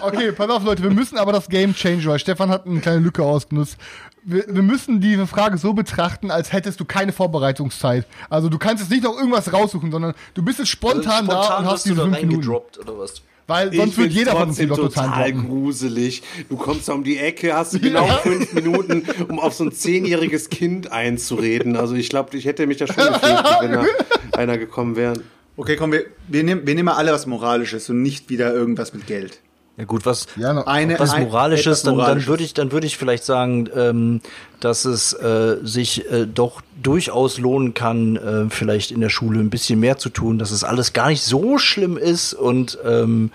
okay, 0.03 0.33
pass 0.33 0.51
auf, 0.51 0.65
Leute, 0.65 0.83
wir 0.85 0.91
müssen 0.91 1.17
aber 1.19 1.33
das 1.33 1.49
Game 1.49 1.75
change, 1.75 2.05
weil 2.07 2.19
Stefan 2.21 2.51
hat 2.51 2.67
eine 2.67 2.81
kleine 2.81 3.01
Lücke 3.01 3.25
ausgenutzt. 3.25 3.77
Wir, 4.25 4.45
wir 4.49 4.63
müssen 4.63 5.01
diese 5.01 5.27
Frage 5.27 5.59
so 5.59 5.75
betrachten, 5.75 6.31
als 6.31 6.53
hättest 6.53 6.81
du 6.81 6.85
keine 6.85 7.13
Vorbereitungszeit. 7.13 8.07
Also 8.31 8.49
du 8.49 8.59
kannst 8.59 8.83
jetzt 8.83 8.91
nicht 8.91 9.05
noch 9.05 9.17
irgendwas 9.19 9.53
raussuchen, 9.53 9.91
sondern 9.91 10.15
du 10.35 10.43
bist 10.43 10.59
jetzt 10.59 10.69
spontan, 10.69 11.27
da 11.27 11.59
und 11.59 11.67
hast 11.67 11.85
diese 11.85 11.97
da 11.97 12.03
fünf 12.05 12.17
Minuten. 12.21 12.35
reingedroppt, 12.37 12.79
oder 12.79 12.99
was? 12.99 13.23
Weil 13.47 13.75
sonst 13.75 13.93
Ich 13.93 13.99
wird 13.99 14.13
jeder 14.13 14.33
von 14.33 14.49
uns 14.49 14.57
die 14.57 14.67
trotzdem 14.67 14.83
Lottozahlen 14.85 15.13
total 15.13 15.33
droppen. 15.33 15.49
gruselig. 15.51 16.23
Du 16.49 16.57
kommst 16.57 16.89
da 16.89 16.95
um 16.95 17.05
die 17.05 17.19
Ecke, 17.19 17.55
hast 17.55 17.75
du 17.75 17.79
genau 17.81 18.07
fünf 18.23 18.55
Minuten, 18.55 19.03
um 19.29 19.39
auf 19.39 19.53
so 19.53 19.65
ein 19.65 19.73
zehnjähriges 19.73 20.49
Kind 20.49 20.91
einzureden. 20.91 21.77
Also 21.77 21.95
ich 21.95 22.09
glaube, 22.09 22.37
ich 22.39 22.47
hätte 22.47 22.67
mich 22.67 22.79
da 22.79 22.87
schon 22.87 22.97
gefürchtet, 22.97 23.47
wenn 23.61 23.73
da 23.73 23.85
einer 24.33 24.57
gekommen 24.57 24.97
wäre. 24.97 25.15
Okay, 25.59 25.77
komm, 25.77 25.93
wir, 25.93 26.07
wir, 26.29 26.43
nehmen, 26.43 26.67
wir 26.67 26.75
nehmen 26.75 26.87
mal 26.87 26.95
alle 26.95 27.13
was 27.13 27.27
Moralisches 27.27 27.91
und 27.91 28.01
nicht 28.03 28.31
wieder 28.31 28.53
irgendwas 28.55 28.95
mit 28.95 29.07
Geld. 29.07 29.41
Ja 29.77 29.85
gut, 29.87 30.07
was, 30.07 30.27
Ja, 30.37 30.53
noch, 30.53 30.67
Eine, 30.67 30.99
was 31.01 31.11
ein- 31.13 31.25
Moralisches, 31.25 31.83
dann, 31.83 31.95
dann 31.97 32.05
Moralisches. 32.05 32.29
würde 32.29 32.45
ich, 32.45 32.55
dann 32.55 32.71
würde 32.71 32.87
ich 32.87 32.97
vielleicht 32.97 33.25
sagen, 33.25 33.69
ähm, 33.75 34.21
dass 34.61 34.85
es 34.85 35.13
äh, 35.15 35.57
sich 35.65 36.09
äh, 36.13 36.27
doch 36.33 36.61
durchaus 36.81 37.39
lohnen 37.39 37.75
kann, 37.75 38.15
äh, 38.17 38.51
vielleicht 38.51 38.93
in 38.93 39.01
der 39.01 39.09
Schule 39.09 39.41
ein 39.41 39.51
bisschen 39.51 39.81
mehr 39.81 39.99
zu 39.99 40.11
tun, 40.11 40.39
dass 40.39 40.53
es 40.53 40.63
alles 40.63 40.93
gar 40.93 41.09
nicht 41.09 41.23
so 41.25 41.59
schlimm 41.59 41.97
ist 41.97 42.35
und 42.35 42.79
ähm, 42.85 43.33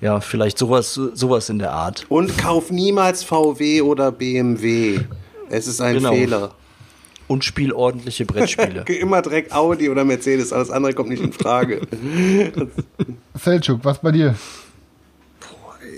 ja, 0.00 0.20
vielleicht 0.20 0.58
sowas, 0.58 0.94
sowas 0.94 1.48
in 1.50 1.60
der 1.60 1.70
Art. 1.72 2.04
Und 2.08 2.36
kauf 2.36 2.70
niemals 2.72 3.22
VW 3.22 3.82
oder 3.82 4.10
BMW. 4.10 4.98
Es 5.50 5.68
ist 5.68 5.80
ein 5.80 5.94
Genau. 5.94 6.10
Fehler. 6.12 6.50
Und 7.28 7.44
spiel 7.44 7.72
ordentliche 7.72 8.24
Brettspiele. 8.26 8.82
Immer 9.00 9.22
direkt 9.22 9.52
Audi 9.52 9.88
oder 9.88 10.04
Mercedes, 10.04 10.52
alles 10.52 10.70
andere 10.70 10.94
kommt 10.94 11.10
nicht 11.10 11.22
in 11.22 11.32
Frage. 11.32 11.80
Selchuk, 13.34 13.80
was 13.84 14.00
bei 14.00 14.10
dir? 14.12 14.34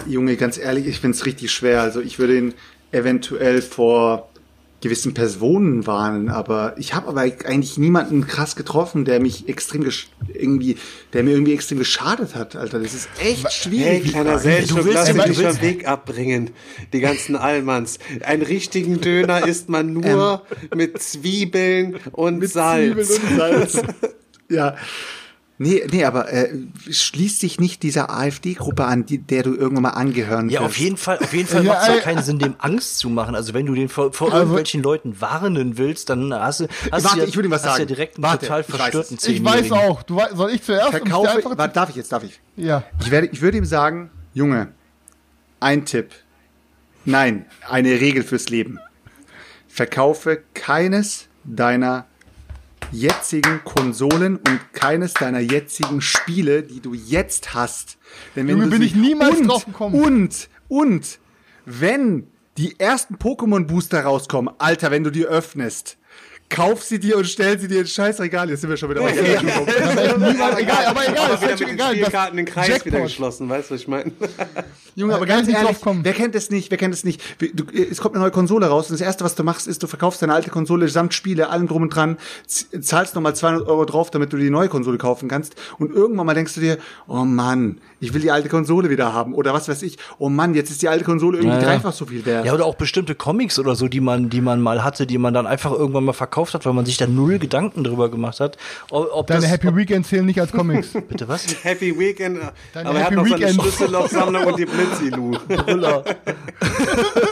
Junge, 0.06 0.36
ganz 0.36 0.58
ehrlich, 0.58 0.86
ich 0.86 1.00
find's 1.00 1.26
richtig 1.26 1.50
schwer. 1.52 1.82
Also 1.82 2.00
ich 2.00 2.18
würde 2.18 2.36
ihn 2.38 2.54
eventuell 2.92 3.62
vor 3.62 4.28
gewissen 4.80 5.12
Personen 5.12 5.88
warnen, 5.88 6.28
aber 6.28 6.76
ich 6.78 6.94
habe 6.94 7.08
aber 7.08 7.22
eigentlich 7.22 7.78
niemanden 7.78 8.28
krass 8.28 8.54
getroffen, 8.54 9.04
der 9.04 9.18
mich 9.18 9.48
extrem 9.48 9.84
irgendwie, 10.32 10.76
der 11.12 11.24
mir 11.24 11.32
irgendwie 11.32 11.52
extrem 11.52 11.78
geschadet 11.78 12.36
hat, 12.36 12.54
Alter. 12.54 12.78
Das 12.78 12.94
ist 12.94 13.08
echt 13.20 13.42
Hey, 13.44 13.50
schwierig. 13.50 14.02
die 14.04 14.10
kleiner 14.10 14.44
willst- 14.44 14.70
lass 14.70 14.78
du 14.78 14.84
willst- 14.84 15.26
nicht 15.28 15.40
vom 15.40 15.60
Weg 15.62 15.88
abbringen. 15.88 16.50
Die 16.92 17.00
ganzen 17.00 17.34
Allmanns. 17.34 17.98
Einen 18.24 18.42
richtigen 18.42 19.00
Döner 19.00 19.44
isst 19.48 19.68
man 19.68 19.92
nur 19.92 20.44
mit 20.72 21.02
Zwiebeln 21.02 21.96
und 22.12 22.48
Salz. 22.48 23.08
Zwiebeln 23.08 23.30
und 23.32 23.36
Salz. 23.70 23.82
ja. 24.48 24.76
Nee, 25.60 25.84
nee, 25.90 26.04
aber 26.04 26.32
äh, 26.32 26.50
schließt 26.88 27.40
sich 27.40 27.58
nicht 27.58 27.82
dieser 27.82 28.10
AfD-Gruppe 28.10 28.84
an, 28.84 29.06
die, 29.06 29.18
der 29.18 29.42
du 29.42 29.56
irgendwann 29.56 29.82
mal 29.82 29.88
angehören 29.90 30.48
Ja, 30.50 30.60
wirst. 30.60 30.70
auf 30.70 30.78
jeden 30.78 30.96
Fall, 30.96 31.18
auf 31.18 31.32
jeden 31.32 31.48
Fall 31.48 31.64
Ja, 31.66 31.72
macht 31.72 31.82
es 31.82 31.88
ja 31.96 32.00
keinen 32.00 32.22
Sinn, 32.22 32.38
dem 32.38 32.54
Angst 32.58 32.98
zu 32.98 33.10
machen. 33.10 33.34
Also 33.34 33.54
wenn 33.54 33.66
du 33.66 33.74
den 33.74 33.88
vor, 33.88 34.12
vor 34.12 34.28
Also- 34.28 34.38
irgendwelchen 34.38 34.84
Leuten 34.84 35.20
warnen 35.20 35.76
willst, 35.76 36.10
dann 36.10 36.32
hast 36.32 36.60
du, 36.60 36.68
hast 36.92 37.02
Warte, 37.04 37.16
du 37.16 37.22
ja, 37.22 37.28
ich 37.28 37.36
will 37.36 37.44
ihm 37.44 37.50
was 37.50 37.62
hast 37.64 37.70
sagen. 37.72 37.80
ja 37.80 37.86
direkt 37.86 38.16
einen 38.18 38.22
Warte, 38.22 38.46
total 38.46 38.60
ich 38.60 38.68
weiß 38.72 38.76
verstörten. 38.76 39.18
Ich 39.26 39.44
weiß 39.44 39.72
auch. 39.72 40.02
Du 40.04 40.14
wei- 40.16 40.32
soll 40.32 40.52
ich 40.52 40.62
zuerst? 40.62 40.90
Verkaufe, 40.90 41.30
einfach- 41.30 41.58
warte, 41.58 41.74
darf 41.74 41.90
ich 41.90 41.96
jetzt, 41.96 42.12
darf 42.12 42.22
ich? 42.22 42.40
ja. 42.54 42.84
Ich, 43.00 43.10
werde, 43.10 43.26
ich 43.26 43.40
würde 43.42 43.58
ihm 43.58 43.64
sagen, 43.64 44.10
Junge, 44.34 44.68
ein 45.58 45.84
Tipp. 45.86 46.10
Nein, 47.04 47.46
eine 47.68 48.00
Regel 48.00 48.22
fürs 48.22 48.48
Leben. 48.48 48.78
Verkaufe 49.66 50.42
keines 50.54 51.26
deiner 51.44 52.06
jetzigen 52.90 53.62
Konsolen 53.64 54.36
und 54.36 54.72
keines 54.72 55.14
deiner 55.14 55.40
jetzigen 55.40 56.00
Spiele, 56.00 56.62
die 56.62 56.80
du 56.80 56.94
jetzt 56.94 57.54
hast. 57.54 57.98
Denn 58.34 58.48
wenn 58.48 58.56
Junge, 58.56 58.64
du 58.64 58.70
bin 58.70 58.82
ich 58.82 58.94
niemals 58.94 59.38
und, 59.38 59.48
drauf 59.48 59.64
gekommen. 59.66 60.00
Und, 60.02 60.48
und, 60.68 61.18
wenn 61.64 62.26
die 62.56 62.80
ersten 62.80 63.16
Pokémon-Booster 63.16 64.02
rauskommen, 64.02 64.54
Alter, 64.58 64.90
wenn 64.90 65.04
du 65.04 65.10
die 65.10 65.26
öffnest, 65.26 65.97
kauf 66.48 66.82
sie 66.82 66.98
dir 66.98 67.16
und 67.18 67.26
stell 67.26 67.58
sie 67.58 67.68
dir 67.68 67.80
ins 67.80 67.92
Scheißregal. 67.92 68.48
Jetzt 68.50 68.62
sind 68.62 68.70
wir 68.70 68.76
schon 68.76 68.90
wieder 68.90 69.02
bei 69.02 69.12
Niemand, 69.12 70.58
egal, 70.58 70.86
aber 70.86 71.08
egal, 71.08 71.24
Aber 71.26 71.34
ist 71.34 71.42
wieder 71.42 71.50
mit 71.52 71.60
den 71.60 71.68
egal. 71.70 71.92
Spielkarten 71.94 72.36
den 72.36 72.46
Kreis 72.46 72.68
Jackpot. 72.68 72.86
wieder 72.86 73.00
geschlossen, 73.02 73.48
weißt 73.48 73.70
du, 73.70 73.74
was 73.74 73.80
ich 73.82 73.88
meine? 73.88 74.12
Junge, 74.94 75.14
aber 75.14 75.26
ganz 75.26 75.46
ehrlich, 75.48 75.62
drauf 75.64 75.80
kommen. 75.80 76.04
wer 76.04 76.12
kennt 76.12 76.34
es 76.34 76.50
nicht? 76.50 76.70
Wer 76.70 76.78
kennt 76.78 76.92
es 76.92 77.04
nicht? 77.04 77.22
Du, 77.38 77.64
es 77.72 78.00
kommt 78.00 78.14
eine 78.16 78.22
neue 78.22 78.32
Konsole 78.32 78.66
raus 78.66 78.90
und 78.90 78.94
das 78.98 79.00
erste, 79.00 79.24
was 79.24 79.36
du 79.36 79.44
machst, 79.44 79.68
ist, 79.68 79.82
du 79.82 79.86
verkaufst 79.86 80.20
deine 80.22 80.34
alte 80.34 80.50
Konsole 80.50 80.88
samt 80.88 81.14
Spiele, 81.14 81.50
allem 81.50 81.68
drum 81.68 81.82
und 81.82 81.94
dran, 81.94 82.16
zahlst 82.46 83.14
nochmal 83.14 83.36
200 83.36 83.68
Euro 83.68 83.84
drauf, 83.84 84.10
damit 84.10 84.32
du 84.32 84.36
die 84.36 84.50
neue 84.50 84.68
Konsole 84.68 84.98
kaufen 84.98 85.28
kannst 85.28 85.54
und 85.78 85.92
irgendwann 85.94 86.26
mal 86.26 86.34
denkst 86.34 86.54
du 86.54 86.60
dir, 86.60 86.78
oh 87.06 87.24
Mann, 87.24 87.80
ich 88.00 88.12
will 88.12 88.20
die 88.20 88.32
alte 88.32 88.48
Konsole 88.48 88.90
wieder 88.90 89.12
haben 89.12 89.34
oder 89.34 89.54
was 89.54 89.68
weiß 89.68 89.82
ich, 89.82 89.98
oh 90.18 90.28
Mann, 90.28 90.54
jetzt 90.54 90.70
ist 90.70 90.82
die 90.82 90.88
alte 90.88 91.04
Konsole 91.04 91.38
irgendwie 91.38 91.56
Ja, 91.56 91.62
ja. 91.62 91.68
dreifach 91.68 91.92
so 91.92 92.06
viel 92.06 92.26
wert. 92.26 92.44
Ja, 92.46 92.54
oder 92.54 92.64
auch 92.66 92.74
bestimmte 92.74 93.14
Comics 93.14 93.58
oder 93.60 93.76
so, 93.76 93.86
die 93.86 94.00
man, 94.00 94.30
die 94.30 94.40
man 94.40 94.60
mal 94.60 94.82
hatte, 94.82 95.06
die 95.06 95.18
man 95.18 95.32
dann 95.32 95.46
einfach 95.46 95.70
irgendwann 95.72 96.04
mal 96.04 96.12
verkauft 96.12 96.37
hat, 96.54 96.64
weil 96.66 96.72
man 96.72 96.86
sich 96.86 96.96
da 96.96 97.06
null 97.06 97.38
Gedanken 97.38 97.84
drüber 97.84 98.10
gemacht 98.10 98.40
hat. 98.40 98.56
Ob, 98.90 99.08
ob 99.12 99.26
Deine 99.26 99.42
das, 99.42 99.50
Happy 99.50 99.68
ob, 99.68 99.76
Weekend 99.76 100.06
zählen 100.06 100.26
nicht 100.26 100.40
als 100.40 100.52
Comics. 100.52 100.88
Bitte 101.08 101.28
was? 101.28 101.46
Happy 101.64 101.98
Weekend. 101.98 102.38
Deine 102.72 102.88
aber 102.88 102.98
er 102.98 103.04
hat 103.06 103.12
Happy 103.12 103.22
noch 103.22 103.28
seine 103.28 103.40
Weekend. 103.40 103.62
Schlüssellochsammlung 103.62 104.44
und 104.44 104.58
die 104.58 104.66
Blitzilu. 104.66 105.36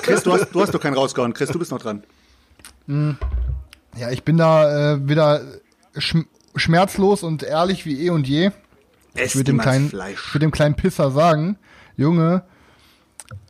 Chris, 0.03 0.23
du 0.23 0.33
hast, 0.33 0.51
du 0.51 0.61
hast 0.61 0.74
doch 0.74 0.81
keinen 0.81 0.95
rausgehauen. 0.95 1.33
Chris, 1.33 1.51
du 1.51 1.59
bist 1.59 1.70
noch 1.70 1.81
dran. 1.81 2.03
Ja, 3.97 4.11
ich 4.11 4.23
bin 4.23 4.37
da 4.37 4.95
äh, 4.95 5.09
wieder 5.09 5.43
schm 5.97 6.27
schmerzlos 6.55 7.23
und 7.23 7.43
ehrlich 7.43 7.85
wie 7.85 8.07
eh 8.07 8.11
und 8.11 8.27
je. 8.27 8.51
Ess 9.15 9.31
Ich 9.31 9.37
würde 9.37 9.53
dem, 9.53 9.59
kleinen, 9.59 9.93
dem 10.35 10.51
kleinen 10.51 10.74
Pisser 10.74 11.11
sagen, 11.11 11.59
Junge, 11.99 12.45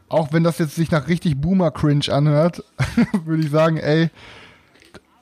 auch 0.08 0.32
wenn 0.32 0.44
das 0.44 0.58
jetzt 0.58 0.74
sich 0.74 0.90
nach 0.90 1.08
richtig 1.08 1.40
Boomer-Cringe 1.40 2.12
anhört, 2.12 2.64
würde 3.24 3.42
ich 3.42 3.50
sagen, 3.50 3.76
ey, 3.76 4.10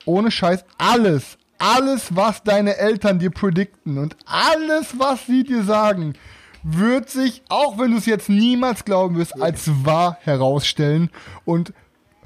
ohne 0.04 0.30
Scheiß, 0.30 0.64
alles, 0.78 1.38
alles, 1.58 2.14
was 2.14 2.42
deine 2.42 2.76
Eltern 2.76 3.18
dir 3.18 3.30
predikten 3.30 3.98
und 3.98 4.16
alles, 4.26 4.98
was 4.98 5.26
sie 5.26 5.44
dir 5.44 5.62
sagen, 5.62 6.14
wird 6.62 7.10
sich, 7.10 7.42
auch 7.48 7.78
wenn 7.78 7.92
du 7.92 7.98
es 7.98 8.06
jetzt 8.06 8.28
niemals 8.28 8.84
glauben 8.84 9.16
wirst, 9.16 9.40
als 9.40 9.70
wahr 9.84 10.18
herausstellen 10.22 11.10
und 11.44 11.72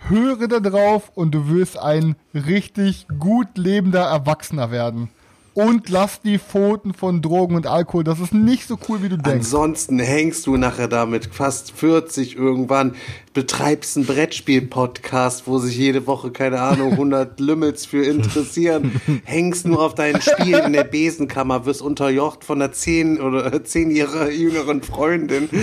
höre 0.08 0.46
da 0.46 0.60
drauf 0.60 1.10
und 1.14 1.34
du 1.34 1.48
wirst 1.48 1.78
ein 1.78 2.14
richtig 2.32 3.06
gut 3.18 3.58
lebender 3.58 4.04
Erwachsener 4.04 4.70
werden. 4.70 5.10
Und 5.58 5.88
lass 5.88 6.22
die 6.22 6.38
Pfoten 6.38 6.94
von 6.94 7.20
Drogen 7.20 7.56
und 7.56 7.66
Alkohol. 7.66 8.04
Das 8.04 8.20
ist 8.20 8.32
nicht 8.32 8.68
so 8.68 8.78
cool, 8.88 9.02
wie 9.02 9.08
du 9.08 9.16
denkst. 9.16 9.46
Ansonsten 9.46 9.98
hängst 9.98 10.46
du 10.46 10.56
nachher 10.56 10.86
damit 10.86 11.26
fast 11.34 11.72
40 11.72 12.36
irgendwann, 12.36 12.94
betreibst 13.34 13.96
einen 13.96 14.06
Brettspiel-Podcast, 14.06 15.48
wo 15.48 15.58
sich 15.58 15.76
jede 15.76 16.06
Woche, 16.06 16.30
keine 16.30 16.60
Ahnung, 16.60 16.92
100 16.92 17.40
Lümmels 17.40 17.86
für 17.86 18.04
interessieren, 18.04 19.00
hängst 19.24 19.66
nur 19.66 19.82
auf 19.82 19.96
deinen 19.96 20.20
Spielen 20.22 20.66
in 20.66 20.72
der 20.74 20.84
Besenkammer, 20.84 21.66
wirst 21.66 21.82
unterjocht 21.82 22.44
von 22.44 22.62
einer 22.62 22.70
10 22.70 23.20
oder 23.20 23.64
10 23.64 23.90
Jahre 23.90 24.30
jüngeren 24.30 24.82
Freundin. 24.82 25.48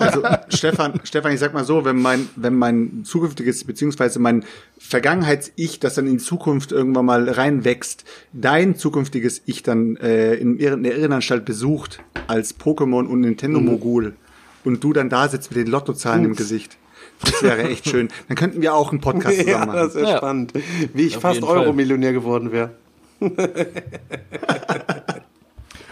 Also, 0.00 0.22
Stefan, 0.48 1.00
Stefan, 1.04 1.32
ich 1.32 1.40
sag 1.40 1.54
mal 1.54 1.64
so, 1.64 1.84
wenn 1.84 2.00
mein, 2.00 2.28
wenn 2.36 2.54
mein 2.54 3.04
zukünftiges, 3.04 3.64
beziehungsweise 3.64 4.18
mein 4.18 4.44
Vergangenheits-Ich, 4.78 5.80
das 5.80 5.94
dann 5.94 6.06
in 6.06 6.18
Zukunft 6.18 6.72
irgendwann 6.72 7.04
mal 7.04 7.28
reinwächst, 7.28 8.04
dein 8.40 8.76
zukünftiges 8.76 9.42
Ich 9.46 9.62
dann 9.62 9.96
äh, 9.96 10.34
in 10.34 10.58
der 10.58 10.96
Irrenanstalt 10.96 11.44
besucht, 11.44 12.02
als 12.26 12.58
Pokémon 12.58 13.06
und 13.06 13.20
Nintendo-Mogul, 13.20 14.14
und 14.64 14.84
du 14.84 14.92
dann 14.92 15.08
da 15.08 15.28
sitzt 15.28 15.50
mit 15.54 15.66
den 15.66 15.70
Lottozahlen 15.70 16.24
im 16.24 16.36
Gesicht. 16.36 16.76
Das 17.22 17.42
wäre 17.42 17.64
echt 17.68 17.88
schön. 17.88 18.08
Dann 18.28 18.36
könnten 18.36 18.62
wir 18.62 18.74
auch 18.74 18.90
einen 18.92 19.00
Podcast 19.00 19.36
zusammen 19.38 19.50
Ja, 19.50 19.66
machen. 19.66 19.76
das 19.76 19.94
ist 19.94 20.02
ja 20.02 20.10
Ja. 20.10 20.16
spannend. 20.18 20.52
Wie 20.94 21.02
ich 21.06 21.16
Auf 21.16 21.22
fast. 21.22 21.42
Euromillionär 21.42 22.12
geworden 22.12 22.52
wäre. 22.52 22.70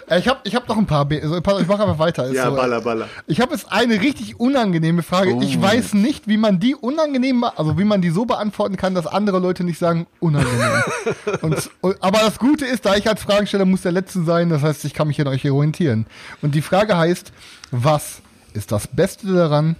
Äh, 0.09 0.19
Ich 0.19 0.29
habe 0.29 0.41
ich 0.45 0.55
hab 0.55 0.69
noch 0.69 0.77
ein 0.77 0.87
paar. 0.87 1.05
Be 1.05 1.21
also, 1.23 1.39
ich 1.39 1.45
mache 1.67 1.83
einfach 1.83 1.99
weiter. 1.99 2.27
Ist 2.27 2.35
Ja, 2.35 2.51
so, 2.51 2.57
baller, 2.57 2.81
baller. 2.81 3.09
Ich 3.27 3.41
habe 3.41 3.53
jetzt 3.53 3.71
eine 3.71 4.01
richtig 4.01 4.39
unangenehme 4.41 5.03
Frage. 5.03 5.35
Oh. 5.35 5.41
Ich 5.43 5.61
weiß 5.61 5.95
nicht, 5.95 6.29
wie 6.29 6.37
man 6.37 6.61
die 6.61 6.75
unangenehm, 6.75 7.45
also 7.45 7.79
wie 7.79 7.85
man 7.85 8.03
die 8.03 8.11
so 8.11 8.25
beantworten 8.25 8.77
kann, 8.77 8.95
dass 8.95 9.07
andere 9.07 9.39
Leute 9.39 9.65
nicht 9.65 9.79
sagen 9.79 10.07
unangenehm. 10.21 10.83
und, 11.43 11.71
aber 12.01 12.19
das 12.19 12.39
Gute 12.39 12.67
ist, 12.67 12.85
da 12.85 12.97
ich 12.97 13.09
als 13.09 13.23
Fragensteller 13.23 13.65
muss 13.65 13.83
der 13.83 13.93
Letzte 13.93 14.23
sein, 14.25 14.51
das 14.51 14.63
heißt, 14.63 14.85
ich 14.85 14.95
kann 14.95 15.09
mich 15.09 15.21
an 15.21 15.29
euch 15.29 15.49
orientieren. 15.51 16.07
Und 16.43 16.55
die 16.55 16.63
Frage 16.63 16.97
heißt, 16.97 17.33
was 17.71 18.21
ist 18.55 18.73
das 18.73 18.87
Beste 18.87 19.33
daran, 19.33 19.77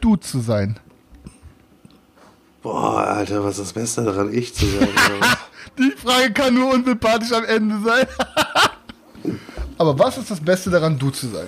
du 0.00 0.16
zu 0.16 0.40
sein? 0.40 0.78
Boah, 2.62 2.98
Alter, 2.98 3.42
was 3.42 3.58
ist 3.58 3.60
das 3.60 3.72
Beste 3.72 4.04
daran, 4.04 4.32
ich 4.32 4.54
zu 4.54 4.66
sein? 4.66 4.88
Die 5.78 5.90
Frage 5.96 6.32
kann 6.32 6.54
nur 6.54 6.74
unsympathisch 6.74 7.32
am 7.32 7.44
Ende 7.44 7.80
sein. 7.84 8.06
aber 9.78 9.98
was 9.98 10.18
ist 10.18 10.30
das 10.30 10.40
Beste 10.40 10.70
daran, 10.70 10.98
du 10.98 11.10
zu 11.10 11.28
sein? 11.28 11.46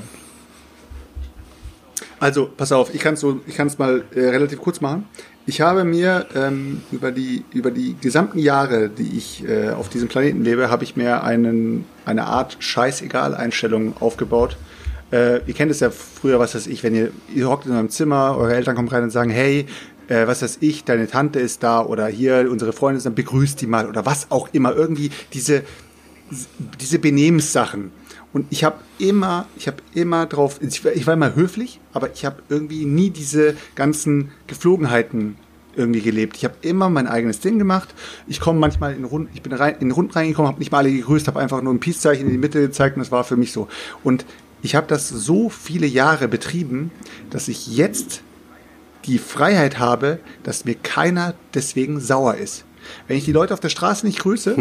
Also, 2.21 2.51
pass 2.57 2.73
auf, 2.73 2.95
ich 2.95 3.01
kann 3.01 3.15
es 3.15 3.21
so, 3.21 3.41
mal 3.79 4.05
äh, 4.15 4.21
relativ 4.21 4.61
kurz 4.61 4.81
machen. 4.81 5.07
Ich 5.47 5.61
habe 5.61 5.85
mir 5.85 6.27
ähm, 6.35 6.81
über 6.91 7.13
die 7.13 7.45
über 7.53 7.71
die 7.71 7.97
gesamten 8.01 8.39
Jahre, 8.39 8.89
die 8.89 9.19
ich 9.19 9.47
äh, 9.47 9.71
auf 9.71 9.91
diesem 9.91 10.09
Planeten 10.09 10.43
lebe, 10.43 10.71
habe 10.71 10.85
ich 10.85 10.97
mir 10.97 11.23
einen 11.23 11.85
eine 12.07 12.25
Art 12.25 12.57
Scheißegal-Einstellung 12.61 13.95
aufgebaut. 14.01 14.57
Äh, 15.13 15.47
ihr 15.47 15.53
kennt 15.53 15.71
es 15.71 15.81
ja 15.81 15.91
früher, 15.91 16.39
was 16.39 16.55
weiß 16.55 16.67
ich, 16.67 16.83
wenn 16.83 16.95
ihr 16.95 17.11
ihr 17.35 17.51
hockt 17.51 17.67
in 17.67 17.73
eurem 17.73 17.91
Zimmer, 17.91 18.37
eure 18.39 18.55
Eltern 18.55 18.75
kommen 18.75 18.89
rein 18.89 19.03
und 19.03 19.11
sagen, 19.11 19.29
hey, 19.29 19.67
äh, 20.09 20.27
was 20.27 20.41
weiß 20.41 20.59
ich, 20.61 20.85
deine 20.85 21.09
Tante 21.09 21.41
ist 21.41 21.63
da 21.63 21.85
oder 21.85 22.07
hier 22.07 22.49
unsere 22.51 22.73
Freunde 22.73 23.01
sind, 23.01 23.15
begrüßt 23.15 23.61
die 23.61 23.67
mal 23.67 23.87
oder 23.87 24.07
was 24.07 24.31
auch 24.31 24.49
immer. 24.53 24.75
Irgendwie 24.75 25.11
diese 25.35 25.65
diese 26.81 26.99
Benehmenssachen. 26.99 27.93
Und 28.35 28.47
ich 28.51 28.65
habe 28.65 28.77
immer, 28.99 29.47
ich 29.57 29.67
habe 29.69 29.79
immer 29.95 30.27
drauf, 30.27 30.59
ich, 30.61 30.85
war- 30.85 30.93
ich 30.93 31.07
war 31.07 31.15
immer 31.15 31.35
höflich, 31.35 31.81
aber 31.95 32.13
ich 32.13 32.25
habe 32.27 32.43
irgendwie 32.51 32.85
nie 32.85 33.09
diese 33.11 33.55
ganzen 33.77 34.33
Geflogenheiten 34.49 35.37
irgendwie 35.77 36.03
gelebt. 36.03 36.37
Ich 36.37 36.45
habe 36.45 36.55
immer 36.61 36.89
mein 36.91 37.07
eigenes 37.07 37.41
Ding 37.41 37.59
gemacht. 37.59 37.95
Ich 38.27 38.41
komme 38.41 38.59
manchmal 38.59 38.95
in 38.95 39.05
Runden, 39.05 39.29
ich 39.35 39.43
bin 39.43 39.53
rein, 39.53 39.77
in 39.81 39.91
Runden 39.93 40.13
reingekommen, 40.13 40.49
habe 40.49 40.59
nicht 40.59 40.71
mal 40.73 40.79
alle 40.79 40.93
gegrüßt, 40.93 41.27
habe 41.29 41.41
einfach 41.41 41.63
nur 41.63 41.73
ein 41.73 41.81
Peace-Zeichen 41.81 42.27
in 42.27 42.33
die 42.33 42.39
Mitte 42.39 42.61
gezeigt 42.61 42.97
und 42.97 43.01
das 43.01 43.11
war 43.11 43.25
für 43.25 43.37
mich 43.37 43.53
so. 43.53 43.69
Und 44.03 44.25
ich 44.63 44.75
habe 44.75 44.87
das 44.87 45.09
so 45.09 45.49
viele 45.49 45.87
Jahre 45.87 46.29
betrieben, 46.29 46.91
dass 47.31 47.49
ich 47.49 47.67
jetzt 47.77 48.23
die 49.07 49.19
Freiheit 49.19 49.79
habe, 49.79 50.19
dass 50.43 50.65
mir 50.65 50.75
keiner 50.77 51.35
deswegen 51.55 52.01
sauer 52.01 52.35
ist. 52.37 52.65
Wenn 53.07 53.17
ich 53.17 53.25
die 53.25 53.33
Leute 53.33 53.53
auf 53.55 53.61
der 53.61 53.69
Straße 53.69 54.07
nicht 54.07 54.19
grüße, 54.21 54.57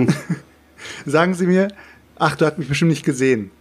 sagen 1.06 1.34
sie 1.34 1.48
mir, 1.48 1.70
ach, 2.18 2.36
du 2.36 2.46
hast 2.46 2.58
mich 2.58 2.68
bestimmt 2.68 2.90
nicht 2.92 3.06
gesehen. 3.06 3.52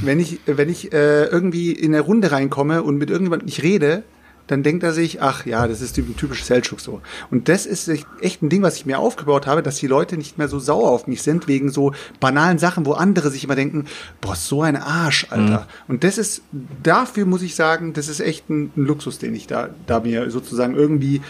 Wenn 0.00 0.20
ich, 0.20 0.40
wenn 0.46 0.68
ich 0.68 0.92
äh, 0.92 1.24
irgendwie 1.24 1.72
in 1.72 1.94
eine 1.94 2.02
Runde 2.02 2.32
reinkomme 2.32 2.82
und 2.82 2.96
mit 2.96 3.10
irgendjemandem 3.10 3.46
nicht 3.46 3.62
rede, 3.62 4.04
dann 4.46 4.62
denkt 4.62 4.82
er 4.82 4.92
sich, 4.92 5.22
ach 5.22 5.46
ja, 5.46 5.66
das 5.68 5.80
ist 5.80 5.96
ein 5.98 6.16
typisches 6.16 6.46
Seltschuk 6.48 6.80
so. 6.80 7.00
Und 7.30 7.48
das 7.48 7.64
ist 7.64 7.90
echt 8.20 8.42
ein 8.42 8.48
Ding, 8.48 8.62
was 8.62 8.76
ich 8.76 8.86
mir 8.86 8.98
aufgebaut 8.98 9.46
habe, 9.46 9.62
dass 9.62 9.76
die 9.76 9.86
Leute 9.86 10.16
nicht 10.16 10.36
mehr 10.36 10.48
so 10.48 10.58
sauer 10.58 10.90
auf 10.90 11.06
mich 11.06 11.22
sind, 11.22 11.48
wegen 11.48 11.70
so 11.70 11.92
banalen 12.20 12.58
Sachen, 12.58 12.84
wo 12.84 12.92
andere 12.92 13.30
sich 13.30 13.44
immer 13.44 13.54
denken, 13.54 13.86
boah, 14.20 14.34
so 14.34 14.62
ein 14.62 14.76
Arsch, 14.76 15.26
Alter. 15.30 15.68
Und 15.88 16.04
das 16.04 16.18
ist, 16.18 16.42
dafür 16.82 17.24
muss 17.24 17.42
ich 17.42 17.54
sagen, 17.54 17.92
das 17.92 18.08
ist 18.08 18.20
echt 18.20 18.50
ein, 18.50 18.72
ein 18.76 18.84
Luxus, 18.84 19.18
den 19.18 19.34
ich 19.34 19.46
da, 19.46 19.70
da 19.86 20.00
mir 20.00 20.30
sozusagen 20.30 20.74
irgendwie 20.74 21.22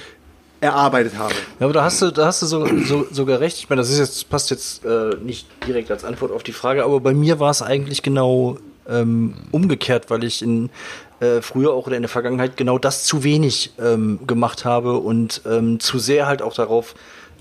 erarbeitet 0.62 1.18
habe. 1.18 1.34
Ja, 1.58 1.66
aber 1.66 1.72
da 1.72 1.82
hast 1.82 2.00
du, 2.00 2.10
da 2.12 2.26
hast 2.26 2.40
du 2.40 2.46
so, 2.46 2.66
so, 2.84 3.04
sogar 3.10 3.40
recht. 3.40 3.58
Ich 3.58 3.68
meine, 3.68 3.82
das 3.82 3.90
ist 3.90 3.98
jetzt, 3.98 4.30
passt 4.30 4.50
jetzt 4.50 4.84
äh, 4.84 5.16
nicht 5.20 5.48
direkt 5.66 5.90
als 5.90 6.04
Antwort 6.04 6.30
auf 6.30 6.44
die 6.44 6.52
Frage, 6.52 6.84
aber 6.84 7.00
bei 7.00 7.12
mir 7.12 7.40
war 7.40 7.50
es 7.50 7.62
eigentlich 7.62 8.02
genau 8.02 8.58
ähm, 8.88 9.34
umgekehrt, 9.50 10.08
weil 10.08 10.22
ich 10.22 10.40
in 10.40 10.70
äh, 11.18 11.42
früher 11.42 11.72
auch 11.72 11.88
oder 11.88 11.96
in 11.96 12.02
der 12.02 12.08
Vergangenheit 12.08 12.56
genau 12.56 12.78
das 12.78 13.04
zu 13.04 13.24
wenig 13.24 13.72
ähm, 13.80 14.20
gemacht 14.26 14.64
habe 14.64 14.98
und 14.98 15.42
ähm, 15.46 15.80
zu 15.80 15.98
sehr 15.98 16.26
halt 16.26 16.42
auch 16.42 16.54
darauf 16.54 16.94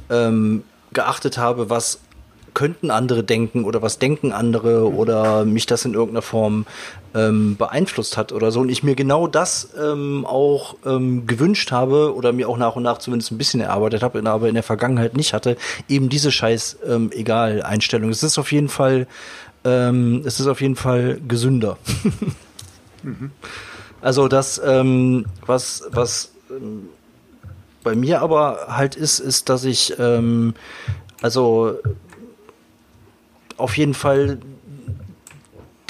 ähm, 0.10 0.64
geachtet 0.92 1.38
habe, 1.38 1.70
was 1.70 2.00
könnten 2.54 2.92
andere 2.92 3.24
denken 3.24 3.64
oder 3.66 3.82
was 3.82 4.00
denken 4.00 4.32
andere 4.32 4.92
oder 4.92 5.46
mich 5.46 5.68
das 5.68 5.86
in 5.86 5.94
irgendeiner 5.94 6.22
Form 6.22 6.66
ähm, 7.14 7.56
beeinflusst 7.58 8.18
hat 8.18 8.32
oder 8.32 8.52
so 8.52 8.62
und 8.62 8.70
ich 8.70 8.84
mir 8.84 8.96
genau 8.96 9.28
das 9.28 9.70
ähm, 9.80 10.26
auch 10.26 10.76
ähm, 10.86 11.28
gewünscht 11.28 11.72
habe 11.72 12.16
oder 12.16 12.32
mir 12.32 12.48
auch 12.48 12.58
nach 12.58 12.76
und 12.76 12.84
nach 12.84 13.00
zumindest 13.00 13.32
ein 13.32 13.38
bisschen 13.38 13.62
erarbeitet 13.62 14.04
habe, 14.04 14.22
aber 14.30 14.48
in 14.48 14.54
der 14.54 14.64
Vergangenheit 14.64 15.16
nicht 15.16 15.34
hatte, 15.34 15.58
eben 15.90 16.10
diese 16.10 16.32
scheiß 16.32 16.78
ähm, 16.88 17.12
egal 17.14 17.62
Einstellung. 17.64 18.10
Es 18.10 18.24
ist 18.24 18.38
auf 18.38 18.52
jeden 18.52 18.70
Fall 18.70 19.08
ähm, 19.64 20.24
es 20.26 20.40
ist 20.40 20.48
auf 20.48 20.62
jeden 20.62 20.76
Fall 20.76 21.20
gesünder. 21.28 21.78
mhm. 23.04 23.32
Also 24.02 24.28
das 24.28 24.60
ähm, 24.64 25.26
was 25.46 25.84
was 25.92 26.32
ähm, 26.50 26.90
bei 27.84 27.96
mir 27.96 28.22
aber 28.22 28.68
halt 28.70 28.96
ist, 28.96 29.20
ist, 29.20 29.50
dass 29.50 29.64
ich 29.64 29.96
ähm, 30.00 30.54
also 31.22 31.78
auf 33.58 33.78
jeden 33.78 33.94
Fall 33.94 34.40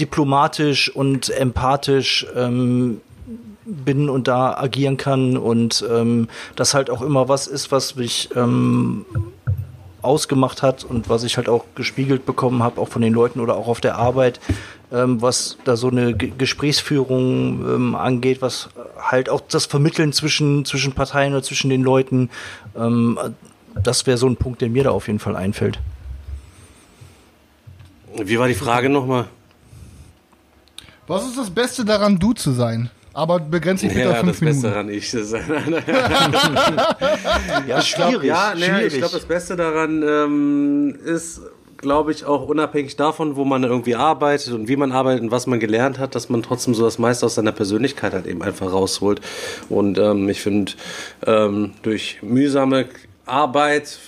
diplomatisch 0.01 0.93
und 0.93 1.29
empathisch 1.29 2.25
ähm, 2.35 3.01
bin 3.65 4.09
und 4.09 4.27
da 4.27 4.55
agieren 4.55 4.97
kann 4.97 5.37
und 5.37 5.85
ähm, 5.89 6.27
das 6.55 6.73
halt 6.73 6.89
auch 6.89 7.01
immer 7.01 7.29
was 7.29 7.47
ist, 7.47 7.71
was 7.71 7.95
mich 7.95 8.29
ähm, 8.35 9.05
ausgemacht 10.01 10.63
hat 10.63 10.83
und 10.83 11.09
was 11.09 11.23
ich 11.23 11.37
halt 11.37 11.47
auch 11.47 11.65
gespiegelt 11.75 12.25
bekommen 12.25 12.63
habe, 12.63 12.81
auch 12.81 12.87
von 12.89 13.03
den 13.03 13.13
Leuten 13.13 13.39
oder 13.39 13.55
auch 13.55 13.67
auf 13.67 13.81
der 13.81 13.97
Arbeit, 13.97 14.39
ähm, 14.91 15.21
was 15.21 15.57
da 15.63 15.77
so 15.77 15.89
eine 15.89 16.15
G 16.15 16.33
Gesprächsführung 16.35 17.61
ähm, 17.69 17.95
angeht, 17.95 18.41
was 18.41 18.69
halt 18.99 19.29
auch 19.29 19.41
das 19.41 19.67
Vermitteln 19.67 20.11
zwischen, 20.11 20.65
zwischen 20.65 20.93
Parteien 20.93 21.33
oder 21.33 21.43
zwischen 21.43 21.69
den 21.69 21.83
Leuten, 21.83 22.31
ähm, 22.75 23.19
das 23.81 24.07
wäre 24.07 24.17
so 24.17 24.27
ein 24.27 24.35
Punkt, 24.35 24.61
der 24.61 24.69
mir 24.69 24.83
da 24.83 24.89
auf 24.89 25.07
jeden 25.07 25.19
Fall 25.19 25.35
einfällt. 25.35 25.79
Wie 28.17 28.37
war 28.39 28.47
die 28.47 28.55
Frage 28.55 28.89
nochmal? 28.89 29.27
Was 31.11 31.27
ist 31.27 31.37
das 31.37 31.49
Beste 31.49 31.83
daran, 31.83 32.17
du 32.17 32.31
zu 32.31 32.51
sein? 32.51 32.89
Aber 33.11 33.39
begrenzt 33.39 33.83
dich 33.83 33.89
bitte 33.89 34.05
ja, 34.05 34.11
auf 34.11 34.19
fünf 34.19 34.39
das 34.39 34.41
Minuten. 34.41 34.61
Beste 34.61 34.69
daran 34.69 34.89
ich 34.89 35.09
zu 35.09 35.25
sein. 35.25 35.43
ja, 37.67 37.81
schwierig. 37.81 38.23
ja, 38.23 38.53
nee, 38.55 38.63
schwierig. 38.63 38.93
ich 38.93 38.99
glaube, 38.99 39.15
das 39.15 39.25
Beste 39.25 39.57
daran 39.57 40.01
ähm, 40.07 40.97
ist, 41.03 41.41
glaube 41.75 42.13
ich, 42.13 42.23
auch 42.23 42.47
unabhängig 42.47 42.95
davon, 42.95 43.35
wo 43.35 43.43
man 43.43 43.65
irgendwie 43.65 43.95
arbeitet 43.95 44.53
und 44.53 44.69
wie 44.69 44.77
man 44.77 44.93
arbeitet 44.93 45.23
und 45.23 45.31
was 45.31 45.47
man 45.47 45.59
gelernt 45.59 45.99
hat, 45.99 46.15
dass 46.15 46.29
man 46.29 46.43
trotzdem 46.43 46.73
so 46.73 46.85
das 46.85 46.97
meiste 46.97 47.25
aus 47.25 47.35
seiner 47.35 47.51
Persönlichkeit 47.51 48.13
halt 48.13 48.25
eben 48.25 48.41
einfach 48.41 48.71
rausholt. 48.71 49.19
Und 49.67 49.97
ähm, 49.97 50.29
ich 50.29 50.39
finde, 50.39 50.71
ähm, 51.27 51.73
durch 51.81 52.19
mühsame 52.21 52.85
Arbeit 53.25 53.99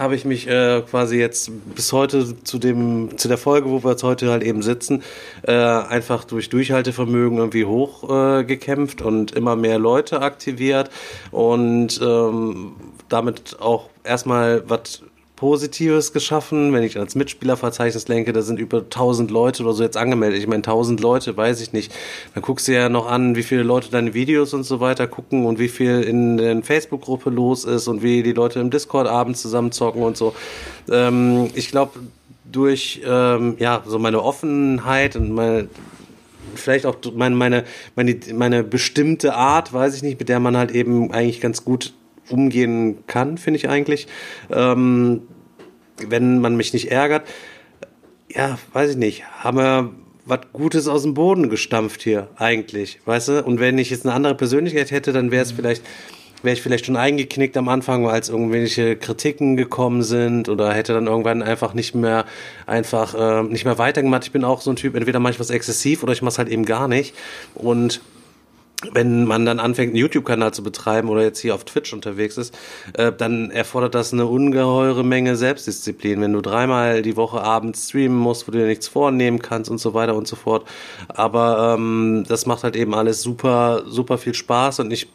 habe 0.00 0.14
ich 0.14 0.24
mich 0.24 0.48
äh, 0.48 0.82
quasi 0.88 1.18
jetzt 1.18 1.50
bis 1.74 1.92
heute 1.92 2.42
zu 2.42 2.58
dem 2.58 3.18
zu 3.18 3.28
der 3.28 3.36
Folge, 3.36 3.68
wo 3.68 3.84
wir 3.84 3.90
jetzt 3.90 4.02
heute 4.02 4.30
halt 4.30 4.42
eben 4.42 4.62
sitzen, 4.62 5.02
äh, 5.42 5.52
einfach 5.52 6.24
durch 6.24 6.48
Durchhaltevermögen 6.48 7.36
irgendwie 7.36 7.66
hochgekämpft 7.66 9.02
äh, 9.02 9.04
und 9.04 9.32
immer 9.32 9.56
mehr 9.56 9.78
Leute 9.78 10.22
aktiviert 10.22 10.88
und 11.30 12.00
ähm, 12.02 12.72
damit 13.10 13.58
auch 13.60 13.90
erstmal 14.02 14.62
was 14.66 15.02
Positives 15.40 16.12
geschaffen. 16.12 16.74
Wenn 16.74 16.82
ich 16.82 16.98
ans 16.98 17.14
Mitspielerverzeichnis 17.14 18.08
lenke, 18.08 18.34
da 18.34 18.42
sind 18.42 18.60
über 18.60 18.80
1000 18.80 19.30
Leute 19.30 19.62
oder 19.62 19.72
so 19.72 19.82
jetzt 19.82 19.96
angemeldet. 19.96 20.38
Ich 20.38 20.46
meine, 20.46 20.58
1000 20.58 21.00
Leute, 21.00 21.34
weiß 21.34 21.62
ich 21.62 21.72
nicht. 21.72 21.94
Dann 22.34 22.42
guckst 22.42 22.68
du 22.68 22.74
ja 22.74 22.90
noch 22.90 23.10
an, 23.10 23.36
wie 23.36 23.42
viele 23.42 23.62
Leute 23.62 23.90
deine 23.90 24.12
Videos 24.12 24.52
und 24.52 24.64
so 24.64 24.80
weiter 24.80 25.06
gucken 25.06 25.46
und 25.46 25.58
wie 25.58 25.70
viel 25.70 26.02
in 26.02 26.36
der 26.36 26.62
Facebook-Gruppe 26.62 27.30
los 27.30 27.64
ist 27.64 27.88
und 27.88 28.02
wie 28.02 28.22
die 28.22 28.34
Leute 28.34 28.60
im 28.60 28.68
Discord 28.68 29.08
abends 29.08 29.40
zusammenzocken 29.40 30.02
und 30.02 30.18
so. 30.18 30.34
Ähm, 30.90 31.48
ich 31.54 31.70
glaube, 31.70 32.00
durch 32.44 33.00
ähm, 33.06 33.56
ja 33.58 33.82
so 33.86 33.98
meine 33.98 34.22
Offenheit 34.22 35.16
und 35.16 35.32
meine 35.32 35.68
vielleicht 36.54 36.84
auch 36.84 36.96
meine, 37.14 37.34
meine, 37.34 37.64
meine 38.34 38.62
bestimmte 38.62 39.34
Art, 39.34 39.72
weiß 39.72 39.94
ich 39.96 40.02
nicht, 40.02 40.18
mit 40.18 40.28
der 40.28 40.38
man 40.38 40.54
halt 40.58 40.72
eben 40.72 41.10
eigentlich 41.12 41.40
ganz 41.40 41.64
gut 41.64 41.94
umgehen 42.30 42.98
kann, 43.06 43.38
finde 43.38 43.58
ich 43.58 43.68
eigentlich. 43.68 44.06
Ähm, 44.50 45.22
wenn 46.08 46.38
man 46.38 46.56
mich 46.56 46.72
nicht 46.72 46.90
ärgert, 46.90 47.26
ja, 48.28 48.58
weiß 48.72 48.92
ich 48.92 48.96
nicht, 48.96 49.24
haben 49.42 49.58
wir 49.58 49.90
was 50.24 50.40
Gutes 50.52 50.88
aus 50.88 51.02
dem 51.02 51.14
Boden 51.14 51.50
gestampft 51.50 52.02
hier, 52.02 52.28
eigentlich, 52.36 53.00
weißt 53.04 53.28
du? 53.28 53.44
Und 53.44 53.60
wenn 53.60 53.78
ich 53.78 53.90
jetzt 53.90 54.06
eine 54.06 54.14
andere 54.14 54.34
Persönlichkeit 54.34 54.90
hätte, 54.90 55.12
dann 55.12 55.30
wäre 55.30 55.42
es 55.42 55.52
vielleicht, 55.52 55.82
wäre 56.42 56.54
ich 56.54 56.62
vielleicht 56.62 56.86
schon 56.86 56.96
eingeknickt 56.96 57.56
am 57.56 57.68
Anfang, 57.68 58.06
als 58.06 58.28
irgendwelche 58.28 58.96
Kritiken 58.96 59.56
gekommen 59.56 60.02
sind 60.02 60.48
oder 60.48 60.72
hätte 60.72 60.92
dann 60.94 61.06
irgendwann 61.06 61.42
einfach 61.42 61.74
nicht 61.74 61.94
mehr, 61.94 62.24
einfach 62.66 63.14
äh, 63.14 63.42
nicht 63.42 63.64
mehr 63.64 63.78
weitergemacht. 63.78 64.24
Ich 64.24 64.32
bin 64.32 64.44
auch 64.44 64.60
so 64.60 64.70
ein 64.70 64.76
Typ, 64.76 64.94
entweder 64.94 65.18
mache 65.18 65.32
ich 65.32 65.40
was 65.40 65.50
exzessiv 65.50 66.02
oder 66.02 66.12
ich 66.12 66.22
mache 66.22 66.32
es 66.32 66.38
halt 66.38 66.48
eben 66.48 66.64
gar 66.64 66.86
nicht. 66.86 67.14
Und 67.54 68.00
wenn 68.92 69.24
man 69.24 69.44
dann 69.44 69.60
anfängt, 69.60 69.90
einen 69.90 69.98
YouTube-Kanal 69.98 70.54
zu 70.54 70.62
betreiben 70.62 71.08
oder 71.08 71.22
jetzt 71.22 71.40
hier 71.40 71.54
auf 71.54 71.64
Twitch 71.64 71.92
unterwegs 71.92 72.38
ist, 72.38 72.56
äh, 72.94 73.12
dann 73.12 73.50
erfordert 73.50 73.94
das 73.94 74.12
eine 74.12 74.26
ungeheure 74.26 75.04
Menge 75.04 75.36
Selbstdisziplin. 75.36 76.20
Wenn 76.20 76.32
du 76.32 76.40
dreimal 76.40 77.02
die 77.02 77.16
Woche 77.16 77.42
abends 77.42 77.88
streamen 77.88 78.16
musst, 78.16 78.48
wo 78.48 78.52
du 78.52 78.58
dir 78.58 78.66
nichts 78.66 78.88
vornehmen 78.88 79.40
kannst 79.40 79.70
und 79.70 79.78
so 79.78 79.94
weiter 79.94 80.14
und 80.14 80.26
so 80.26 80.36
fort. 80.36 80.66
Aber 81.08 81.76
ähm, 81.78 82.24
das 82.28 82.46
macht 82.46 82.64
halt 82.64 82.76
eben 82.76 82.94
alles 82.94 83.22
super, 83.22 83.82
super 83.86 84.18
viel 84.18 84.34
Spaß 84.34 84.80
und 84.80 84.92
ich 84.92 85.08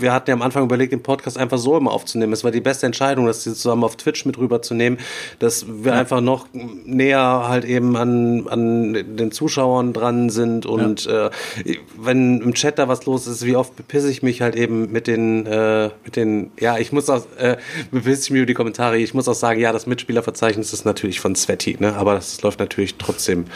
wir 0.00 0.12
hatten 0.12 0.30
ja 0.30 0.34
am 0.34 0.42
Anfang 0.42 0.64
überlegt, 0.64 0.92
den 0.92 1.02
Podcast 1.02 1.38
einfach 1.38 1.58
so 1.58 1.76
immer 1.76 1.92
aufzunehmen. 1.92 2.32
Es 2.32 2.44
war 2.44 2.50
die 2.50 2.60
beste 2.60 2.86
Entscheidung, 2.86 3.26
das 3.26 3.42
zusammen 3.42 3.84
auf 3.84 3.96
Twitch 3.96 4.24
mit 4.26 4.38
rüberzunehmen, 4.38 4.98
dass 5.38 5.66
wir 5.68 5.92
ja. 5.92 5.98
einfach 5.98 6.20
noch 6.20 6.46
näher 6.52 7.44
halt 7.48 7.64
eben 7.64 7.96
an, 7.96 8.48
an 8.48 8.92
den 9.16 9.32
Zuschauern 9.32 9.92
dran 9.92 10.30
sind 10.30 10.66
und 10.66 11.04
ja. 11.04 11.26
äh, 11.26 11.30
wenn 11.98 12.40
im 12.40 12.54
Chat 12.54 12.78
da 12.78 12.88
was 12.88 13.06
los 13.06 13.26
ist, 13.26 13.44
wie 13.44 13.56
oft 13.56 13.76
bepisse 13.76 14.10
ich 14.10 14.22
mich 14.22 14.42
halt 14.42 14.56
eben 14.56 14.90
mit 14.92 15.06
den, 15.06 15.46
äh, 15.46 15.90
mit 16.04 16.16
den, 16.16 16.50
ja, 16.58 16.78
ich 16.78 16.92
muss 16.92 17.08
auch, 17.08 17.24
äh, 17.38 17.56
bepisse 17.90 18.22
ich 18.22 18.30
mir 18.30 18.38
über 18.38 18.46
die 18.46 18.54
Kommentare, 18.54 18.98
ich 18.98 19.14
muss 19.14 19.28
auch 19.28 19.34
sagen, 19.34 19.60
ja, 19.60 19.72
das 19.72 19.86
Mitspielerverzeichnis 19.86 20.72
ist 20.72 20.84
natürlich 20.84 21.20
von 21.20 21.34
Sveti, 21.34 21.76
ne, 21.78 21.94
aber 21.96 22.14
das 22.14 22.40
läuft 22.42 22.60
natürlich 22.60 22.96
trotzdem 22.96 23.46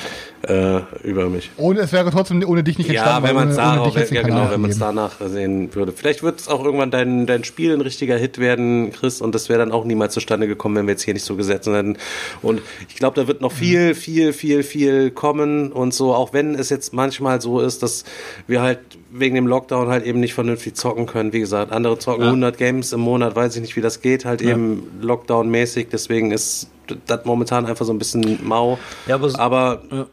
äh, 0.43 0.81
über 1.03 1.29
mich. 1.29 1.51
Und 1.57 1.79
es 1.79 1.93
wäre 1.93 2.11
trotzdem 2.11 2.45
ohne 2.47 2.63
dich 2.63 2.79
nicht 2.79 2.91
entstanden. 2.91 3.25
Ja, 3.25 3.29
wenn 3.29 3.37
man 3.37 3.49
es 3.49 3.57
darauf, 3.57 4.11
ja, 4.11 4.23
genau, 4.23 4.51
wenn 4.51 4.61
man 4.61 4.71
es 4.71 4.79
danach 4.79 5.13
sehen 5.27 5.75
würde. 5.75 5.93
Vielleicht 5.93 6.23
wird 6.35 6.41
es 6.41 6.49
auch 6.49 6.65
irgendwann 6.65 6.91
dein, 6.91 7.27
dein 7.27 7.45
Spiel 7.45 7.73
ein 7.73 7.81
richtiger 7.81 8.17
Hit 8.17 8.39
werden, 8.39 8.91
Chris, 8.91 9.21
und 9.21 9.37
das 9.37 9.49
wäre 9.49 9.61
dann 9.61 9.71
auch 9.71 9.85
niemals 9.85 10.15
zustande 10.15 10.49
gekommen, 10.49 10.75
wenn 10.75 10.87
wir 10.87 10.93
jetzt 10.93 11.05
hier 11.05 11.15
nicht 11.15 11.25
so 11.25 11.37
gesetzt 11.37 11.69
hätten. 11.69 11.97
Und 12.43 12.61
ich 12.89 12.97
glaube, 12.97 13.21
da 13.21 13.29
wird 13.29 13.41
noch 13.41 13.53
viel, 13.53 13.95
viel, 13.95 14.33
viel, 14.33 14.65
viel 14.65 15.13
kommen 15.13 15.71
und 15.71 15.95
so, 15.95 16.13
auch 16.13 16.33
wenn 16.33 16.57
es 16.57 16.71
jetzt 16.71 16.93
manchmal 16.93 17.41
so 17.41 17.61
ist, 17.61 17.85
dass 17.85 18.05
wir 18.49 18.63
halt 18.63 18.81
wegen 19.13 19.37
dem 19.37 19.47
Lockdown 19.47 19.89
halt 19.89 20.05
eben 20.05 20.19
nicht 20.19 20.35
vernünftig 20.35 20.75
zocken 20.75 21.07
können. 21.07 21.33
Wie 21.33 21.39
gesagt, 21.39 21.71
andere 21.71 22.01
zocken 22.01 22.23
ja. 22.23 22.29
100 22.29 22.59
Games 22.59 22.93
im 22.93 23.01
Monat, 23.01 23.37
weiß 23.37 23.55
ich 23.55 23.63
nicht, 23.63 23.77
wie 23.77 23.81
das 23.81 24.01
geht, 24.01 24.25
halt 24.25 24.43
ja. 24.43 24.51
eben 24.51 24.91
Lockdown-mäßig. 25.01 25.87
Deswegen 25.93 26.33
ist 26.33 26.69
das 27.07 27.25
momentan 27.25 27.67
einfach 27.67 27.87
so 27.87 27.93
ein 27.93 27.99
bisschen 27.99 28.41
mau. 28.43 28.77
Ja, 29.07 29.15
aber, 29.15 29.39
aber 29.39 29.83
ja. 29.93 30.07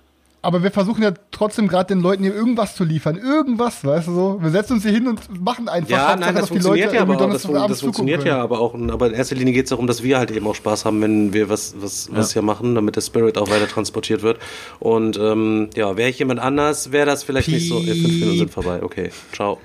Aber 0.43 0.63
wir 0.63 0.71
versuchen 0.71 1.03
ja 1.03 1.11
trotzdem 1.29 1.67
gerade 1.67 1.93
den 1.93 2.01
Leuten 2.01 2.23
hier 2.23 2.33
irgendwas 2.33 2.75
zu 2.75 2.83
liefern. 2.83 3.15
Irgendwas, 3.15 3.85
weißt 3.85 4.07
du 4.07 4.13
so. 4.13 4.37
Wir 4.41 4.49
setzen 4.49 4.73
uns 4.73 4.83
hier 4.83 4.91
hin 4.91 5.07
und 5.07 5.39
machen 5.39 5.69
einfach. 5.69 5.89
Ja, 5.91 6.15
nein, 6.15 6.33
das 6.33 6.47
funktioniert 6.47 6.93
ja, 6.93 7.01
aber 7.01 7.15
auch, 7.15 7.29
das, 7.29 7.43
das 7.43 7.81
funktioniert 7.81 8.25
ja 8.25 8.41
aber 8.41 8.59
auch. 8.59 8.73
Aber 8.73 9.07
in 9.07 9.13
erster 9.13 9.35
Linie 9.35 9.53
geht 9.53 9.65
es 9.65 9.69
darum, 9.69 9.85
dass 9.85 10.01
wir 10.01 10.17
halt 10.17 10.31
eben 10.31 10.47
auch 10.47 10.55
Spaß 10.55 10.85
haben, 10.85 10.99
wenn 11.01 11.33
wir 11.33 11.49
was, 11.49 11.75
was, 11.77 12.07
ja. 12.07 12.17
was 12.17 12.33
hier 12.33 12.41
machen, 12.41 12.73
damit 12.73 12.95
der 12.95 13.01
Spirit 13.01 13.37
auch 13.37 13.51
weiter 13.51 13.67
transportiert 13.67 14.23
wird. 14.23 14.39
Und 14.79 15.17
ähm, 15.17 15.69
ja, 15.75 15.95
wäre 15.95 16.09
ich 16.09 16.17
jemand 16.17 16.39
anders, 16.39 16.91
wäre 16.91 17.05
das 17.05 17.23
vielleicht 17.23 17.45
Piep. 17.45 17.55
nicht 17.55 17.69
so. 17.69 17.79
Äh, 17.79 17.93
fünf 17.93 18.13
Minuten 18.13 18.37
sind 18.37 18.51
vorbei. 18.51 18.81
Okay, 18.81 19.11
ciao. 19.33 19.59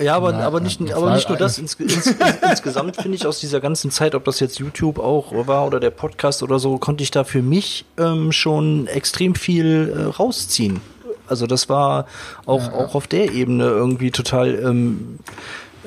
Ja, 0.00 0.16
aber, 0.16 0.34
aber, 0.34 0.60
nicht, 0.60 0.80
aber 0.92 1.14
nicht 1.14 1.28
nur 1.28 1.38
das. 1.38 1.58
Ins, 1.58 1.74
ins, 1.74 2.06
ins, 2.06 2.16
insgesamt 2.50 2.96
finde 2.96 3.16
ich 3.16 3.26
aus 3.26 3.38
dieser 3.38 3.60
ganzen 3.60 3.92
Zeit, 3.92 4.16
ob 4.16 4.24
das 4.24 4.40
jetzt 4.40 4.58
YouTube 4.58 4.98
auch 4.98 5.32
war 5.46 5.66
oder 5.66 5.78
der 5.78 5.90
Podcast 5.90 6.42
oder 6.42 6.58
so, 6.58 6.78
konnte 6.78 7.04
ich 7.04 7.12
da 7.12 7.22
für 7.22 7.42
mich 7.42 7.84
ähm, 7.96 8.32
schon 8.32 8.88
extrem 8.88 9.36
viel 9.36 9.94
äh, 9.96 10.02
rausziehen. 10.02 10.80
Also 11.28 11.46
das 11.46 11.68
war 11.68 12.06
auch, 12.44 12.66
ja, 12.66 12.72
ja. 12.72 12.84
auch 12.84 12.94
auf 12.96 13.06
der 13.06 13.32
Ebene 13.32 13.64
irgendwie 13.64 14.10
total 14.10 14.54
ähm, 14.56 15.18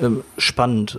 ähm, 0.00 0.24
spannend. 0.38 0.98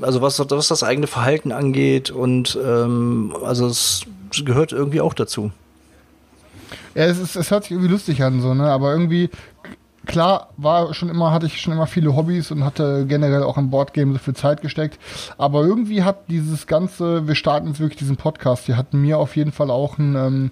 Also 0.00 0.20
was, 0.20 0.38
was 0.38 0.68
das 0.68 0.82
eigene 0.82 1.06
Verhalten 1.06 1.52
angeht 1.52 2.10
und 2.10 2.58
ähm, 2.62 3.34
also 3.44 3.68
es 3.68 4.02
gehört 4.44 4.72
irgendwie 4.72 5.00
auch 5.00 5.14
dazu. 5.14 5.52
Ja, 6.94 7.04
es, 7.04 7.18
ist, 7.18 7.36
es 7.36 7.50
hört 7.50 7.64
sich 7.64 7.72
irgendwie 7.72 7.90
lustig 7.90 8.22
an, 8.22 8.40
so, 8.40 8.54
ne? 8.54 8.70
Aber 8.70 8.92
irgendwie 8.92 9.30
klar 10.08 10.48
war 10.56 10.92
schon 10.94 11.08
immer, 11.08 11.30
hatte 11.30 11.46
ich 11.46 11.60
schon 11.60 11.72
immer 11.72 11.86
viele 11.86 12.16
Hobbys 12.16 12.50
und 12.50 12.64
hatte 12.64 13.06
generell 13.06 13.44
auch 13.44 13.56
im 13.56 13.70
Boardgame 13.70 14.14
so 14.14 14.18
viel 14.18 14.34
Zeit 14.34 14.62
gesteckt. 14.62 14.98
Aber 15.36 15.62
irgendwie 15.62 16.02
hat 16.02 16.28
dieses 16.28 16.66
ganze, 16.66 17.28
wir 17.28 17.36
starten 17.36 17.68
jetzt 17.68 17.78
wirklich 17.78 17.98
diesen 17.98 18.16
Podcast, 18.16 18.66
die 18.66 18.74
hat 18.74 18.94
mir 18.94 19.18
auf 19.18 19.36
jeden 19.36 19.52
Fall 19.52 19.70
auch 19.70 19.98
ein, 19.98 20.16
ähm, 20.16 20.50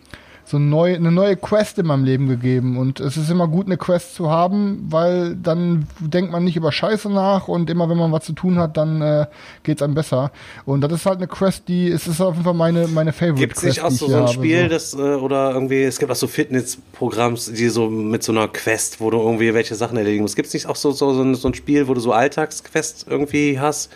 so 0.48 0.58
neu, 0.58 0.94
eine 0.94 1.10
neue 1.10 1.36
Quest 1.36 1.78
in 1.78 1.86
meinem 1.86 2.04
Leben 2.04 2.28
gegeben. 2.28 2.76
Und 2.76 3.00
es 3.00 3.16
ist 3.16 3.30
immer 3.30 3.48
gut, 3.48 3.66
eine 3.66 3.76
Quest 3.76 4.14
zu 4.14 4.30
haben, 4.30 4.86
weil 4.88 5.34
dann 5.34 5.86
denkt 5.98 6.30
man 6.30 6.44
nicht 6.44 6.56
über 6.56 6.70
Scheiße 6.70 7.10
nach 7.10 7.48
und 7.48 7.68
immer 7.68 7.88
wenn 7.88 7.96
man 7.96 8.12
was 8.12 8.24
zu 8.24 8.32
tun 8.32 8.58
hat, 8.58 8.76
dann 8.76 9.02
äh, 9.02 9.26
geht's 9.64 9.82
einem 9.82 9.94
besser. 9.94 10.30
Und 10.64 10.82
das 10.82 10.92
ist 10.92 11.06
halt 11.06 11.18
eine 11.18 11.26
Quest, 11.26 11.66
die 11.66 11.88
es 11.88 12.06
ist 12.06 12.20
auf 12.20 12.34
jeden 12.34 12.44
Fall 12.44 12.54
meine, 12.54 12.86
meine 12.86 13.12
Favorite 13.12 13.40
Gibt 13.40 13.56
es 13.56 13.62
nicht 13.64 13.82
auch 13.82 13.90
so, 13.90 14.06
so 14.06 14.14
ein 14.14 14.26
hier 14.26 14.34
Spiel, 14.34 14.58
habe, 14.60 14.68
das, 14.68 14.94
äh, 14.94 14.98
oder 14.98 15.52
irgendwie, 15.52 15.82
es 15.82 15.98
gibt 15.98 16.12
auch 16.12 16.16
so 16.16 16.28
Fitnessprogramms, 16.28 17.52
die 17.52 17.68
so 17.68 17.88
mit 17.88 18.22
so 18.22 18.30
einer 18.30 18.46
Quest, 18.46 19.00
wo 19.00 19.10
du 19.10 19.18
irgendwie 19.18 19.52
welche 19.52 19.74
Sachen 19.74 19.96
erledigen 19.96 20.22
musst. 20.22 20.36
Gibt 20.36 20.48
es 20.48 20.54
nicht 20.54 20.66
auch 20.66 20.76
so, 20.76 20.92
so, 20.92 21.12
so, 21.12 21.22
ein, 21.22 21.34
so 21.34 21.48
ein 21.48 21.54
Spiel, 21.54 21.88
wo 21.88 21.94
du 21.94 22.00
so 22.00 22.12
Alltagsquest 22.12 23.06
irgendwie 23.08 23.58
hast? 23.58 23.90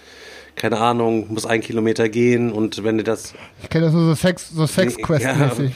Keine 0.57 0.79
Ahnung, 0.79 1.33
muss 1.33 1.47
ein 1.47 1.61
Kilometer 1.61 2.09
gehen 2.09 2.51
und 2.51 2.83
wenn 2.83 2.99
du 2.99 3.05
das. 3.05 3.35
Ich 3.63 3.71
kenne 3.71 3.87
das 3.87 3.95
nur 3.95 4.05
so 4.05 4.15
Sex, 4.15 4.51
so 4.51 4.67
Sex-Quest-mäßig. 4.67 5.73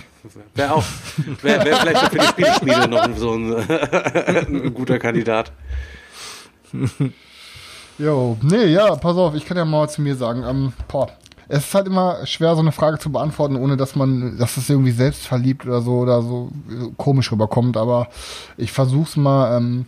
Wäre 0.54 0.74
auch, 0.74 0.84
wäre 1.42 1.64
wär 1.64 1.76
vielleicht 1.76 2.08
für 2.10 2.18
die 2.18 2.26
Spielespiele 2.26 2.88
noch 2.88 3.16
so 3.16 3.34
ein, 3.34 3.54
ein 4.66 4.74
guter 4.74 4.98
Kandidat. 4.98 5.52
Jo, 7.98 8.36
nee, 8.42 8.66
ja, 8.66 8.96
pass 8.96 9.16
auf, 9.16 9.34
ich 9.34 9.44
kann 9.44 9.56
ja 9.56 9.64
mal 9.64 9.88
zu 9.88 10.02
mir 10.02 10.16
sagen, 10.16 10.42
ähm, 10.42 10.72
boah, 10.88 11.10
es 11.48 11.66
ist 11.66 11.74
halt 11.74 11.86
immer 11.86 12.26
schwer, 12.26 12.54
so 12.54 12.62
eine 12.62 12.72
Frage 12.72 12.98
zu 12.98 13.12
beantworten, 13.12 13.56
ohne 13.56 13.76
dass 13.76 13.96
man, 13.96 14.38
dass 14.38 14.56
es 14.56 14.70
irgendwie 14.70 14.90
selbst 14.92 15.26
verliebt 15.26 15.66
oder 15.66 15.82
so 15.82 15.98
oder 15.98 16.22
so 16.22 16.50
komisch 16.96 17.30
rüberkommt, 17.30 17.76
aber 17.76 18.08
ich 18.56 18.72
versuch's 18.72 19.16
mal 19.16 19.56
ähm, 19.56 19.86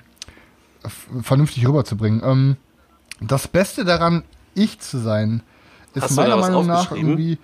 vernünftig 1.23 1.67
rüberzubringen. 1.67 2.23
Ähm, 2.25 2.57
das 3.21 3.49
Beste 3.49 3.85
daran, 3.85 4.23
ich 4.55 4.79
zu 4.81 4.99
sein, 4.99 5.43
ist 5.95 6.15
meiner 6.15 6.37
Meinung 6.37 6.67
nach 6.67 6.93
irgendwie. 6.93 7.39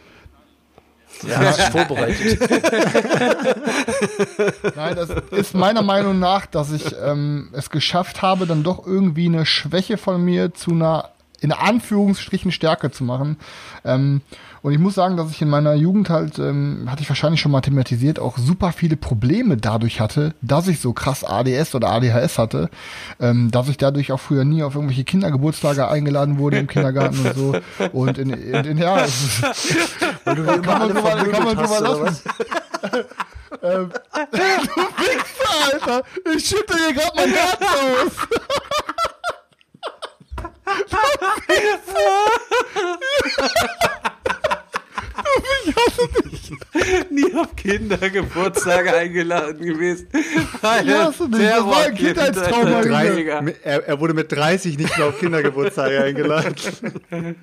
Ja, 1.23 1.41
hast 1.41 1.59
dich 1.59 1.67
vorbereitet. 1.67 2.41
Nein, 4.77 4.97
das 4.97 5.11
ist 5.31 5.55
meiner 5.55 5.83
Meinung 5.83 6.19
nach, 6.19 6.47
dass 6.47 6.73
ich 6.73 6.95
ähm, 7.03 7.51
es 7.53 7.71
geschafft 7.71 8.23
habe, 8.23 8.47
dann 8.47 8.63
doch 8.63 8.87
irgendwie 8.87 9.27
eine 9.27 9.45
Schwäche 9.47 9.97
von 9.97 10.25
mir 10.25 10.55
zu 10.55 10.73
einer 10.73 11.11
in 11.41 11.53
Anführungsstrichen 11.53 12.53
Stärke 12.53 12.93
zu 12.93 13.05
machen. 13.05 13.37
Ähm, 13.85 14.23
und 14.63 14.73
ich 14.73 14.79
muss 14.79 14.95
sagen, 14.95 15.17
dass 15.17 15.31
ich 15.33 15.43
in 15.43 15.51
meiner 15.51 15.75
Jugend 15.75 16.09
halt, 16.09 16.39
ähm, 16.39 16.87
hatte 16.89 17.03
ich 17.03 17.09
wahrscheinlich 17.09 17.41
schon 17.41 17.51
mal 17.51 17.63
thematisiert, 17.63 18.21
auch 18.21 18.39
super 18.39 18.73
viele 18.73 18.97
Probleme 18.97 19.57
dadurch 19.57 20.01
hatte, 20.01 20.35
dass 20.41 20.69
ich 20.69 20.79
so 20.81 20.93
krass 20.93 21.25
ADS 21.25 21.75
oder 21.75 21.91
ADHS 21.91 22.39
hatte, 22.39 22.71
ähm, 23.19 23.51
dass 23.51 23.69
ich 23.69 23.77
dadurch 23.77 24.13
auch 24.13 24.21
früher 24.21 24.45
nie 24.45 24.63
auf 24.63 24.77
irgendwelche 24.77 25.03
Kindergeburtstage 25.03 25.89
eingeladen 25.89 26.39
wurde 26.39 26.59
im 26.59 26.69
Kindergarten 26.69 27.27
und 27.27 27.35
so. 27.35 27.57
Und 27.93 28.19
in, 28.19 28.31
in, 28.31 28.65
in 28.65 28.79
ja, 28.79 28.99
ist, 29.01 29.43
Weil 30.25 30.37
du 30.37 30.45
kann 30.63 30.79
man 30.79 30.95
lassen. 30.95 32.03
was? 32.05 32.23
ähm, 33.63 33.91
du 34.31 34.39
Wichser, 34.39 35.73
Alter! 35.73 36.03
Ich 36.37 36.47
schütte 36.47 36.75
hier 36.79 36.95
gerade 36.95 37.17
mein 37.17 37.31
Herz 37.31 37.59
aus! 37.61 38.13
Nie 47.11 47.35
auf 47.35 47.55
Kindergeburtstage 47.57 48.95
eingeladen 48.95 49.65
gewesen. 49.65 50.09
Ich 50.13 50.63
hasse 50.63 51.29
dich, 51.29 51.41
das 51.41 51.65
war 51.65 51.85
ein 51.85 51.95
Kindheitstrauma, 51.95 52.83
Junge. 52.83 52.97
30er. 52.97 53.55
Er, 53.63 53.89
er 53.89 54.01
wurde 54.01 54.15
mit 54.15 54.33
30 54.33 54.79
nicht 54.79 54.97
mehr 54.97 55.09
auf 55.09 55.19
Kindergeburtstage 55.19 56.03
eingeladen. 56.03 56.55
Nee, 57.11 57.35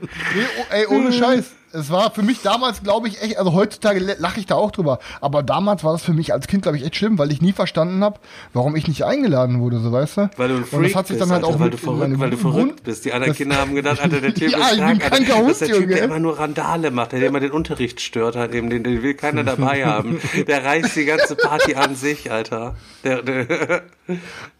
oh, 0.59 0.65
ey, 0.73 0.85
ohne 0.87 1.11
Scheiß. 1.13 1.45
Es 1.71 1.91
war 1.91 2.09
für 2.11 2.23
mich 2.23 2.41
damals, 2.41 2.81
glaube 2.81 3.07
ich, 3.07 3.21
echt, 3.21 3.37
also 3.37 3.53
heutzutage 3.53 3.99
lache 4.17 4.39
ich 4.39 4.47
da 4.47 4.55
auch 4.55 4.71
drüber, 4.71 4.97
aber 5.21 5.43
damals 5.43 5.83
war 5.83 5.91
das 5.91 6.01
für 6.01 6.13
mich 6.13 6.33
als 6.33 6.47
Kind, 6.47 6.63
glaube 6.63 6.77
ich, 6.77 6.83
echt 6.83 6.95
schlimm, 6.95 7.19
weil 7.19 7.31
ich 7.31 7.41
nie 7.43 7.51
verstanden 7.53 8.03
habe, 8.03 8.19
warum 8.53 8.75
ich 8.75 8.87
nicht 8.87 9.03
eingeladen 9.05 9.59
wurde, 9.59 9.79
so 9.79 9.91
weißt 9.91 10.17
du? 10.17 10.29
Weil 10.37 10.47
du 10.47 10.53
ein 10.55 10.63
Und 10.63 10.71
das 10.71 10.79
Freak 10.79 10.95
hat 10.95 11.07
sich 11.07 11.17
dann 11.19 11.29
bist, 11.29 11.33
halt 11.35 11.43
Alter, 11.45 11.55
auch 11.55 11.59
weil 11.59 11.69
du 11.69 11.77
verrückt, 11.77 12.19
weil 12.19 12.29
du 12.31 12.37
Grund- 12.37 12.53
verrückt 12.55 12.83
bist. 12.83 13.05
Die 13.05 13.13
anderen 13.13 13.35
Kinder 13.35 13.57
haben 13.57 13.75
gedacht, 13.75 13.99
Alter, 14.01 14.19
der 14.21 14.33
Typ 14.33 14.51
Ja, 14.51 14.57
ist 14.69 14.77
kein 14.79 15.01
Alter. 15.01 15.43
Das 15.43 15.51
ist 15.51 15.61
der 15.61 15.67
Typ, 15.67 15.75
Junge. 15.81 15.95
der 15.95 16.03
immer 16.05 16.19
nur 16.19 16.39
Randale 16.39 16.89
macht, 16.91 17.11
der 17.11 17.21
immer 17.27 17.39
den 17.39 17.51
Unterricht 17.51 18.01
stört 18.01 18.35
hat, 18.35 18.53
eben, 18.55 18.69
den, 18.71 18.83
den 18.83 19.03
will 19.03 19.13
keiner 19.13 19.43
dabei 19.43 19.85
haben. 19.85 20.19
Der 20.47 20.65
reißt 20.65 20.95
die 20.95 21.05
ganze 21.05 21.35
Party 21.35 21.75
an 21.75 21.93
sich, 21.95 22.31
Alter. 22.31 22.75
Der, 23.03 23.21
der, 23.21 23.83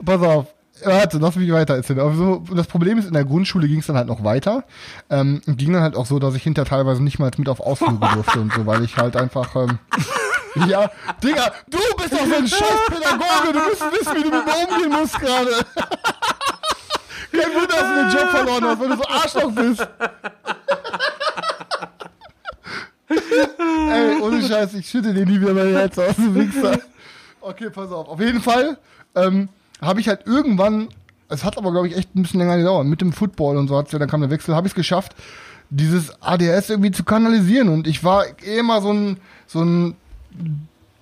Pass 0.05 0.21
auf. 0.21 0.45
Warte, 0.83 1.17
lass 1.17 1.35
mich 1.35 1.51
weiter 1.51 1.75
erzählen. 1.75 1.99
Aber 1.99 2.15
so, 2.15 2.43
das 2.55 2.67
Problem 2.67 2.97
ist, 2.97 3.05
in 3.05 3.13
der 3.13 3.25
Grundschule 3.25 3.67
ging 3.67 3.79
es 3.79 3.87
dann 3.87 3.97
halt 3.97 4.07
noch 4.07 4.23
weiter. 4.23 4.63
Ähm, 5.09 5.41
und 5.45 5.57
ging 5.57 5.73
dann 5.73 5.81
halt 5.81 5.95
auch 5.95 6.05
so, 6.05 6.19
dass 6.19 6.35
ich 6.35 6.43
hinter 6.43 6.65
teilweise 6.65 7.03
nicht 7.03 7.19
mal 7.19 7.31
mit 7.37 7.49
auf 7.49 7.59
Ausflüge 7.59 8.07
durfte 8.13 8.39
und 8.39 8.53
so, 8.53 8.65
weil 8.65 8.83
ich 8.83 8.97
halt 8.97 9.15
einfach. 9.15 9.55
Ähm, 9.55 9.79
ja, 10.67 10.89
Digga, 11.23 11.51
du 11.69 11.77
bist 11.97 12.13
doch 12.13 12.25
so 12.25 12.35
ein 12.35 12.47
scheiß 12.47 12.79
Pädagoge, 12.87 13.53
du 13.53 13.59
musst 13.59 13.81
wissen, 13.81 14.15
wie 14.15 14.23
du 14.23 14.29
mit 14.29 14.45
mir 14.45 14.67
umgehen 14.67 14.99
musst 14.99 15.19
gerade. 15.19 15.51
Kein 17.31 17.53
Wunder, 17.53 17.67
dass 17.67 17.81
du 17.81 17.95
den 17.95 18.09
Job 18.09 18.29
verloren 18.31 18.63
hast, 18.63 18.79
weil 18.79 18.89
du 18.89 18.95
so 18.95 19.03
Arschloch 19.07 19.51
bist. 19.51 19.87
Ey, 23.91 24.21
ohne 24.21 24.41
Scheiß, 24.41 24.73
ich 24.73 24.89
schütte 24.89 25.13
dir 25.13 25.25
nie 25.25 25.39
wieder 25.39 25.53
mein 25.53 25.69
Herz 25.69 25.97
aus, 25.97 26.15
du 26.15 26.33
Wichser. 26.35 26.79
Okay, 27.41 27.69
pass 27.69 27.91
auf. 27.91 28.07
Auf 28.07 28.19
jeden 28.19 28.41
Fall 28.41 28.77
ähm, 29.15 29.49
habe 29.81 29.99
ich 29.99 30.07
halt 30.07 30.25
irgendwann, 30.25 30.89
es 31.29 31.43
hat 31.43 31.57
aber 31.57 31.71
glaube 31.71 31.87
ich 31.87 31.95
echt 31.97 32.15
ein 32.15 32.23
bisschen 32.23 32.39
länger 32.39 32.57
gedauert, 32.57 32.85
mit 32.87 33.01
dem 33.01 33.13
Football 33.13 33.57
und 33.57 33.67
so 33.67 33.77
hat's 33.77 33.91
ja, 33.91 33.99
dann 33.99 34.09
kam 34.09 34.21
der 34.21 34.29
Wechsel, 34.29 34.55
habe 34.55 34.67
ich 34.67 34.71
es 34.71 34.75
geschafft, 34.75 35.15
dieses 35.69 36.21
ADS 36.21 36.69
irgendwie 36.69 36.91
zu 36.91 37.03
kanalisieren. 37.03 37.69
Und 37.69 37.85
ich 37.87 38.03
war 38.03 38.25
eh 38.43 38.57
immer 38.59 38.81
so 38.81 38.91
ein 38.91 39.17
so 39.45 39.61
ein 39.63 39.95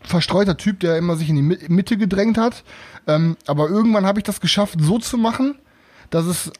verstreuter 0.02 0.58
Typ, 0.58 0.80
der 0.82 0.98
immer 0.98 1.16
sich 1.16 1.30
in 1.30 1.36
die 1.36 1.42
Mi- 1.42 1.70
Mitte 1.72 1.98
gedrängt 1.98 2.38
hat. 2.38 2.64
Ähm, 3.08 3.38
aber 3.46 3.70
irgendwann 3.70 4.06
habe 4.06 4.20
ich 4.20 4.24
das 4.26 4.42
geschafft, 4.42 4.78
so 4.82 5.00
zu 5.00 5.18
machen, 5.18 5.56
dass 6.10 6.26
es 6.26 6.52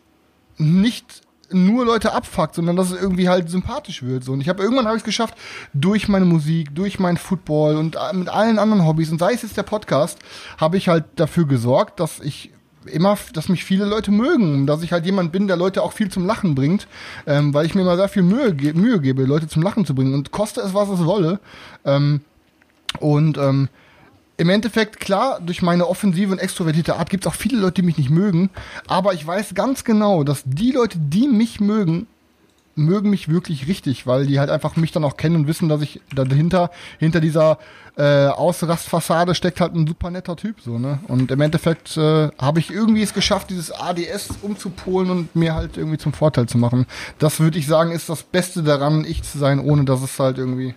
nicht 0.58 1.22
nur 1.52 1.86
Leute 1.86 2.14
abfuckt, 2.14 2.56
sondern 2.56 2.76
dass 2.76 2.92
es 2.92 3.02
irgendwie 3.02 3.30
halt 3.30 3.50
sympathisch 3.50 4.04
wird. 4.04 4.24
So. 4.24 4.34
Und 4.34 4.42
ich 4.42 4.50
habe 4.50 4.62
irgendwann 4.62 4.86
habe 4.86 4.98
ich 4.98 5.02
es 5.02 5.06
geschafft, 5.06 5.36
durch 5.74 6.08
meine 6.08 6.26
Musik, 6.26 6.74
durch 6.76 7.00
meinen 7.00 7.18
Football 7.18 7.78
und 7.78 7.96
äh, 7.96 8.14
mit 8.14 8.30
allen 8.30 8.60
anderen 8.60 8.86
Hobbys 8.86 9.12
und 9.12 9.20
sei 9.20 9.34
es 9.34 9.42
jetzt 9.42 9.58
der 9.58 9.64
Podcast, 9.64 10.20
habe 10.58 10.78
ich 10.78 10.90
halt 10.90 11.06
dafür 11.16 11.46
gesorgt, 11.46 12.00
dass 12.00 12.20
ich 12.20 12.52
immer, 12.86 13.18
dass 13.34 13.50
mich 13.50 13.64
viele 13.64 13.86
Leute 13.86 14.12
mögen, 14.12 14.66
dass 14.66 14.82
ich 14.82 14.92
halt 14.92 15.06
jemand 15.06 15.32
bin, 15.32 15.48
der 15.48 15.58
Leute 15.58 15.84
auch 15.84 15.94
viel 15.94 16.10
zum 16.10 16.26
Lachen 16.26 16.56
bringt, 16.56 16.88
ähm, 17.26 17.54
weil 17.54 17.66
ich 17.66 17.76
mir 17.76 17.82
immer 17.82 17.98
sehr 17.98 18.10
viel 18.10 18.24
Mühe, 18.24 18.54
ge 18.54 18.74
Mühe 18.74 19.00
gebe, 19.00 19.24
Leute 19.24 19.48
zum 19.48 19.62
Lachen 19.62 19.86
zu 19.86 19.94
bringen 19.96 20.14
und 20.14 20.32
koste 20.32 20.62
es, 20.62 20.74
was 20.74 20.90
es 20.90 21.04
wolle. 21.04 21.40
Ähm, 21.86 22.22
und 23.00 23.38
ähm, 23.38 23.70
im 24.38 24.50
Endeffekt, 24.50 25.00
klar, 25.00 25.40
durch 25.42 25.62
meine 25.62 25.88
offensive 25.88 26.32
und 26.32 26.40
extrovertierte 26.40 26.96
Art 26.96 27.10
gibt 27.10 27.26
es 27.26 27.32
auch 27.32 27.36
viele 27.36 27.60
Leute, 27.60 27.82
die 27.82 27.88
mich 27.88 27.98
nicht 27.98 28.12
mögen. 28.12 28.52
Aber 28.88 29.14
ich 29.14 29.26
weiß 29.26 29.56
ganz 29.56 29.84
genau, 29.84 30.24
dass 30.24 30.44
die 30.46 30.72
Leute, 30.72 31.00
die 31.00 31.28
mich 31.28 31.60
mögen, 31.60 32.08
mögen 32.76 33.10
mich 33.10 33.30
wirklich 33.30 33.68
richtig, 33.68 34.06
weil 34.06 34.28
die 34.28 34.40
halt 34.40 34.52
einfach 34.52 34.76
mich 34.76 34.92
dann 34.92 35.04
auch 35.04 35.18
kennen 35.18 35.36
und 35.36 35.48
wissen, 35.48 35.68
dass 35.68 35.82
ich 35.82 36.00
dahinter, 36.14 36.70
hinter 37.00 37.20
dieser 37.20 37.58
äh, 37.98 38.28
Ausrastfassade 38.28 39.34
steckt 39.34 39.60
halt 39.60 39.74
ein 39.74 39.88
super 39.88 40.12
netter 40.12 40.36
Typ, 40.36 40.62
so, 40.62 40.78
ne? 40.78 41.00
Und 41.08 41.32
im 41.32 41.42
Endeffekt 41.42 41.98
äh, 41.98 42.30
habe 42.38 42.60
ich 42.60 42.70
irgendwie 42.70 43.02
es 43.02 43.16
geschafft, 43.16 43.50
dieses 43.50 43.72
ADS 43.72 44.30
umzupolen 44.44 45.10
und 45.10 45.36
mir 45.36 45.56
halt 45.56 45.78
irgendwie 45.78 45.98
zum 45.98 46.14
Vorteil 46.14 46.46
zu 46.46 46.60
machen. 46.60 46.86
Das 47.18 47.40
würde 47.40 47.58
ich 47.58 47.66
sagen, 47.66 47.92
ist 47.92 48.10
das 48.10 48.22
Beste 48.22 48.62
daran, 48.62 49.04
ich 49.04 49.24
zu 49.24 49.40
sein, 49.40 49.60
ohne 49.60 49.84
dass 49.84 50.04
es 50.04 50.20
halt 50.20 50.38
irgendwie. 50.38 50.76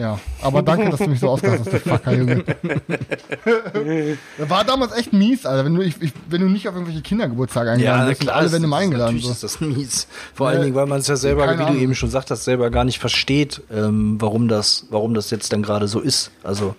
Ja, 0.00 0.18
aber 0.40 0.62
danke, 0.62 0.88
dass 0.88 0.98
du 1.00 1.08
mich 1.10 1.20
so 1.20 1.28
ausgelassen 1.28 1.66
hast, 1.66 1.72
du 1.84 1.90
Fucker, 1.90 2.12
Junge. 2.16 2.42
War 4.38 4.64
damals 4.64 4.92
echt 4.96 5.12
mies, 5.12 5.44
Alter. 5.44 5.64
Wenn 5.66 5.74
du, 5.74 5.82
ich, 5.82 6.00
ich, 6.00 6.12
wenn 6.28 6.40
du 6.40 6.46
nicht 6.48 6.68
auf 6.68 6.74
irgendwelche 6.74 7.02
Kindergeburtstage 7.02 7.72
eingeladen 7.72 8.08
wirst, 8.08 8.22
und 8.22 8.28
alle 8.30 8.46
ist 8.46 8.52
werden 8.52 8.64
immer 8.64 8.76
das- 8.76 8.84
eingeladen. 8.84 9.16
Natürlich 9.16 9.38
So. 9.38 9.46
ist 9.46 9.60
das 9.60 9.60
mies. 9.60 10.06
Vor 10.34 10.46
Ja, 10.48 10.52
allen 10.54 10.62
Dingen, 10.64 10.74
weil 10.74 10.86
man 10.86 11.00
es 11.00 11.06
ja 11.06 11.16
selber, 11.16 11.52
wie 11.52 11.56
du 11.58 11.64
Ahnung. 11.66 11.80
eben 11.80 11.94
schon 11.94 12.08
sagtest, 12.10 12.44
selber 12.44 12.70
gar 12.70 12.84
nicht 12.84 12.98
versteht, 12.98 13.62
ähm, 13.70 14.16
warum 14.20 14.48
das, 14.48 14.86
warum 14.90 15.12
das 15.14 15.30
jetzt 15.30 15.52
dann 15.52 15.62
gerade 15.62 15.86
so 15.86 16.00
ist. 16.00 16.30
Also 16.42 16.74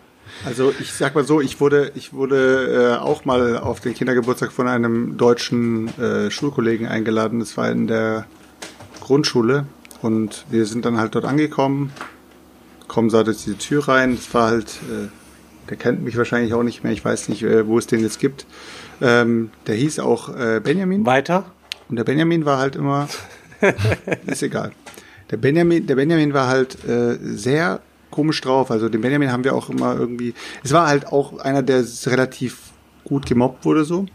Also 0.46 0.74
ich 0.80 0.92
sag 0.92 1.14
mal 1.14 1.24
so, 1.24 1.42
ich 1.42 1.60
wurde, 1.60 1.92
ich 1.96 2.14
wurde 2.14 2.96
äh, 2.98 3.02
auch 3.04 3.26
mal 3.26 3.58
auf 3.60 3.80
den 3.82 3.94
Kindergeburtstag 3.94 4.52
von 4.52 4.68
einem 4.68 5.18
deutschen 5.18 5.90
äh, 6.00 6.32
Schulkollegen 6.32 6.88
eingeladen. 6.88 7.40
Das 7.40 7.56
war 7.58 7.70
in 7.70 7.86
der 7.88 8.26
Grundschule 9.00 9.66
und 10.02 10.46
wir 10.50 10.66
sind 10.66 10.86
dann 10.86 10.98
halt 10.98 11.14
dort 11.14 11.26
angekommen, 11.26 11.92
kommen 12.92 13.10
so 13.10 13.24
durch 13.24 13.46
die 13.46 13.54
Tür 13.54 13.88
rein. 13.88 14.18
Das 14.18 14.34
war 14.34 14.50
halt, 14.50 14.68
äh, 14.92 15.08
der 15.70 15.78
kennt 15.78 16.04
mich 16.04 16.18
wahrscheinlich 16.18 16.54
auch 16.54 16.62
nicht 16.62 16.84
mehr. 16.84 16.92
Ich 16.92 17.04
weiß 17.04 17.30
nicht, 17.30 17.42
äh, 17.42 17.66
wo 17.66 17.78
es 17.78 17.88
den 17.88 18.02
jetzt 18.02 18.20
gibt. 18.20 18.46
Ähm, 19.02 19.50
der 19.66 19.76
hieß 19.76 20.00
auch 20.00 20.36
äh, 20.36 20.60
Benjamin. 20.62 21.06
weiter? 21.06 21.46
Und 21.88 21.96
der 21.96 22.04
Benjamin 22.04 22.44
war 22.44 22.58
halt 22.60 22.76
immer, 22.76 23.08
ist 24.26 24.44
egal. 24.44 24.74
Der 25.30 25.38
Benjamin, 25.38 25.88
der 25.88 25.96
Benjamin 25.96 26.34
war 26.34 26.48
halt 26.48 26.84
äh, 26.84 27.18
sehr 27.22 27.80
komisch 28.10 28.42
drauf. 28.42 28.70
Also 28.72 28.90
den 28.90 29.00
Benjamin 29.00 29.32
haben 29.32 29.46
wir 29.46 29.56
auch 29.56 29.70
immer 29.70 29.98
irgendwie. 29.98 30.34
Es 30.62 30.74
war 30.74 30.88
halt 30.88 31.08
auch 31.08 31.40
einer, 31.40 31.64
der 31.64 31.86
relativ 32.08 32.72
gut 33.06 33.26
gemobbt 33.26 33.64
wurde 33.64 33.86
so. 33.86 34.06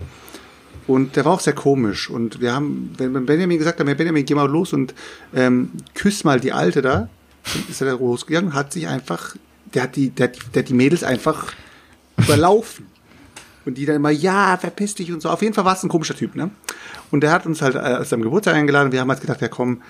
Und 0.86 1.16
der 1.16 1.24
war 1.24 1.32
auch 1.32 1.40
sehr 1.40 1.54
komisch. 1.54 2.10
Und 2.10 2.42
wir 2.42 2.52
haben, 2.52 2.92
wenn 2.98 3.24
Benjamin 3.24 3.56
gesagt 3.56 3.80
hat, 3.80 3.86
Benjamin, 3.86 4.26
geh 4.26 4.34
mal 4.34 4.50
los 4.50 4.74
und 4.74 4.94
ähm, 5.34 5.70
küss 5.94 6.24
mal 6.24 6.40
die 6.40 6.52
Alte 6.52 6.82
da, 6.82 7.08
ist 7.68 7.80
er 7.80 7.86
da 7.88 7.92
losgegangen, 7.94 8.54
hat 8.54 8.72
sich 8.72 8.86
einfach, 8.88 9.36
der 9.74 9.84
hat 9.84 9.96
die, 9.96 10.10
der 10.10 10.28
der 10.54 10.62
hat 10.62 10.68
die 10.68 10.74
Mädels 10.74 11.02
einfach 11.04 11.52
überlaufen. 12.18 12.86
Und 13.64 13.78
die 13.78 13.84
dann 13.84 13.96
immer, 13.96 14.10
ja, 14.10 14.56
verpiss 14.58 14.94
dich 14.94 15.10
und 15.12 15.20
so. 15.20 15.28
Auf 15.28 15.42
jeden 15.42 15.52
Fall 15.52 15.64
war 15.64 15.74
es 15.74 15.82
ein 15.82 15.88
komischer 15.88 16.14
Typ, 16.14 16.36
ne? 16.36 16.50
Und 17.10 17.22
der 17.22 17.32
hat 17.32 17.46
uns 17.46 17.62
halt 17.62 17.74
äh, 17.74 17.98
zu 17.98 18.10
seinem 18.10 18.22
Geburtstag 18.22 18.54
eingeladen. 18.54 18.92
Wir 18.92 19.00
haben 19.00 19.08
halt 19.10 19.20
gedacht, 19.20 19.40
ja 19.40 19.48
komm, 19.48 19.82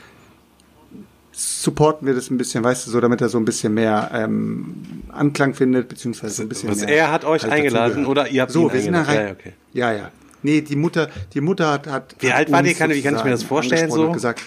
supporten 1.33 2.07
wir 2.07 2.15
das 2.15 2.31
ein 2.31 2.39
bisschen, 2.39 2.65
weißt 2.65 2.87
du, 2.87 2.91
so, 2.91 3.01
damit 3.01 3.21
er 3.21 3.29
so 3.29 3.37
ein 3.39 3.45
bisschen 3.45 3.75
mehr 3.75 4.11
ähm, 4.15 5.03
Anklang 5.11 5.53
findet, 5.53 5.89
beziehungsweise 5.89 6.35
so 6.35 6.43
ein 6.43 6.49
bisschen 6.49 6.71
Was 6.71 6.81
mehr. 6.81 6.89
er 6.89 7.13
hat 7.13 7.25
euch 7.27 7.43
halt 7.43 7.53
eingeladen 7.53 8.07
oder 8.07 8.29
ihr 8.29 8.41
habt 8.43 8.53
so, 8.53 8.69
ihn 8.69 8.73
wir 8.73 8.81
sind 8.81 8.93
da 8.95 9.01
eingeladen? 9.01 9.27
rein. 9.27 9.27
Ja, 9.27 9.33
okay. 9.33 9.53
ja, 9.75 9.93
ja. 9.93 10.11
Nee, 10.43 10.61
die 10.63 10.77
Mutter, 10.77 11.11
die 11.35 11.41
Mutter 11.43 11.71
hat, 11.73 11.87
hat 11.89 12.17
Wie 12.21 12.29
hat 12.31 12.37
alt 12.39 12.53
war 12.53 12.63
die? 12.63 12.73
Kann- 12.73 12.91
wie 12.91 13.03
kann 13.03 13.17
ich 13.17 13.25
mir 13.25 13.31
das 13.31 13.43
vorstellen, 13.43 13.91
so? 13.91 14.07
und 14.07 14.13
gesagt, 14.15 14.41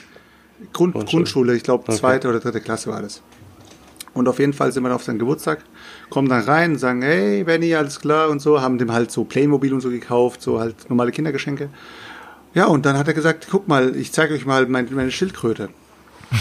Grund, 0.73 0.93
Grundschule. 0.93 1.05
Grundschule, 1.05 1.55
ich 1.55 1.63
glaube 1.63 1.83
Okay. 1.87 1.97
zweite 1.97 2.27
oder 2.29 2.39
dritte 2.39 2.61
Klasse 2.61 2.89
war 2.89 3.01
das. 3.01 3.21
Und 4.13 4.27
auf 4.27 4.39
jeden 4.39 4.53
Fall 4.53 4.71
sind 4.71 4.83
wir 4.83 4.93
auf 4.93 5.03
seinen 5.03 5.19
Geburtstag, 5.19 5.59
kommen 6.09 6.27
dann 6.29 6.41
rein, 6.41 6.77
sagen, 6.77 7.01
hey 7.03 7.43
Benny, 7.43 7.75
alles 7.75 7.99
klar 7.99 8.29
und 8.29 8.41
so, 8.41 8.59
haben 8.59 8.77
dem 8.77 8.91
halt 8.91 9.11
so 9.11 9.23
Playmobil 9.23 9.73
und 9.73 9.81
so 9.81 9.89
gekauft, 9.89 10.41
so 10.41 10.59
halt 10.59 10.89
normale 10.89 11.11
Kindergeschenke. 11.11 11.69
Ja, 12.53 12.65
und 12.65 12.85
dann 12.85 12.97
hat 12.97 13.07
er 13.07 13.13
gesagt, 13.13 13.47
guck 13.49 13.67
mal, 13.67 13.95
ich 13.95 14.11
zeige 14.11 14.33
euch 14.33 14.45
mal 14.45 14.65
meine, 14.67 14.89
meine 14.91 15.11
Schildkröte. 15.11 15.69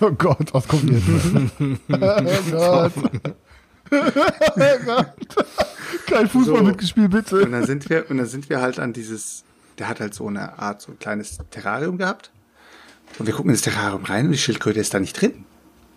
Oh 0.00 0.10
Gott, 0.10 0.54
was 0.54 0.66
kommt 0.68 0.88
jetzt? 0.90 1.04
oh 2.54 2.88
oh 3.90 4.84
Gott. 4.86 5.06
Kein 6.06 6.28
Fußball 6.28 6.58
So. 6.58 6.62
mitgespielt, 6.62 7.10
bitte. 7.10 7.44
Und 7.44 7.52
dann 7.52 7.66
sind 7.66 7.90
wir, 7.90 8.08
und 8.08 8.16
dann 8.16 8.26
sind 8.26 8.48
wir 8.48 8.62
halt 8.62 8.78
an 8.78 8.94
dieses, 8.94 9.44
der 9.78 9.88
hat 9.88 10.00
halt 10.00 10.14
so 10.14 10.26
eine 10.28 10.58
Art, 10.58 10.80
so 10.80 10.92
ein 10.92 10.98
kleines 10.98 11.38
Terrarium 11.50 11.98
gehabt. 11.98 12.30
Und 13.18 13.26
wir 13.26 13.34
gucken 13.34 13.50
ins 13.50 13.62
Terrarium 13.62 14.04
rein 14.04 14.26
und 14.26 14.32
die 14.32 14.38
Schildkröte 14.38 14.80
ist 14.80 14.94
da 14.94 15.00
nicht 15.00 15.20
drin. 15.20 15.44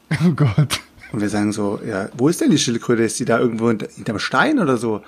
Oh 0.25 0.31
Gott. 0.31 0.79
Und 1.11 1.21
wir 1.21 1.29
sagen 1.29 1.51
so, 1.51 1.79
ja, 1.87 2.09
wo 2.17 2.29
ist 2.29 2.41
denn 2.41 2.49
die 2.51 2.57
Schildkröte? 2.59 3.03
Ist 3.03 3.19
die 3.19 3.25
da 3.25 3.39
irgendwo 3.39 3.69
hinter- 3.69 3.87
hinterm 3.95 4.19
Stein 4.19 4.59
oder 4.59 4.77
so? 4.77 5.01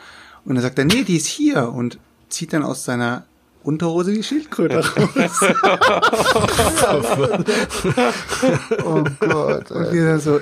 Und 0.46 0.56
dann 0.56 0.62
sagt 0.64 0.78
er, 0.80 0.86
nee, 0.86 1.04
die 1.04 1.18
ist 1.18 1.28
hier 1.28 1.70
und 1.72 2.00
zieht 2.30 2.54
dann 2.54 2.64
aus 2.64 2.86
seiner 2.86 3.26
Unterhose 3.64 4.14
die 4.14 4.24
Schildkröte 4.24 4.78
raus. 4.78 4.92
Oh 8.84 9.04
Gott. 9.20 9.72
Und 9.72 9.92
wir 9.94 10.06
dann 10.06 10.20
so, 10.20 10.40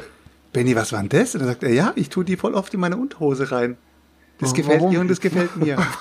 Benny, 0.54 0.76
was 0.76 0.92
war 0.94 1.00
denn 1.04 1.10
das? 1.10 1.34
Und 1.34 1.40
dann 1.42 1.50
sagt 1.50 1.64
er, 1.64 1.74
ja, 1.74 1.92
ich 1.96 2.10
tue 2.10 2.24
die 2.26 2.38
voll 2.38 2.54
oft 2.54 2.74
in 2.74 2.80
meine 2.80 2.98
Unterhose 2.98 3.52
rein. 3.52 3.78
Das 4.40 4.54
gefällt 4.54 4.82
Warum? 4.82 4.94
ihr 4.94 5.00
und 5.00 5.08
das 5.10 5.22
gefällt 5.22 5.56
mir. 5.56 5.78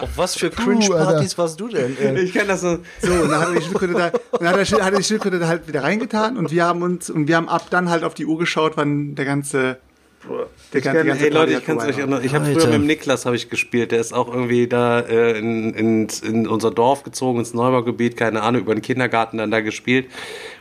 Auf 0.00 0.16
was 0.16 0.34
für 0.36 0.50
Cringe-Partys 0.50 1.38
warst 1.38 1.60
du 1.60 1.68
denn? 1.68 1.96
Äh, 1.98 2.20
Ich 2.20 2.34
kann 2.34 2.48
das 2.48 2.62
so. 2.62 2.78
So, 3.00 3.12
und 3.12 3.30
dann 3.30 3.40
hat 3.40 3.48
er 3.48 3.54
die 3.54 3.62
Schildkröte 3.62 3.92
da, 3.94 4.06
und 4.06 4.42
dann 4.42 4.48
hat 4.48 4.72
er, 4.72 4.84
hat 4.84 4.92
er 4.92 4.98
die 4.98 5.04
Schildkröte 5.04 5.38
da 5.38 5.46
halt 5.46 5.68
wieder 5.68 5.84
reingetan 5.84 6.36
und 6.36 6.50
wir 6.50 6.64
haben 6.64 6.82
uns, 6.82 7.10
und 7.10 7.28
wir 7.28 7.36
haben 7.36 7.48
ab 7.48 7.66
dann 7.70 7.90
halt 7.90 8.02
auf 8.02 8.14
die 8.14 8.26
Uhr 8.26 8.38
geschaut, 8.38 8.72
wann 8.76 9.14
der 9.14 9.24
ganze, 9.24 9.78
der 10.72 10.78
Ich 10.78 10.84
kann, 10.84 10.96
hey 10.96 11.28
Leute, 11.30 11.52
ich 11.52 11.64
kann 11.64 11.78
es 11.78 11.84
euch 11.84 12.06
noch, 12.06 12.22
Ich 12.22 12.34
habe 12.34 12.46
früher 12.46 12.66
mit 12.66 12.74
dem 12.74 12.86
Niklas 12.86 13.26
habe 13.26 13.36
ich 13.36 13.48
gespielt. 13.50 13.92
Der 13.92 14.00
ist 14.00 14.12
auch 14.12 14.28
irgendwie 14.32 14.66
da 14.68 15.00
äh, 15.00 15.38
in, 15.38 15.74
in, 15.74 16.08
in 16.22 16.46
unser 16.46 16.70
Dorf 16.70 17.02
gezogen, 17.02 17.40
ins 17.40 17.54
Neubaugebiet, 17.54 18.16
keine 18.16 18.42
Ahnung, 18.42 18.62
über 18.62 18.74
den 18.74 18.82
Kindergarten 18.82 19.38
dann 19.38 19.50
da 19.50 19.60
gespielt. 19.60 20.06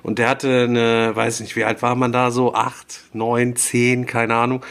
Und 0.03 0.19
der 0.19 0.29
hatte 0.29 0.65
eine, 0.67 1.15
weiß 1.15 1.41
nicht, 1.41 1.55
wie 1.55 1.63
alt 1.63 1.81
war 1.81 1.95
man 1.95 2.11
da 2.11 2.31
so? 2.31 2.53
Acht, 2.53 3.01
neun, 3.13 3.55
zehn, 3.55 4.05
keine 4.05 4.35
Ahnung. 4.35 4.61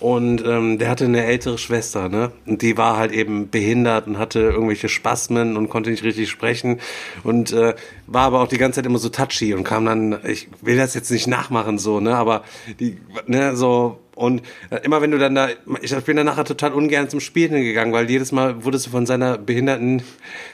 Und 0.00 0.42
ähm, 0.46 0.78
der 0.78 0.88
hatte 0.88 1.04
eine 1.04 1.24
ältere 1.24 1.58
Schwester, 1.58 2.08
ne? 2.08 2.32
Und 2.46 2.62
die 2.62 2.78
war 2.78 2.96
halt 2.96 3.12
eben 3.12 3.50
behindert 3.50 4.06
und 4.06 4.18
hatte 4.18 4.40
irgendwelche 4.40 4.88
Spasmen 4.88 5.58
und 5.58 5.68
konnte 5.68 5.90
nicht 5.90 6.02
richtig 6.04 6.30
sprechen. 6.30 6.80
Und 7.22 7.52
äh, 7.52 7.74
war 8.06 8.22
aber 8.22 8.40
auch 8.40 8.48
die 8.48 8.56
ganze 8.56 8.76
Zeit 8.76 8.86
immer 8.86 8.98
so 8.98 9.10
touchy 9.10 9.52
und 9.52 9.62
kam 9.64 9.84
dann, 9.84 10.18
ich 10.26 10.48
will 10.62 10.78
das 10.78 10.94
jetzt 10.94 11.10
nicht 11.10 11.26
nachmachen, 11.26 11.78
so, 11.78 12.00
ne? 12.00 12.16
Aber 12.16 12.44
die, 12.80 12.96
ne, 13.26 13.54
so. 13.56 14.00
Und 14.14 14.42
äh, 14.70 14.76
immer 14.82 15.00
wenn 15.02 15.10
du 15.10 15.18
dann 15.18 15.34
da, 15.34 15.48
ich 15.80 15.94
bin 16.04 16.16
dann 16.16 16.26
nachher 16.26 16.44
total 16.44 16.72
ungern 16.72 17.08
zum 17.08 17.20
Spielen 17.20 17.62
gegangen, 17.62 17.92
weil 17.92 18.10
jedes 18.10 18.32
Mal 18.32 18.64
wurdest 18.64 18.86
du 18.86 18.90
von 18.90 19.06
seiner 19.06 19.38
behinderten 19.38 20.02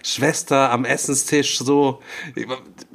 Schwester 0.05 0.71
am 0.71 0.85
Essenstisch 0.85 1.59
so, 1.59 2.01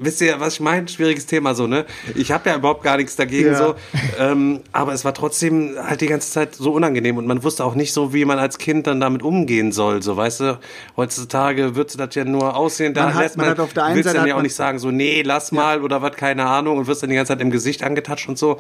wisst 0.01 0.19
ihr, 0.21 0.39
was 0.39 0.55
ich 0.55 0.59
meine? 0.59 0.87
Schwieriges 0.87 1.25
Thema 1.25 1.55
so, 1.55 1.67
ne? 1.67 1.85
Ich 2.15 2.31
habe 2.31 2.49
ja 2.49 2.55
überhaupt 2.57 2.83
gar 2.83 2.97
nichts 2.97 3.15
dagegen 3.15 3.51
Ja. 3.51 3.57
so, 3.57 3.75
ähm, 4.19 4.59
aber 4.71 4.93
es 4.93 5.05
war 5.05 5.13
trotzdem 5.13 5.75
halt 5.81 6.01
die 6.01 6.07
ganze 6.07 6.31
Zeit 6.31 6.55
so 6.55 6.71
unangenehm 6.73 7.17
und 7.17 7.27
man 7.27 7.43
wusste 7.43 7.63
auch 7.63 7.75
nicht 7.75 7.93
so, 7.93 8.13
wie 8.13 8.25
man 8.25 8.39
als 8.39 8.57
Kind 8.57 8.87
dann 8.87 8.99
damit 8.99 9.23
umgehen 9.23 9.71
soll, 9.71 10.01
so, 10.01 10.17
weißt 10.17 10.39
du? 10.41 10.59
Heutzutage 10.97 11.75
würdest 11.75 11.95
du 11.99 12.05
das 12.05 12.15
ja 12.15 12.25
nur 12.25 12.55
aussehen, 12.55 12.93
da 12.93 13.03
Man 13.05 13.13
hat- 13.13 13.21
lässt 13.23 13.37
man 13.37 13.45
man, 13.45 13.51
hat 13.51 13.59
auf 13.59 13.73
der 13.73 13.85
einen 13.85 13.95
willst 13.95 14.07
Seite 14.07 14.19
dann 14.19 14.27
ja 14.27 14.35
auch 14.35 14.41
nicht 14.41 14.55
sagen 14.55 14.79
so, 14.79 14.91
nee, 14.91 15.21
lass 15.23 15.51
mal 15.51 15.81
oder 15.81 16.01
was, 16.01 16.13
keine 16.15 16.45
Ahnung 16.45 16.77
und 16.77 16.87
wirst 16.87 17.03
dann 17.03 17.09
die 17.09 17.15
ganze 17.15 17.33
Zeit 17.33 17.41
im 17.41 17.51
Gesicht 17.51 17.83
angetatscht 17.83 18.27
und 18.27 18.37
so. 18.37 18.59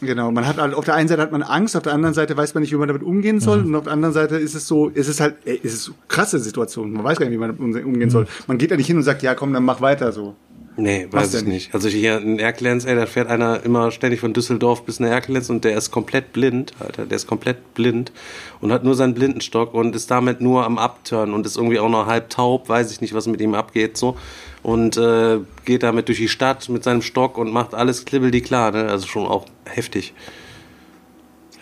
Genau, 0.00 0.30
man 0.30 0.46
hat 0.46 0.58
halt, 0.58 0.74
auf 0.74 0.84
der 0.84 0.94
einen 0.94 1.08
Seite 1.08 1.22
hat 1.22 1.32
man 1.32 1.42
Angst, 1.42 1.76
auf 1.76 1.82
der 1.82 1.92
anderen 1.92 2.14
Seite 2.14 2.36
weiß 2.36 2.54
man 2.54 2.62
nicht, 2.62 2.72
wie 2.72 2.76
man 2.76 2.88
damit 2.88 3.02
umgehen 3.02 3.40
soll, 3.40 3.64
und 3.64 3.74
auf 3.74 3.84
der 3.84 3.92
anderen 3.92 4.14
Seite 4.14 4.36
ist 4.36 4.54
es 4.54 4.68
so, 4.68 4.88
ist 4.88 5.08
es 5.08 5.20
halt, 5.20 5.36
ey, 5.44 5.58
ist 5.62 5.74
es 5.74 5.84
so 5.84 5.92
krasse 6.06 6.38
Situation, 6.38 6.92
man 6.92 7.04
weiß 7.04 7.18
gar 7.18 7.26
nicht, 7.26 7.34
wie 7.34 7.38
man 7.38 7.56
damit 7.56 7.84
umgehen 7.84 8.10
soll. 8.10 8.26
Man 8.46 8.58
geht 8.58 8.70
da 8.70 8.76
nicht 8.76 8.86
hin 8.86 8.96
und 8.96 9.02
sagt, 9.02 9.22
ja 9.22 9.34
komm, 9.34 9.52
dann 9.52 9.64
mach 9.64 9.80
weiter 9.80 10.12
so. 10.12 10.36
Nee, 10.80 11.08
weiß 11.10 11.34
ich 11.34 11.44
nicht. 11.44 11.74
Also 11.74 11.88
hier 11.88 12.18
in 12.18 12.38
Erkelenz, 12.38 12.84
ey, 12.84 12.94
da 12.94 13.06
fährt 13.06 13.26
einer 13.26 13.64
immer 13.64 13.90
ständig 13.90 14.20
von 14.20 14.32
Düsseldorf 14.32 14.84
bis 14.84 15.00
nach 15.00 15.08
Erkelenz 15.08 15.50
und 15.50 15.64
der 15.64 15.76
ist 15.76 15.90
komplett 15.90 16.32
blind, 16.32 16.72
Alter. 16.78 17.04
Der 17.04 17.16
ist 17.16 17.26
komplett 17.26 17.74
blind 17.74 18.12
und 18.60 18.70
hat 18.70 18.84
nur 18.84 18.94
seinen 18.94 19.12
Blindenstock 19.12 19.74
und 19.74 19.96
ist 19.96 20.08
damit 20.08 20.40
nur 20.40 20.64
am 20.64 20.78
Abturnen 20.78 21.34
und 21.34 21.44
ist 21.46 21.56
irgendwie 21.56 21.80
auch 21.80 21.88
noch 21.88 22.06
halb 22.06 22.30
taub, 22.30 22.68
weiß 22.68 22.92
ich 22.92 23.00
nicht, 23.00 23.12
was 23.12 23.26
mit 23.26 23.40
ihm 23.40 23.54
abgeht, 23.54 23.96
so. 23.96 24.16
Und 24.62 24.96
äh, 24.96 25.38
geht 25.64 25.82
damit 25.82 26.08
durch 26.08 26.18
die 26.18 26.28
Stadt 26.28 26.68
mit 26.68 26.82
seinem 26.84 27.02
Stock 27.02 27.38
und 27.38 27.52
macht 27.52 27.74
alles 27.74 28.04
klibbel 28.04 28.30
klar, 28.40 28.72
ne? 28.72 28.88
Also 28.88 29.06
schon 29.06 29.26
auch 29.26 29.46
heftig. 29.64 30.14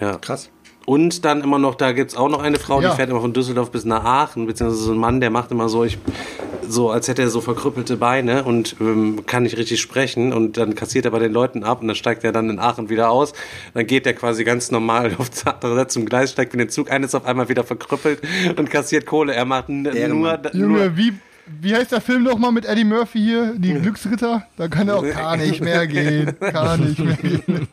Ja. 0.00 0.16
Krass. 0.18 0.50
Und 0.86 1.24
dann 1.24 1.42
immer 1.42 1.58
noch, 1.58 1.74
da 1.74 1.90
gibt's 1.90 2.16
auch 2.16 2.28
noch 2.28 2.40
eine 2.40 2.60
Frau, 2.60 2.80
Ja. 2.80 2.90
die 2.90 2.96
fährt 2.96 3.10
immer 3.10 3.20
von 3.20 3.32
Düsseldorf 3.32 3.72
bis 3.72 3.84
nach 3.84 4.04
Aachen, 4.04 4.46
beziehungsweise 4.46 4.84
so 4.84 4.92
ein 4.92 4.98
Mann, 4.98 5.20
der 5.20 5.30
macht 5.30 5.50
immer 5.50 5.68
so, 5.68 5.82
ich, 5.82 5.98
so 6.68 6.90
als 6.90 7.08
hätte 7.08 7.22
er 7.22 7.28
so 7.28 7.40
verkrüppelte 7.40 7.96
Beine 7.96 8.44
und 8.44 8.76
ähm, 8.80 9.26
kann 9.26 9.42
nicht 9.42 9.56
richtig 9.56 9.80
sprechen 9.80 10.32
und 10.32 10.56
dann 10.56 10.76
kassiert 10.76 11.04
er 11.04 11.10
bei 11.10 11.18
den 11.18 11.32
Leuten 11.32 11.64
ab 11.64 11.80
und 11.80 11.88
dann 11.88 11.96
steigt 11.96 12.22
er 12.22 12.30
dann 12.30 12.48
in 12.50 12.60
Aachen 12.60 12.88
wieder 12.88 13.10
aus. 13.10 13.32
Dann 13.74 13.88
geht 13.88 14.06
er 14.06 14.14
quasi 14.14 14.44
ganz 14.44 14.70
normal 14.70 15.12
auf 15.18 15.28
zum 15.88 16.06
Gleis, 16.06 16.30
steigt 16.30 16.52
in 16.52 16.60
den 16.60 16.68
Zug 16.68 16.88
ein, 16.88 17.02
ist 17.02 17.16
auf 17.16 17.24
einmal 17.24 17.48
wieder 17.48 17.64
verkrüppelt 17.64 18.22
und 18.56 18.70
kassiert 18.70 19.06
Kohle. 19.06 19.34
Er 19.34 19.44
macht 19.44 19.68
nur, 19.68 19.92
nur 19.92 20.54
Junge, 20.54 20.96
wie, 20.96 21.14
wie 21.60 21.74
heißt 21.74 21.92
der 21.92 22.00
Film 22.00 22.22
nochmal 22.24 22.52
mit 22.52 22.64
Eddie 22.64 22.84
Murphy 22.84 23.20
hier? 23.20 23.54
Die 23.56 23.72
Glücksritter? 23.74 24.46
Da 24.56 24.68
kann 24.68 24.88
er 24.88 24.96
auch 24.96 25.02
gar 25.02 25.36
nicht 25.36 25.60
mehr 25.60 25.86
gehen. 25.86 26.38
Kann 26.40 26.80
nicht 26.88 26.98
mehr 26.98 27.16
gehen. 27.16 27.68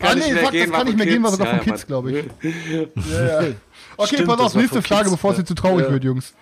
ah, 0.00 0.14
nicht 0.14 0.26
nee, 0.28 0.32
mehr 0.34 0.42
fuck, 0.42 0.52
gehen, 0.52 0.70
das 0.70 0.78
kann 0.78 0.86
nicht 0.86 0.96
mehr 0.96 1.06
gehen, 1.06 1.22
war 1.22 1.30
sogar 1.30 1.46
von 1.48 1.60
Kids, 1.60 1.86
glaube 1.86 2.12
ich. 2.12 2.24
Ja, 3.12 3.42
ja. 3.42 3.48
Okay, 3.98 4.14
Stimmt, 4.14 4.28
pass 4.28 4.40
auf, 4.40 4.54
nächste 4.54 4.82
Frage, 4.82 5.04
Kids, 5.04 5.12
bevor 5.12 5.32
es 5.32 5.38
jetzt 5.38 5.48
zu 5.48 5.54
traurig 5.54 5.86
Ja. 5.86 5.92
wird, 5.92 6.04
Jungs. 6.04 6.34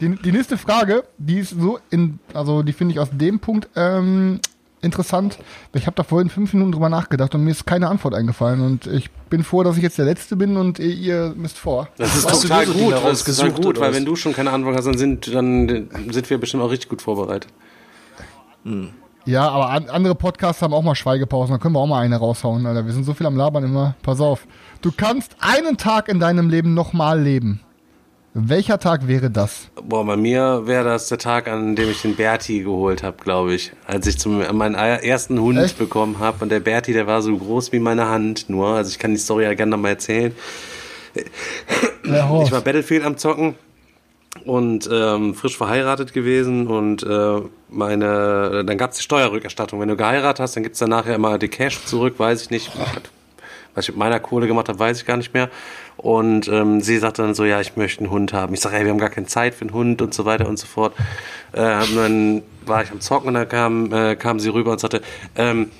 Die, 0.00 0.14
die 0.14 0.32
nächste 0.32 0.56
Frage, 0.56 1.04
die 1.18 1.40
ist 1.40 1.50
so 1.58 1.80
in, 1.90 2.18
also 2.32 2.62
die 2.62 2.72
finde 2.72 2.92
ich 2.94 3.00
aus 3.00 3.08
dem 3.10 3.40
Punkt 3.40 3.68
ähm, 3.74 4.40
interessant. 4.82 5.38
Ich 5.74 5.86
habe 5.86 5.96
da 5.96 6.02
vorhin 6.02 6.30
fünf 6.30 6.52
Minuten 6.52 6.72
drüber 6.72 6.88
nachgedacht 6.88 7.34
und 7.34 7.44
mir 7.44 7.50
ist 7.50 7.66
keine 7.66 7.88
Antwort 7.88 8.14
eingefallen. 8.14 8.60
Und 8.60 8.86
ich 8.86 9.10
bin 9.30 9.44
froh, 9.44 9.62
dass 9.62 9.76
ich 9.76 9.82
jetzt 9.82 9.98
der 9.98 10.04
Letzte 10.04 10.36
bin 10.36 10.56
und 10.56 10.78
ihr, 10.78 10.94
ihr 10.94 11.34
müsst 11.36 11.58
vor. 11.58 11.88
Das 11.96 12.16
ist 12.16 12.28
Hast 12.28 12.44
du 12.44 12.48
total 12.48 12.66
gut, 12.66 12.92
das 12.92 13.26
ist 13.26 13.38
total 13.38 13.52
gut, 13.52 13.80
weil 13.80 13.90
was? 13.90 13.96
wenn 13.96 14.04
du 14.04 14.16
schon 14.16 14.32
keine 14.32 14.50
Antwort 14.50 14.76
hast, 14.76 14.86
dann 14.86 14.98
sind, 14.98 15.32
dann 15.32 15.88
sind 16.10 16.30
wir 16.30 16.38
bestimmt 16.38 16.62
auch 16.62 16.70
richtig 16.70 16.88
gut 16.88 17.02
vorbereitet. 17.02 17.50
Ja, 19.24 19.48
aber 19.48 19.70
an, 19.70 19.88
andere 19.88 20.14
Podcasts 20.14 20.62
haben 20.62 20.72
auch 20.72 20.82
mal 20.82 20.94
Schweigepausen. 20.94 21.54
Da 21.54 21.58
können 21.58 21.74
wir 21.74 21.80
auch 21.80 21.86
mal 21.86 22.00
eine 22.00 22.16
raushauen, 22.16 22.64
Alter. 22.66 22.86
Wir 22.86 22.92
sind 22.92 23.04
so 23.04 23.14
viel 23.14 23.26
am 23.26 23.36
Labern 23.36 23.64
immer. 23.64 23.94
Pass 24.02 24.20
auf. 24.20 24.46
Du 24.80 24.90
kannst 24.96 25.36
einen 25.40 25.76
Tag 25.76 26.08
in 26.08 26.20
deinem 26.20 26.48
Leben 26.48 26.74
nochmal 26.74 27.20
leben. 27.20 27.60
Welcher 28.40 28.78
Tag 28.78 29.08
wäre 29.08 29.30
das? 29.30 29.68
Boah, 29.82 30.06
bei 30.06 30.16
mir 30.16 30.62
wäre 30.66 30.84
das 30.84 31.08
der 31.08 31.18
Tag, 31.18 31.48
an 31.48 31.74
dem 31.74 31.90
ich 31.90 32.02
den 32.02 32.14
Berti 32.14 32.62
geholt 32.62 33.02
habe, 33.02 33.16
glaube 33.22 33.54
ich. 33.54 33.72
Als 33.86 34.06
ich 34.06 34.18
zum, 34.18 34.38
meinen 34.56 34.74
ersten 34.74 35.40
Hund 35.40 35.58
Echt? 35.58 35.78
bekommen 35.78 36.20
habe. 36.20 36.44
Und 36.44 36.50
der 36.50 36.60
Berti, 36.60 36.92
der 36.92 37.06
war 37.06 37.20
so 37.20 37.36
groß 37.36 37.72
wie 37.72 37.80
meine 37.80 38.08
Hand 38.08 38.48
nur. 38.48 38.68
Also 38.68 38.90
ich 38.90 38.98
kann 38.98 39.10
die 39.10 39.18
Story 39.18 39.44
ja 39.44 39.54
gerne 39.54 39.70
nochmal 39.70 39.92
erzählen. 39.92 40.32
Ja. 42.04 42.42
Ich 42.42 42.52
war 42.52 42.60
Battlefield 42.60 43.04
am 43.04 43.16
Zocken 43.16 43.54
und 44.44 44.88
ähm, 44.92 45.34
frisch 45.34 45.56
verheiratet 45.56 46.12
gewesen 46.12 46.68
und 46.68 47.02
äh, 47.02 47.40
meine, 47.68 48.64
dann 48.64 48.78
gab 48.78 48.92
es 48.92 48.98
die 48.98 49.02
Steuerrückerstattung. 49.02 49.80
Wenn 49.80 49.88
du 49.88 49.96
geheiratet 49.96 50.40
hast, 50.40 50.54
dann 50.54 50.62
gibt's 50.62 50.78
dann 50.78 50.90
nachher 50.90 51.16
immer 51.16 51.38
die 51.38 51.48
Cash 51.48 51.84
zurück, 51.84 52.14
weiß 52.18 52.42
ich 52.42 52.50
nicht. 52.50 52.70
Was 53.74 53.84
ich 53.84 53.90
mit 53.90 53.98
meiner 53.98 54.20
Kohle 54.20 54.46
gemacht 54.46 54.68
habe, 54.68 54.78
weiß 54.78 55.00
ich 55.00 55.06
gar 55.06 55.16
nicht 55.16 55.34
mehr. 55.34 55.50
Und 55.98 56.46
ähm, 56.48 56.80
sie 56.80 56.98
sagte 56.98 57.22
dann 57.22 57.34
so, 57.34 57.44
ja, 57.44 57.60
ich 57.60 57.76
möchte 57.76 58.00
einen 58.00 58.10
Hund 58.10 58.32
haben. 58.32 58.54
Ich 58.54 58.60
sage, 58.60 58.76
ey, 58.76 58.84
wir 58.84 58.92
haben 58.92 58.98
gar 58.98 59.10
keine 59.10 59.26
Zeit 59.26 59.54
für 59.54 59.62
einen 59.62 59.74
Hund 59.74 60.00
und 60.00 60.14
so 60.14 60.24
weiter 60.24 60.48
und 60.48 60.56
so 60.56 60.66
fort. 60.66 60.94
Äh, 61.52 61.82
und 61.82 61.96
dann 61.96 62.42
war 62.64 62.82
ich 62.84 62.90
am 62.92 63.00
Zocken 63.00 63.28
und 63.28 63.34
dann 63.34 63.48
kam, 63.48 63.92
äh, 63.92 64.14
kam 64.14 64.38
sie 64.38 64.48
rüber 64.48 64.70
und 64.72 64.78
sagte, 64.78 65.02
ähm, 65.34 65.70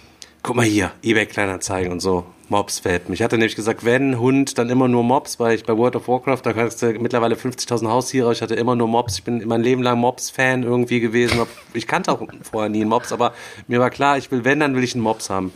guck 0.43 0.57
mal 0.57 0.65
hier, 0.65 0.91
eBay 1.03 1.27
Kleinanzeigen 1.27 1.93
und 1.93 2.01
so. 2.01 2.25
Mobs-Welpen. 2.49 3.13
Ich 3.13 3.23
hatte 3.23 3.37
nämlich 3.37 3.57
gesagt, 3.57 3.85
wenn 3.85 4.19
Hund, 4.19 4.59
dann 4.59 4.71
immer 4.71 4.89
nur 4.89 5.03
Mobs, 5.05 5.39
weil 5.39 5.55
ich 5.55 5.65
bei 5.65 5.77
World 5.77 5.97
of 5.97 6.09
Warcraft, 6.09 6.41
da 6.43 6.53
kannst 6.53 6.81
du 6.81 6.93
mittlerweile 6.95 7.35
50.000 7.35 7.89
Haustiere, 7.89 8.33
ich 8.33 8.41
hatte 8.41 8.55
immer 8.55 8.75
nur 8.75 8.89
Mobs. 8.89 9.19
Ich 9.19 9.25
bin 9.25 9.47
mein 9.47 9.63
Leben 9.63 9.83
lang 9.83 9.99
Mobs-Fan 9.99 10.63
irgendwie 10.63 11.01
gewesen. 11.01 11.41
Ich 11.75 11.87
kannte 11.87 12.11
auch 12.11 12.23
vorher 12.51 12.71
nie 12.71 12.81
einen 12.81 12.89
Mobs, 12.89 13.13
aber 13.13 13.35
mir 13.67 13.81
war 13.81 13.91
klar, 13.91 14.17
ich 14.17 14.31
will, 14.31 14.45
wenn, 14.45 14.61
dann 14.61 14.75
will 14.75 14.83
ich 14.83 14.95
einen 14.95 15.05
Mobs 15.05 15.29
haben. 15.31 15.53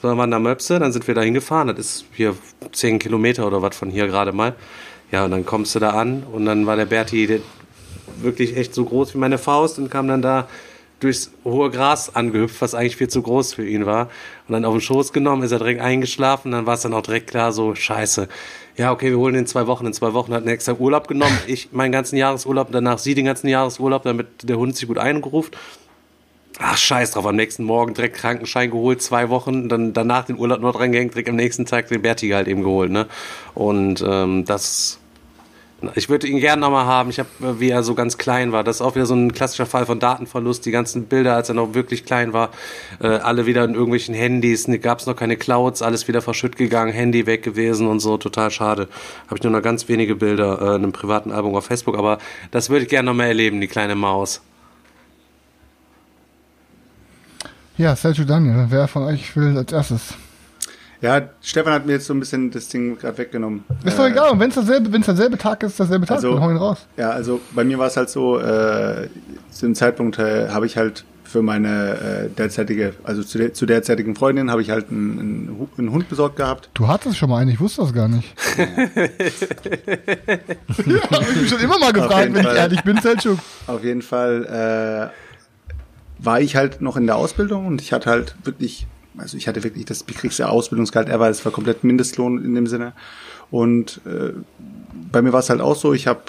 So, 0.00 0.08
dann 0.08 0.18
waren 0.18 0.30
da 0.30 0.38
Möpse, 0.38 0.78
dann 0.78 0.92
sind 0.92 1.06
wir 1.06 1.14
da 1.14 1.22
hingefahren. 1.22 1.68
Das 1.68 1.78
ist 1.78 2.04
hier 2.12 2.34
10 2.72 2.98
Kilometer 2.98 3.46
oder 3.46 3.60
was 3.60 3.76
von 3.76 3.90
hier 3.90 4.06
gerade 4.06 4.32
mal. 4.32 4.54
Ja, 5.12 5.24
und 5.24 5.32
dann 5.32 5.44
kommst 5.44 5.74
du 5.74 5.78
da 5.78 5.90
an 5.90 6.22
und 6.32 6.46
dann 6.46 6.66
war 6.66 6.76
der 6.76 6.86
Berti 6.86 7.26
der, 7.26 7.40
wirklich 8.22 8.56
echt 8.56 8.74
so 8.74 8.84
groß 8.84 9.14
wie 9.14 9.18
meine 9.18 9.38
Faust 9.38 9.78
und 9.78 9.90
kam 9.90 10.08
dann 10.08 10.22
da 10.22 10.48
durchs 11.00 11.30
hohe 11.44 11.70
Gras 11.70 12.14
angehüpft, 12.14 12.60
was 12.60 12.74
eigentlich 12.74 12.96
viel 12.96 13.08
zu 13.08 13.22
groß 13.22 13.54
für 13.54 13.66
ihn 13.66 13.86
war. 13.86 14.08
Und 14.46 14.52
dann 14.52 14.64
auf 14.64 14.74
den 14.74 14.80
Schoß 14.80 15.12
genommen, 15.12 15.42
ist 15.42 15.52
er 15.52 15.58
direkt 15.58 15.80
eingeschlafen. 15.80 16.52
Dann 16.52 16.66
war 16.66 16.74
es 16.74 16.82
dann 16.82 16.92
auch 16.92 17.02
direkt 17.02 17.28
klar, 17.28 17.52
so 17.52 17.74
scheiße. 17.74 18.28
Ja, 18.76 18.92
okay, 18.92 19.10
wir 19.10 19.18
holen 19.18 19.34
ihn 19.34 19.40
in 19.40 19.46
zwei 19.46 19.66
Wochen. 19.66 19.86
In 19.86 19.94
zwei 19.94 20.12
Wochen 20.12 20.32
hat 20.34 20.44
er 20.44 20.52
extra 20.52 20.74
Urlaub 20.74 21.08
genommen. 21.08 21.36
Ich 21.46 21.72
meinen 21.72 21.92
ganzen 21.92 22.16
Jahresurlaub, 22.16 22.68
danach 22.70 22.98
sie 22.98 23.14
den 23.14 23.24
ganzen 23.24 23.48
Jahresurlaub, 23.48 24.02
damit 24.02 24.26
der 24.42 24.58
Hund 24.58 24.76
sich 24.76 24.86
gut 24.88 24.98
eingeruft. 24.98 25.56
Ach, 26.62 26.76
scheiß 26.76 27.12
drauf, 27.12 27.26
am 27.26 27.36
nächsten 27.36 27.64
Morgen 27.64 27.94
direkt 27.94 28.16
Krankenschein 28.16 28.70
geholt, 28.70 29.00
zwei 29.00 29.30
Wochen, 29.30 29.70
dann 29.70 29.94
danach 29.94 30.26
den 30.26 30.38
Urlaub 30.38 30.60
noch 30.60 30.76
dran 30.76 30.92
gehängt, 30.92 31.14
direkt 31.14 31.30
am 31.30 31.36
nächsten 31.36 31.64
Tag 31.64 31.88
den 31.88 32.02
Bertiger 32.02 32.36
halt 32.36 32.48
eben 32.48 32.62
geholt, 32.62 32.90
ne? 32.90 33.06
Und 33.54 34.04
ähm, 34.06 34.44
das 34.44 35.00
ich 35.94 36.10
würde 36.10 36.26
ihn 36.26 36.40
gerne 36.40 36.60
nochmal 36.60 36.84
haben. 36.84 37.10
Ich 37.10 37.18
habe, 37.18 37.28
äh, 37.40 37.58
wie 37.58 37.70
er 37.70 37.82
so 37.82 37.94
ganz 37.94 38.18
klein 38.18 38.52
war. 38.52 38.64
Das 38.64 38.76
ist 38.76 38.82
auch 38.82 38.94
wieder 38.94 39.06
so 39.06 39.14
ein 39.14 39.32
klassischer 39.32 39.66
Fall 39.66 39.86
von 39.86 39.98
Datenverlust. 39.98 40.66
Die 40.66 40.70
ganzen 40.70 41.06
Bilder, 41.06 41.34
als 41.34 41.48
er 41.48 41.54
noch 41.54 41.74
wirklich 41.74 42.04
klein 42.04 42.32
war, 42.32 42.50
äh, 43.00 43.06
alle 43.06 43.46
wieder 43.46 43.64
in 43.64 43.72
irgendwelchen 43.72 44.14
Handys. 44.14 44.68
Ne, 44.68 44.78
Gab 44.78 44.98
es 44.98 45.06
noch 45.06 45.16
keine 45.16 45.36
Clouds, 45.36 45.80
alles 45.80 46.06
wieder 46.08 46.20
verschütt 46.20 46.56
gegangen, 46.56 46.92
Handy 46.92 47.26
weg 47.26 47.42
gewesen 47.42 47.86
und 47.86 48.00
so. 48.00 48.18
Total 48.18 48.50
schade. 48.50 48.88
Habe 49.26 49.36
ich 49.36 49.42
nur 49.42 49.52
noch 49.52 49.62
ganz 49.62 49.88
wenige 49.88 50.16
Bilder 50.16 50.60
äh, 50.60 50.64
in 50.64 50.82
einem 50.82 50.92
privaten 50.92 51.32
Album 51.32 51.54
auf 51.54 51.64
Facebook. 51.64 51.96
Aber 51.96 52.18
das 52.50 52.68
würde 52.68 52.82
ich 52.84 52.90
gerne 52.90 53.06
nochmal 53.06 53.28
erleben, 53.28 53.60
die 53.60 53.68
kleine 53.68 53.94
Maus. 53.94 54.42
Ja, 57.80 57.96
Sergio 57.96 58.24
Daniel, 58.26 58.66
wer 58.68 58.86
von 58.88 59.04
euch 59.04 59.34
will 59.36 59.56
als 59.56 59.72
erstes? 59.72 60.12
Ja, 61.00 61.22
Stefan 61.40 61.72
hat 61.72 61.86
mir 61.86 61.92
jetzt 61.92 62.04
so 62.04 62.12
ein 62.12 62.20
bisschen 62.20 62.50
das 62.50 62.68
Ding 62.68 62.98
gerade 62.98 63.16
weggenommen. 63.16 63.64
Ist 63.84 63.98
doch 63.98 64.04
Äh, 64.04 64.10
egal, 64.10 64.38
wenn 64.38 64.48
es 64.50 64.54
derselbe, 64.56 64.92
wenn's 64.92 65.06
derselbe 65.06 65.38
Tag 65.38 65.62
ist, 65.62 65.78
derselbe 65.78 66.04
Tag, 66.04 66.16
Also- 66.16 66.34
dann 66.34 66.42
hau 66.42 66.50
ihn 66.50 66.58
raus. 66.58 66.86
Ja, 66.98 67.08
also 67.08 67.40
bei 67.54 67.64
mir 67.64 67.78
war 67.78 67.86
es 67.86 67.96
halt 67.96 68.10
so, 68.10 68.38
äh, 68.38 69.08
zu 69.50 69.64
dem 69.64 69.74
Zeitpunkt 69.74 70.18
äh, 70.18 70.50
habe 70.50 70.66
ich 70.66 70.76
halt 70.76 71.04
für 71.24 71.40
meine 71.40 72.28
äh, 72.28 72.28
derzeitige, 72.36 72.92
also 73.02 73.22
zu, 73.22 73.38
der, 73.38 73.54
zu 73.54 73.64
derzeitigen 73.64 74.14
Freundin 74.14 74.50
habe 74.50 74.60
ich 74.60 74.68
halt 74.70 74.90
einen, 74.90 75.18
einen, 75.18 75.56
Hu- 75.58 75.68
einen 75.78 75.90
Hund 75.90 76.06
besorgt 76.10 76.36
gehabt. 76.36 76.68
Du 76.74 76.86
hattest 76.86 77.16
schon 77.16 77.30
mal 77.30 77.38
einen, 77.38 77.50
ich 77.50 77.60
wusste 77.60 77.80
das 77.80 77.94
gar 77.94 78.08
nicht. 78.08 78.28
ja, 78.58 78.66
hab 81.10 81.22
ich 81.30 81.36
mich 81.40 81.48
schon 81.48 81.60
immer 81.60 81.78
mal 81.78 81.94
gefragt, 81.94 82.28
wenn 82.34 82.40
ich 82.42 82.46
Fall. 82.46 82.56
ehrlich 82.56 82.82
bin, 82.82 83.00
Selchuk. 83.00 83.38
Auf 83.68 83.82
jeden 83.82 84.02
Fall 84.02 85.10
äh, 85.12 85.29
war 86.22 86.40
ich 86.40 86.56
halt 86.56 86.80
noch 86.80 86.96
in 86.96 87.06
der 87.06 87.16
Ausbildung 87.16 87.66
und 87.66 87.80
ich 87.80 87.92
hatte 87.92 88.10
halt 88.10 88.34
wirklich, 88.44 88.86
also 89.16 89.36
ich 89.36 89.48
hatte 89.48 89.64
wirklich 89.64 89.84
das 89.84 90.02
bekriegsste 90.02 90.48
Ausbildungsgehalt 90.48 91.08
ever, 91.08 91.28
es 91.28 91.44
war 91.44 91.52
komplett 91.52 91.84
Mindestlohn 91.84 92.44
in 92.44 92.54
dem 92.54 92.66
Sinne. 92.66 92.92
Und 93.50 94.00
äh, 94.06 94.32
bei 95.10 95.22
mir 95.22 95.32
war 95.32 95.40
es 95.40 95.50
halt 95.50 95.60
auch 95.60 95.76
so, 95.76 95.92
ich 95.92 96.06
habe 96.06 96.20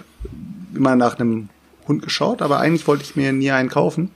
immer 0.73 0.95
nach 0.95 1.19
einem 1.19 1.49
Hund 1.87 2.01
geschaut, 2.01 2.41
aber 2.41 2.59
eigentlich 2.59 2.87
wollte 2.87 3.03
ich 3.03 3.15
mir 3.15 3.31
nie 3.33 3.51
einen 3.51 3.69
kaufen. 3.69 4.09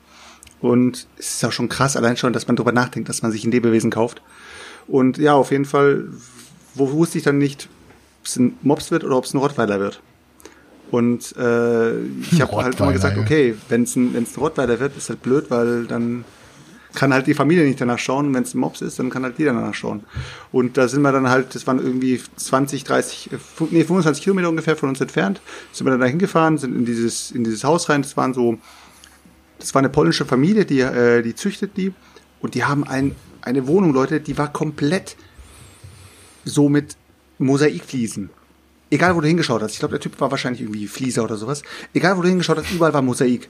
Und 0.61 1.07
es 1.17 1.35
ist 1.35 1.45
auch 1.45 1.51
schon 1.51 1.69
krass, 1.69 1.95
allein 1.95 2.17
schon, 2.17 2.33
dass 2.33 2.47
man 2.47 2.55
darüber 2.55 2.71
nachdenkt, 2.71 3.09
dass 3.09 3.21
man 3.21 3.31
sich 3.31 3.43
ein 3.43 3.51
Lebewesen 3.51 3.91
kauft. 3.91 4.21
Und 4.87 5.17
ja, 5.17 5.33
auf 5.33 5.51
jeden 5.51 5.65
Fall, 5.65 6.05
wo 6.73 6.91
wusste 6.91 7.17
ich 7.17 7.23
dann 7.23 7.37
nicht, 7.37 7.69
ob 8.21 8.25
es 8.25 8.37
ein 8.37 8.57
Mops 8.61 8.91
wird 8.91 9.03
oder 9.03 9.17
ob 9.17 9.25
es 9.25 9.33
ein 9.33 9.39
Rottweiler 9.39 9.79
wird. 9.79 10.01
Und 10.95 11.35
äh, 11.35 11.99
ich 12.21 12.41
habe 12.41 12.55
halt 12.63 12.79
immer 12.79 12.93
gesagt, 12.93 13.17
okay, 13.17 13.53
wenn 13.67 13.83
es 13.83 13.97
ein, 13.97 14.13
wenn's 14.13 14.37
ein 14.37 14.39
Rottweiler 14.39 14.79
wird, 14.79 14.95
ist 14.95 15.09
halt 15.09 15.21
blöd, 15.21 15.47
weil 15.49 15.87
dann 15.87 16.23
kann 16.93 17.13
halt 17.13 17.27
die 17.27 17.33
Familie 17.33 17.65
nicht 17.65 17.81
danach 17.81 17.99
schauen. 17.99 18.33
Wenn 18.33 18.43
es 18.43 18.53
ein 18.53 18.59
Mops 18.59 18.79
ist, 18.79 18.97
dann 18.97 19.09
kann 19.09 19.23
halt 19.23 19.37
die 19.37 19.43
danach 19.43 19.73
schauen. 19.73 20.05
Und 20.53 20.77
da 20.77 20.87
sind 20.87 21.01
wir 21.01 21.11
dann 21.11 21.29
halt, 21.29 21.53
das 21.53 21.67
waren 21.67 21.79
irgendwie 21.79 22.21
20, 22.37 22.85
30, 22.85 23.33
äh, 23.33 23.37
nee, 23.71 23.83
25 23.83 24.23
Kilometer 24.23 24.47
ungefähr 24.47 24.77
von 24.77 24.87
uns 24.87 25.01
entfernt, 25.01 25.41
sind 25.73 25.85
wir 25.85 25.91
dann 25.91 25.99
da 25.99 26.05
hingefahren, 26.05 26.57
sind 26.57 26.73
in 26.73 26.85
dieses, 26.85 27.31
in 27.31 27.43
dieses 27.43 27.65
Haus 27.65 27.89
rein. 27.89 28.01
Das 28.01 28.15
waren 28.15 28.33
so, 28.33 28.57
das 29.59 29.75
war 29.75 29.79
eine 29.79 29.89
polnische 29.89 30.23
Familie, 30.23 30.63
die, 30.63 30.79
äh, 30.79 31.21
die 31.23 31.35
züchtet 31.35 31.75
die. 31.75 31.91
Und 32.39 32.55
die 32.55 32.63
haben 32.63 32.85
ein, 32.85 33.17
eine 33.41 33.67
Wohnung, 33.67 33.93
Leute, 33.93 34.21
die 34.21 34.37
war 34.37 34.53
komplett 34.53 35.17
so 36.45 36.69
mit 36.69 36.95
Mosaikfliesen. 37.37 38.29
Egal, 38.95 39.13
wo 39.13 39.19
du 39.19 39.27
hingeschaut 39.27 39.61
hast. 39.61 39.73
Ich 39.73 39.79
glaube, 39.79 39.91
der 39.91 39.99
Typ 39.99 40.21
war 40.21 40.31
wahrscheinlich 40.31 40.61
irgendwie 40.61 40.87
Flieser 40.87 41.25
oder 41.25 41.35
sowas. 41.35 41.63
Egal, 41.93 42.17
wo 42.17 42.21
du 42.21 42.29
hingeschaut 42.29 42.57
hast, 42.57 42.71
überall 42.71 42.93
war 42.93 43.01
Mosaik. 43.01 43.49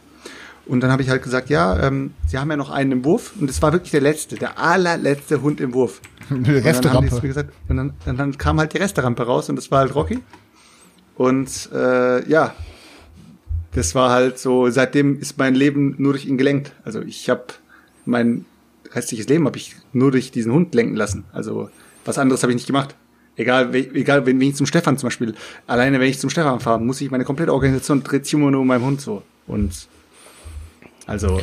Und 0.65 0.81
dann 0.81 0.91
habe 0.91 1.03
ich 1.03 1.09
halt 1.09 1.21
gesagt, 1.21 1.51
ja, 1.51 1.79
ähm, 1.85 2.15
sie 2.25 2.39
haben 2.39 2.49
ja 2.49 2.57
noch 2.57 2.71
einen 2.71 2.91
im 2.91 3.05
Wurf. 3.05 3.33
Und 3.39 3.47
es 3.47 3.61
war 3.61 3.71
wirklich 3.71 3.91
der 3.91 4.01
letzte, 4.01 4.37
der 4.37 4.57
allerletzte 4.57 5.43
Hund 5.43 5.61
im 5.61 5.75
Wurf. 5.75 6.01
Eine 6.31 6.39
Und 6.39 6.47
dann 6.47 6.55
haben 6.55 6.63
die 6.63 6.67
Resterampe. 6.67 7.27
gesagt, 7.27 7.53
und 7.69 7.77
dann, 7.77 7.93
und 8.07 8.17
dann 8.17 8.35
kam 8.39 8.59
halt 8.59 8.73
die 8.73 8.79
Resterampe 8.79 9.21
raus 9.21 9.47
und 9.49 9.57
das 9.57 9.69
war 9.69 9.81
halt 9.81 9.93
Rocky. 9.93 10.19
Und 11.15 11.69
äh, 11.71 12.27
ja, 12.27 12.55
das 13.73 13.93
war 13.93 14.09
halt 14.09 14.39
so, 14.39 14.67
seitdem 14.71 15.19
ist 15.19 15.37
mein 15.37 15.53
Leben 15.53 15.93
nur 15.99 16.13
durch 16.13 16.25
ihn 16.25 16.39
gelenkt. 16.39 16.71
Also 16.83 17.03
ich 17.03 17.29
habe 17.29 17.45
mein 18.05 18.45
restliches 18.91 19.27
Leben 19.27 19.45
habe 19.45 19.57
ich 19.57 19.75
nur 19.93 20.09
durch 20.09 20.31
diesen 20.31 20.51
Hund 20.51 20.73
lenken 20.73 20.95
lassen. 20.95 21.25
Also 21.31 21.69
was 22.03 22.17
anderes 22.17 22.41
habe 22.41 22.51
ich 22.53 22.55
nicht 22.55 22.67
gemacht. 22.67 22.95
Egal, 23.37 23.73
egal, 23.75 24.25
wenn, 24.25 24.39
wenn 24.39 24.49
ich 24.49 24.55
zum 24.55 24.65
Stefan 24.65 24.97
zum 24.97 25.07
Beispiel, 25.07 25.35
alleine 25.67 25.99
wenn 25.99 26.09
ich 26.09 26.19
zum 26.19 26.29
Stefan 26.29 26.59
fahre, 26.59 26.79
muss 26.79 27.01
ich 27.01 27.11
meine 27.11 27.25
komplette 27.25 27.53
Organisation 27.53 28.01
dreht 28.03 28.25
sich 28.25 28.33
immer 28.33 28.51
nur 28.51 28.61
um 28.61 28.67
meinen 28.67 28.83
Hund 28.83 29.01
so. 29.01 29.23
Und 29.45 29.87
also 31.05 31.41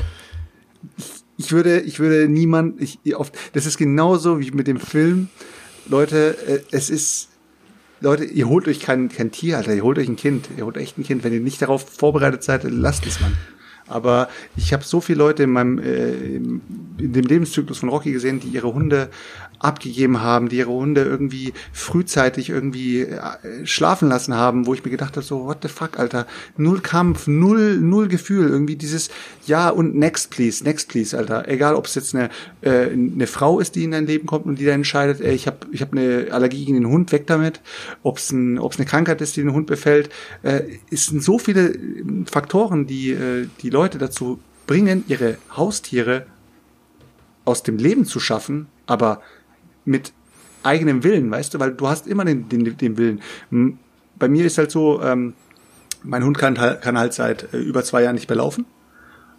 ich 1.36 1.52
würde, 1.52 1.80
ich 1.80 1.98
würde 1.98 2.28
niemand, 2.28 2.80
ich, 2.80 2.98
oft, 3.16 3.34
das 3.52 3.66
ist 3.66 3.78
genauso 3.78 4.40
wie 4.40 4.50
mit 4.50 4.66
dem 4.66 4.80
Film. 4.80 5.28
Leute, 5.86 6.36
äh, 6.46 6.60
es 6.70 6.90
ist, 6.90 7.28
Leute, 8.00 8.24
ihr 8.24 8.48
holt 8.48 8.68
euch 8.68 8.80
kein, 8.80 9.08
kein 9.08 9.30
Tier, 9.30 9.58
Alter, 9.58 9.74
ihr 9.74 9.82
holt 9.82 9.98
euch 9.98 10.08
ein 10.08 10.16
Kind, 10.16 10.48
ihr 10.56 10.64
holt 10.64 10.76
echt 10.76 10.98
ein 10.98 11.04
Kind. 11.04 11.24
Wenn 11.24 11.32
ihr 11.32 11.40
nicht 11.40 11.62
darauf 11.62 11.88
vorbereitet 11.88 12.42
seid, 12.42 12.64
lasst 12.64 13.06
es 13.06 13.20
man. 13.20 13.36
Aber 13.88 14.28
ich 14.56 14.72
habe 14.72 14.84
so 14.84 15.00
viele 15.00 15.18
Leute 15.18 15.42
in 15.42 15.50
meinem 15.50 15.78
äh, 15.78 16.36
in 16.36 16.60
dem 16.98 17.24
Lebenszyklus 17.24 17.78
von 17.78 17.88
Rocky 17.88 18.12
gesehen, 18.12 18.40
die 18.40 18.48
ihre 18.48 18.72
Hunde 18.72 19.10
abgegeben 19.62 20.20
haben, 20.20 20.48
die 20.48 20.56
ihre 20.58 20.70
Hunde 20.70 21.02
irgendwie 21.02 21.52
frühzeitig 21.72 22.50
irgendwie 22.50 23.02
äh, 23.02 23.20
schlafen 23.64 24.08
lassen 24.08 24.34
haben, 24.34 24.66
wo 24.66 24.74
ich 24.74 24.84
mir 24.84 24.90
gedacht 24.90 25.16
habe, 25.16 25.24
so 25.24 25.46
what 25.46 25.58
the 25.62 25.68
fuck, 25.68 25.98
Alter, 25.98 26.26
null 26.56 26.80
Kampf, 26.80 27.26
null 27.26 27.78
null 27.78 28.08
Gefühl, 28.08 28.48
irgendwie 28.48 28.76
dieses 28.76 29.10
ja 29.46 29.70
und 29.70 29.94
next 29.94 30.30
please, 30.30 30.64
next 30.64 30.88
please, 30.88 31.16
Alter, 31.16 31.48
egal 31.48 31.74
ob 31.74 31.86
es 31.86 31.94
jetzt 31.94 32.14
eine 32.14 32.28
äh, 32.62 32.90
eine 32.90 33.26
Frau 33.26 33.60
ist, 33.60 33.76
die 33.76 33.84
in 33.84 33.92
dein 33.92 34.06
Leben 34.06 34.26
kommt 34.26 34.46
und 34.46 34.58
die 34.58 34.64
dann 34.64 34.76
entscheidet, 34.76 35.20
ey, 35.20 35.34
ich 35.34 35.46
habe 35.46 35.58
ich 35.70 35.80
habe 35.80 35.96
eine 35.96 36.32
Allergie 36.32 36.64
gegen 36.64 36.80
den 36.82 36.88
Hund, 36.88 37.12
weg 37.12 37.26
damit, 37.26 37.60
ob 38.02 38.18
es 38.18 38.32
ein, 38.32 38.58
ob's 38.58 38.78
eine 38.78 38.86
Krankheit 38.86 39.20
ist, 39.20 39.36
die 39.36 39.42
den 39.42 39.52
Hund 39.52 39.66
befällt, 39.66 40.10
äh, 40.42 40.62
es 40.90 41.06
sind 41.06 41.22
so 41.22 41.38
viele 41.38 41.74
äh, 41.74 42.04
Faktoren, 42.30 42.86
die 42.86 43.12
äh, 43.12 43.46
die 43.60 43.70
Leute 43.70 43.98
dazu 43.98 44.40
bringen, 44.66 45.04
ihre 45.08 45.38
Haustiere 45.56 46.26
aus 47.44 47.62
dem 47.62 47.78
Leben 47.78 48.04
zu 48.04 48.20
schaffen, 48.20 48.66
aber 48.86 49.20
mit 49.84 50.12
eigenem 50.62 51.02
Willen, 51.02 51.30
weißt 51.30 51.54
du, 51.54 51.60
weil 51.60 51.72
du 51.72 51.88
hast 51.88 52.06
immer 52.06 52.24
den, 52.24 52.48
den, 52.48 52.76
den 52.76 52.96
Willen. 52.96 53.20
Bei 54.18 54.28
mir 54.28 54.44
ist 54.44 54.58
halt 54.58 54.70
so, 54.70 55.02
ähm, 55.02 55.34
mein 56.04 56.24
Hund 56.24 56.38
kann, 56.38 56.58
halt- 56.58 56.82
kann 56.82 56.98
halt 56.98 57.12
seit 57.12 57.52
äh, 57.52 57.58
über 57.58 57.82
zwei 57.82 58.02
Jahren 58.02 58.14
nicht 58.14 58.28
mehr 58.28 58.36
laufen. 58.38 58.64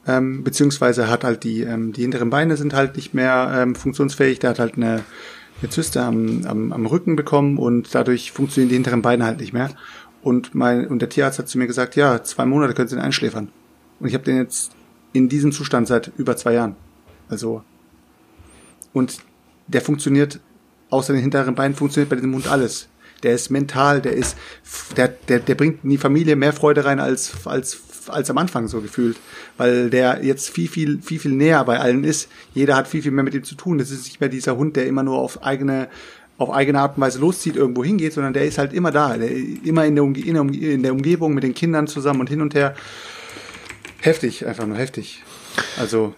Ähm, 0.05 0.43
beziehungsweise 0.43 1.09
hat 1.09 1.23
halt 1.23 1.45
die, 1.45 1.61
ähm, 1.61 1.93
die 1.93 2.01
hinteren 2.01 2.29
Beine 2.29 2.57
sind 2.57 2.73
halt 2.73 2.97
nicht 2.97 3.13
mehr 3.13 3.53
ähm, 3.55 3.75
funktionsfähig. 3.75 4.39
Der 4.39 4.49
hat 4.49 4.59
halt 4.59 4.75
eine, 4.75 5.01
eine 5.61 5.69
Zyste 5.69 6.01
am, 6.01 6.45
am, 6.45 6.73
am 6.73 6.85
Rücken 6.85 7.15
bekommen 7.15 7.57
und 7.57 7.95
dadurch 7.95 8.33
funktionieren 8.33 8.69
die 8.69 8.75
hinteren 8.75 9.01
Beine 9.01 9.23
halt 9.25 9.39
nicht 9.39 9.53
mehr. 9.53 9.69
Und 10.21 10.55
mein, 10.55 10.87
und 10.87 10.99
der 11.01 11.09
Tierarzt 11.09 11.39
hat 11.39 11.47
zu 11.47 11.57
mir 11.57 11.67
gesagt, 11.67 11.95
ja, 11.95 12.21
zwei 12.23 12.45
Monate 12.45 12.73
können 12.73 12.89
Sie 12.89 12.95
ihn 12.95 13.01
einschläfern. 13.01 13.49
Und 13.99 14.07
ich 14.07 14.13
habe 14.13 14.25
den 14.25 14.37
jetzt 14.37 14.73
in 15.13 15.29
diesem 15.29 15.53
Zustand 15.53 15.87
seit 15.87 16.11
über 16.17 16.35
zwei 16.35 16.53
Jahren. 16.53 16.75
Also, 17.29 17.63
und 18.91 19.19
der 19.67 19.81
funktioniert, 19.81 20.39
außer 20.89 21.13
den 21.13 21.21
hinteren 21.21 21.55
Beinen 21.55 21.75
funktioniert 21.75 22.09
bei 22.09 22.15
diesem 22.15 22.33
Hund 22.33 22.47
alles. 22.47 22.87
Der 23.23 23.33
ist 23.33 23.49
mental, 23.49 24.01
der 24.01 24.13
ist, 24.13 24.37
der, 24.97 25.07
der, 25.07 25.39
der 25.39 25.55
bringt 25.55 25.83
in 25.83 25.89
die 25.89 25.97
Familie 25.97 26.35
mehr 26.35 26.53
Freude 26.53 26.83
rein 26.83 26.99
als, 26.99 27.45
als, 27.45 27.79
als 28.07 28.29
am 28.29 28.37
Anfang 28.37 28.67
so 28.67 28.81
gefühlt. 28.81 29.17
Weil 29.57 29.89
der 29.89 30.23
jetzt 30.23 30.49
viel, 30.49 30.67
viel, 30.67 31.01
viel, 31.01 31.19
viel 31.19 31.31
näher 31.31 31.63
bei 31.63 31.79
allen 31.79 32.03
ist. 32.03 32.27
Jeder 32.53 32.75
hat 32.75 32.87
viel, 32.87 33.01
viel 33.01 33.11
mehr 33.11 33.23
mit 33.23 33.33
ihm 33.33 33.43
zu 33.43 33.55
tun. 33.55 33.77
Das 33.77 33.91
ist 33.91 34.05
nicht 34.05 34.19
mehr 34.19 34.29
dieser 34.29 34.57
Hund, 34.57 34.75
der 34.75 34.87
immer 34.87 35.03
nur 35.03 35.19
auf 35.19 35.41
eigene, 35.41 35.87
auf 36.37 36.51
eigene 36.51 36.79
Art 36.79 36.97
und 36.97 37.01
Weise 37.01 37.19
loszieht, 37.19 37.55
irgendwo 37.55 37.83
hingeht, 37.83 38.11
sondern 38.11 38.33
der 38.33 38.45
ist 38.45 38.57
halt 38.57 38.73
immer 38.73 38.91
da. 38.91 39.15
Der, 39.17 39.31
immer 39.31 39.85
in 39.85 39.95
der, 39.95 40.03
Umge 40.03 40.19
in, 40.19 40.33
der 40.33 40.71
in 40.71 40.83
der 40.83 40.91
Umgebung 40.91 41.33
mit 41.33 41.43
den 41.43 41.53
Kindern 41.53 41.87
zusammen 41.87 42.19
und 42.19 42.29
hin 42.29 42.41
und 42.41 42.55
her. 42.55 42.75
Heftig, 44.01 44.45
einfach 44.45 44.65
nur 44.65 44.77
heftig. 44.77 45.23
Also, 45.79 46.13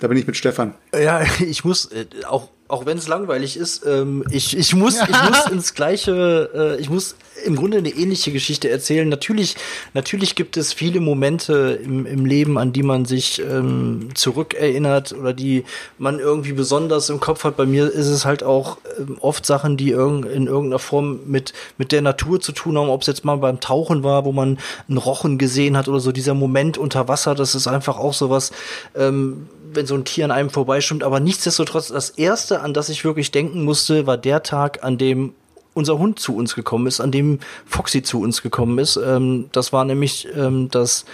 da 0.00 0.08
bin 0.08 0.18
ich 0.18 0.26
mit 0.26 0.36
Stefan. 0.36 0.74
Ja, 0.94 1.22
ich 1.40 1.64
muss 1.64 1.86
äh, 1.86 2.04
auch 2.26 2.50
auch 2.72 2.86
wenn 2.86 2.96
es 2.96 3.06
langweilig 3.06 3.58
ist, 3.58 3.84
ähm, 3.84 4.24
ich, 4.30 4.56
ich, 4.56 4.74
muss, 4.74 4.98
ich 4.98 5.22
muss 5.28 5.46
ins 5.50 5.74
gleiche, 5.74 6.50
äh, 6.54 6.80
ich 6.80 6.88
muss 6.88 7.16
im 7.44 7.56
Grunde 7.56 7.78
eine 7.78 7.90
ähnliche 7.90 8.32
Geschichte 8.32 8.70
erzählen. 8.70 9.08
Natürlich, 9.08 9.56
natürlich 9.94 10.34
gibt 10.34 10.56
es 10.56 10.72
viele 10.72 11.00
Momente 11.00 11.80
im, 11.82 12.06
im 12.06 12.24
Leben, 12.24 12.58
an 12.58 12.72
die 12.72 12.82
man 12.82 13.04
sich 13.04 13.40
ähm, 13.40 14.08
zurückerinnert 14.14 15.12
oder 15.12 15.32
die 15.32 15.64
man 15.98 16.18
irgendwie 16.18 16.52
besonders 16.52 17.10
im 17.10 17.20
Kopf 17.20 17.44
hat. 17.44 17.56
Bei 17.56 17.66
mir 17.66 17.92
ist 17.92 18.08
es 18.08 18.24
halt 18.24 18.42
auch 18.42 18.78
ähm, 18.98 19.18
oft 19.20 19.46
Sachen, 19.46 19.76
die 19.76 19.90
irg 19.90 20.26
in 20.26 20.46
irgendeiner 20.46 20.78
Form 20.78 21.20
mit, 21.26 21.52
mit 21.78 21.92
der 21.92 22.02
Natur 22.02 22.40
zu 22.40 22.52
tun 22.52 22.78
haben, 22.78 22.88
ob 22.88 23.02
es 23.02 23.06
jetzt 23.06 23.24
mal 23.24 23.36
beim 23.36 23.60
Tauchen 23.60 24.02
war, 24.02 24.24
wo 24.24 24.32
man 24.32 24.58
einen 24.88 24.98
Rochen 24.98 25.38
gesehen 25.38 25.76
hat 25.76 25.88
oder 25.88 26.00
so. 26.00 26.12
Dieser 26.12 26.34
Moment 26.34 26.78
unter 26.78 27.08
Wasser, 27.08 27.34
das 27.34 27.54
ist 27.54 27.66
einfach 27.66 27.98
auch 27.98 28.14
sowas, 28.14 28.52
ähm, 28.94 29.48
wenn 29.72 29.86
so 29.86 29.94
ein 29.94 30.04
Tier 30.04 30.24
an 30.24 30.30
einem 30.30 30.50
vorbeischwimmt. 30.50 31.02
Aber 31.02 31.20
nichtsdestotrotz, 31.20 31.88
das 31.88 32.10
erste, 32.10 32.60
an 32.60 32.74
das 32.74 32.88
ich 32.88 33.04
wirklich 33.04 33.30
denken 33.30 33.64
musste, 33.64 34.06
war 34.06 34.16
der 34.16 34.42
Tag, 34.42 34.84
an 34.84 34.98
dem 34.98 35.34
unser 35.74 35.98
Hund 35.98 36.18
zu 36.18 36.36
uns 36.36 36.54
gekommen 36.54 36.86
ist, 36.86 37.00
an 37.00 37.10
dem 37.10 37.38
Foxy 37.66 38.02
zu 38.02 38.20
uns 38.20 38.42
gekommen 38.42 38.78
ist. 38.78 38.96
Ähm, 38.96 39.48
das 39.52 39.72
war 39.72 39.84
nämlich, 39.84 40.28
ähm, 40.36 40.68
dass 40.70 41.04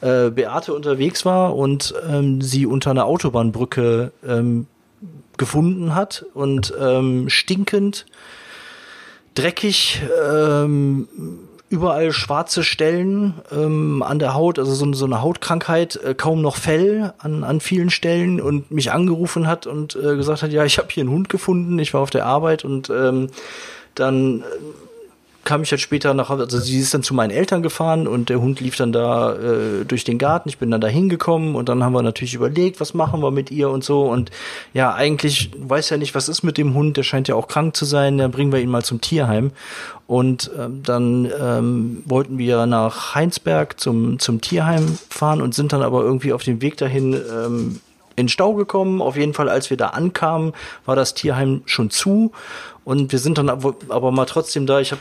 äh, 0.00 0.30
Beate 0.30 0.74
unterwegs 0.74 1.24
war 1.24 1.56
und 1.56 1.94
ähm, 2.08 2.40
sie 2.40 2.66
unter 2.66 2.90
einer 2.90 3.06
Autobahnbrücke 3.06 4.12
ähm, 4.26 4.66
gefunden 5.36 5.94
hat 5.94 6.24
und 6.34 6.74
ähm, 6.78 7.28
stinkend, 7.28 8.06
dreckig, 9.34 10.02
ähm, 10.30 11.08
überall 11.70 12.12
schwarze 12.12 12.64
Stellen 12.64 13.34
ähm, 13.52 14.02
an 14.02 14.18
der 14.18 14.34
Haut, 14.34 14.58
also 14.58 14.74
so, 14.74 14.92
so 14.92 15.04
eine 15.04 15.22
Hautkrankheit, 15.22 15.96
äh, 15.96 16.14
kaum 16.14 16.42
noch 16.42 16.56
Fell 16.56 17.14
an, 17.18 17.44
an 17.44 17.60
vielen 17.60 17.90
Stellen 17.90 18.40
und 18.40 18.72
mich 18.72 18.90
angerufen 18.90 19.46
hat 19.46 19.66
und 19.68 19.94
äh, 19.94 20.16
gesagt 20.16 20.42
hat, 20.42 20.50
ja, 20.50 20.64
ich 20.64 20.78
habe 20.78 20.88
hier 20.90 21.04
einen 21.04 21.12
Hund 21.12 21.28
gefunden, 21.28 21.78
ich 21.78 21.94
war 21.94 22.00
auf 22.00 22.10
der 22.10 22.26
Arbeit 22.26 22.64
und 22.64 22.90
ähm, 22.90 23.28
dann 23.94 24.40
äh, 24.40 24.44
kam 25.44 25.62
ich 25.62 25.70
halt 25.70 25.80
später 25.80 26.12
nach 26.14 26.28
Hause, 26.28 26.44
also 26.44 26.58
sie 26.58 26.78
ist 26.78 26.92
dann 26.92 27.02
zu 27.02 27.14
meinen 27.14 27.30
Eltern 27.30 27.62
gefahren 27.62 28.06
und 28.06 28.28
der 28.28 28.40
Hund 28.40 28.60
lief 28.60 28.76
dann 28.76 28.92
da 28.92 29.34
äh, 29.34 29.84
durch 29.86 30.04
den 30.04 30.18
Garten. 30.18 30.48
Ich 30.48 30.58
bin 30.58 30.70
dann 30.70 30.80
da 30.80 30.88
hingekommen 30.88 31.54
und 31.54 31.68
dann 31.68 31.82
haben 31.82 31.92
wir 31.92 32.02
natürlich 32.02 32.34
überlegt, 32.34 32.78
was 32.78 32.94
machen 32.94 33.22
wir 33.22 33.30
mit 33.30 33.50
ihr 33.50 33.70
und 33.70 33.82
so. 33.82 34.02
Und 34.02 34.30
ja, 34.74 34.94
eigentlich 34.94 35.50
weiß 35.56 35.90
ja 35.90 35.96
nicht, 35.96 36.14
was 36.14 36.28
ist 36.28 36.42
mit 36.42 36.58
dem 36.58 36.74
Hund, 36.74 36.96
der 36.96 37.02
scheint 37.02 37.28
ja 37.28 37.34
auch 37.34 37.48
krank 37.48 37.74
zu 37.74 37.84
sein, 37.84 38.18
dann 38.18 38.30
bringen 38.30 38.52
wir 38.52 38.60
ihn 38.60 38.70
mal 38.70 38.84
zum 38.84 39.00
Tierheim. 39.00 39.52
Und 40.06 40.50
ähm, 40.58 40.82
dann 40.82 41.30
ähm, 41.40 42.02
wollten 42.04 42.36
wir 42.36 42.66
nach 42.66 43.14
Heinsberg 43.14 43.80
zum, 43.80 44.18
zum 44.18 44.40
Tierheim 44.40 44.98
fahren 45.08 45.40
und 45.40 45.54
sind 45.54 45.72
dann 45.72 45.82
aber 45.82 46.02
irgendwie 46.02 46.32
auf 46.32 46.42
dem 46.42 46.60
Weg 46.62 46.76
dahin 46.76 47.14
ähm, 47.14 47.80
in 48.20 48.28
Stau 48.28 48.54
gekommen. 48.54 49.02
Auf 49.02 49.16
jeden 49.16 49.34
Fall, 49.34 49.48
als 49.48 49.70
wir 49.70 49.76
da 49.76 49.88
ankamen, 49.88 50.52
war 50.84 50.96
das 50.96 51.14
Tierheim 51.14 51.62
schon 51.66 51.90
zu. 51.90 52.32
Und 52.84 53.12
wir 53.12 53.18
sind 53.18 53.38
dann 53.38 53.48
aber, 53.48 54.12
mal 54.12 54.26
trotzdem 54.26 54.66
da. 54.66 54.80
Ich 54.80 54.92
habe 54.92 55.00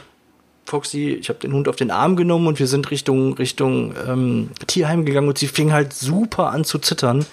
Foxy, 0.65 1.17
ich 1.19 1.29
habe 1.29 1.39
den 1.39 1.53
Hund 1.53 1.67
auf 1.67 1.75
den 1.75 1.91
Arm 1.91 2.15
genommen 2.15 2.47
und 2.47 2.59
wir 2.59 2.67
sind 2.67 2.91
Richtung 2.91 3.33
Richtung 3.33 3.95
ähm, 4.07 4.49
Tierheim 4.67 5.03
gegangen 5.03 5.27
und 5.27 5.37
sie 5.37 5.47
fing 5.47 5.73
halt 5.73 5.93
super 5.93 6.51
an 6.51 6.63
zu 6.63 6.77
zittern 6.77 7.25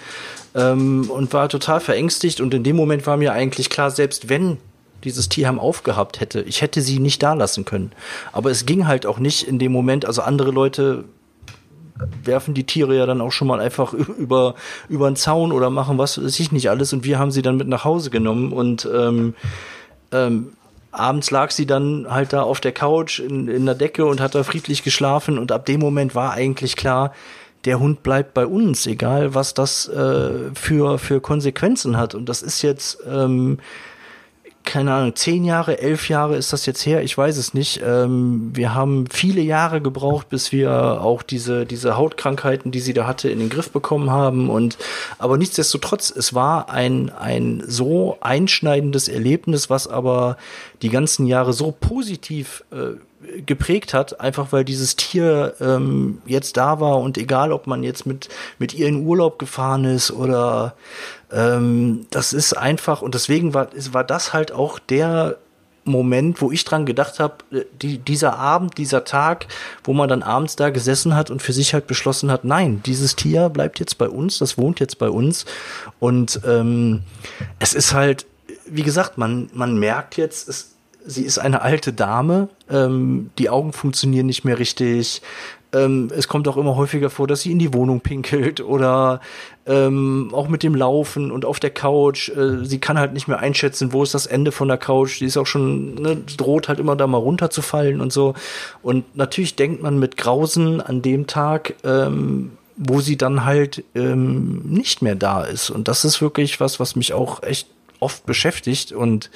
ähm, 0.55 1.07
und 1.09 1.31
war 1.33 1.47
total 1.47 1.79
verängstigt 1.79 2.41
und 2.41 2.53
in 2.55 2.63
dem 2.63 2.75
Moment 2.75 3.05
war 3.05 3.15
mir 3.15 3.33
eigentlich 3.33 3.69
klar, 3.69 3.91
selbst 3.91 4.29
wenn 4.29 4.57
dieses 5.03 5.29
Tierheim 5.29 5.59
aufgehabt 5.59 6.19
hätte, 6.19 6.41
ich 6.41 6.61
hätte 6.61 6.81
sie 6.81 6.97
nicht 6.97 7.21
da 7.21 7.33
lassen 7.33 7.65
können. 7.65 7.91
Aber 8.31 8.49
es 8.49 8.65
ging 8.65 8.87
halt 8.87 9.05
auch 9.05 9.19
nicht 9.19 9.47
in 9.47 9.59
dem 9.59 9.71
Moment, 9.71 10.05
also 10.05 10.23
andere 10.23 10.49
Leute 10.49 11.05
werfen 12.23 12.53
die 12.53 12.65
Tiere 12.65 12.95
ja 12.95 13.05
dann 13.05 13.21
auch 13.21 13.31
schon 13.31 13.47
mal 13.47 13.59
einfach 13.59 13.93
über 14.17 14.55
über 14.89 15.07
einen 15.07 15.15
Zaun 15.15 15.51
oder 15.51 15.69
machen 15.69 15.97
was 15.97 16.21
weiß 16.21 16.39
ich 16.39 16.51
nicht 16.51 16.69
alles. 16.69 16.93
Und 16.93 17.03
wir 17.03 17.19
haben 17.19 17.31
sie 17.31 17.41
dann 17.41 17.57
mit 17.57 17.67
nach 17.67 17.85
Hause 17.85 18.09
genommen. 18.09 18.51
Und 18.51 18.87
ähm, 18.93 19.33
ähm, 20.11 20.53
abends 20.91 21.31
lag 21.31 21.51
sie 21.51 21.65
dann 21.65 22.07
halt 22.09 22.33
da 22.33 22.41
auf 22.41 22.59
der 22.59 22.71
Couch 22.71 23.19
in, 23.19 23.47
in 23.47 23.65
der 23.65 23.75
Decke 23.75 24.05
und 24.05 24.19
hat 24.19 24.35
da 24.35 24.43
friedlich 24.43 24.83
geschlafen. 24.83 25.37
Und 25.37 25.51
ab 25.51 25.65
dem 25.65 25.79
Moment 25.79 26.15
war 26.15 26.31
eigentlich 26.31 26.75
klar, 26.75 27.13
der 27.65 27.79
Hund 27.79 28.03
bleibt 28.03 28.33
bei 28.33 28.45
uns, 28.45 28.87
egal 28.87 29.33
was 29.35 29.53
das 29.53 29.87
äh, 29.89 30.53
für, 30.53 30.97
für 30.99 31.19
Konsequenzen 31.19 31.97
hat. 31.97 32.15
Und 32.15 32.29
das 32.29 32.41
ist 32.41 32.61
jetzt 32.61 32.99
ähm, 33.09 33.59
keine 34.67 34.93
Ahnung, 34.93 35.15
zehn 35.15 35.45
Jahre, 35.45 35.79
elf 35.79 36.09
Jahre 36.09 36.35
ist 36.35 36.51
das 36.51 36.65
jetzt 36.65 36.85
her, 36.85 37.01
ich 37.01 37.17
weiß 37.17 37.37
es 37.37 37.53
nicht. 37.53 37.81
Ähm, 37.83 38.51
wir 38.53 38.75
haben 38.75 39.05
viele 39.09 39.41
Jahre 39.41 39.81
gebraucht, 39.81 40.27
bis 40.29 40.51
wir 40.51 41.01
auch 41.01 41.23
diese, 41.23 41.65
diese 41.65 41.95
Hautkrankheiten, 41.95 42.71
die 42.71 42.81
sie 42.81 42.93
da 42.93 43.07
hatte, 43.07 43.29
in 43.29 43.39
den 43.39 43.49
Griff 43.49 43.71
bekommen 43.71 44.11
haben. 44.11 44.49
Und 44.49 44.77
aber 45.19 45.37
nichtsdestotrotz, 45.37 46.11
es 46.11 46.33
war 46.33 46.69
ein, 46.69 47.09
ein 47.09 47.63
so 47.65 48.17
einschneidendes 48.19 49.07
Erlebnis, 49.07 49.69
was 49.69 49.87
aber 49.87 50.37
die 50.81 50.89
ganzen 50.89 51.27
Jahre 51.27 51.53
so 51.53 51.71
positiv 51.71 52.63
äh, 52.71 52.99
geprägt 53.45 53.93
hat, 53.93 54.19
einfach 54.21 54.51
weil 54.51 54.63
dieses 54.63 54.95
Tier 54.95 55.55
ähm, 55.59 56.21
jetzt 56.25 56.57
da 56.57 56.79
war 56.79 56.99
und 56.99 57.17
egal, 57.17 57.51
ob 57.51 57.65
man 57.65 57.83
jetzt 57.83 58.05
mit, 58.05 58.29
mit 58.59 58.73
ihr 58.73 58.87
in 58.87 59.05
Urlaub 59.05 59.39
gefahren 59.39 59.85
ist 59.85 60.11
oder 60.11 60.75
ähm, 61.31 62.05
das 62.11 62.33
ist 62.33 62.53
einfach 62.53 63.01
und 63.01 63.15
deswegen 63.15 63.53
war, 63.53 63.69
war 63.91 64.03
das 64.03 64.33
halt 64.33 64.51
auch 64.51 64.77
der 64.77 65.37
Moment, 65.87 66.41
wo 66.41 66.51
ich 66.51 66.63
dran 66.63 66.85
gedacht 66.85 67.19
habe, 67.19 67.35
äh, 67.51 67.65
die, 67.81 67.97
dieser 67.97 68.37
Abend, 68.37 68.77
dieser 68.77 69.03
Tag, 69.03 69.47
wo 69.83 69.93
man 69.93 70.09
dann 70.09 70.21
abends 70.21 70.55
da 70.55 70.69
gesessen 70.69 71.15
hat 71.15 71.31
und 71.31 71.41
für 71.41 71.53
sich 71.53 71.73
halt 71.73 71.87
beschlossen 71.87 72.29
hat, 72.29 72.43
nein, 72.43 72.81
dieses 72.85 73.15
Tier 73.15 73.49
bleibt 73.49 73.79
jetzt 73.79 73.97
bei 73.97 74.09
uns, 74.09 74.37
das 74.37 74.57
wohnt 74.57 74.79
jetzt 74.79 74.99
bei 74.99 75.09
uns. 75.09 75.45
Und 75.99 76.41
ähm, 76.45 77.03
es 77.59 77.73
ist 77.73 77.93
halt, 77.93 78.25
wie 78.67 78.83
gesagt, 78.83 79.17
man, 79.17 79.49
man 79.53 79.77
merkt 79.79 80.17
jetzt, 80.17 80.47
es, 80.49 80.76
sie 81.07 81.23
ist 81.23 81.39
eine 81.39 81.61
alte 81.61 81.93
Dame, 81.93 82.49
ähm, 82.69 83.31
die 83.37 83.49
Augen 83.49 83.73
funktionieren 83.73 84.27
nicht 84.27 84.43
mehr 84.43 84.59
richtig. 84.59 85.21
Ähm, 85.73 86.09
es 86.15 86.27
kommt 86.27 86.47
auch 86.47 86.57
immer 86.57 86.75
häufiger 86.75 87.09
vor, 87.09 87.27
dass 87.27 87.41
sie 87.41 87.51
in 87.51 87.59
die 87.59 87.73
Wohnung 87.73 88.01
pinkelt 88.01 88.61
oder 88.61 89.19
ähm, 89.65 90.29
auch 90.33 90.47
mit 90.47 90.63
dem 90.63 90.75
Laufen 90.75 91.31
und 91.31 91.45
auf 91.45 91.59
der 91.59 91.71
Couch. 91.71 92.29
Äh, 92.29 92.63
sie 92.63 92.79
kann 92.79 92.99
halt 92.99 93.13
nicht 93.13 93.27
mehr 93.27 93.39
einschätzen, 93.39 93.91
wo 93.91 94.03
ist 94.03 94.13
das 94.13 94.27
Ende 94.27 94.51
von 94.51 94.67
der 94.67 94.77
Couch. 94.77 95.19
Die 95.19 95.25
ist 95.25 95.37
auch 95.37 95.47
schon, 95.47 95.95
ne, 95.95 96.17
droht 96.37 96.67
halt 96.67 96.79
immer 96.79 96.95
da 96.95 97.07
mal 97.07 97.17
runterzufallen 97.17 97.99
und 97.99 98.13
so. 98.13 98.33
Und 98.81 99.17
natürlich 99.17 99.55
denkt 99.55 99.81
man 99.81 99.99
mit 99.99 100.15
Grausen 100.17 100.79
an 100.81 101.01
dem 101.01 101.27
Tag, 101.27 101.75
ähm, 101.83 102.51
wo 102.77 103.01
sie 103.01 103.17
dann 103.17 103.43
halt 103.43 103.83
ähm, 103.95 104.61
nicht 104.65 105.01
mehr 105.01 105.15
da 105.15 105.43
ist. 105.43 105.69
Und 105.69 105.87
das 105.87 106.05
ist 106.05 106.21
wirklich 106.21 106.59
was, 106.59 106.79
was 106.79 106.95
mich 106.95 107.13
auch 107.13 107.43
echt 107.43 107.67
oft 107.99 108.25
beschäftigt 108.25 108.91
und 108.91 109.29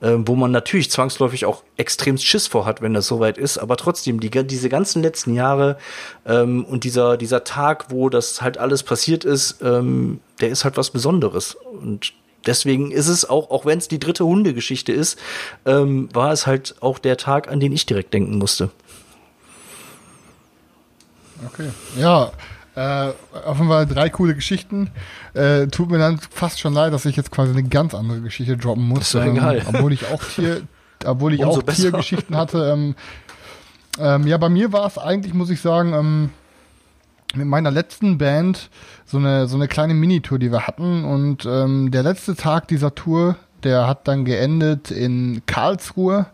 äh, 0.00 0.14
wo 0.18 0.36
man 0.36 0.50
natürlich 0.50 0.90
zwangsläufig 0.90 1.44
auch 1.44 1.62
extrem 1.76 2.18
Schiss 2.18 2.46
vor 2.46 2.64
hat, 2.66 2.82
wenn 2.82 2.94
das 2.94 3.06
soweit 3.06 3.38
ist. 3.38 3.58
Aber 3.58 3.76
trotzdem, 3.76 4.20
die, 4.20 4.30
diese 4.30 4.68
ganzen 4.68 5.02
letzten 5.02 5.34
Jahre 5.34 5.78
ähm, 6.26 6.64
und 6.64 6.84
dieser, 6.84 7.16
dieser 7.16 7.44
Tag, 7.44 7.86
wo 7.90 8.08
das 8.08 8.40
halt 8.40 8.58
alles 8.58 8.82
passiert 8.82 9.24
ist, 9.24 9.60
ähm, 9.62 10.20
der 10.40 10.50
ist 10.50 10.64
halt 10.64 10.76
was 10.76 10.90
Besonderes. 10.90 11.54
Und 11.54 12.12
deswegen 12.46 12.90
ist 12.92 13.08
es 13.08 13.28
auch, 13.28 13.50
auch 13.50 13.66
wenn 13.66 13.78
es 13.78 13.88
die 13.88 13.98
dritte 13.98 14.24
Hundegeschichte 14.24 14.92
ist, 14.92 15.18
ähm, 15.66 16.08
war 16.12 16.32
es 16.32 16.46
halt 16.46 16.76
auch 16.80 16.98
der 16.98 17.16
Tag, 17.16 17.48
an 17.48 17.60
den 17.60 17.72
ich 17.72 17.86
direkt 17.86 18.14
denken 18.14 18.38
musste. 18.38 18.70
Okay. 21.46 21.70
Ja, 21.96 22.32
äh, 22.78 23.12
offenbar 23.44 23.86
drei 23.86 24.08
coole 24.08 24.34
Geschichten. 24.34 24.90
Äh, 25.34 25.66
tut 25.66 25.90
mir 25.90 25.98
dann 25.98 26.18
fast 26.18 26.60
schon 26.60 26.74
leid, 26.74 26.92
dass 26.92 27.04
ich 27.06 27.16
jetzt 27.16 27.32
quasi 27.32 27.50
eine 27.50 27.64
ganz 27.64 27.94
andere 27.94 28.20
Geschichte 28.20 28.56
droppen 28.56 28.86
muss. 28.86 29.14
Egal. 29.14 29.58
Ähm, 29.58 29.64
obwohl 29.66 29.92
ich 29.92 30.06
auch 30.06 30.22
Tier, 30.22 30.62
obwohl 31.04 31.34
ich 31.34 31.44
auch 31.44 31.60
Tiergeschichten 31.62 32.36
hatte. 32.36 32.70
Ähm, 32.72 32.94
ähm, 33.98 34.26
ja, 34.28 34.36
bei 34.36 34.48
mir 34.48 34.72
war 34.72 34.86
es 34.86 34.96
eigentlich, 34.96 35.34
muss 35.34 35.50
ich 35.50 35.60
sagen, 35.60 35.92
ähm, 35.92 36.30
mit 37.34 37.46
meiner 37.46 37.72
letzten 37.72 38.16
Band 38.16 38.70
so 39.04 39.18
eine, 39.18 39.48
so 39.48 39.56
eine 39.56 39.66
kleine 39.66 39.94
Minitour, 39.94 40.38
die 40.38 40.52
wir 40.52 40.66
hatten. 40.66 41.04
Und 41.04 41.46
ähm, 41.46 41.90
der 41.90 42.04
letzte 42.04 42.36
Tag 42.36 42.68
dieser 42.68 42.94
Tour, 42.94 43.36
der 43.64 43.88
hat 43.88 44.06
dann 44.06 44.24
geendet 44.24 44.92
in 44.92 45.42
Karlsruhe 45.46 46.26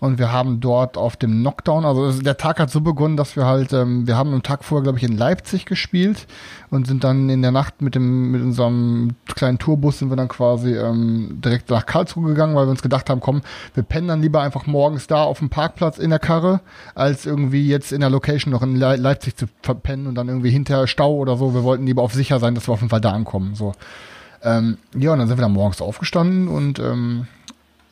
und 0.00 0.18
wir 0.18 0.32
haben 0.32 0.60
dort 0.60 0.96
auf 0.96 1.16
dem 1.16 1.40
Knockdown, 1.40 1.84
also 1.84 2.20
der 2.22 2.38
Tag 2.38 2.58
hat 2.58 2.70
so 2.70 2.80
begonnen, 2.80 3.18
dass 3.18 3.36
wir 3.36 3.44
halt, 3.44 3.72
ähm, 3.74 4.06
wir 4.06 4.16
haben 4.16 4.32
am 4.32 4.42
Tag 4.42 4.64
vorher, 4.64 4.82
glaube 4.82 4.98
ich, 4.98 5.04
in 5.04 5.16
Leipzig 5.16 5.66
gespielt 5.66 6.26
und 6.70 6.86
sind 6.86 7.04
dann 7.04 7.28
in 7.28 7.42
der 7.42 7.52
Nacht 7.52 7.82
mit 7.82 7.94
dem 7.94 8.30
mit 8.32 8.42
unserem 8.42 9.14
kleinen 9.34 9.58
Tourbus 9.58 9.98
sind 9.98 10.08
wir 10.08 10.16
dann 10.16 10.28
quasi 10.28 10.74
ähm, 10.74 11.40
direkt 11.44 11.68
nach 11.68 11.84
Karlsruhe 11.84 12.28
gegangen, 12.28 12.54
weil 12.56 12.66
wir 12.66 12.70
uns 12.70 12.82
gedacht 12.82 13.10
haben, 13.10 13.20
komm, 13.20 13.42
wir 13.74 13.82
pennen 13.82 14.08
dann 14.08 14.22
lieber 14.22 14.40
einfach 14.40 14.66
morgens 14.66 15.06
da 15.06 15.22
auf 15.22 15.38
dem 15.38 15.50
Parkplatz 15.50 15.98
in 15.98 16.10
der 16.10 16.18
Karre, 16.18 16.60
als 16.94 17.26
irgendwie 17.26 17.68
jetzt 17.68 17.92
in 17.92 18.00
der 18.00 18.10
Location 18.10 18.52
noch 18.52 18.62
in 18.62 18.76
Le 18.76 18.96
Leipzig 18.96 19.36
zu 19.36 19.46
verpennen 19.62 20.06
und 20.06 20.14
dann 20.14 20.28
irgendwie 20.28 20.50
hinter 20.50 20.86
Stau 20.86 21.14
oder 21.14 21.36
so. 21.36 21.54
Wir 21.54 21.62
wollten 21.62 21.84
lieber 21.84 22.02
auf 22.02 22.14
sicher 22.14 22.38
sein, 22.38 22.54
dass 22.54 22.68
wir 22.68 22.72
auf 22.72 22.80
jeden 22.80 22.90
Fall 22.90 23.00
da 23.02 23.12
ankommen. 23.12 23.54
So. 23.54 23.72
Ähm, 24.42 24.78
ja, 24.96 25.12
und 25.12 25.18
dann 25.18 25.28
sind 25.28 25.36
wir 25.36 25.42
dann 25.42 25.52
morgens 25.52 25.82
aufgestanden 25.82 26.48
und 26.48 26.78
ähm, 26.78 27.26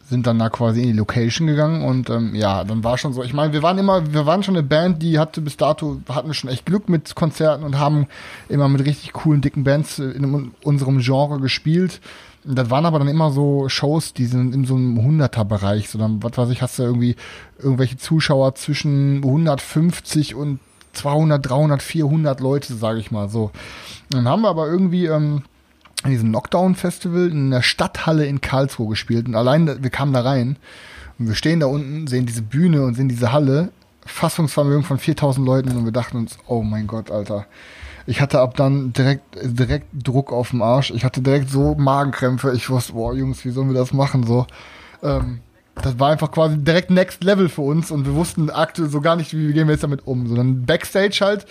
sind 0.08 0.26
dann 0.26 0.38
da 0.38 0.48
quasi 0.48 0.80
in 0.80 0.88
die 0.88 0.98
Location 0.98 1.46
gegangen 1.46 1.82
und 1.82 2.08
ähm, 2.08 2.34
ja, 2.34 2.64
dann 2.64 2.82
war 2.82 2.96
schon 2.96 3.12
so. 3.12 3.22
Ich 3.22 3.34
meine, 3.34 3.52
wir 3.52 3.62
waren 3.62 3.76
immer, 3.78 4.12
wir 4.12 4.24
waren 4.24 4.42
schon 4.42 4.56
eine 4.56 4.66
Band, 4.66 5.02
die 5.02 5.18
hatte 5.18 5.40
bis 5.40 5.56
dato 5.56 6.00
hatten 6.08 6.28
wir 6.28 6.34
schon 6.34 6.50
echt 6.50 6.64
Glück 6.64 6.88
mit 6.88 7.14
Konzerten 7.14 7.62
und 7.64 7.78
haben 7.78 8.06
immer 8.48 8.68
mit 8.68 8.84
richtig 8.84 9.12
coolen 9.12 9.42
dicken 9.42 9.64
Bands 9.64 9.98
in 9.98 10.52
unserem 10.62 11.00
Genre 11.00 11.40
gespielt. 11.40 12.00
Das 12.44 12.70
waren 12.70 12.86
aber 12.86 12.98
dann 12.98 13.08
immer 13.08 13.30
so 13.30 13.68
Shows, 13.68 14.14
die 14.14 14.24
sind 14.24 14.54
in 14.54 14.64
so 14.64 14.76
einem 14.76 14.98
100er-Bereich. 14.98 15.90
So 15.90 15.98
dann, 15.98 16.22
was 16.22 16.38
weiß 16.38 16.48
ich, 16.50 16.62
hast 16.62 16.78
du 16.78 16.84
irgendwie 16.84 17.16
irgendwelche 17.58 17.98
Zuschauer 17.98 18.54
zwischen 18.54 19.16
150 19.16 20.34
und 20.34 20.60
200, 20.94 21.46
300, 21.46 21.82
400 21.82 22.40
Leute, 22.40 22.74
sage 22.74 23.00
ich 23.00 23.10
mal 23.10 23.28
so. 23.28 23.50
Dann 24.08 24.26
haben 24.26 24.42
wir 24.42 24.48
aber 24.48 24.66
irgendwie 24.68 25.06
ähm, 25.06 25.42
in 26.04 26.10
diesem 26.10 26.28
Knockdown-Festival 26.30 27.28
in 27.28 27.50
der 27.50 27.62
Stadthalle 27.62 28.26
in 28.26 28.40
Karlsruhe 28.40 28.88
gespielt. 28.88 29.26
Und 29.26 29.34
allein, 29.34 29.82
wir 29.82 29.90
kamen 29.90 30.12
da 30.12 30.20
rein 30.20 30.56
und 31.18 31.28
wir 31.28 31.34
stehen 31.34 31.60
da 31.60 31.66
unten, 31.66 32.06
sehen 32.06 32.26
diese 32.26 32.42
Bühne 32.42 32.84
und 32.84 32.94
sehen 32.94 33.08
diese 33.08 33.32
Halle. 33.32 33.70
Fassungsvermögen 34.06 34.84
von 34.84 34.98
4000 34.98 35.46
Leuten 35.46 35.76
und 35.76 35.84
wir 35.84 35.92
dachten 35.92 36.16
uns, 36.16 36.38
oh 36.46 36.62
mein 36.62 36.86
Gott, 36.86 37.10
Alter. 37.10 37.46
Ich 38.06 38.22
hatte 38.22 38.40
ab 38.40 38.56
dann 38.56 38.94
direkt, 38.94 39.36
direkt 39.42 39.86
Druck 39.92 40.32
auf 40.32 40.50
dem 40.50 40.62
Arsch. 40.62 40.90
Ich 40.92 41.04
hatte 41.04 41.20
direkt 41.20 41.50
so 41.50 41.74
Magenkrämpfe. 41.74 42.52
Ich 42.54 42.70
wusste, 42.70 42.94
boah, 42.94 43.14
Jungs, 43.14 43.44
wie 43.44 43.50
sollen 43.50 43.68
wir 43.68 43.78
das 43.78 43.92
machen? 43.92 44.24
So, 44.24 44.46
ähm, 45.02 45.40
das 45.74 45.98
war 45.98 46.10
einfach 46.10 46.30
quasi 46.30 46.56
direkt 46.56 46.90
Next 46.90 47.22
Level 47.22 47.50
für 47.50 47.62
uns 47.62 47.90
und 47.90 48.06
wir 48.06 48.14
wussten 48.14 48.48
aktuell 48.48 48.88
so 48.88 49.02
gar 49.02 49.16
nicht, 49.16 49.34
wie 49.34 49.52
gehen 49.52 49.66
wir 49.66 49.74
jetzt 49.74 49.84
damit 49.84 50.06
um. 50.06 50.26
Sondern 50.26 50.64
Backstage 50.64 51.18
halt, 51.20 51.46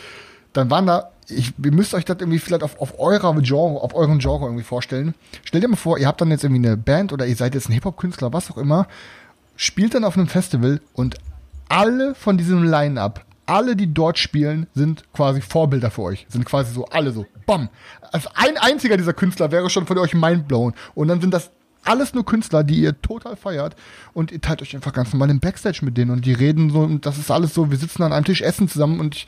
dann 0.53 0.72
waren 0.72 0.88
da, 0.88 1.11
ich, 1.30 1.54
ihr 1.64 1.72
müsst 1.72 1.94
euch 1.94 2.06
das 2.06 2.18
irgendwie 2.20 2.40
vielleicht 2.40 2.64
auf, 2.64 2.80
auf 2.80 2.99
eurer 2.99 3.34
Genre, 3.41 3.82
auf 3.82 3.94
euren 3.94 4.20
Genre 4.20 4.45
irgendwie 4.45 4.64
vorstellen. 4.64 5.14
Stellt 5.44 5.64
dir 5.64 5.68
mal 5.68 5.76
vor, 5.76 5.98
ihr 5.98 6.08
habt 6.08 6.22
dann 6.22 6.32
jetzt 6.32 6.44
irgendwie 6.44 6.66
eine 6.66 6.78
Band 6.78 7.12
oder 7.12 7.26
ihr 7.26 7.36
seid 7.36 7.56
jetzt 7.56 7.70
ein 7.70 7.74
Hip-Hop-Künstler, 7.74 8.34
was 8.34 8.49
auch 8.52 8.58
immer, 8.58 8.88
spielt 9.56 9.94
dann 9.94 10.04
auf 10.04 10.18
einem 10.18 10.28
Festival 10.28 10.82
und 10.94 11.18
alle 11.70 12.16
von 12.16 12.38
diesem 12.38 12.64
Line-Up, 12.64 13.26
alle, 13.45 13.76
die 13.76 13.94
dort 13.94 14.18
spielen, 14.18 14.68
sind 14.74 15.06
quasi 15.14 15.41
Vorbilder 15.41 15.91
für 15.91 16.04
euch. 16.04 16.26
Sind 16.30 16.45
quasi 16.45 16.74
so 16.74 16.86
alle 16.86 17.12
so, 17.12 17.26
bam. 17.45 17.70
Also 18.12 18.30
ein 18.36 18.58
einziger 18.58 18.98
dieser 18.98 19.14
Künstler 19.14 19.52
wäre 19.52 19.70
schon 19.70 19.86
von 19.86 19.98
euch 19.98 20.14
mindblown. 20.14 20.74
Und 20.95 21.08
dann 21.08 21.22
sind 21.22 21.34
das 21.34 21.52
alles 21.84 22.14
nur 22.14 22.26
Künstler, 22.26 22.64
die 22.64 22.82
ihr 22.82 23.02
total 23.02 23.38
feiert 23.38 23.76
und 24.14 24.32
ihr 24.32 24.41
teilt 24.41 24.62
euch 24.62 24.76
einfach 24.76 24.91
ganz 24.91 25.14
normal 25.14 25.30
im 25.30 25.40
Backstage 25.40 25.80
mit 25.84 25.98
denen 25.98 26.12
und 26.12 26.26
die 26.26 26.34
reden 26.34 26.70
so 26.70 26.80
und 26.82 27.06
das 27.06 27.18
ist 27.18 27.32
alles 27.32 27.54
so, 27.54 27.72
wir 27.72 27.78
sitzen 27.78 28.04
an 28.04 28.12
einem 28.12 28.26
Tisch, 28.26 28.41
essen 28.41 28.68
zusammen 28.68 28.99
und 28.99 29.16
ich, 29.16 29.28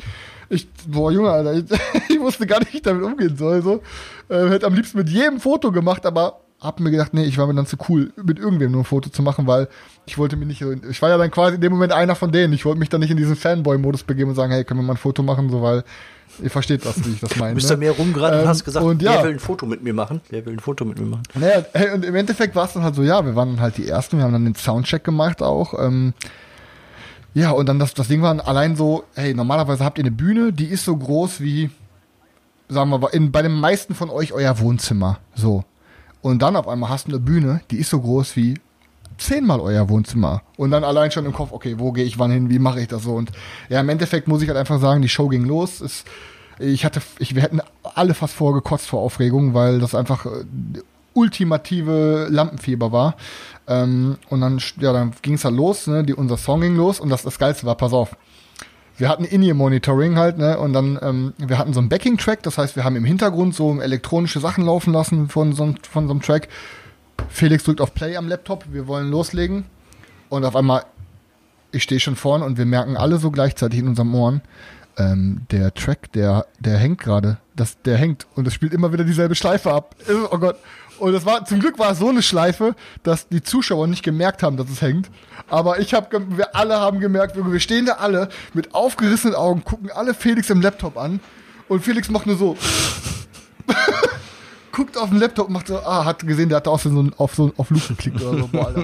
ich 0.49 0.67
boah 0.87 1.11
Junge, 1.11 1.29
Alter, 1.29 1.53
ich, 1.53 1.65
ich 2.09 2.19
wusste 2.19 2.47
gar 2.47 2.59
nicht, 2.59 2.73
wie 2.73 2.77
ich 2.77 2.83
damit 2.83 3.03
umgehen 3.03 3.35
soll, 3.37 3.61
so. 3.61 3.81
Äh, 4.29 4.49
hätte 4.49 4.67
am 4.67 4.73
liebsten 4.73 4.97
mit 4.97 5.09
jedem 5.09 5.39
Foto 5.39 5.71
gemacht, 5.71 6.05
aber 6.05 6.41
hab 6.61 6.79
mir 6.79 6.91
gedacht, 6.91 7.13
nee, 7.13 7.23
ich 7.23 7.37
war 7.37 7.47
mir 7.47 7.53
dann 7.53 7.65
zu 7.65 7.77
cool, 7.87 8.11
mit 8.21 8.37
irgendwem 8.37 8.71
nur 8.71 8.81
ein 8.81 8.85
Foto 8.85 9.09
zu 9.09 9.21
machen, 9.23 9.47
weil 9.47 9.69
ich 10.05 10.17
wollte 10.17 10.35
mir 10.35 10.45
nicht, 10.45 10.61
ich 10.61 11.01
war 11.01 11.09
ja 11.09 11.17
dann 11.17 11.31
quasi 11.31 11.55
in 11.55 11.61
dem 11.61 11.71
Moment 11.71 11.93
einer 11.93 12.15
von 12.15 12.31
denen. 12.31 12.51
Ich 12.51 12.65
wollte 12.65 12.79
mich 12.79 12.89
dann 12.89 12.99
nicht 12.99 13.11
in 13.11 13.17
diesen 13.17 13.37
Fanboy-Modus 13.37 14.03
begeben 14.03 14.31
und 14.31 14.35
sagen, 14.35 14.51
hey, 14.51 14.65
können 14.65 14.81
wir 14.81 14.85
mal 14.85 14.93
ein 14.93 14.97
Foto 14.97 15.23
machen, 15.23 15.49
so, 15.49 15.61
weil 15.61 15.83
ihr 16.43 16.49
versteht 16.49 16.85
das, 16.85 17.03
wie 17.05 17.13
ich 17.13 17.19
das 17.21 17.35
meine. 17.37 17.51
Du 17.51 17.55
bist 17.55 17.69
da 17.69 17.75
ne? 17.75 17.79
mehr 17.79 17.91
rumgerannt 17.91 18.35
und 18.35 18.41
Ähm, 18.41 18.47
hast 18.47 18.65
gesagt, 18.65 18.85
und 18.85 19.01
ja. 19.01 19.13
wer 19.13 19.23
will 19.25 19.31
ein 19.31 19.39
Foto 19.39 19.65
mit 19.65 19.83
mir 19.83 19.93
machen? 19.93 20.19
Wer 20.29 20.45
will 20.45 20.53
ein 20.53 20.59
Foto 20.59 20.83
mit 20.83 20.99
mir 20.99 21.05
machen? 21.05 21.23
Naja, 21.33 21.63
hey, 21.73 21.91
und 21.91 22.03
im 22.03 22.15
Endeffekt 22.15 22.55
war 22.55 22.65
es 22.65 22.73
dann 22.73 22.83
halt 22.83 22.95
so, 22.95 23.03
ja, 23.03 23.25
wir 23.25 23.35
waren 23.35 23.55
dann 23.55 23.61
halt 23.61 23.77
die 23.77 23.87
Ersten, 23.87 24.17
wir 24.17 24.25
haben 24.25 24.33
dann 24.33 24.45
den 24.45 24.55
Soundcheck 24.55 25.03
gemacht 25.05 25.41
auch. 25.41 25.73
Ähm, 25.79 26.13
ja, 27.33 27.51
und 27.51 27.67
dann 27.67 27.79
das, 27.79 27.93
das 27.93 28.07
Ding 28.07 28.21
war 28.21 28.47
allein 28.47 28.75
so, 28.75 29.03
hey, 29.15 29.33
normalerweise 29.33 29.85
habt 29.85 29.97
ihr 29.97 30.03
eine 30.03 30.11
Bühne, 30.11 30.51
die 30.51 30.65
ist 30.65 30.85
so 30.85 30.95
groß 30.95 31.41
wie, 31.41 31.69
sagen 32.67 32.89
wir 32.89 32.97
mal, 32.97 33.07
in, 33.09 33.31
bei 33.31 33.41
den 33.41 33.53
meisten 33.53 33.93
von 33.93 34.09
euch 34.09 34.33
euer 34.33 34.59
Wohnzimmer. 34.59 35.19
So. 35.35 35.63
Und 36.21 36.41
dann 36.41 36.55
auf 36.55 36.67
einmal 36.67 36.89
hast 36.89 37.07
du 37.07 37.11
eine 37.11 37.19
Bühne, 37.19 37.61
die 37.71 37.77
ist 37.77 37.89
so 37.91 37.99
groß 38.01 38.35
wie 38.35 38.55
zehnmal 39.17 39.59
euer 39.59 39.89
Wohnzimmer. 39.89 40.41
Und 40.57 40.71
dann 40.71 40.83
allein 40.83 41.11
schon 41.11 41.25
im 41.25 41.33
Kopf, 41.33 41.51
okay, 41.51 41.75
wo 41.77 41.91
gehe 41.91 42.05
ich 42.05 42.17
wann 42.17 42.31
hin, 42.31 42.49
wie 42.49 42.59
mache 42.59 42.81
ich 42.81 42.87
das 42.87 43.03
so? 43.03 43.13
Und 43.13 43.31
ja, 43.69 43.79
im 43.79 43.89
Endeffekt 43.89 44.27
muss 44.27 44.41
ich 44.41 44.47
halt 44.47 44.57
einfach 44.57 44.79
sagen, 44.79 45.01
die 45.01 45.09
Show 45.09 45.27
ging 45.27 45.45
los. 45.45 45.81
Es, 45.81 46.05
ich 46.57 46.83
hatte, 46.83 47.01
ich, 47.19 47.35
wir 47.35 47.41
hätten 47.41 47.61
alle 47.83 48.13
fast 48.13 48.33
vorgekotzt 48.33 48.87
vor 48.87 49.01
Aufregung, 49.01 49.53
weil 49.53 49.79
das 49.79 49.95
einfach 49.95 50.25
äh, 50.25 50.45
ultimative 51.13 52.27
Lampenfieber 52.29 52.91
war. 52.91 53.15
Ähm, 53.67 54.17
und 54.29 54.41
dann, 54.41 54.59
ja, 54.79 54.93
dann 54.93 55.13
ging 55.21 55.35
es 55.35 55.45
halt 55.45 55.55
los, 55.55 55.87
ne, 55.87 56.03
die, 56.03 56.13
unser 56.13 56.37
Song 56.37 56.61
ging 56.61 56.75
los 56.75 56.99
und 56.99 57.09
das, 57.09 57.23
das 57.23 57.37
Geilste 57.39 57.65
war, 57.65 57.75
pass 57.75 57.93
auf. 57.93 58.15
Wir 58.97 59.07
hatten 59.07 59.23
In-Ear-Monitoring 59.23 60.17
halt, 60.17 60.37
ne, 60.37 60.57
und 60.59 60.73
dann, 60.73 60.99
ähm, 61.01 61.33
wir 61.37 61.57
hatten 61.57 61.73
so 61.73 61.79
einen 61.79 61.87
Backing-Track, 61.89 62.43
das 62.43 62.57
heißt, 62.57 62.75
wir 62.75 62.83
haben 62.83 62.95
im 62.95 63.05
Hintergrund 63.05 63.55
so 63.55 63.79
elektronische 63.79 64.39
Sachen 64.39 64.65
laufen 64.65 64.91
lassen 64.91 65.29
von 65.29 65.53
so, 65.53 65.63
einem- 65.63 65.77
von 65.89 66.07
so 66.07 66.11
einem 66.11 66.21
Track. 66.21 66.49
Felix 67.29 67.63
drückt 67.63 67.79
auf 67.81 67.93
Play 67.93 68.17
am 68.17 68.27
Laptop, 68.27 68.65
wir 68.71 68.87
wollen 68.87 69.09
loslegen. 69.09 69.65
Und 70.29 70.43
auf 70.45 70.55
einmal, 70.55 70.83
ich 71.71 71.83
stehe 71.83 71.99
schon 71.99 72.15
vorne 72.15 72.43
und 72.45 72.57
wir 72.57 72.65
merken 72.65 72.97
alle 72.97 73.17
so 73.19 73.31
gleichzeitig 73.31 73.79
in 73.79 73.87
unserem 73.87 74.13
Ohren, 74.15 74.41
ähm, 74.97 75.41
der 75.51 75.73
Track, 75.73 76.11
der, 76.13 76.45
der 76.59 76.77
hängt 76.77 76.99
gerade. 76.99 77.37
Das, 77.55 77.81
der 77.83 77.97
hängt 77.97 78.27
und 78.35 78.47
es 78.47 78.53
spielt 78.53 78.73
immer 78.73 78.91
wieder 78.91 79.03
dieselbe 79.03 79.35
Schleife 79.35 79.71
ab. 79.71 79.95
Oh 80.31 80.37
Gott. 80.37 80.57
Und 80.99 81.13
es 81.13 81.25
war, 81.25 81.45
zum 81.45 81.59
Glück 81.59 81.79
war 81.79 81.91
es 81.91 81.99
so 81.99 82.09
eine 82.09 82.21
Schleife, 82.21 82.75
dass 83.03 83.27
die 83.27 83.41
Zuschauer 83.41 83.87
nicht 83.87 84.03
gemerkt 84.03 84.43
haben, 84.43 84.57
dass 84.57 84.69
es 84.69 84.81
hängt. 84.81 85.09
Aber 85.47 85.79
ich 85.79 85.93
habe, 85.93 86.21
wir 86.35 86.55
alle 86.55 86.79
haben 86.79 86.99
gemerkt, 86.99 87.35
wir 87.35 87.59
stehen 87.59 87.85
da 87.85 87.93
alle 87.93 88.29
mit 88.53 88.75
aufgerissenen 88.75 89.35
Augen, 89.35 89.63
gucken 89.63 89.89
alle 89.91 90.13
Felix 90.13 90.49
im 90.49 90.61
Laptop 90.61 90.97
an 90.97 91.19
und 91.67 91.83
Felix 91.83 92.09
macht 92.09 92.27
nur 92.27 92.37
so. 92.37 92.57
Guckt 94.79 94.97
auf 94.97 95.09
den 95.09 95.19
Laptop 95.19 95.47
und 95.47 95.53
macht 95.53 95.67
so, 95.67 95.77
ah, 95.79 96.05
hat 96.05 96.25
gesehen, 96.25 96.49
der 96.49 96.57
hat 96.57 96.67
da 96.67 96.71
auf 96.71 96.81
so, 96.83 96.89
einen- 96.89 97.13
auf 97.17 97.35
so 97.35 97.51
auf 97.57 97.69
Loop 97.69 97.87
geklickt 97.87 98.21
oder 98.21 98.37
so. 98.39 98.47
Boah, 98.47 98.67
Alter. 98.67 98.83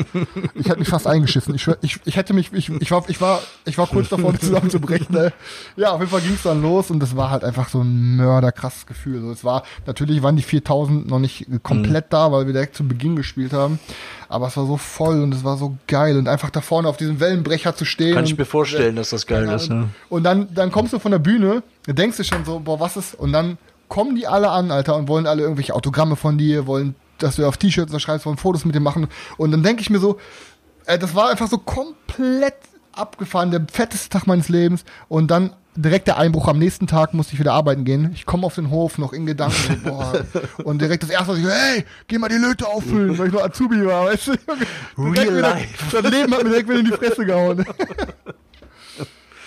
Ich 0.54 0.68
hätte 0.68 0.80
mich 0.80 0.90
fast 0.90 1.08
eingeschissen. 1.08 1.56
Ich, 1.56 1.68
ich, 1.82 2.00
ich 2.06 2.16
hätte 2.18 2.34
mich, 2.34 2.52
ich, 2.54 2.70
ich, 2.70 2.92
war, 2.92 3.04
ich, 3.08 3.22
war, 3.22 3.42
ich 3.66 3.78
war 3.78 3.88
kurz 3.88 4.10
davor, 4.10 4.38
zusammenzubrechen. 4.40 5.08
Ne? 5.16 5.32
Ja, 5.78 5.92
auf 5.92 6.00
jeden 6.00 6.12
Fall 6.12 6.22
ging 6.22 6.34
es 6.34 6.44
dann 6.44 6.62
los 6.62 6.92
und 6.92 7.00
das 7.00 7.16
war 7.16 7.30
halt 7.32 7.44
einfach 7.44 7.70
so 7.70 7.82
ein 7.82 8.18
mörderkrasses 8.18 8.86
Gefühl. 8.86 9.22
So, 9.22 9.32
es 9.32 9.44
war, 9.44 9.64
natürlich 9.86 10.22
waren 10.22 10.36
die 10.36 10.44
4000 10.44 11.08
noch 11.08 11.20
nicht 11.20 11.48
komplett 11.64 12.12
da, 12.12 12.32
weil 12.32 12.46
wir 12.46 12.54
direkt 12.54 12.76
zu 12.76 12.88
Beginn 12.88 13.16
gespielt 13.16 13.54
haben. 13.54 13.80
Aber 14.28 14.48
es 14.48 14.58
war 14.58 14.66
so 14.66 14.78
voll 14.78 15.22
und 15.22 15.34
es 15.34 15.44
war 15.44 15.56
so 15.58 15.78
geil 15.88 16.18
und 16.18 16.28
einfach 16.28 16.50
da 16.50 16.60
vorne 16.62 16.88
auf 16.90 16.98
diesem 16.98 17.20
Wellenbrecher 17.20 17.76
zu 17.76 17.86
stehen. 17.86 18.16
Kann 18.16 18.26
ich 18.26 18.32
und- 18.32 18.40
mir 18.40 18.46
vorstellen, 18.46 18.96
dass 18.96 19.12
das 19.12 19.26
geil 19.28 19.48
ist. 19.50 19.70
Ne? 19.70 19.90
und 20.10 20.24
dann, 20.24 20.54
dann 20.54 20.72
kommst 20.72 20.94
du 20.94 21.00
von 21.00 21.12
der 21.12 21.20
Bühne, 21.20 21.64
denkst 21.88 22.18
du 22.18 22.24
schon 22.24 22.44
so, 22.44 22.60
boah, 22.60 22.80
was 22.80 22.98
ist? 22.98 23.16
Und 23.16 23.32
dann 23.32 23.58
kommen 23.88 24.16
die 24.16 24.28
alle 24.28 24.50
an, 24.50 24.72
Alter, 24.72 24.96
und 24.96 25.08
wollen 25.08 25.28
alle 25.28 25.42
irgendwelche 25.44 25.74
Autogramme 25.74 26.16
von 26.16 26.38
dir, 26.38 26.68
wollen, 26.68 26.96
dass 27.18 27.36
du 27.36 27.48
auf 27.48 27.58
T-Shirts 27.58 27.92
unterschreibst, 27.92 28.26
wollen 28.26 28.38
Fotos 28.38 28.66
mit 28.66 28.76
dir 28.76 28.80
machen. 28.80 29.08
Und 29.38 29.52
dann 29.52 29.64
denke 29.64 29.82
ich 29.82 29.90
mir 29.90 30.00
so, 30.00 30.18
äh, 30.86 30.98
das 30.98 31.16
war 31.16 31.30
einfach 31.30 31.48
so 31.48 31.58
komplett 31.58 32.56
abgefahren, 32.94 33.52
der 33.52 33.66
fetteste 33.72 34.10
Tag 34.10 34.28
meines 34.28 34.50
Lebens. 34.50 34.86
Und 35.08 35.32
dann 35.32 35.54
direkt 35.76 36.08
der 36.08 36.18
Einbruch. 36.18 36.48
Am 36.48 36.58
nächsten 36.58 36.88
Tag 36.88 37.14
musste 37.14 37.34
ich 37.34 37.40
wieder 37.40 37.54
arbeiten 37.54 37.84
gehen. 37.84 38.12
Ich 38.14 38.26
komme 38.26 38.46
auf 38.46 38.56
den 38.56 38.70
Hof, 38.70 38.98
noch 38.98 39.14
in 39.14 39.26
Gedanken. 39.26 39.82
Boah. 39.84 40.14
Und 40.64 40.82
direkt 40.82 41.04
das 41.04 41.10
erste, 41.10 41.34
was 41.34 41.40
ich, 41.40 41.46
hey, 41.46 41.86
geh 42.08 42.18
mal 42.18 42.30
die 42.30 42.36
Löte 42.36 42.68
auffüllen, 42.68 43.18
weil 43.18 43.28
ich 43.28 43.34
noch 43.34 43.44
Azubi 43.44 43.86
war, 43.86 44.06
weißt 44.06 44.28
du? 44.28 44.32
Real 44.98 45.14
wieder, 45.14 45.42
life. 45.42 46.02
Das 46.02 46.12
Leben 46.12 46.34
hat 46.34 46.44
mir 46.44 46.50
direkt 46.50 46.70
wieder 46.70 46.80
in 46.80 46.86
die 46.86 46.92
Fresse 46.92 47.26
gehauen. 47.26 47.66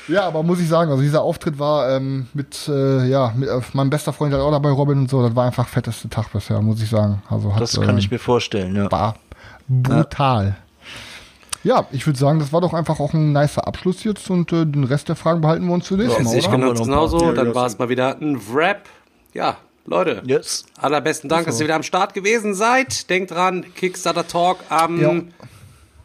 Ja, 0.09 0.27
aber 0.27 0.43
muss 0.43 0.59
ich 0.61 0.69
sagen, 0.69 0.91
also 0.91 1.03
dieser 1.03 1.23
Auftritt 1.23 1.59
war 1.59 1.91
ähm, 1.91 2.29
mit, 2.35 2.67
äh, 2.69 3.07
ja, 3.07 3.33
mit, 3.37 3.49
äh, 3.49 3.61
mein 3.75 3.91
bester 3.91 4.13
Freund 4.13 4.33
hat 4.33 4.41
auch 4.41 4.51
dabei, 4.51 4.71
Robin 4.71 4.99
und 4.99 5.11
so, 5.11 5.23
das 5.23 5.37
war 5.37 5.47
einfach 5.47 5.69
fetteste 5.69 6.09
Tag 6.09 6.33
bisher, 6.33 6.61
muss 6.63 6.83
ich 6.83 6.89
sagen. 6.89 7.23
Also 7.29 7.55
hat, 7.55 7.61
Das 7.61 7.75
kann 7.79 7.91
ähm, 7.91 7.99
ich 7.99 8.11
mir 8.11 8.19
vorstellen, 8.19 8.75
ja. 8.75 8.91
war 8.91 9.15
brutal. 9.69 10.57
Ja, 11.65 11.87
ich 11.93 12.07
würde 12.07 12.19
sagen, 12.19 12.39
das 12.39 12.53
war 12.53 12.61
doch 12.61 12.73
einfach 12.73 13.01
auch 13.01 13.13
ein 13.13 13.33
nicer 13.33 13.67
Abschluss 13.67 14.05
jetzt 14.05 14.31
und 14.31 14.53
äh, 14.53 14.65
den 14.65 14.85
Rest 14.85 15.09
der 15.09 15.17
Fragen 15.17 15.41
behalten 15.41 15.67
wir 15.67 15.75
uns 15.75 15.87
zunächst 15.87 16.17
Ja, 16.17 16.25
mal, 16.25 16.37
ich 16.37 16.51
genau, 16.51 16.73
genauso. 16.73 17.27
Ja, 17.27 17.33
Dann 17.33 17.49
ja, 17.49 17.55
war 17.55 17.67
es 17.67 17.79
mal 17.79 17.89
wieder 17.89 18.17
ein 18.19 18.41
Wrap. 18.53 18.89
Ja, 19.35 19.57
Leute. 19.85 20.23
Yes. 20.25 20.65
Allerbesten 20.81 21.29
Dank, 21.29 21.47
dass 21.47 21.59
ihr 21.61 21.65
wieder 21.67 21.75
am 21.75 21.83
Start 21.83 22.15
gewesen 22.15 22.55
seid. 22.55 23.11
Denkt 23.11 23.33
dran, 23.33 23.67
Kickstarter 23.75 24.27
Talk 24.27 24.59
am 24.69 25.01
Ja. 25.01 25.13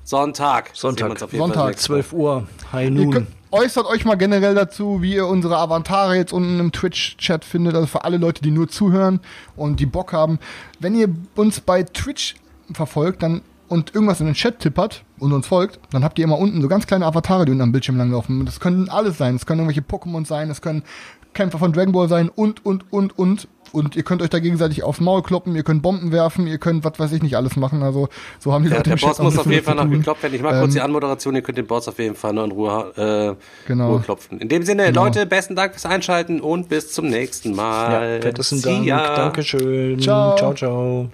Sonntag. 0.03 0.71
Sonntag. 0.73 1.19
Sonntag, 1.19 1.29
Fall 1.29 1.67
nächstes 1.67 1.89
Mal. 1.89 1.95
12 2.01 2.13
Uhr, 2.13 2.47
High 2.73 2.85
Ihr 2.85 2.91
Noon. 2.91 3.27
Äußert 3.53 3.85
euch 3.85 4.03
mal 4.03 4.15
generell 4.15 4.55
dazu, 4.55 5.01
wie 5.01 5.13
ihr 5.13 5.27
unsere 5.27 5.57
Avatare 5.57 6.15
jetzt 6.15 6.33
unten 6.33 6.59
im 6.59 6.71
Twitch-Chat 6.71 7.45
findet. 7.45 7.75
Also 7.75 7.87
für 7.87 8.03
alle 8.03 8.17
Leute, 8.17 8.41
die 8.41 8.51
nur 8.51 8.67
zuhören 8.67 9.19
und 9.55 9.79
die 9.79 9.85
Bock 9.85 10.11
haben. 10.11 10.39
Wenn 10.79 10.95
ihr 10.95 11.07
uns 11.35 11.61
bei 11.61 11.83
Twitch 11.83 12.35
verfolgt 12.73 13.21
dann 13.21 13.41
und 13.69 13.93
irgendwas 13.93 14.19
in 14.19 14.25
den 14.25 14.35
Chat 14.35 14.59
tippert 14.59 15.03
und 15.19 15.31
uns 15.31 15.47
folgt, 15.47 15.79
dann 15.91 16.03
habt 16.03 16.17
ihr 16.17 16.25
immer 16.25 16.39
unten 16.39 16.61
so 16.61 16.67
ganz 16.67 16.87
kleine 16.87 17.05
Avatare, 17.05 17.45
die 17.45 17.51
unten 17.51 17.61
am 17.61 17.71
Bildschirm 17.71 17.97
langlaufen. 17.97 18.43
Das 18.45 18.59
können 18.59 18.89
alles 18.89 19.17
sein. 19.17 19.35
Das 19.35 19.45
können 19.45 19.59
irgendwelche 19.59 19.81
Pokémon 19.81 20.25
sein, 20.25 20.49
das 20.49 20.61
können 20.61 20.83
Kämpfer 21.33 21.59
von 21.59 21.73
Dragon 21.73 21.93
Ball 21.93 22.09
sein 22.09 22.29
und, 22.29 22.65
und, 22.65 22.91
und, 22.91 23.17
und. 23.17 23.47
Und 23.73 23.95
ihr 23.95 24.03
könnt 24.03 24.21
euch 24.21 24.29
da 24.29 24.37
gegenseitig 24.39 24.83
aufs 24.83 25.01
Maul 25.01 25.23
kloppen, 25.23 25.55
ihr 25.55 25.63
könnt 25.63 25.81
Bomben 25.81 26.11
werfen, 26.11 26.45
ihr 26.45 26.59
könnt 26.59 26.85
was 26.85 26.99
weiß 26.99 27.11
ich 27.11 27.23
nicht 27.23 27.35
alles 27.35 27.55
machen. 27.55 27.81
Also 27.81 28.07
so 28.39 28.53
haben 28.53 28.63
die 28.63 28.69
Ja, 28.69 28.77
Leute 28.77 28.91
der 28.91 28.97
Boss 28.97 29.17
muss 29.19 29.37
auf 29.37 29.47
jeden 29.47 29.65
Fall 29.65 29.75
noch 29.75 29.89
geklopft 29.89 30.21
werden. 30.23 30.35
Ich 30.35 30.41
mache 30.43 30.59
kurz 30.59 30.65
Ähm, 30.67 30.71
die 30.73 30.81
Anmoderation. 30.81 31.35
Ihr 31.35 31.41
könnt 31.41 31.57
den 31.57 31.65
Boss 31.65 31.87
auf 31.87 31.97
jeden 31.97 32.15
Fall 32.15 32.33
noch 32.33 32.45
in 32.45 32.51
Ruhe, 32.51 33.35
äh, 33.35 33.67
Genau. 33.67 33.93
Ruhe 33.93 34.01
klopfen. 34.01 34.39
In 34.39 34.47
dem 34.47 34.63
Sinne, 34.63 34.91
Leute, 34.91 35.25
besten 35.25 35.55
Dank 35.55 35.73
fürs 35.73 35.85
Einschalten 35.87 36.39
und 36.39 36.69
bis 36.69 36.91
zum 36.91 37.07
nächsten 37.07 37.55
Mal. 37.55 38.15
Ja, 38.15 38.21
fettesten 38.21 38.59
See 38.59 38.85
Dank. 38.87 39.15
Dankeschön. 39.15 39.99
Ciao. 39.99 40.35
ciao. 40.37 40.53
ciao. 40.53 41.09